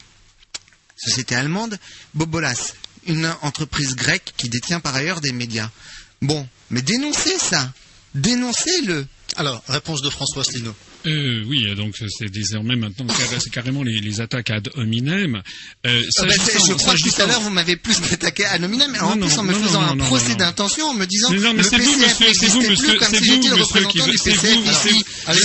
société 0.96 1.34
allemande, 1.34 1.78
Bobolas, 2.14 2.72
une 3.06 3.32
entreprise 3.42 3.94
grecque 3.94 4.32
qui 4.36 4.48
détient 4.48 4.80
par 4.80 4.94
ailleurs 4.94 5.20
des 5.20 5.32
médias. 5.32 5.70
Bon, 6.22 6.46
mais 6.70 6.82
dénoncez 6.82 7.38
ça 7.38 7.72
Dénoncez-le 8.14 9.06
Alors, 9.36 9.62
réponse 9.68 10.00
de 10.02 10.10
François 10.10 10.42
Asselineau. 10.42 10.74
Euh, 11.06 11.42
oui, 11.46 11.66
euh, 11.68 11.74
donc 11.74 11.96
c'est 12.08 12.30
désormais 12.30 12.76
maintenant 12.76 13.06
c'est 13.38 13.50
carrément 13.52 13.82
les, 13.82 14.00
les 14.00 14.20
attaques 14.20 14.50
ad 14.50 14.70
hominem. 14.74 15.42
Euh, 15.86 16.02
Ah 16.16 16.24
bah, 16.24 16.34
je 16.34 16.72
crois 16.74 16.94
que 16.94 17.02
tout 17.02 17.22
à 17.22 17.26
l'heure 17.26 17.40
vous 17.40 17.50
m'avez 17.50 17.76
plus 17.76 17.96
attaqué 18.12 18.44
nominem, 18.58 18.90
mais 18.92 19.00
en 19.00 19.16
Non, 19.16 19.26
plus 19.26 19.38
en 19.38 19.42
me 19.42 19.52
non, 19.52 19.62
faisant 19.62 19.82
un 19.82 19.96
procès 19.96 20.34
d'intention, 20.34 20.86
en 20.86 20.94
me 20.94 21.04
disant 21.06 21.30
Mais 21.30 21.38
non, 21.38 21.52
mais 21.52 21.62
le 21.62 21.68
c'est 21.68 21.78
vous, 21.78 21.92
PCF 21.92 22.20
monsieur, 22.20 22.34
c'est 22.34 22.46
vous, 22.48 22.62
monsieur, 22.62 22.94
comme 22.98 23.08
c'est 23.10 23.18
si 23.22 23.28
vous, 23.28 23.34
j'étais 23.42 23.48
le 23.48 23.56
monsieur, 23.56 23.80
c'est 24.16 24.30
PCF 24.30 24.54
vous, 24.54 24.72
c'est- 24.72 24.90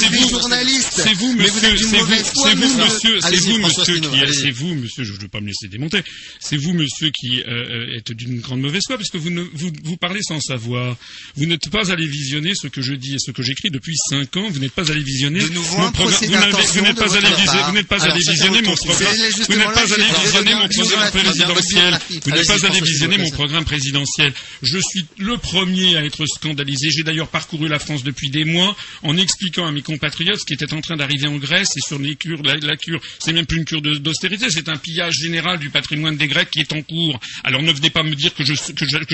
vous, 0.09 0.29
journaliste. 0.29 0.91
C'est 1.03 1.13
vous, 1.13 1.33
monsieur, 1.33 1.77
c'est 1.77 2.55
vous, 2.55 2.77
monsieur. 2.77 3.19
c'est 3.21 3.35
vous, 3.35 3.57
monsieur, 3.59 3.99
qui, 3.99 4.33
c'est 4.33 4.51
vous, 4.51 4.75
monsieur, 4.75 5.03
je 5.03 5.13
ne 5.13 5.17
veux 5.17 5.27
pas 5.27 5.41
me 5.41 5.47
laisser 5.47 5.67
démonter, 5.67 6.01
c'est 6.39 6.57
vous, 6.57 6.73
monsieur, 6.73 7.09
qui 7.11 7.41
euh, 7.41 7.47
euh, 7.47 7.97
êtes 7.97 8.11
d'une 8.13 8.39
grande 8.39 8.61
mauvaise 8.61 8.83
foi, 8.85 8.97
parce 8.97 9.09
que 9.09 9.17
vous, 9.17 9.29
ne, 9.29 9.41
vous, 9.53 9.71
vous 9.83 9.97
parlez 9.97 10.21
sans 10.21 10.39
savoir. 10.39 10.95
Vous 11.35 11.45
n'êtes 11.45 11.69
pas 11.69 11.91
allé 11.91 12.05
visionner 12.07 12.53
ce 12.55 12.67
que 12.67 12.81
je 12.81 12.93
dis 12.93 13.15
et 13.15 13.19
ce 13.19 13.31
que 13.31 13.43
j'écris 13.43 13.69
depuis 13.71 13.95
cinq 14.09 14.37
ans. 14.37 14.47
Vous 14.49 14.59
n'êtes 14.59 14.71
pas 14.73 14.89
allé 14.91 15.01
visionner 15.03 15.41
De 15.49 15.53
nouveau 15.55 15.77
mon 15.77 15.83
un 15.87 15.91
programme. 15.91 16.11
procès 16.13 16.25
Vous 16.27 16.33
n'avez- 16.33 16.51
d'intention 16.51 16.79
vous 16.81 16.85
n'êtes 16.87 16.95
pas 16.97 17.15
allé 17.15 17.27
visionner, 17.29 17.45
part. 17.45 17.69
vous 17.69 17.75
n'êtes 17.75 17.87
pas 17.87 17.95
Alors, 18.03 18.13
allé 18.15 18.23
chacun 18.23 18.31
visionner 18.31 18.61
votre 18.61 18.69
mon 18.69 18.75
programme. 18.75 19.15
Vous 19.49 19.55
n'êtes 19.55 19.73
pas 19.73 19.93
allé 19.93 20.05
visionner 20.21 20.53
mon 20.55 20.67
présidentiel. 21.11 21.99
Vous 22.23 22.31
n'êtes 22.31 22.47
pas 22.47 22.65
allé 22.65 22.81
visionner 22.81 23.17
mon 23.17 23.29
programme 23.31 23.65
présidentiel. 23.65 24.33
Je 24.61 24.77
suis 24.79 25.05
le 25.17 25.37
premier 25.37 25.97
à 25.97 26.03
être 26.05 26.25
scandalisé. 26.27 26.89
J'ai 26.91 27.03
d'ailleurs 27.03 27.27
parcouru 27.29 27.67
la 27.67 27.79
France 27.79 28.03
depuis 28.03 28.29
des 28.29 28.45
mois 28.45 28.75
en 29.03 29.17
expliquant 29.17 29.65
à 29.65 29.71
mes 29.71 29.81
compatriotes 29.81 30.39
ce 30.39 30.45
qui 30.45 30.53
était 30.53 30.73
en 30.73 30.81
train 30.81 30.95
d'arriver 30.97 31.27
en 31.27 31.37
Grèce 31.37 31.75
et 31.77 31.81
sur 31.81 31.97
les 31.99 32.15
cures, 32.15 32.41
la, 32.43 32.55
la 32.57 32.77
cure, 32.77 33.01
c'est 33.19 33.33
même 33.33 33.45
plus 33.45 33.57
une 33.57 33.65
cure 33.65 33.81
d'austérité, 33.81 34.49
c'est 34.49 34.69
un 34.69 34.77
pillage 34.77 35.15
général 35.15 35.57
du 35.59 35.69
patrimoine 35.69 36.17
des 36.17 36.27
Grecs 36.27 36.49
qui 36.51 36.59
est 36.59 36.73
en 36.73 36.81
cours. 36.81 37.19
Alors 37.43 37.61
ne 37.61 37.71
venez 37.71 37.89
pas 37.89 38.03
me 38.03 38.13
dire 38.15 38.33
que 38.35 38.43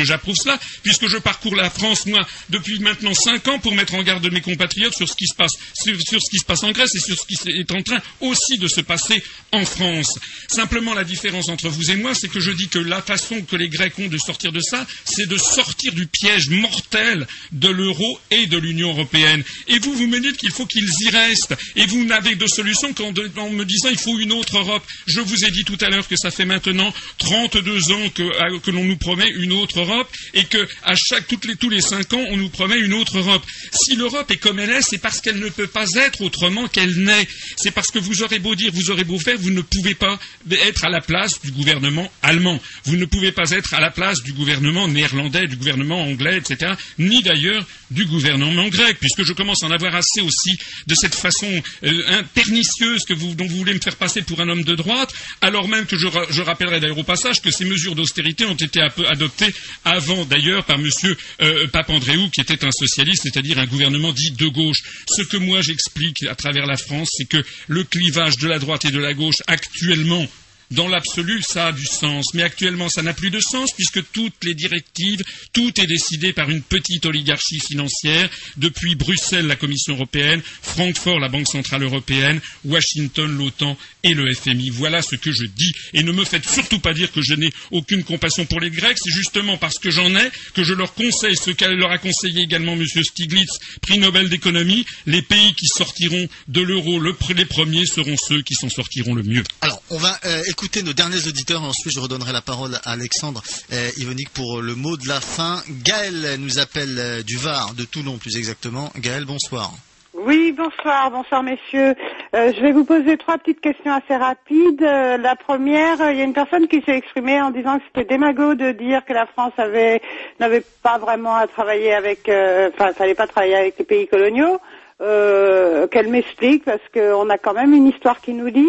j'approuve 0.03 0.36
cela, 0.36 0.59
puisque 0.83 1.07
je 1.07 1.17
parcours 1.17 1.55
la 1.55 1.69
France, 1.69 2.05
moi, 2.05 2.25
depuis 2.49 2.79
maintenant 2.79 3.13
cinq 3.13 3.47
ans 3.47 3.59
pour 3.59 3.73
mettre 3.73 3.95
en 3.95 4.03
garde 4.03 4.25
mes 4.31 4.41
compatriotes 4.41 4.95
sur 4.95 5.07
ce 5.07 5.15
qui 5.15 5.27
se 5.27 5.36
passe, 5.36 5.53
sur, 5.81 5.99
sur 6.01 6.19
ce 6.26 6.30
qui 6.30 6.39
se 6.39 6.45
passe 6.45 6.63
en 6.63 6.71
Grèce 6.71 6.93
et 6.95 6.99
sur 6.99 7.15
ce 7.17 7.26
qui 7.28 7.38
est 7.49 7.71
en 7.71 7.82
train 7.82 8.01
aussi 8.21 8.57
de 8.57 8.67
se 8.67 8.82
passer 8.82 9.23
en 9.51 9.65
France. 9.65 10.17
Simplement, 10.47 10.93
la 10.93 11.03
différence 11.03 11.49
entre 11.49 11.69
vous 11.69 11.91
et 11.91 11.95
moi, 11.95 12.13
c'est 12.15 12.28
que 12.28 12.39
je 12.39 12.51
dis 12.51 12.67
que 12.67 12.80
la 12.80 13.01
façon 13.01 13.41
que 13.41 13.55
les 13.55 13.69
Grecs 13.69 13.97
ont 13.99 14.07
de 14.07 14.17
sortir 14.17 14.51
de 14.51 14.59
ça, 14.59 14.86
c'est 15.05 15.28
de 15.28 15.38
sortir 15.38 15.93
du 15.93 16.07
piège 16.07 16.49
mortel 16.49 17.28
de 17.51 17.69
l'euro 17.69 18.19
et 18.32 18.47
de 18.47 18.57
l'Union 18.57 18.89
européenne. 18.89 19.43
Et 19.67 19.80
vous, 19.80 19.93
vous 19.93 20.07
me 20.07 20.19
dites 20.19 20.38
qu'il 20.38 20.51
faut 20.51 20.65
qu'ils 20.65 20.89
y 21.01 21.09
restent. 21.09 21.55
Et 21.76 21.86
vous 21.86 22.03
n'avez 22.05 22.36
de 22.36 22.47
solution 22.47 22.93
qu'en 22.93 23.11
me 23.11 23.63
disant 23.65 23.89
il 23.89 23.97
faut 23.99 24.17
une 24.19 24.32
autre 24.32 24.57
Europe. 24.57 24.84
Je 25.07 25.21
vous 25.21 25.45
ai 25.45 25.51
dit 25.51 25.63
tout 25.63 25.78
à 25.82 25.89
l'heure 25.89 26.07
que 26.07 26.15
ça 26.15 26.32
fait 26.32 26.45
maintenant 26.45 26.93
32 27.19 27.91
ans 27.91 28.09
que, 28.09 28.71
l'on 28.71 28.84
nous 28.84 28.97
promet 28.97 29.30
une 29.30 29.53
autre 29.53 29.80
Europe 29.80 30.09
et 30.34 30.45
que 30.45 30.67
à 30.84 30.95
chaque, 30.95 31.28
toutes 31.28 31.45
les, 31.45 31.55
tous 31.55 31.69
les 31.69 31.82
cinq 31.82 32.13
ans, 32.13 32.23
on 32.30 32.38
nous 32.38 32.49
promet 32.49 32.78
une 32.80 32.93
autre 32.93 33.17
Europe. 33.17 33.43
Si 33.73 33.95
l'Europe 33.95 34.30
est 34.32 34.38
comme 34.38 34.59
elle 34.59 34.69
est, 34.71 34.82
c'est 34.82 34.97
parce 34.97 35.21
qu'elle 35.21 35.39
ne 35.39 35.49
peut 35.49 35.67
pas 35.67 35.89
être 35.93 36.14
autrement 36.22 36.68
qu'elle 36.68 36.95
n'est. 37.03 37.28
C'est 37.57 37.72
parce 37.72 37.91
que 37.91 37.99
vous 37.99 38.24
aurez 38.24 38.39
beau 38.39 38.55
dire, 38.55 38.72
vous 38.74 38.91
aurez 38.91 39.03
beau 39.03 39.20
faire, 39.20 39.38
vous 39.38 39.49
ne 39.51 39.61
pouvez 39.61 39.95
pas 39.95 40.20
être 40.51 40.86
à 40.86 40.89
la 40.89 41.01
place 41.01 41.41
du 41.41 41.51
gouvernement 41.51 42.11
allemand. 42.22 42.59
Vous 42.86 42.95
ne 42.97 43.05
pouvez 43.05 43.32
pas 43.32 43.49
être 43.51 43.74
à 43.74 43.80
la 43.80 43.91
place 43.91 44.22
du 44.24 44.34
gouvernement 44.34 44.88
néerlandais, 44.88 45.47
du 45.47 45.55
gouvernement 45.55 46.01
anglais, 46.03 46.38
etc. 46.38 46.74
Ni 46.99 47.22
d'ailleurs 47.24 47.66
du 47.91 48.05
gouvernement 48.05 48.68
grec, 48.70 48.97
puisque 48.99 49.24
je 49.24 49.34
commence 49.34 49.63
à 49.63 49.68
en 49.68 49.72
avoir 49.72 49.95
assez 49.95 50.22
aussi 50.22 50.57
de 50.88 50.95
cette 50.95 51.16
façon 51.16 51.49
euh, 51.84 52.24
pernicieuse 52.34 53.03
que 53.05 53.13
dont 53.13 53.45
vous 53.45 53.57
voulez 53.57 53.74
me 53.74 53.80
faire 53.80 53.95
passer 53.95 54.22
pour 54.22 54.39
un 54.41 54.49
homme 54.49 54.63
de 54.63 54.76
droite, 54.76 55.13
alors 55.41 55.68
même 55.68 55.86
que 55.86 55.97
je, 55.97 56.07
ra- 56.07 56.26
je 56.30 56.41
rappellerai 56.41 56.80
d'ailleurs 56.80 56.97
au 56.97 57.03
passage 57.03 57.41
que 57.41 57.51
ces 57.51 57.66
mesures 57.66 57.95
d'austérité 57.95 58.45
ont 58.45 58.55
été 58.55 58.82
adoptées 59.07 59.53
avant 59.84 60.26
d'ailleurs 60.26 60.66
par 60.66 60.78
Monsieur 60.78 61.16
euh, 61.41 61.68
Papandréou, 61.68 62.30
qui 62.30 62.41
était 62.41 62.63
un 62.66 62.72
socialiste, 62.72 63.24
c'est-à-dire 63.24 63.59
un 63.59 63.66
gouvernement 63.66 64.11
dit 64.13 64.32
de 64.32 64.47
gauche. 64.47 64.82
Ce 65.07 65.22
que 65.22 65.38
moi 65.38 65.61
j'explique 65.61 66.04
à 66.29 66.35
travers 66.35 66.65
la 66.65 66.77
France, 66.77 67.09
c'est 67.11 67.25
que 67.25 67.43
le 67.67 67.83
clivage 67.83 68.37
de 68.37 68.47
la 68.47 68.59
droite 68.59 68.85
et 68.85 68.91
de 68.91 68.99
la 68.99 69.13
gauche 69.13 69.41
actuellement 69.47 70.25
dans 70.72 70.88
l'absolu, 70.88 71.41
ça 71.41 71.68
a 71.68 71.72
du 71.72 71.86
sens, 71.86 72.34
mais 72.34 72.43
actuellement, 72.43 72.89
ça 72.89 73.01
n'a 73.01 73.13
plus 73.13 73.30
de 73.30 73.39
sens 73.39 73.72
puisque 73.74 74.01
toutes 74.11 74.43
les 74.43 74.53
directives, 74.53 75.24
tout 75.53 75.80
est 75.80 75.88
décidé 75.88 76.34
par 76.34 76.49
une 76.49 76.61
petite 76.61 77.05
oligarchie 77.05 77.59
financière, 77.59 78.30
depuis 78.57 78.95
Bruxelles, 78.95 79.47
la 79.47 79.55
Commission 79.55 79.93
européenne, 79.93 80.41
Francfort, 80.61 81.20
la 81.20 81.30
Banque 81.30 81.47
centrale 81.47 81.84
européenne, 81.84 82.41
Washington, 82.66 83.38
l'OTAN 83.38 83.78
et 84.03 84.13
le 84.13 84.34
FMI. 84.34 84.70
Voilà 84.70 85.01
ce 85.01 85.16
que 85.16 85.32
je 85.32 85.45
dis. 85.45 85.74
Et 85.93 86.03
ne 86.03 86.11
me 86.11 86.26
faites 86.26 86.47
surtout 86.47 86.80
pas 86.80 86.93
dire 86.93 87.11
que 87.11 87.22
je 87.22 87.34
n'ai 87.34 87.51
aucune 87.72 88.03
compassion 88.03 88.45
pour 88.45 88.59
les 88.59 88.70
Grecs. 88.72 88.97
C'est 89.01 89.13
justement 89.13 89.57
parce 89.57 89.80
que 89.80 89.91
j'en 89.91 90.16
ai 90.16 90.30
que 90.53 90.63
je 90.63 90.74
leur 90.74 90.93
conseille 90.93 91.36
ce 91.36 91.51
qu'elle 91.51 91.76
leur 91.76 91.91
a 91.91 91.97
conseillé 91.97 92.43
également 92.43 92.74
M. 92.74 92.86
Stiglitz, 92.86 93.59
prix 93.82 93.97
Nobel 93.97 94.30
d'économie. 94.30 94.86
Les 95.05 95.22
pays 95.22 95.53
qui 95.53 95.68
sortiront 95.68 96.28
de 96.47 96.61
l'euro 96.61 96.99
les 97.36 97.45
premiers 97.45 97.86
seront 97.86 98.16
ceux 98.18 98.41
qui 98.41 98.55
s'en 98.55 98.70
sortiront 98.70 99.13
le 99.13 99.24
mieux. 99.24 99.43
Alors, 99.61 99.82
on 99.89 99.97
va 99.97 100.20
euh, 100.26 100.43
écouter 100.55 100.83
nos 100.83 100.93
derniers 100.93 101.27
auditeurs 101.27 101.61
ensuite 101.63 101.93
je 101.93 101.99
redonnerai 101.99 102.31
la 102.31 102.41
parole 102.41 102.75
à 102.85 102.91
Alexandre 102.91 103.43
euh, 103.73 103.89
Yvonique 103.97 104.29
pour 104.29 104.61
le 104.61 104.73
mot 104.73 104.95
de 104.95 105.05
la 105.05 105.19
fin. 105.19 105.61
Gaël 105.83 106.37
nous 106.39 106.59
appelle 106.59 106.95
euh, 106.97 107.23
du 107.23 107.35
Var, 107.35 107.73
de 107.73 107.83
Toulon 107.83 108.17
plus 108.17 108.37
exactement. 108.37 108.89
Gaël, 108.97 109.25
bonsoir. 109.25 109.73
Oui, 110.13 110.53
bonsoir, 110.53 111.11
bonsoir 111.11 111.43
messieurs. 111.43 111.93
Euh, 112.33 112.53
je 112.55 112.61
vais 112.61 112.71
vous 112.71 112.85
poser 112.85 113.17
trois 113.17 113.37
petites 113.37 113.59
questions 113.59 113.91
assez 113.91 114.15
rapides. 114.15 114.81
Euh, 114.81 115.17
la 115.17 115.35
première, 115.35 115.97
il 116.09 116.19
y 116.19 116.21
a 116.21 116.23
une 116.23 116.33
personne 116.33 116.69
qui 116.69 116.81
s'est 116.83 116.95
exprimée 116.95 117.41
en 117.41 117.51
disant 117.51 117.77
que 117.77 117.83
c'était 117.87 118.13
démago 118.13 118.55
de 118.55 118.71
dire 118.71 119.03
que 119.03 119.11
la 119.11 119.25
France 119.25 119.53
avait 119.57 120.01
n'avait 120.39 120.63
pas 120.81 120.97
vraiment 120.99 121.35
à 121.35 121.47
travailler 121.47 121.93
avec, 121.93 122.29
enfin, 122.29 122.93
ça 122.93 122.99
n'allait 123.01 123.13
pas 123.13 123.27
travailler 123.27 123.57
avec 123.57 123.77
les 123.77 123.83
pays 123.83 124.07
coloniaux. 124.07 124.61
Euh, 125.01 125.87
Qu'elle 125.87 126.07
m'explique 126.07 126.63
parce 126.63 126.81
qu'on 126.93 127.29
a 127.29 127.37
quand 127.37 127.53
même 127.53 127.73
une 127.73 127.87
histoire 127.87 128.21
qui 128.21 128.33
nous 128.33 128.47
lie. 128.47 128.65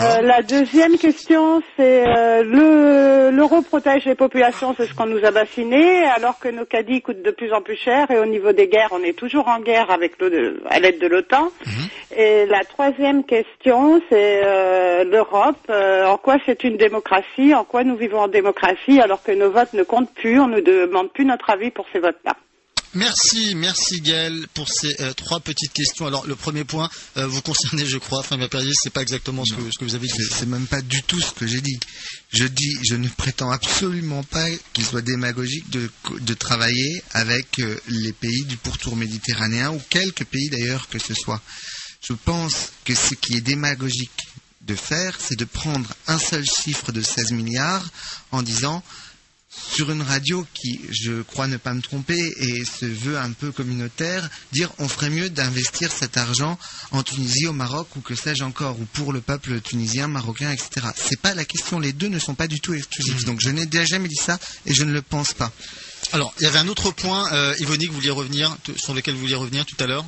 Euh, 0.00 0.20
la 0.20 0.42
deuxième 0.42 0.96
question, 0.98 1.62
c'est 1.76 2.06
euh, 2.06 2.42
le 2.44 3.30
l'euro 3.34 3.62
protège 3.62 4.04
les 4.04 4.14
populations, 4.14 4.74
c'est 4.76 4.86
ce 4.86 4.94
qu'on 4.94 5.06
nous 5.06 5.24
a 5.24 5.30
bassiné, 5.30 6.04
alors 6.04 6.38
que 6.38 6.48
nos 6.48 6.64
caddies 6.64 7.00
coûtent 7.00 7.22
de 7.22 7.30
plus 7.30 7.52
en 7.52 7.60
plus 7.62 7.76
cher 7.76 8.10
et 8.10 8.18
au 8.18 8.26
niveau 8.26 8.52
des 8.52 8.68
guerres, 8.68 8.90
on 8.92 9.02
est 9.02 9.16
toujours 9.18 9.48
en 9.48 9.60
guerre 9.60 9.90
avec 9.90 10.20
le, 10.20 10.62
à 10.68 10.80
l'aide 10.80 10.98
de 11.00 11.06
l'OTAN. 11.06 11.50
Et 12.16 12.46
la 12.46 12.64
troisième 12.64 13.24
question, 13.24 14.00
c'est 14.10 14.42
euh, 14.44 15.04
l'Europe. 15.04 15.56
euh, 15.70 16.06
en 16.06 16.18
quoi 16.18 16.36
c'est 16.46 16.62
une 16.64 16.76
démocratie 16.76 17.54
En 17.54 17.64
quoi 17.64 17.84
nous 17.84 17.96
vivons 17.96 18.20
en 18.20 18.28
démocratie 18.28 19.00
alors 19.00 19.22
que 19.22 19.32
nos 19.32 19.50
votes 19.50 19.72
ne 19.72 19.82
comptent 19.82 20.12
plus 20.14 20.38
On 20.38 20.46
ne 20.48 20.60
demande 20.60 21.10
plus 21.12 21.24
notre 21.24 21.50
avis 21.50 21.70
pour 21.70 21.86
ces 21.92 21.98
votes-là. 22.00 22.34
Merci, 22.94 23.54
merci 23.54 24.00
Gaël 24.00 24.46
pour 24.54 24.68
ces 24.70 24.96
euh, 25.00 25.12
trois 25.12 25.40
petites 25.40 25.72
questions. 25.72 26.06
Alors 26.06 26.26
le 26.26 26.34
premier 26.34 26.64
point 26.64 26.88
euh, 27.18 27.26
vous 27.26 27.42
concernez, 27.42 27.84
je 27.84 27.98
crois, 27.98 28.20
enfin 28.20 28.38
ma 28.38 28.48
période, 28.48 28.72
c'est 28.80 28.90
pas 28.92 29.02
exactement 29.02 29.44
ce 29.44 29.52
que, 29.52 29.60
ce 29.70 29.78
que 29.78 29.84
vous 29.84 29.94
avez 29.94 30.06
dit. 30.06 30.14
C'est 30.16 30.32
c'est 30.32 30.46
même 30.46 30.66
pas 30.66 30.80
du 30.80 31.02
tout 31.02 31.20
ce 31.20 31.32
que 31.32 31.46
j'ai 31.46 31.60
dit. 31.60 31.78
Je 32.32 32.44
dis, 32.44 32.78
je 32.82 32.94
ne 32.94 33.08
prétends 33.08 33.50
absolument 33.50 34.22
pas 34.22 34.46
qu'il 34.72 34.86
soit 34.86 35.02
démagogique 35.02 35.68
de, 35.68 35.90
de 36.20 36.34
travailler 36.34 37.02
avec 37.12 37.58
euh, 37.58 37.78
les 37.88 38.12
pays 38.14 38.44
du 38.46 38.56
pourtour 38.56 38.96
méditerranéen 38.96 39.70
ou 39.70 39.80
quelques 39.90 40.24
pays 40.24 40.48
d'ailleurs 40.48 40.88
que 40.88 40.98
ce 40.98 41.12
soit. 41.12 41.42
Je 42.00 42.14
pense 42.14 42.72
que 42.86 42.94
ce 42.94 43.14
qui 43.14 43.36
est 43.36 43.42
démagogique 43.42 44.26
de 44.62 44.74
faire, 44.74 45.18
c'est 45.20 45.38
de 45.38 45.44
prendre 45.44 45.92
un 46.06 46.18
seul 46.18 46.44
chiffre 46.46 46.92
de 46.92 47.02
16 47.02 47.32
milliards 47.32 47.86
en 48.32 48.42
disant 48.42 48.82
sur 49.70 49.90
une 49.90 50.02
radio 50.02 50.46
qui, 50.54 50.80
je 50.90 51.22
crois 51.22 51.46
ne 51.46 51.56
pas 51.56 51.74
me 51.74 51.82
tromper, 51.82 52.34
et 52.38 52.64
se 52.64 52.86
veut 52.86 53.18
un 53.18 53.32
peu 53.32 53.52
communautaire, 53.52 54.28
dire 54.52 54.70
on 54.78 54.88
ferait 54.88 55.10
mieux 55.10 55.30
d'investir 55.30 55.90
cet 55.92 56.16
argent 56.16 56.58
en 56.90 57.02
Tunisie, 57.02 57.46
au 57.46 57.52
Maroc, 57.52 57.88
ou 57.96 58.00
que 58.00 58.14
sais-je 58.14 58.44
encore, 58.44 58.78
ou 58.80 58.84
pour 58.84 59.12
le 59.12 59.20
peuple 59.20 59.60
tunisien, 59.60 60.08
marocain, 60.08 60.50
etc. 60.50 60.86
C'est 60.96 61.20
pas 61.20 61.34
la 61.34 61.44
question. 61.44 61.78
Les 61.78 61.92
deux 61.92 62.08
ne 62.08 62.18
sont 62.18 62.34
pas 62.34 62.48
du 62.48 62.60
tout 62.60 62.74
exclusifs. 62.74 63.24
Donc 63.24 63.40
je 63.40 63.50
n'ai 63.50 63.66
déjà 63.66 63.84
jamais 63.84 64.08
dit 64.08 64.16
ça, 64.16 64.38
et 64.66 64.74
je 64.74 64.84
ne 64.84 64.92
le 64.92 65.02
pense 65.02 65.34
pas. 65.34 65.52
Alors, 66.12 66.32
il 66.38 66.44
y 66.44 66.46
avait 66.46 66.58
un 66.58 66.68
autre 66.68 66.90
point, 66.90 67.32
euh, 67.32 67.54
Yvonne, 67.58 67.78
que 67.78 67.86
vous 67.86 67.94
vouliez 67.94 68.10
revenir, 68.10 68.56
sur 68.76 68.94
lequel 68.94 69.14
vous 69.14 69.20
vouliez 69.20 69.34
revenir 69.34 69.66
tout 69.66 69.76
à 69.80 69.86
l'heure? 69.86 70.06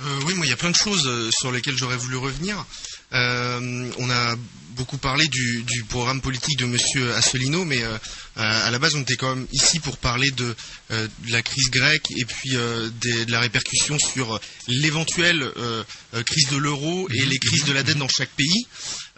Euh, 0.00 0.20
oui, 0.26 0.34
moi, 0.34 0.46
il 0.46 0.48
y 0.48 0.52
a 0.52 0.56
plein 0.56 0.70
de 0.70 0.76
choses 0.76 1.06
euh, 1.06 1.30
sur 1.32 1.50
lesquelles 1.50 1.76
j'aurais 1.76 1.96
voulu 1.96 2.16
revenir. 2.16 2.64
Euh, 3.12 3.90
on 3.98 4.10
a 4.10 4.36
beaucoup 4.78 4.96
parlé 4.98 5.26
du, 5.28 5.62
du 5.64 5.82
programme 5.84 6.20
politique 6.22 6.56
de 6.58 6.64
Monsieur 6.64 7.12
Asselineau, 7.14 7.64
mais 7.64 7.82
euh, 7.82 7.98
à 8.36 8.66
à 8.66 8.70
la 8.70 8.78
base, 8.78 8.94
on 8.94 9.00
était 9.00 9.16
quand 9.16 9.34
même 9.34 9.46
ici 9.52 9.80
pour 9.80 9.98
parler 9.98 10.30
de, 10.30 10.54
euh, 10.92 11.08
de 11.26 11.32
la 11.32 11.42
crise 11.42 11.70
grecque 11.70 12.10
et 12.16 12.24
puis 12.24 12.56
euh, 12.56 12.88
des- 13.00 13.24
de 13.26 13.32
la 13.32 13.40
répercussion 13.40 13.98
sur 13.98 14.40
l'éventuelle 14.68 15.42
euh, 15.42 15.82
euh, 16.14 16.22
crise 16.22 16.48
de 16.48 16.56
l'euro 16.56 17.08
et 17.10 17.26
les 17.26 17.38
crises 17.38 17.64
de 17.64 17.72
la 17.72 17.82
dette 17.82 17.98
dans 17.98 18.08
chaque 18.08 18.30
pays. 18.30 18.66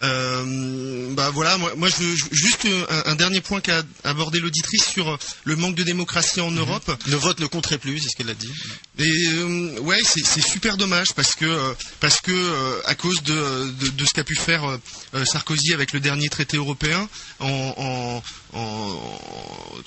Euh, 0.03 1.13
bah 1.15 1.29
voilà, 1.31 1.59
moi, 1.59 1.73
moi 1.77 1.89
je, 1.91 2.25
juste 2.33 2.67
un, 2.89 3.03
un 3.11 3.15
dernier 3.17 3.43
point 3.43 3.61
qu'a 3.61 3.83
abordé 4.03 4.41
l'auditrice 4.41 4.87
sur 4.87 5.19
le 5.45 5.57
manque 5.57 5.75
de 5.75 5.83
démocratie 5.83 6.41
en 6.41 6.51
Europe. 6.51 6.91
Le 7.07 7.17
vote 7.17 7.39
ne 7.41 7.47
compterait 7.47 7.77
plus, 7.77 7.99
c'est 8.01 8.09
ce 8.09 8.17
qu'elle 8.17 8.31
a 8.31 8.35
dit. 8.35 8.51
Et 8.99 9.27
euh, 9.29 9.79
ouais, 9.81 9.99
c'est 10.03 10.41
super 10.41 10.79
dommage 10.79 11.13
parce 11.13 11.35
que 11.35 11.45
euh, 11.45 11.75
parce 12.01 12.21
que 12.23 12.33
euh, 12.33 12.81
à 12.87 12.95
cause 12.95 13.23
de, 13.23 13.71
de, 13.79 13.89
de 13.89 14.05
ce 14.07 14.15
qu'a 14.15 14.25
pu 14.25 14.37
faire 14.37 14.79
Sarkozy 15.27 15.75
avec 15.75 15.93
le 15.93 16.01
dernier 16.01 16.31
traité 16.31 16.57
européen 16.57 17.07
en 17.41 18.23
en, 18.55 18.63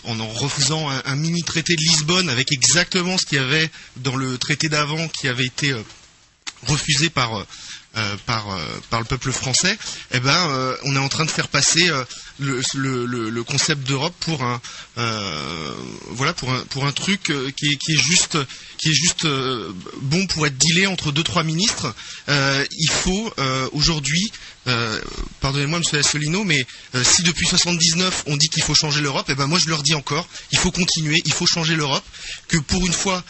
en, 0.05 0.27
refaisant 0.35 0.89
un, 0.89 1.01
un 1.05 1.15
mini 1.15 1.41
traité 1.43 1.75
de 1.75 1.81
Lisbonne 1.81 2.29
avec 2.29 2.51
exactement 2.51 3.17
ce 3.17 3.25
qu'il 3.25 3.39
y 3.39 3.41
avait 3.41 3.69
dans 3.97 4.15
le 4.15 4.37
traité 4.37 4.69
d'avant 4.69 5.07
qui 5.07 5.27
avait 5.27 5.45
été 5.45 5.73
refusé 6.67 7.09
par 7.09 7.45
euh, 7.95 7.99
euh, 7.99 8.17
par, 8.89 8.99
le 8.99 9.05
peuple 9.05 9.31
français, 9.31 9.77
eh 10.11 10.19
ben, 10.19 10.49
euh, 10.49 10.75
on 10.83 10.95
est 10.95 10.99
en 10.99 11.09
train 11.09 11.25
de 11.25 11.29
faire 11.29 11.47
passer 11.47 11.91
le, 12.39 13.41
concept 13.43 13.87
d'Europe 13.87 14.15
pour 14.21 14.41
un, 14.43 14.59
voilà, 16.09 16.33
pour 16.33 16.85
un, 16.85 16.91
truc 16.91 17.31
qui 17.55 17.73
est, 17.73 18.01
juste, 18.01 18.37
qui 18.77 18.89
est 18.89 18.93
juste 18.93 19.27
bon 20.01 20.25
pour 20.27 20.47
être 20.47 20.57
dealé 20.57 20.87
entre 20.87 21.11
deux 21.11 21.23
trois 21.23 21.43
ministres. 21.43 21.93
Il 22.27 22.89
faut 22.89 23.31
aujourd'hui, 23.73 24.31
pardonnez-moi 25.41 25.79
Monsieur 25.79 25.99
Asselineau, 25.99 26.43
mais 26.43 26.65
si 27.03 27.21
depuis 27.23 27.45
79 27.45 28.23
on 28.27 28.37
dit 28.37 28.49
qu'il 28.49 28.63
faut 28.63 28.75
changer 28.75 29.01
l'Europe, 29.01 29.27
eh 29.29 29.35
ben 29.35 29.47
moi 29.47 29.59
je 29.59 29.69
leur 29.69 29.83
dis 29.83 29.93
encore, 29.93 30.27
il 30.51 30.57
faut 30.57 30.71
continuer, 30.71 31.21
il 31.25 31.33
faut 31.33 31.45
changer 31.45 31.75
l'Europe, 31.75 32.05
que 32.47 32.57
pour 32.57 32.85
une 32.85 32.93
fois 32.93 33.23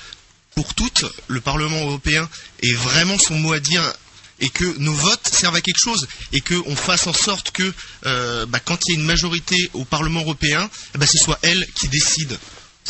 pour 0.56 0.73
toutes, 0.76 1.06
le 1.27 1.41
Parlement 1.41 1.81
européen 1.81 2.30
ait 2.61 2.73
vraiment 2.73 3.18
son 3.18 3.35
mot 3.35 3.53
à 3.53 3.60
dire 3.60 3.81
et 4.40 4.50
que 4.50 4.78
nos 4.80 4.94
votes 4.94 5.28
servent 5.28 5.56
à 5.56 5.62
quelque 5.62 5.80
chose 5.80 6.08
et 6.32 6.42
qu'on 6.42 6.76
fasse 6.76 7.08
en 7.08 7.14
sorte 7.14 7.52
que 7.52 7.74
euh, 8.06 8.46
bah, 8.46 8.60
quand 8.60 8.78
il 8.88 8.94
y 8.94 8.98
a 8.98 9.00
une 9.00 9.06
majorité 9.06 9.70
au 9.74 9.86
Parlement 9.86 10.22
européen, 10.22 10.70
eh 10.96 10.98
ben, 10.98 11.06
ce 11.06 11.18
soit 11.18 11.40
elle 11.42 11.66
qui 11.80 11.88
décide 11.88 12.38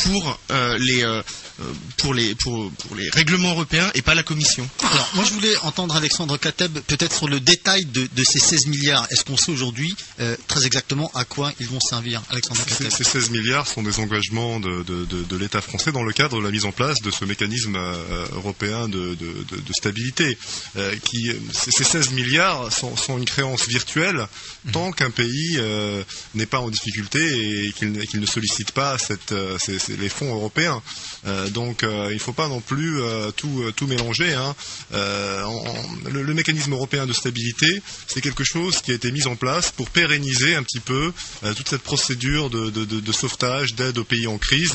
pour, 0.02 0.38
euh, 0.50 0.76
les, 0.78 1.04
euh, 1.04 1.22
euh, 1.60 1.64
pour, 1.98 2.14
les, 2.14 2.34
pour, 2.34 2.70
pour 2.72 2.96
les 2.96 3.08
règlements 3.10 3.50
européens 3.50 3.90
et 3.94 4.02
pas 4.02 4.14
la 4.14 4.22
Commission. 4.22 4.68
Alors, 4.82 5.08
moi, 5.14 5.24
je 5.24 5.32
voulais 5.32 5.56
entendre 5.58 5.94
Alexandre 5.96 6.36
Kateb 6.36 6.78
peut-être 6.80 7.16
sur 7.16 7.28
le 7.28 7.40
détail 7.40 7.84
de, 7.84 8.08
de 8.14 8.24
ces 8.24 8.38
16 8.40 8.66
milliards. 8.66 9.06
Est-ce 9.10 9.24
qu'on 9.24 9.36
sait 9.36 9.52
aujourd'hui 9.52 9.94
euh, 10.20 10.36
très 10.48 10.66
exactement 10.66 11.10
à 11.14 11.24
quoi 11.24 11.52
ils 11.60 11.68
vont 11.68 11.80
servir, 11.80 12.22
Alexandre 12.30 12.60
Ces, 12.66 12.84
Kateb? 12.84 12.90
ces 12.90 13.04
16 13.04 13.30
milliards 13.30 13.66
sont 13.68 13.82
des 13.82 13.98
engagements 14.00 14.58
de, 14.60 14.82
de- 14.82 15.04
de- 15.04 15.22
de 15.22 15.36
l'État 15.36 15.60
français 15.60 15.92
dans 15.92 16.02
le 16.02 16.12
cadre 16.12 16.38
de 16.38 16.44
la 16.44 16.50
mise 16.50 16.64
en 16.64 16.72
place 16.72 17.00
de 17.00 17.10
ce 17.10 17.24
mécanisme 17.24 17.76
euh, 17.76 18.26
européen 18.32 18.88
de, 18.88 19.14
de- 19.14 19.44
de- 19.48 19.60
de 19.60 19.72
stabilité. 19.72 20.36
euh, 20.76 20.94
qui, 21.04 21.30
ces 21.52 21.70
ces 21.70 21.84
16 21.84 22.10
milliards 22.10 22.72
sont, 22.72 22.96
sont 22.96 23.16
une 23.18 23.24
créance 23.24 23.66
virtuelle 23.68 24.26
tant 24.72 24.90
qu'un 24.92 25.10
pays 25.10 25.56
euh, 25.58 26.02
n'est 26.34 26.46
pas 26.46 26.58
en 26.60 26.70
difficulté 26.70 27.66
et 27.66 27.72
qu'il 27.72 27.92
ne- 27.92 28.02
qu'il 28.04 28.20
ne 28.20 28.26
sollicite 28.26 28.72
pas 28.72 28.98
cette, 28.98 29.32
euh, 29.32 29.56
ces- 29.58 29.78
les 29.88 30.08
fonds 30.08 30.32
européens. 30.34 30.82
Euh, 31.26 31.48
donc 31.48 31.82
euh, 31.82 32.08
il 32.10 32.14
ne 32.14 32.18
faut 32.20 32.32
pas 32.32 32.48
non 32.48 32.60
plus 32.60 33.00
euh, 33.00 33.30
tout, 33.30 33.64
tout 33.76 33.86
mélanger. 33.86 34.32
hein. 34.34 34.54
Le, 34.92 36.34
mécanisme 36.34 36.72
européen 36.72 37.06
de 37.06 37.12
stabilité, 37.12 37.80
c'est 38.08 38.20
quelque 38.20 38.42
chose 38.44 38.80
qui 38.82 38.90
a 38.90 38.94
été 38.94 39.12
mis 39.12 39.26
en 39.26 39.36
place 39.36 39.70
pour 39.70 39.88
pérenniser 39.88 40.56
un 40.56 40.64
petit 40.64 40.80
peu 40.80 41.12
toute 41.56 41.68
cette 41.68 41.82
procédure 41.82 42.50
de, 42.50 43.12
sauvetage, 43.12 43.74
d'aide 43.76 43.98
aux 43.98 44.04
pays 44.04 44.26
en 44.26 44.36
crise. 44.36 44.72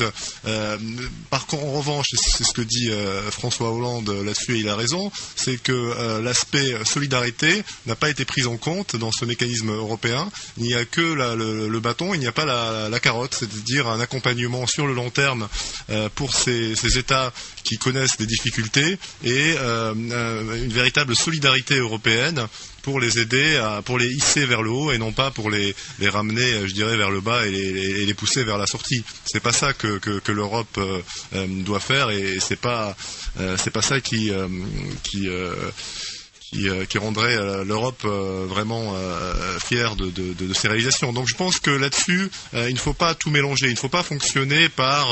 Par 1.28 1.46
contre, 1.46 1.64
en 1.64 1.72
revanche, 1.72 2.06
c'est 2.14 2.44
ce 2.44 2.52
que 2.52 2.62
dit 2.62 2.90
François 3.30 3.70
Hollande 3.72 4.08
là-dessus, 4.24 4.56
et 4.56 4.60
il 4.60 4.68
a 4.70 4.74
raison, 4.76 5.12
c'est 5.36 5.62
que 5.62 6.18
l'aspect 6.22 6.74
solidarité 6.86 7.62
n'a 7.86 7.94
pas 7.94 8.08
été 8.08 8.24
pris 8.24 8.46
en 8.46 8.56
compte 8.56 8.96
dans 8.96 9.12
ce 9.12 9.26
mécanisme 9.26 9.70
européen. 9.70 10.30
Il 10.56 10.62
n'y 10.64 10.74
a 10.74 10.86
que 10.86 11.00
le 11.02 11.80
bâton, 11.80 12.14
il 12.14 12.20
n'y 12.20 12.26
a 12.26 12.32
pas 12.32 12.46
la, 12.46 12.88
la 12.88 13.00
carotte, 13.00 13.34
c'est-à-dire 13.38 13.86
un 13.88 14.00
accompagnement 14.00 14.66
sur 14.66 14.86
le 14.86 14.94
long 14.94 14.99
terme 15.08 15.48
euh, 15.88 16.10
pour 16.14 16.34
ces, 16.34 16.74
États 16.98 17.32
qui 17.64 17.78
connaissent 17.78 18.18
des 18.18 18.26
difficultés 18.26 18.98
et 19.24 19.54
euh, 19.58 19.94
euh, 19.96 20.62
une 20.62 20.72
véritable 20.72 21.16
solidarité 21.16 21.76
européenne 21.76 22.46
pour 22.82 23.00
les 23.00 23.18
aider, 23.18 23.56
à, 23.56 23.80
pour 23.82 23.98
les 23.98 24.08
hisser 24.08 24.44
vers 24.44 24.62
le 24.62 24.70
haut 24.70 24.92
et 24.92 24.98
non 24.98 25.12
pas 25.12 25.30
pour 25.30 25.50
les, 25.50 25.74
ramener, 26.08 26.66
je 26.68 26.74
dirais, 26.74 26.96
vers 26.96 27.10
le 27.10 27.20
bas 27.20 27.46
et 27.46 27.50
les, 28.04 28.14
pousser 28.14 28.42
vers 28.44 28.58
la 28.58 28.66
sortie. 28.66 29.02
C'est 29.24 29.40
pas 29.40 29.52
ça 29.52 29.72
que, 29.72 30.00
l'Europe 30.30 30.78
doit 31.64 31.80
faire 31.80 32.10
et 32.10 32.38
c'est 32.40 32.56
pas 32.60 32.96
pas 33.72 33.82
ça 33.82 34.00
qui 34.00 34.30
qui, 36.50 36.68
euh, 36.68 36.84
qui 36.84 36.98
rendrait 36.98 37.36
euh, 37.36 37.64
l'Europe 37.64 38.02
euh, 38.04 38.46
vraiment 38.48 38.94
fière 39.58 39.94
de, 39.96 40.10
ses 40.54 40.68
réalisations. 40.68 41.12
Donc 41.12 41.28
je 41.28 41.34
pense 41.34 41.60
que 41.60 41.70
là-dessus, 41.70 42.30
il 42.52 42.74
ne 42.74 42.78
faut 42.78 42.92
pas 42.92 43.14
tout 43.14 43.30
mélanger, 43.30 43.66
il 43.66 43.74
ne 43.74 43.78
faut 43.78 43.88
pas 43.88 44.02
fonctionner 44.02 44.68
par 44.68 45.08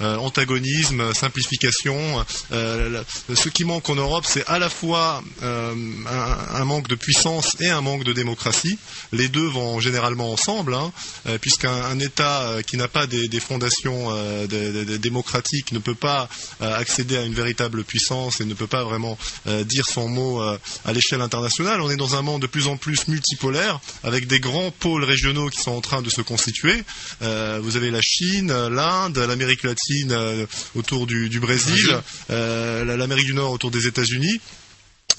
antagonisme, 0.00 1.12
simplification. 1.14 2.24
Ce 2.50 3.48
qui 3.48 3.64
manque 3.64 3.88
en 3.88 3.94
Europe, 3.94 4.24
c'est 4.26 4.46
à 4.46 4.58
la 4.58 4.68
fois 4.68 5.22
un, 5.42 6.64
manque 6.64 6.88
de 6.88 6.94
puissance 6.94 7.56
et 7.60 7.68
un 7.68 7.80
manque 7.80 8.04
de 8.04 8.12
démocratie. 8.12 8.78
Les 9.12 9.28
deux 9.28 9.46
vont 9.46 9.80
généralement 9.80 10.32
ensemble, 10.32 10.74
hein, 10.74 10.92
puisqu'un 11.40 11.72
un 11.72 11.98
État 11.98 12.56
qui 12.66 12.76
n'a 12.76 12.88
pas 12.88 13.06
des, 13.06 13.28
fondations 13.40 14.08
démocratiques 14.46 15.72
ne 15.72 15.78
peut 15.78 15.94
pas 15.94 16.28
accéder 16.60 17.16
à 17.16 17.22
une 17.22 17.34
véritable 17.34 17.84
puissance 17.84 18.40
et 18.40 18.44
ne 18.44 18.54
peut 18.54 18.66
pas 18.66 18.84
vraiment 18.84 19.18
dire 19.46 19.86
son 19.86 20.08
mot 20.08 20.42
à 20.84 20.92
l'échelle 20.92 21.20
internationale. 21.20 21.80
On 21.80 21.90
est 21.90 21.96
dans 21.96 22.14
un 22.16 22.22
monde 22.22 22.42
de 22.42 22.46
plus 22.46 22.66
en 22.66 22.76
plus 22.76 23.08
multipolaire, 23.08 23.80
avec 24.04 24.26
des 24.26 24.40
grands 24.40 24.70
pôles 24.70 25.04
régionaux 25.04 25.48
qui 25.48 25.60
sont 25.60 25.72
en 25.72 25.80
train 25.80 26.02
de 26.02 26.10
se 26.10 26.20
constituer. 26.22 26.82
Euh, 27.22 27.60
vous 27.62 27.76
avez 27.76 27.90
la 27.90 28.00
Chine, 28.02 28.52
l'Inde, 28.68 29.18
l'Amérique 29.18 29.62
latine 29.62 30.12
euh, 30.12 30.46
autour 30.74 31.06
du, 31.06 31.28
du 31.28 31.40
Brésil, 31.40 31.90
euh, 32.30 32.84
la- 32.84 32.96
l'Amérique 32.96 33.26
du 33.26 33.34
Nord 33.34 33.52
autour 33.52 33.70
des 33.70 33.86
États-Unis. 33.86 34.40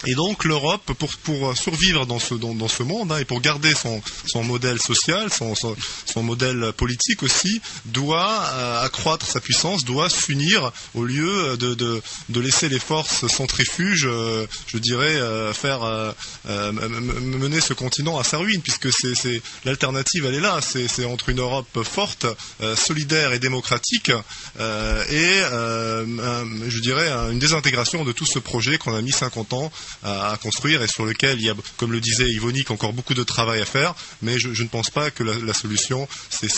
Et 0.08 0.16
donc 0.16 0.46
l'Europe, 0.46 0.94
pour, 0.98 1.10
pour 1.18 1.58
survivre 1.58 2.06
dans 2.06 2.20
ce, 2.20 2.34
dans, 2.34 2.68
ce 2.68 2.84
monde 2.84 3.12
hein, 3.12 3.18
et 3.20 3.26
pour 3.26 3.42
garder 3.42 3.74
son, 3.76 4.02
son 4.26 4.44
modèle 4.44 4.80
social, 4.82 5.32
son, 5.32 5.54
son, 5.56 5.76
son 6.06 6.24
modèle 6.24 6.72
politique 6.76 7.24
aussi, 7.24 7.62
doit 7.86 8.44
euh, 8.54 8.84
accroître 8.84 9.26
sa 9.26 9.40
puissance, 9.40 9.86
doit 9.86 10.10
s'unir 10.10 10.72
au 10.96 11.04
lieu 11.04 11.58
de, 11.58 11.74
de, 11.76 12.02
de 12.30 12.40
laisser 12.40 12.70
les 12.70 12.80
forces 12.80 13.28
centrifuges, 13.28 14.08
euh, 14.08 14.48
je 14.68 14.78
dirais, 14.78 15.16
euh, 15.16 15.54
faire 15.54 15.84
euh, 15.84 16.12
euh, 16.50 16.72
mener 16.72 17.62
ce 17.62 17.74
continent 17.74 18.18
à 18.18 18.24
sa 18.24 18.38
ruine, 18.38 18.62
puisque 18.62 18.92
c'est 18.92 19.42
l'alternative, 19.66 20.26
elle 20.26 20.36
est 20.36 20.40
là, 20.40 20.60
c'est 20.62 21.06
entre 21.06 21.30
une 21.30 21.40
Europe 21.40 21.84
forte, 21.84 22.26
euh, 22.62 22.76
solidaire 22.76 23.34
et 23.34 23.40
démocratique, 23.40 24.10
et 24.10 25.42
je 25.50 26.80
dirais 26.80 27.10
une 27.32 27.40
désintégration 27.40 28.04
de 28.04 28.12
tout 28.12 28.26
ce 28.26 28.40
projet 28.40 28.78
qu'on 28.78 28.96
a 28.96 29.02
mis 29.02 29.12
50 29.12 29.54
ans 29.54 29.72
à, 30.04 30.32
à 30.34 30.38
construire 30.38 30.82
et 30.84 30.88
sur 30.88 31.06
lequel 31.06 31.40
il 31.40 31.46
y 31.46 31.50
a, 31.50 31.54
comme 31.78 31.92
le 31.92 32.00
disait 32.00 32.30
Yvonique, 32.30 32.72
encore 32.72 32.94
beaucoup 32.94 33.14
de 33.14 33.24
travail 33.24 33.62
à 33.62 33.66
faire, 33.66 33.94
mais 34.22 34.40
je, 34.40 34.54
je 34.54 34.64
ne 34.64 34.68
pense 34.70 34.90
pas 34.90 35.12
que 35.12 35.24
la, 35.24 35.34
la 35.36 35.54
solution, 35.54 36.08
c'est- 36.30 36.50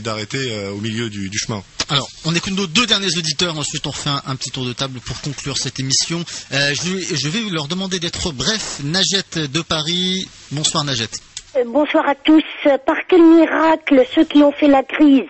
d'arrêter 0.00 0.52
euh, 0.52 0.70
au 0.70 0.78
milieu 0.80 1.08
du, 1.08 1.28
du 1.28 1.38
chemin. 1.38 1.62
Alors, 1.88 2.08
on 2.24 2.34
écoute 2.34 2.52
nos 2.54 2.66
deux 2.66 2.86
derniers 2.86 3.16
auditeurs, 3.16 3.56
ensuite 3.58 3.86
on 3.86 3.90
refait 3.90 4.10
un, 4.10 4.22
un 4.26 4.36
petit 4.36 4.50
tour 4.50 4.64
de 4.66 4.72
table 4.72 5.00
pour 5.00 5.20
conclure 5.20 5.56
cette 5.58 5.78
émission. 5.80 6.24
Euh, 6.52 6.74
je, 6.74 6.82
vais- 6.90 7.16
je 7.16 7.28
vais 7.28 7.40
leur 7.50 7.68
demander 7.68 7.98
d'être 8.00 8.32
bref. 8.32 8.80
Najette 8.82 9.38
de 9.38 9.60
Paris, 9.62 10.28
bonsoir 10.50 10.84
Najette. 10.84 11.20
Euh, 11.56 11.62
Bonsoir 11.66 12.08
à 12.08 12.14
tous. 12.16 12.42
Par 12.86 12.96
quel 13.08 13.22
miracle 13.22 14.04
ceux 14.14 14.24
qui 14.24 14.38
ont 14.38 14.50
fait 14.52 14.66
la 14.68 14.82
crise, 14.82 15.28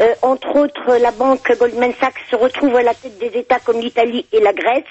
euh, 0.00 0.14
entre 0.22 0.56
autres 0.56 0.96
la 1.00 1.10
banque 1.10 1.56
Goldman 1.58 1.92
Sachs, 1.98 2.18
se 2.30 2.36
retrouvent 2.36 2.76
à 2.76 2.82
la 2.82 2.94
tête 2.94 3.18
des 3.18 3.38
États 3.38 3.58
comme 3.58 3.80
l'Italie 3.80 4.26
et 4.32 4.40
la 4.40 4.52
Grèce 4.52 4.84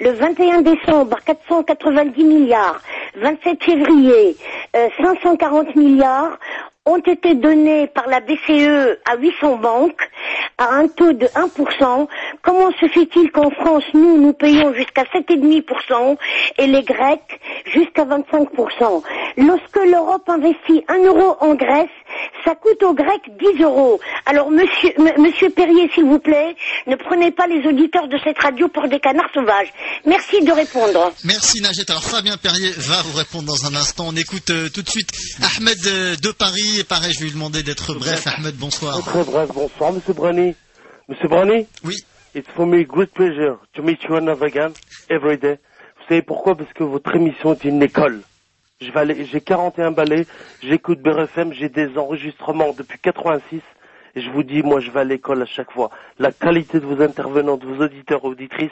Le 0.00 0.12
21 0.12 0.62
décembre, 0.62 1.18
490 1.24 2.24
milliards. 2.24 2.80
27 3.16 3.62
février, 3.62 4.36
euh, 4.76 4.88
540 4.98 5.76
milliards. 5.76 6.38
ont 6.86 6.96
été 6.98 7.34
donnés 7.34 7.86
par 7.88 8.08
la 8.08 8.20
BCE 8.20 8.98
à 9.04 9.16
800 9.18 9.56
banques 9.56 10.08
à 10.56 10.72
un 10.74 10.88
taux 10.88 11.12
de 11.12 11.26
1%. 11.26 12.08
Comment 12.42 12.70
se 12.80 12.88
fait-il 12.88 13.30
qu'en 13.30 13.50
France, 13.50 13.84
nous, 13.92 14.18
nous 14.18 14.32
payons 14.32 14.72
jusqu'à 14.72 15.04
7,5% 15.04 16.16
et 16.56 16.66
les 16.66 16.82
Grecs 16.82 17.40
jusqu'à 17.66 18.04
25% 18.04 19.02
Lorsque 19.36 19.84
l'Europe 19.84 20.28
investit 20.28 20.84
1 20.88 21.04
euro 21.04 21.36
en 21.40 21.54
Grèce, 21.54 21.88
ça 22.44 22.54
coûte 22.54 22.82
aux 22.82 22.94
Grecs 22.94 23.28
10 23.56 23.62
euros. 23.62 24.00
Alors, 24.26 24.50
monsieur, 24.50 24.92
m- 24.98 25.12
monsieur 25.18 25.50
Perrier, 25.50 25.90
s'il 25.94 26.04
vous 26.04 26.18
plaît, 26.18 26.56
ne 26.86 26.96
prenez 26.96 27.30
pas 27.30 27.46
les 27.46 27.66
auditeurs 27.66 28.08
de 28.08 28.18
cette 28.24 28.38
radio 28.38 28.68
pour 28.68 28.88
des 28.88 29.00
canards 29.00 29.30
sauvages. 29.34 29.72
Merci 30.06 30.40
de 30.42 30.52
répondre. 30.52 31.12
Merci 31.24 31.60
Najet. 31.60 31.88
Alors 31.90 32.02
Fabien 32.04 32.36
Perrier 32.36 32.70
va 32.76 33.02
vous 33.02 33.16
répondre 33.16 33.44
dans 33.46 33.66
un 33.66 33.74
instant. 33.74 34.06
On 34.08 34.16
écoute 34.16 34.50
euh, 34.50 34.68
tout 34.68 34.82
de 34.82 34.88
suite 34.88 35.10
Ahmed 35.56 35.78
euh, 35.86 36.16
de 36.16 36.30
Paris. 36.30 36.78
Et 36.80 36.84
pareil, 36.84 37.12
je 37.12 37.18
vais 37.20 37.26
lui 37.26 37.32
demander 37.32 37.62
d'être 37.62 37.94
bref. 37.94 38.26
Ahmed, 38.26 38.56
bonsoir. 38.56 38.98
Très 39.04 39.24
bref, 39.24 39.48
bonsoir, 39.52 39.92
Monsieur 39.92 40.12
Brani. 40.12 40.54
Monsieur 41.08 41.28
Brani? 41.28 41.66
Oui. 41.84 41.96
It's 42.34 42.48
for 42.54 42.66
me 42.66 42.84
great 42.84 43.12
pleasure 43.14 43.56
to 43.74 43.82
meet 43.82 44.02
you 44.08 44.14
another 44.16 44.44
again, 44.46 44.72
every 45.08 45.38
day. 45.38 45.58
Vous 45.98 46.04
savez 46.08 46.22
pourquoi? 46.22 46.54
Parce 46.56 46.72
que 46.72 46.84
votre 46.84 47.14
émission 47.16 47.52
est 47.54 47.64
une 47.64 47.82
école. 47.82 48.22
J'ai 48.80 49.40
41 49.40 49.90
ballets, 49.90 50.24
j'écoute 50.62 51.00
BRFM, 51.00 51.52
j'ai 51.52 51.68
des 51.68 51.98
enregistrements 51.98 52.72
depuis 52.72 53.00
86, 53.00 53.60
et 54.14 54.20
je 54.20 54.30
vous 54.30 54.44
dis, 54.44 54.62
moi, 54.62 54.78
je 54.78 54.92
vais 54.92 55.00
à 55.00 55.04
l'école 55.04 55.42
à 55.42 55.46
chaque 55.46 55.72
fois. 55.72 55.90
La 56.20 56.30
qualité 56.30 56.78
de 56.78 56.86
vos 56.86 57.02
intervenants, 57.02 57.56
de 57.56 57.66
vos 57.66 57.82
auditeurs, 57.82 58.24
auditrices, 58.24 58.70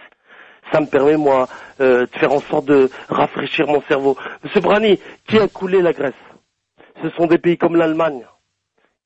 ça 0.70 0.80
me 0.80 0.86
permet, 0.86 1.16
moi, 1.16 1.48
euh, 1.80 2.06
de 2.06 2.18
faire 2.18 2.32
en 2.32 2.38
sorte 2.38 2.66
de 2.66 2.88
rafraîchir 3.08 3.66
mon 3.66 3.82
cerveau. 3.82 4.16
Monsieur 4.44 4.60
Brani, 4.60 5.00
qui 5.26 5.40
a 5.40 5.48
coulé 5.48 5.82
la 5.82 5.92
Grèce? 5.92 6.14
Ce 7.02 7.10
sont 7.10 7.26
des 7.26 7.38
pays 7.38 7.58
comme 7.58 7.74
l'Allemagne, 7.74 8.24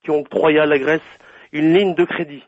qui 0.05 0.10
ont 0.10 0.20
octroyé 0.20 0.59
à 0.59 0.66
la 0.66 0.78
Grèce 0.78 1.01
une 1.52 1.72
ligne 1.72 1.94
de 1.94 2.05
crédit. 2.05 2.44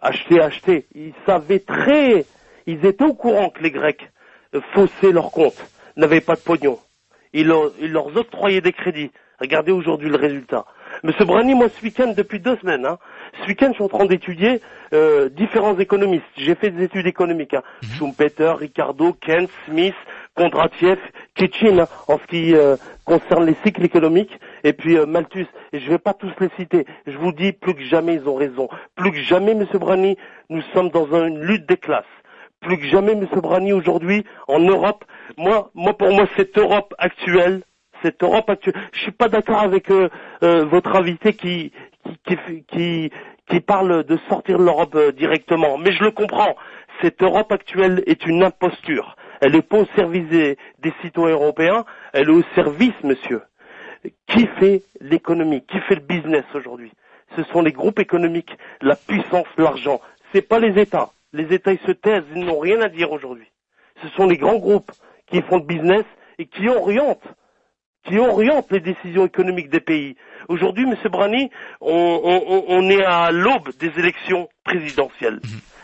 Acheter, 0.00 0.40
acheter. 0.40 0.86
Ils 0.94 1.12
savaient 1.26 1.60
très, 1.60 2.24
ils 2.64 2.86
étaient 2.86 3.04
au 3.04 3.12
courant 3.12 3.50
que 3.50 3.62
les 3.62 3.70
Grecs 3.70 4.10
euh, 4.54 4.62
faussaient 4.72 5.12
leurs 5.12 5.30
comptes, 5.30 5.62
n'avaient 5.96 6.22
pas 6.22 6.36
de 6.36 6.40
pognon. 6.40 6.78
Ils 7.32 7.46
leur, 7.46 7.72
ils 7.80 7.92
leur 7.92 8.14
octroyaient 8.16 8.60
des 8.60 8.72
crédits. 8.72 9.10
Regardez 9.40 9.72
aujourd'hui 9.72 10.08
le 10.08 10.16
résultat. 10.16 10.64
Monsieur 11.02 11.24
Brani, 11.24 11.54
moi 11.54 11.68
ce 11.68 11.82
week-end, 11.82 12.12
depuis 12.16 12.38
deux 12.38 12.56
semaines, 12.58 12.86
hein, 12.86 12.98
ce 13.40 13.48
week-end, 13.48 13.68
je 13.70 13.74
suis 13.74 13.82
en 13.82 13.88
train 13.88 14.04
d'étudier 14.04 14.60
euh, 14.92 15.28
différents 15.30 15.76
économistes. 15.78 16.22
J'ai 16.36 16.54
fait 16.54 16.70
des 16.70 16.84
études 16.84 17.06
économiques. 17.06 17.54
Hein. 17.54 17.62
Schumpeter, 17.96 18.52
Ricardo, 18.56 19.12
Keynes, 19.14 19.48
Smith, 19.66 19.96
Kondratiev, 20.36 20.98
Kitchin, 21.34 21.78
hein, 21.80 21.88
en 22.06 22.18
ce 22.18 22.26
qui 22.28 22.54
euh, 22.54 22.76
concerne 23.04 23.46
les 23.46 23.56
cycles 23.64 23.84
économiques, 23.84 24.38
et 24.62 24.72
puis 24.72 24.96
euh, 24.96 25.06
Malthus. 25.06 25.46
Et 25.72 25.80
je 25.80 25.86
ne 25.86 25.90
vais 25.90 25.98
pas 25.98 26.14
tous 26.14 26.30
les 26.38 26.50
citer. 26.56 26.86
Je 27.06 27.16
vous 27.16 27.32
dis, 27.32 27.52
plus 27.52 27.74
que 27.74 27.82
jamais, 27.82 28.14
ils 28.14 28.28
ont 28.28 28.36
raison. 28.36 28.68
Plus 28.94 29.10
que 29.10 29.18
jamais, 29.22 29.54
Monsieur 29.54 29.78
Brani, 29.78 30.16
nous 30.50 30.62
sommes 30.72 30.90
dans 30.90 31.06
une 31.06 31.40
lutte 31.40 31.66
des 31.66 31.78
classes. 31.78 32.04
Plus 32.60 32.78
que 32.78 32.86
jamais, 32.86 33.16
Monsieur 33.16 33.40
Brani, 33.40 33.72
aujourd'hui, 33.72 34.24
en 34.46 34.60
Europe, 34.60 35.04
moi, 35.36 35.70
moi, 35.74 35.96
pour 35.96 36.10
moi, 36.12 36.26
cette 36.36 36.56
Europe 36.58 36.94
actuelle, 36.98 37.62
cette 38.02 38.22
Europe 38.22 38.50
actuelle, 38.50 38.74
je 38.92 39.00
suis 39.00 39.12
pas 39.12 39.28
d'accord 39.28 39.60
avec 39.60 39.90
euh, 39.90 40.08
euh, 40.42 40.64
votre 40.64 40.96
invité 40.96 41.34
qui, 41.34 41.72
parle 43.66 44.04
de 44.04 44.16
sortir 44.28 44.58
de 44.58 44.64
l'Europe 44.64 44.94
euh, 44.94 45.12
directement. 45.12 45.78
Mais 45.78 45.92
je 45.92 46.02
le 46.02 46.10
comprends. 46.10 46.56
Cette 47.00 47.22
Europe 47.22 47.52
actuelle 47.52 48.02
est 48.06 48.26
une 48.26 48.42
imposture. 48.42 49.16
Elle 49.40 49.52
n'est 49.52 49.62
pas 49.62 49.78
au 49.78 49.86
service 49.96 50.28
des, 50.28 50.56
des 50.78 50.92
citoyens 51.02 51.34
européens, 51.34 51.84
elle 52.12 52.28
est 52.28 52.32
au 52.32 52.42
service, 52.54 52.94
monsieur. 53.02 53.42
Qui 54.28 54.46
fait 54.58 54.82
l'économie? 55.00 55.64
Qui 55.66 55.78
fait 55.80 55.94
le 55.96 56.00
business 56.00 56.44
aujourd'hui? 56.54 56.92
Ce 57.36 57.42
sont 57.44 57.62
les 57.62 57.72
groupes 57.72 57.98
économiques, 57.98 58.56
la 58.80 58.96
puissance, 58.96 59.46
l'argent. 59.56 60.00
C'est 60.32 60.42
pas 60.42 60.58
les 60.58 60.80
États. 60.80 61.10
Les 61.32 61.52
États, 61.54 61.72
ils 61.72 61.80
se 61.86 61.92
taisent, 61.92 62.24
ils 62.34 62.44
n'ont 62.44 62.58
rien 62.58 62.80
à 62.82 62.88
dire 62.88 63.10
aujourd'hui. 63.10 63.46
Ce 64.02 64.08
sont 64.10 64.26
les 64.26 64.36
grands 64.36 64.58
groupes 64.58 64.92
qui 65.32 65.42
font 65.42 65.56
le 65.56 65.64
business 65.64 66.04
et 66.38 66.46
qui 66.46 66.68
orientent, 66.68 67.26
qui 68.04 68.18
orientent 68.18 68.70
les 68.70 68.80
décisions 68.80 69.24
économiques 69.26 69.70
des 69.70 69.80
pays. 69.80 70.16
Aujourd'hui, 70.48 70.86
Monsieur 70.86 71.08
Brani, 71.08 71.50
on, 71.80 72.20
on- 72.22 72.64
on 72.68 72.90
est 72.90 73.02
à 73.04 73.30
l'aube 73.32 73.70
des 73.78 73.90
élections 73.98 74.48
présidentielles. 74.64 75.40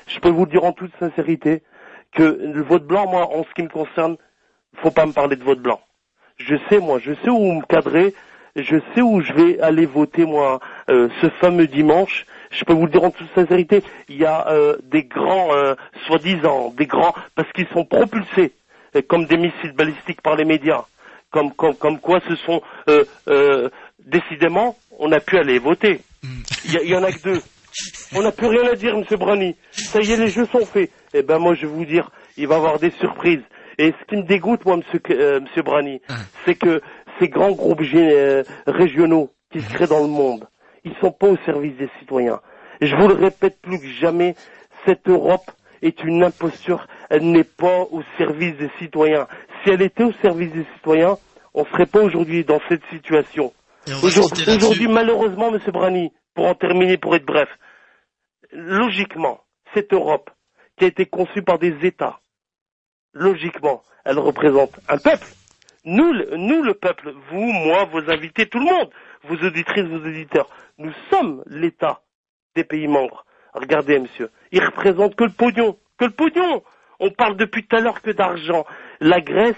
Je 0.06 0.18
peux 0.20 0.28
vous 0.30 0.44
le 0.44 0.50
dire 0.50 0.64
en 0.64 0.72
toute 0.72 0.92
sincérité 0.98 1.62
que 2.12 2.22
le 2.22 2.62
vote 2.62 2.86
blanc, 2.86 3.08
moi, 3.10 3.28
en 3.34 3.44
ce 3.44 3.54
qui 3.54 3.62
me 3.62 3.68
concerne, 3.68 4.16
faut 4.82 4.90
pas 4.90 5.06
me 5.06 5.12
parler 5.12 5.36
de 5.36 5.44
vote 5.44 5.60
blanc. 5.60 5.80
Je 6.36 6.56
sais, 6.68 6.78
moi, 6.78 6.98
je 6.98 7.12
sais 7.24 7.30
où 7.30 7.52
me 7.52 7.62
cadrer, 7.66 8.14
je 8.56 8.76
sais 8.94 9.02
où 9.02 9.20
je 9.20 9.32
vais 9.32 9.60
aller 9.60 9.86
voter, 9.86 10.24
moi, 10.24 10.60
euh, 10.90 11.08
ce 11.20 11.28
fameux 11.40 11.66
dimanche. 11.66 12.26
Je 12.50 12.64
peux 12.64 12.72
vous 12.72 12.86
le 12.86 12.90
dire 12.92 13.04
en 13.04 13.10
toute 13.10 13.32
sincérité, 13.34 13.82
il 14.08 14.16
y 14.16 14.24
a 14.24 14.48
euh, 14.48 14.76
des 14.84 15.04
grands, 15.04 15.52
euh, 15.52 15.74
soi-disant, 16.06 16.72
des 16.76 16.86
grands, 16.86 17.14
parce 17.34 17.50
qu'ils 17.52 17.68
sont 17.68 17.84
propulsés 17.84 18.52
comme 19.08 19.26
des 19.26 19.36
missiles 19.36 19.72
balistiques 19.72 20.22
par 20.22 20.36
les 20.36 20.44
médias, 20.44 20.84
comme, 21.30 21.52
comme, 21.52 21.74
comme 21.74 21.98
quoi 21.98 22.20
ce 22.28 22.36
sont, 22.36 22.62
euh, 22.88 23.04
euh, 23.28 23.68
décidément, 24.04 24.76
on 24.98 25.12
a 25.12 25.20
pu 25.20 25.38
aller 25.38 25.58
voter. 25.58 26.00
Il 26.64 26.88
y, 26.88 26.96
en 26.96 27.02
a 27.04 27.12
que 27.12 27.22
deux. 27.22 27.42
On 28.14 28.22
n'a 28.22 28.32
plus 28.32 28.48
rien 28.48 28.70
à 28.70 28.74
dire, 28.74 28.96
Monsieur 28.96 29.16
Brani. 29.16 29.56
Ça 29.70 30.00
y 30.00 30.12
est, 30.12 30.16
les 30.16 30.28
jeux 30.28 30.46
sont 30.46 30.66
faits. 30.66 30.90
Eh 31.14 31.22
ben 31.22 31.38
moi, 31.38 31.54
je 31.54 31.62
vais 31.66 31.72
vous 31.72 31.84
dire, 31.84 32.10
il 32.36 32.46
va 32.48 32.56
y 32.56 32.58
avoir 32.58 32.78
des 32.78 32.90
surprises. 32.92 33.42
Et 33.78 33.92
ce 33.92 34.04
qui 34.06 34.16
me 34.16 34.24
dégoûte, 34.24 34.64
moi, 34.66 34.76
Monsieur, 34.76 35.00
euh, 35.10 35.40
monsieur 35.40 35.62
Brani, 35.62 36.00
c'est 36.44 36.56
que 36.56 36.80
ces 37.20 37.28
grands 37.28 37.52
groupes 37.52 37.82
euh, 37.94 38.42
régionaux 38.66 39.30
qui 39.52 39.60
se 39.60 39.72
créent 39.72 39.86
dans 39.86 40.02
le 40.02 40.08
monde, 40.08 40.48
ils 40.84 40.94
sont 41.00 41.12
pas 41.12 41.28
au 41.28 41.36
service 41.44 41.76
des 41.76 41.88
citoyens. 42.00 42.40
Et 42.80 42.86
je 42.86 42.96
vous 42.96 43.08
le 43.08 43.14
répète 43.14 43.60
plus 43.62 43.78
que 43.78 43.88
jamais, 44.00 44.34
cette 44.84 45.08
Europe 45.08 45.50
est 45.82 46.02
une 46.02 46.24
imposture. 46.24 46.86
Elle 47.10 47.30
n'est 47.30 47.44
pas 47.44 47.82
au 47.90 48.02
service 48.18 48.56
des 48.56 48.70
citoyens. 48.78 49.26
Si 49.62 49.70
elle 49.70 49.82
était 49.82 50.04
au 50.04 50.12
service 50.22 50.52
des 50.52 50.66
citoyens, 50.74 51.18
on 51.54 51.64
serait 51.66 51.86
pas 51.86 52.00
aujourd'hui 52.02 52.44
dans 52.44 52.60
cette 52.68 52.84
situation. 52.90 53.52
Aujourd'hui, 54.56 54.88
malheureusement, 54.88 55.50
Monsieur 55.50 55.72
Brani, 55.72 56.12
pour 56.34 56.46
en 56.46 56.54
terminer, 56.54 56.98
pour 56.98 57.14
être 57.16 57.24
bref, 57.24 57.48
logiquement, 58.52 59.40
cette 59.74 59.92
Europe 59.92 60.30
qui 60.76 60.84
a 60.84 60.88
été 60.88 61.06
conçue 61.06 61.42
par 61.42 61.58
des 61.58 61.74
États, 61.86 62.20
logiquement, 63.12 63.82
elle 64.04 64.18
représente 64.18 64.78
un 64.88 64.98
peuple. 64.98 65.34
Nous, 65.84 66.12
le- 66.12 66.36
nous, 66.36 66.62
le 66.62 66.74
peuple, 66.74 67.14
vous, 67.30 67.40
moi, 67.52 67.84
vos 67.86 68.10
invités, 68.10 68.46
tout 68.46 68.58
le 68.58 68.66
monde, 68.66 68.90
vos 69.24 69.36
auditrices, 69.46 69.84
vos 69.84 70.06
auditeurs, 70.06 70.48
nous 70.76 70.92
sommes 71.10 71.42
l'État 71.46 72.02
des 72.54 72.64
pays 72.64 72.86
membres. 72.88 73.24
Regardez, 73.54 73.98
monsieur, 73.98 74.30
ils 74.52 74.62
représentent 74.64 75.14
que 75.16 75.24
le 75.24 75.32
pognon, 75.32 75.78
que 75.98 76.04
le 76.04 76.10
pognon. 76.10 76.62
On 77.00 77.10
parle 77.10 77.36
depuis 77.36 77.64
tout 77.66 77.76
à 77.76 77.80
l'heure 77.80 78.02
que 78.02 78.10
d'argent. 78.10 78.64
La 79.00 79.20
Grèce, 79.20 79.54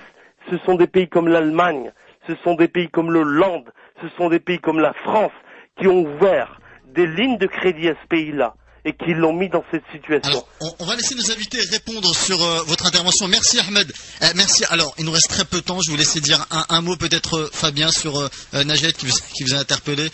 ce 0.51 0.59
sont 0.67 0.75
des 0.75 0.87
pays 0.87 1.09
comme 1.09 1.29
l'Allemagne, 1.29 1.93
ce 2.27 2.35
sont 2.45 2.55
des 2.55 2.69
pays 2.69 2.89
comme 2.89 3.11
l'Hollande, 3.11 3.71
ce 4.03 4.09
sont 4.17 4.29
des 4.29 4.41
pays 4.41 4.59
comme 4.59 4.79
la 4.79 4.93
France 4.93 5.33
qui 5.79 5.87
ont 5.87 6.03
ouvert 6.03 6.61
des 6.87 7.07
lignes 7.07 7.39
de 7.39 7.47
crédit 7.47 7.89
à 7.89 7.95
ce 8.03 8.07
pays-là 8.09 8.55
et 8.85 8.93
qui 8.95 9.13
l'ont 9.15 9.35
mis 9.35 9.49
dans 9.49 9.65
cette 9.71 9.85
situation. 9.93 10.43
On, 10.61 10.71
on 10.81 10.85
va 10.87 10.97
laisser 10.97 11.15
nos 11.15 11.31
invités 11.31 11.59
répondre 11.71 12.15
sur 12.15 12.43
euh, 12.43 12.63
votre 12.67 12.87
intervention. 12.87 13.29
Merci 13.29 13.59
Ahmed. 13.61 13.93
Euh, 14.23 14.27
merci. 14.35 14.65
Alors, 14.71 14.95
il 14.99 15.05
nous 15.05 15.13
reste 15.13 15.29
très 15.29 15.45
peu 15.45 15.59
de 15.59 15.65
temps. 15.65 15.81
Je 15.81 15.91
vous 15.91 15.97
laisser 15.97 16.21
dire 16.21 16.47
un, 16.51 16.81
mot 16.81 16.97
peut-être 16.97 17.37
euh, 17.37 17.51
Fabien 17.53 17.91
sur 17.91 18.31
Najet 18.53 18.93
qui 18.93 19.45
vous 19.45 19.55
a 19.55 19.59
interpellé. 19.59 20.09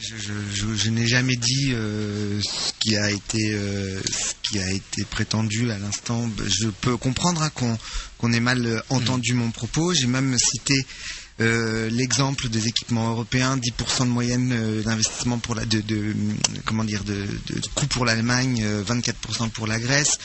Je, 0.00 0.16
je, 0.16 0.32
je- 0.54 0.74
je 0.74 0.90
n'ai 0.90 1.06
jamais 1.06 1.36
dit 1.36 1.72
euh, 1.72 2.40
ce 2.42 2.72
qui 2.80 2.96
a 2.96 3.10
été 3.10 3.52
euh, 3.54 4.00
ce 4.04 4.32
qui 4.42 4.58
a 4.58 4.70
été 4.70 5.04
prétendu 5.04 5.70
à 5.70 5.78
l'instant. 5.78 6.28
Je 6.46 6.68
peux 6.68 6.96
comprendre 6.96 7.42
hein, 7.42 7.50
qu'on 7.54 7.76
qu'on 8.18 8.32
ait 8.32 8.40
mal 8.40 8.64
euh, 8.66 8.80
entendu 8.90 9.34
mon 9.34 9.50
propos. 9.50 9.92
J'ai 9.94 10.06
même 10.06 10.38
cité 10.38 10.86
euh, 11.40 11.90
l'exemple 11.90 12.48
des 12.48 12.66
équipements 12.68 13.10
européens, 13.10 13.56
10% 13.58 14.00
de 14.04 14.10
moyenne 14.10 14.52
euh, 14.52 14.82
d'investissement 14.82 15.38
pour 15.38 15.54
la 15.54 15.66
de, 15.66 15.80
de 15.80 16.14
comment 16.64 16.84
dire 16.84 17.04
de, 17.04 17.26
de, 17.46 17.60
de 17.60 17.66
coût 17.74 17.86
pour 17.86 18.04
l'Allemagne, 18.04 18.62
euh, 18.64 18.82
24% 18.84 19.50
pour 19.50 19.66
la 19.66 19.78
Grèce. 19.78 20.18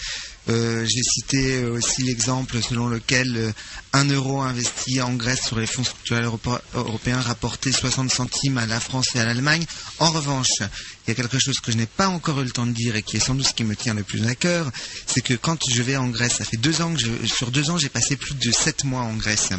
Euh, 0.50 0.86
J'ai 0.86 1.04
cité 1.04 1.62
euh, 1.62 1.74
aussi 1.74 2.02
l'exemple 2.04 2.62
selon 2.62 2.88
lequel 2.88 3.38
euh, 3.38 3.52
un 3.94 4.06
euro 4.06 4.42
investi 4.42 5.00
en 5.02 5.14
Grèce 5.14 5.46
sur 5.46 5.60
les 5.60 5.68
fonds 5.68 5.84
structurels 5.84 6.26
européens 6.74 7.22
rapportait 7.22 7.72
60 7.72 8.12
centimes 8.12 8.58
à 8.58 8.66
la 8.66 8.80
France 8.80 9.16
et 9.16 9.20
à 9.20 9.26
l'Allemagne. 9.26 9.66
En 10.00 10.10
revanche, 10.12 10.50
il 10.60 11.10
y 11.10 11.12
a 11.12 11.16
quelque 11.16 11.38
chose 11.38 11.60
que 11.60 11.72
je 11.72 11.78
n'ai 11.78 11.86
pas 11.86 12.08
encore 12.08 12.42
eu 12.42 12.46
le 12.46 12.52
temps 12.52 12.66
de 12.66 12.72
dire 12.72 12.96
et 12.96 13.04
qui 13.04 13.18
est 13.18 13.20
sans 13.20 13.36
doute 13.36 13.48
ce 13.48 13.54
qui 13.54 13.64
me 13.64 13.76
tient 13.76 13.94
le 13.94 14.04
plus 14.04 14.26
à 14.28 14.34
cœur, 14.34 14.72
c'est 15.06 15.22
que 15.22 15.36
quand 15.36 15.70
je 15.70 15.82
vais 15.84 15.98
en 15.98 16.08
Grèce, 16.08 16.38
ça 16.38 16.46
fait 16.46 16.58
deux 16.58 16.82
ans 16.82 16.94
que 16.94 17.28
sur 17.28 17.52
deux 17.52 17.70
ans, 17.70 17.78
j'ai 17.78 17.90
passé 17.90 18.16
plus 18.16 18.34
de 18.34 18.52
sept 18.52 18.84
mois 18.84 19.02
en 19.02 19.14
Grèce. 19.14 19.50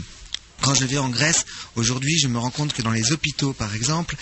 Quand 0.62 0.74
je 0.74 0.84
vais 0.84 0.98
en 0.98 1.08
Grèce, 1.08 1.44
aujourd'hui, 1.76 2.18
je 2.18 2.28
me 2.28 2.38
rends 2.38 2.50
compte 2.50 2.72
que 2.72 2.82
dans 2.82 2.92
les 2.92 3.10
hôpitaux, 3.12 3.52
par 3.52 3.74
exemple, 3.74 4.14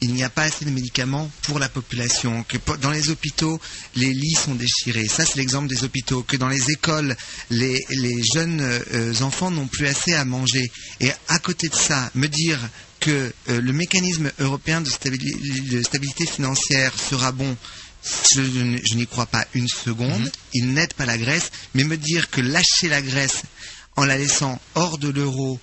il 0.00 0.12
n'y 0.12 0.24
a 0.24 0.28
pas 0.28 0.42
assez 0.42 0.64
de 0.64 0.70
médicaments 0.70 1.30
pour 1.42 1.58
la 1.58 1.68
population, 1.68 2.42
que 2.42 2.58
dans 2.82 2.90
les 2.90 3.10
hôpitaux, 3.10 3.60
les 3.94 4.12
lits 4.12 4.34
sont 4.34 4.54
déchirés. 4.56 5.06
Ça, 5.08 5.24
c'est 5.24 5.36
l'exemple 5.36 5.68
des 5.68 5.84
hôpitaux. 5.84 6.22
Que 6.22 6.36
dans 6.36 6.48
les 6.48 6.70
écoles, 6.72 7.16
les, 7.50 7.80
les 7.90 8.22
jeunes 8.22 8.60
euh, 8.60 9.14
enfants 9.22 9.50
n'ont 9.50 9.68
plus 9.68 9.86
assez 9.86 10.14
à 10.14 10.24
manger. 10.24 10.70
Et 11.00 11.10
à 11.28 11.38
côté 11.38 11.68
de 11.68 11.74
ça, 11.76 12.10
me 12.14 12.26
dire 12.26 12.58
que 13.00 13.32
euh, 13.48 13.60
le 13.60 13.72
mécanisme 13.72 14.32
européen 14.40 14.80
de, 14.80 14.90
stabili- 14.90 15.68
de 15.68 15.82
stabilité 15.82 16.26
financière 16.26 16.92
sera 16.98 17.32
bon, 17.32 17.56
je, 18.34 18.94
n'y 18.96 19.06
crois 19.06 19.26
pas 19.26 19.46
une 19.54 19.68
seconde. 19.68 20.20
Mhm. 20.22 20.30
Il 20.54 20.72
n'aide 20.72 20.94
pas 20.94 21.06
la 21.06 21.18
Grèce, 21.18 21.50
mais 21.74 21.84
me 21.84 21.96
dire 21.96 22.30
que 22.30 22.40
lâcher 22.40 22.88
la 22.88 23.00
Grèce 23.02 23.42
en 23.96 24.04
la 24.04 24.18
laissant 24.18 24.60
hors 24.74 24.98
de 24.98 25.08
l'euro 25.08 25.60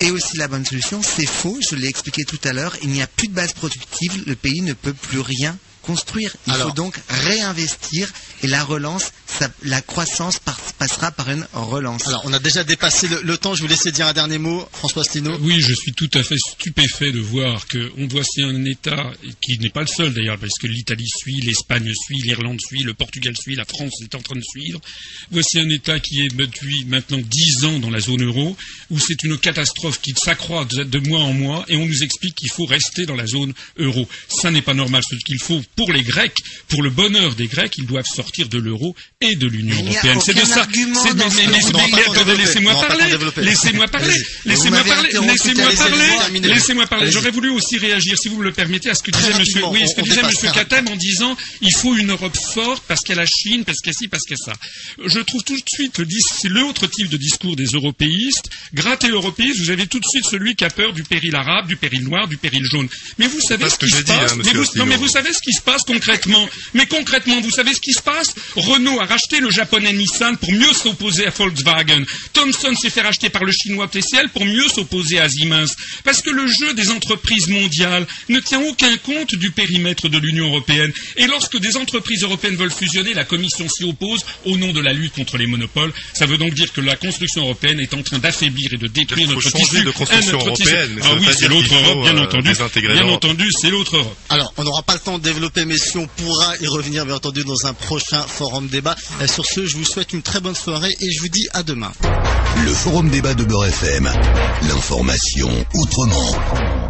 est 0.00 0.10
aussi 0.10 0.36
la 0.36 0.48
bonne 0.48 0.64
solution, 0.64 1.02
c'est 1.02 1.26
faux. 1.26 1.58
Je 1.68 1.76
l'ai 1.76 1.88
expliqué 1.88 2.24
tout 2.24 2.40
à 2.44 2.52
l'heure. 2.52 2.76
Il 2.82 2.88
n'y 2.90 3.02
a 3.02 3.06
plus 3.06 3.28
de 3.28 3.34
base 3.34 3.52
productive. 3.52 4.24
Le 4.26 4.34
pays 4.34 4.62
ne 4.62 4.72
peut 4.72 4.94
plus 4.94 5.20
rien 5.20 5.56
construire. 5.82 6.34
Il 6.46 6.52
Alors- 6.52 6.68
faut 6.68 6.74
donc 6.74 6.98
réinvestir 7.08 8.10
et 8.42 8.46
la 8.46 8.64
relance, 8.64 9.12
ça- 9.26 9.50
la 9.62 9.80
croissance 9.82 10.38
par- 10.38 10.58
passera 10.78 11.10
par 11.10 11.30
une 11.30 11.46
relance. 11.52 12.06
Alors, 12.08 12.22
on 12.24 12.32
a 12.32 12.38
déjà 12.38 12.64
dépassé 12.64 13.08
le, 13.08 13.20
le 13.22 13.36
temps. 13.36 13.54
Je 13.54 13.62
vous 13.62 13.68
laissais 13.68 13.92
dire 13.92 14.06
un 14.06 14.12
dernier 14.12 14.38
mot, 14.38 14.66
François 14.72 15.02
Asselineau. 15.02 15.38
Oui, 15.42 15.60
je 15.60 15.74
suis 15.74 15.92
tout 15.92 16.08
à 16.14 16.22
fait 16.22 16.38
stupéfait 16.38 17.12
de 17.12 17.20
voir 17.20 17.66
qu'on 17.68 18.06
voici 18.08 18.42
un 18.42 18.64
État 18.64 19.12
qui 19.42 19.58
n'est 19.58 19.68
pas 19.70 19.82
le 19.82 19.86
seul 19.86 20.14
d'ailleurs, 20.14 20.38
parce 20.38 20.58
que 20.60 20.66
l'Italie 20.66 21.08
suit, 21.08 21.40
l'Espagne 21.40 21.92
suit, 21.94 22.20
l'Irlande 22.22 22.60
suit, 22.60 22.82
le 22.82 22.94
Portugal 22.94 23.36
suit, 23.36 23.54
la 23.56 23.64
France 23.64 23.92
est 24.02 24.14
en 24.14 24.20
train 24.22 24.36
de 24.36 24.42
suivre. 24.44 24.80
Voici 25.30 25.58
un 25.58 25.68
État 25.68 26.00
qui 26.00 26.22
est 26.24 26.34
depuis 26.34 26.84
maintenant 26.86 27.20
dix 27.22 27.64
ans 27.64 27.78
dans 27.78 27.90
la 27.90 28.00
zone 28.00 28.24
euro, 28.24 28.56
où 28.90 28.98
c'est 28.98 29.22
une 29.22 29.36
catastrophe 29.38 30.00
qui 30.00 30.14
s'accroît 30.16 30.64
de, 30.64 30.84
de 30.84 30.98
mois 31.08 31.20
en 31.22 31.32
mois, 31.32 31.64
et 31.68 31.76
on 31.76 31.86
nous 31.86 32.02
explique 32.02 32.34
qu'il 32.36 32.50
faut 32.50 32.64
rester 32.66 33.06
dans 33.06 33.16
la 33.16 33.26
zone 33.26 33.52
euro. 33.78 34.08
Ça 34.28 34.50
n'est 34.50 34.62
pas 34.62 34.74
normal. 34.74 35.02
Ce 35.08 35.16
qu'il 35.16 35.38
faut 35.38 35.62
pour 35.80 35.92
les 35.92 36.02
Grecs, 36.02 36.36
pour 36.68 36.82
le 36.82 36.90
bonheur 36.90 37.34
des 37.36 37.46
Grecs, 37.46 37.78
ils 37.78 37.86
doivent 37.86 38.04
sortir 38.04 38.50
de 38.50 38.58
l'euro 38.58 38.94
et 39.22 39.34
de 39.34 39.46
l'Union 39.46 39.76
européenne. 39.76 40.20
C'est 40.22 40.34
de 40.34 40.44
ça. 40.44 40.68
c'est 40.70 41.14
mais- 41.14 41.24
attendez, 42.06 42.36
laissez-moi 42.36 42.74
parler. 42.86 43.04
Laissez-moi 43.38 43.88
parler. 43.88 44.12
Laissez-moi 44.44 44.84
parler. 44.84 45.14
Laissez-moi 45.24 45.72
parler. 45.72 46.40
Laissez-moi 46.42 46.86
parler. 46.86 47.10
J'aurais 47.10 47.30
voulu 47.30 47.48
aussi 47.48 47.78
réagir, 47.78 48.18
si 48.18 48.28
vous 48.28 48.36
me 48.36 48.44
le 48.44 48.52
permettez, 48.52 48.90
à 48.90 48.94
ce 48.94 49.02
que 49.02 49.10
disait 49.10 49.38
Monsieur, 49.38 49.64
oui, 49.68 49.88
ce 49.88 49.94
que 49.94 50.02
disait 50.02 50.22
Monsieur 50.22 50.50
en 50.50 50.96
disant 50.96 51.34
il 51.62 51.72
faut 51.74 51.96
une 51.96 52.10
Europe 52.10 52.36
forte 52.36 52.82
parce 52.86 53.00
qu'il 53.00 53.14
y 53.14 53.18
a 53.18 53.22
la 53.22 53.26
Chine, 53.26 53.64
parce 53.64 53.78
qu'il 53.78 53.92
y 53.92 53.96
a 53.96 53.98
ci, 53.98 54.08
parce 54.08 54.24
qu'il 54.24 54.36
y 54.36 54.40
a 54.40 54.44
ça. 54.44 54.52
Je 55.06 55.20
trouve 55.20 55.42
tout 55.44 55.56
de 55.56 55.62
suite 55.66 55.98
le 55.98 56.06
c'est 56.10 56.48
l'autre 56.48 56.86
type 56.88 57.08
de 57.08 57.16
discours 57.16 57.56
des 57.56 57.66
européistes. 57.66 58.50
Grattez 58.74 59.08
l'européisme, 59.08 59.62
vous 59.62 59.70
avez 59.70 59.86
tout 59.86 59.98
de 59.98 60.04
suite 60.04 60.26
celui 60.26 60.56
qui 60.56 60.64
a 60.64 60.70
peur 60.70 60.92
du 60.92 61.04
péril 61.04 61.34
arabe, 61.34 61.68
du 61.68 61.76
péril 61.76 62.04
noir, 62.04 62.28
du 62.28 62.36
péril 62.36 62.64
jaune. 62.64 62.88
Mais 63.18 63.28
vous 63.28 63.40
savez 63.40 63.70
ce 63.70 63.78
qui 63.78 63.88
se 63.88 63.96
hein, 63.96 64.02
passe. 64.04 64.36
mais 64.86 64.96
vous 64.96 65.08
savez 65.08 65.32
ce 65.32 65.40
qui 65.40 65.52
se 65.52 65.62
passe 65.62 65.69
concrètement. 65.86 66.48
Mais 66.74 66.86
concrètement, 66.86 67.40
vous 67.40 67.50
savez 67.50 67.74
ce 67.74 67.80
qui 67.80 67.92
se 67.92 68.02
passe 68.02 68.34
Renault 68.56 69.00
a 69.00 69.04
racheté 69.06 69.40
le 69.40 69.50
japonais 69.50 69.92
Nissan 69.92 70.36
pour 70.36 70.52
mieux 70.52 70.72
s'opposer 70.72 71.26
à 71.26 71.30
Volkswagen. 71.30 72.04
Thomson 72.32 72.74
s'est 72.76 72.90
fait 72.90 73.00
racheter 73.02 73.30
par 73.30 73.44
le 73.44 73.52
chinois 73.52 73.88
TCL 73.88 74.28
pour 74.30 74.44
mieux 74.44 74.68
s'opposer 74.68 75.18
à 75.18 75.28
Siemens. 75.28 75.74
Parce 76.04 76.20
que 76.22 76.30
le 76.30 76.46
jeu 76.46 76.74
des 76.74 76.90
entreprises 76.90 77.48
mondiales 77.48 78.06
ne 78.28 78.40
tient 78.40 78.60
aucun 78.60 78.96
compte 78.98 79.34
du 79.34 79.50
périmètre 79.50 80.08
de 80.08 80.18
l'Union 80.18 80.46
européenne. 80.48 80.92
Et 81.16 81.26
lorsque 81.26 81.58
des 81.58 81.76
entreprises 81.76 82.22
européennes 82.22 82.56
veulent 82.56 82.70
fusionner, 82.72 83.14
la 83.14 83.24
Commission 83.24 83.68
s'y 83.68 83.84
oppose 83.84 84.24
au 84.44 84.56
nom 84.56 84.72
de 84.72 84.80
la 84.80 84.92
lutte 84.92 85.14
contre 85.14 85.36
les 85.38 85.46
monopoles. 85.46 85.92
Ça 86.14 86.26
veut 86.26 86.38
donc 86.38 86.54
dire 86.54 86.72
que 86.72 86.80
la 86.80 86.96
construction 86.96 87.42
européenne 87.42 87.80
est 87.80 87.94
en 87.94 88.02
train 88.02 88.18
d'affaiblir 88.18 88.72
et 88.72 88.76
de 88.76 88.86
détruire 88.86 89.28
notre 89.28 89.50
tissu. 89.50 89.82
de 89.82 89.90
construction 89.90 90.38
notre 90.38 90.52
tissu. 90.52 90.68
européenne, 90.68 91.00
Ah 91.02 91.14
oui, 91.18 91.26
pas 91.26 91.32
c'est 91.34 91.48
l'autre 91.48 91.74
Europe, 91.74 92.02
bien 92.02 92.16
euh, 92.16 92.22
entendu. 92.24 92.50
Bien 92.92 93.08
entendu, 93.08 93.50
c'est 93.52 93.70
l'autre 93.70 93.96
Europe. 93.96 94.16
Alors, 94.28 94.52
on 94.56 94.64
n'aura 94.64 94.82
pas 94.82 94.94
le 94.94 95.00
temps 95.00 95.18
de 95.18 95.22
développer, 95.22 95.49
on 95.96 96.06
pourra 96.06 96.56
y 96.60 96.66
revenir, 96.66 97.04
bien 97.06 97.16
entendu, 97.16 97.44
dans 97.44 97.66
un 97.66 97.74
prochain 97.74 98.22
forum 98.22 98.68
débat. 98.68 98.96
Euh, 99.20 99.26
sur 99.26 99.44
ce, 99.44 99.66
je 99.66 99.76
vous 99.76 99.84
souhaite 99.84 100.12
une 100.12 100.22
très 100.22 100.40
bonne 100.40 100.54
soirée 100.54 100.94
et 101.00 101.12
je 101.12 101.20
vous 101.20 101.28
dis 101.28 101.46
à 101.52 101.62
demain. 101.62 101.92
Le 102.64 102.72
forum 102.72 103.08
débat 103.08 103.34
de 103.34 103.44
Beurre 103.44 103.66
FM. 103.66 104.10
L'information 104.62 105.50
autrement. 105.74 106.89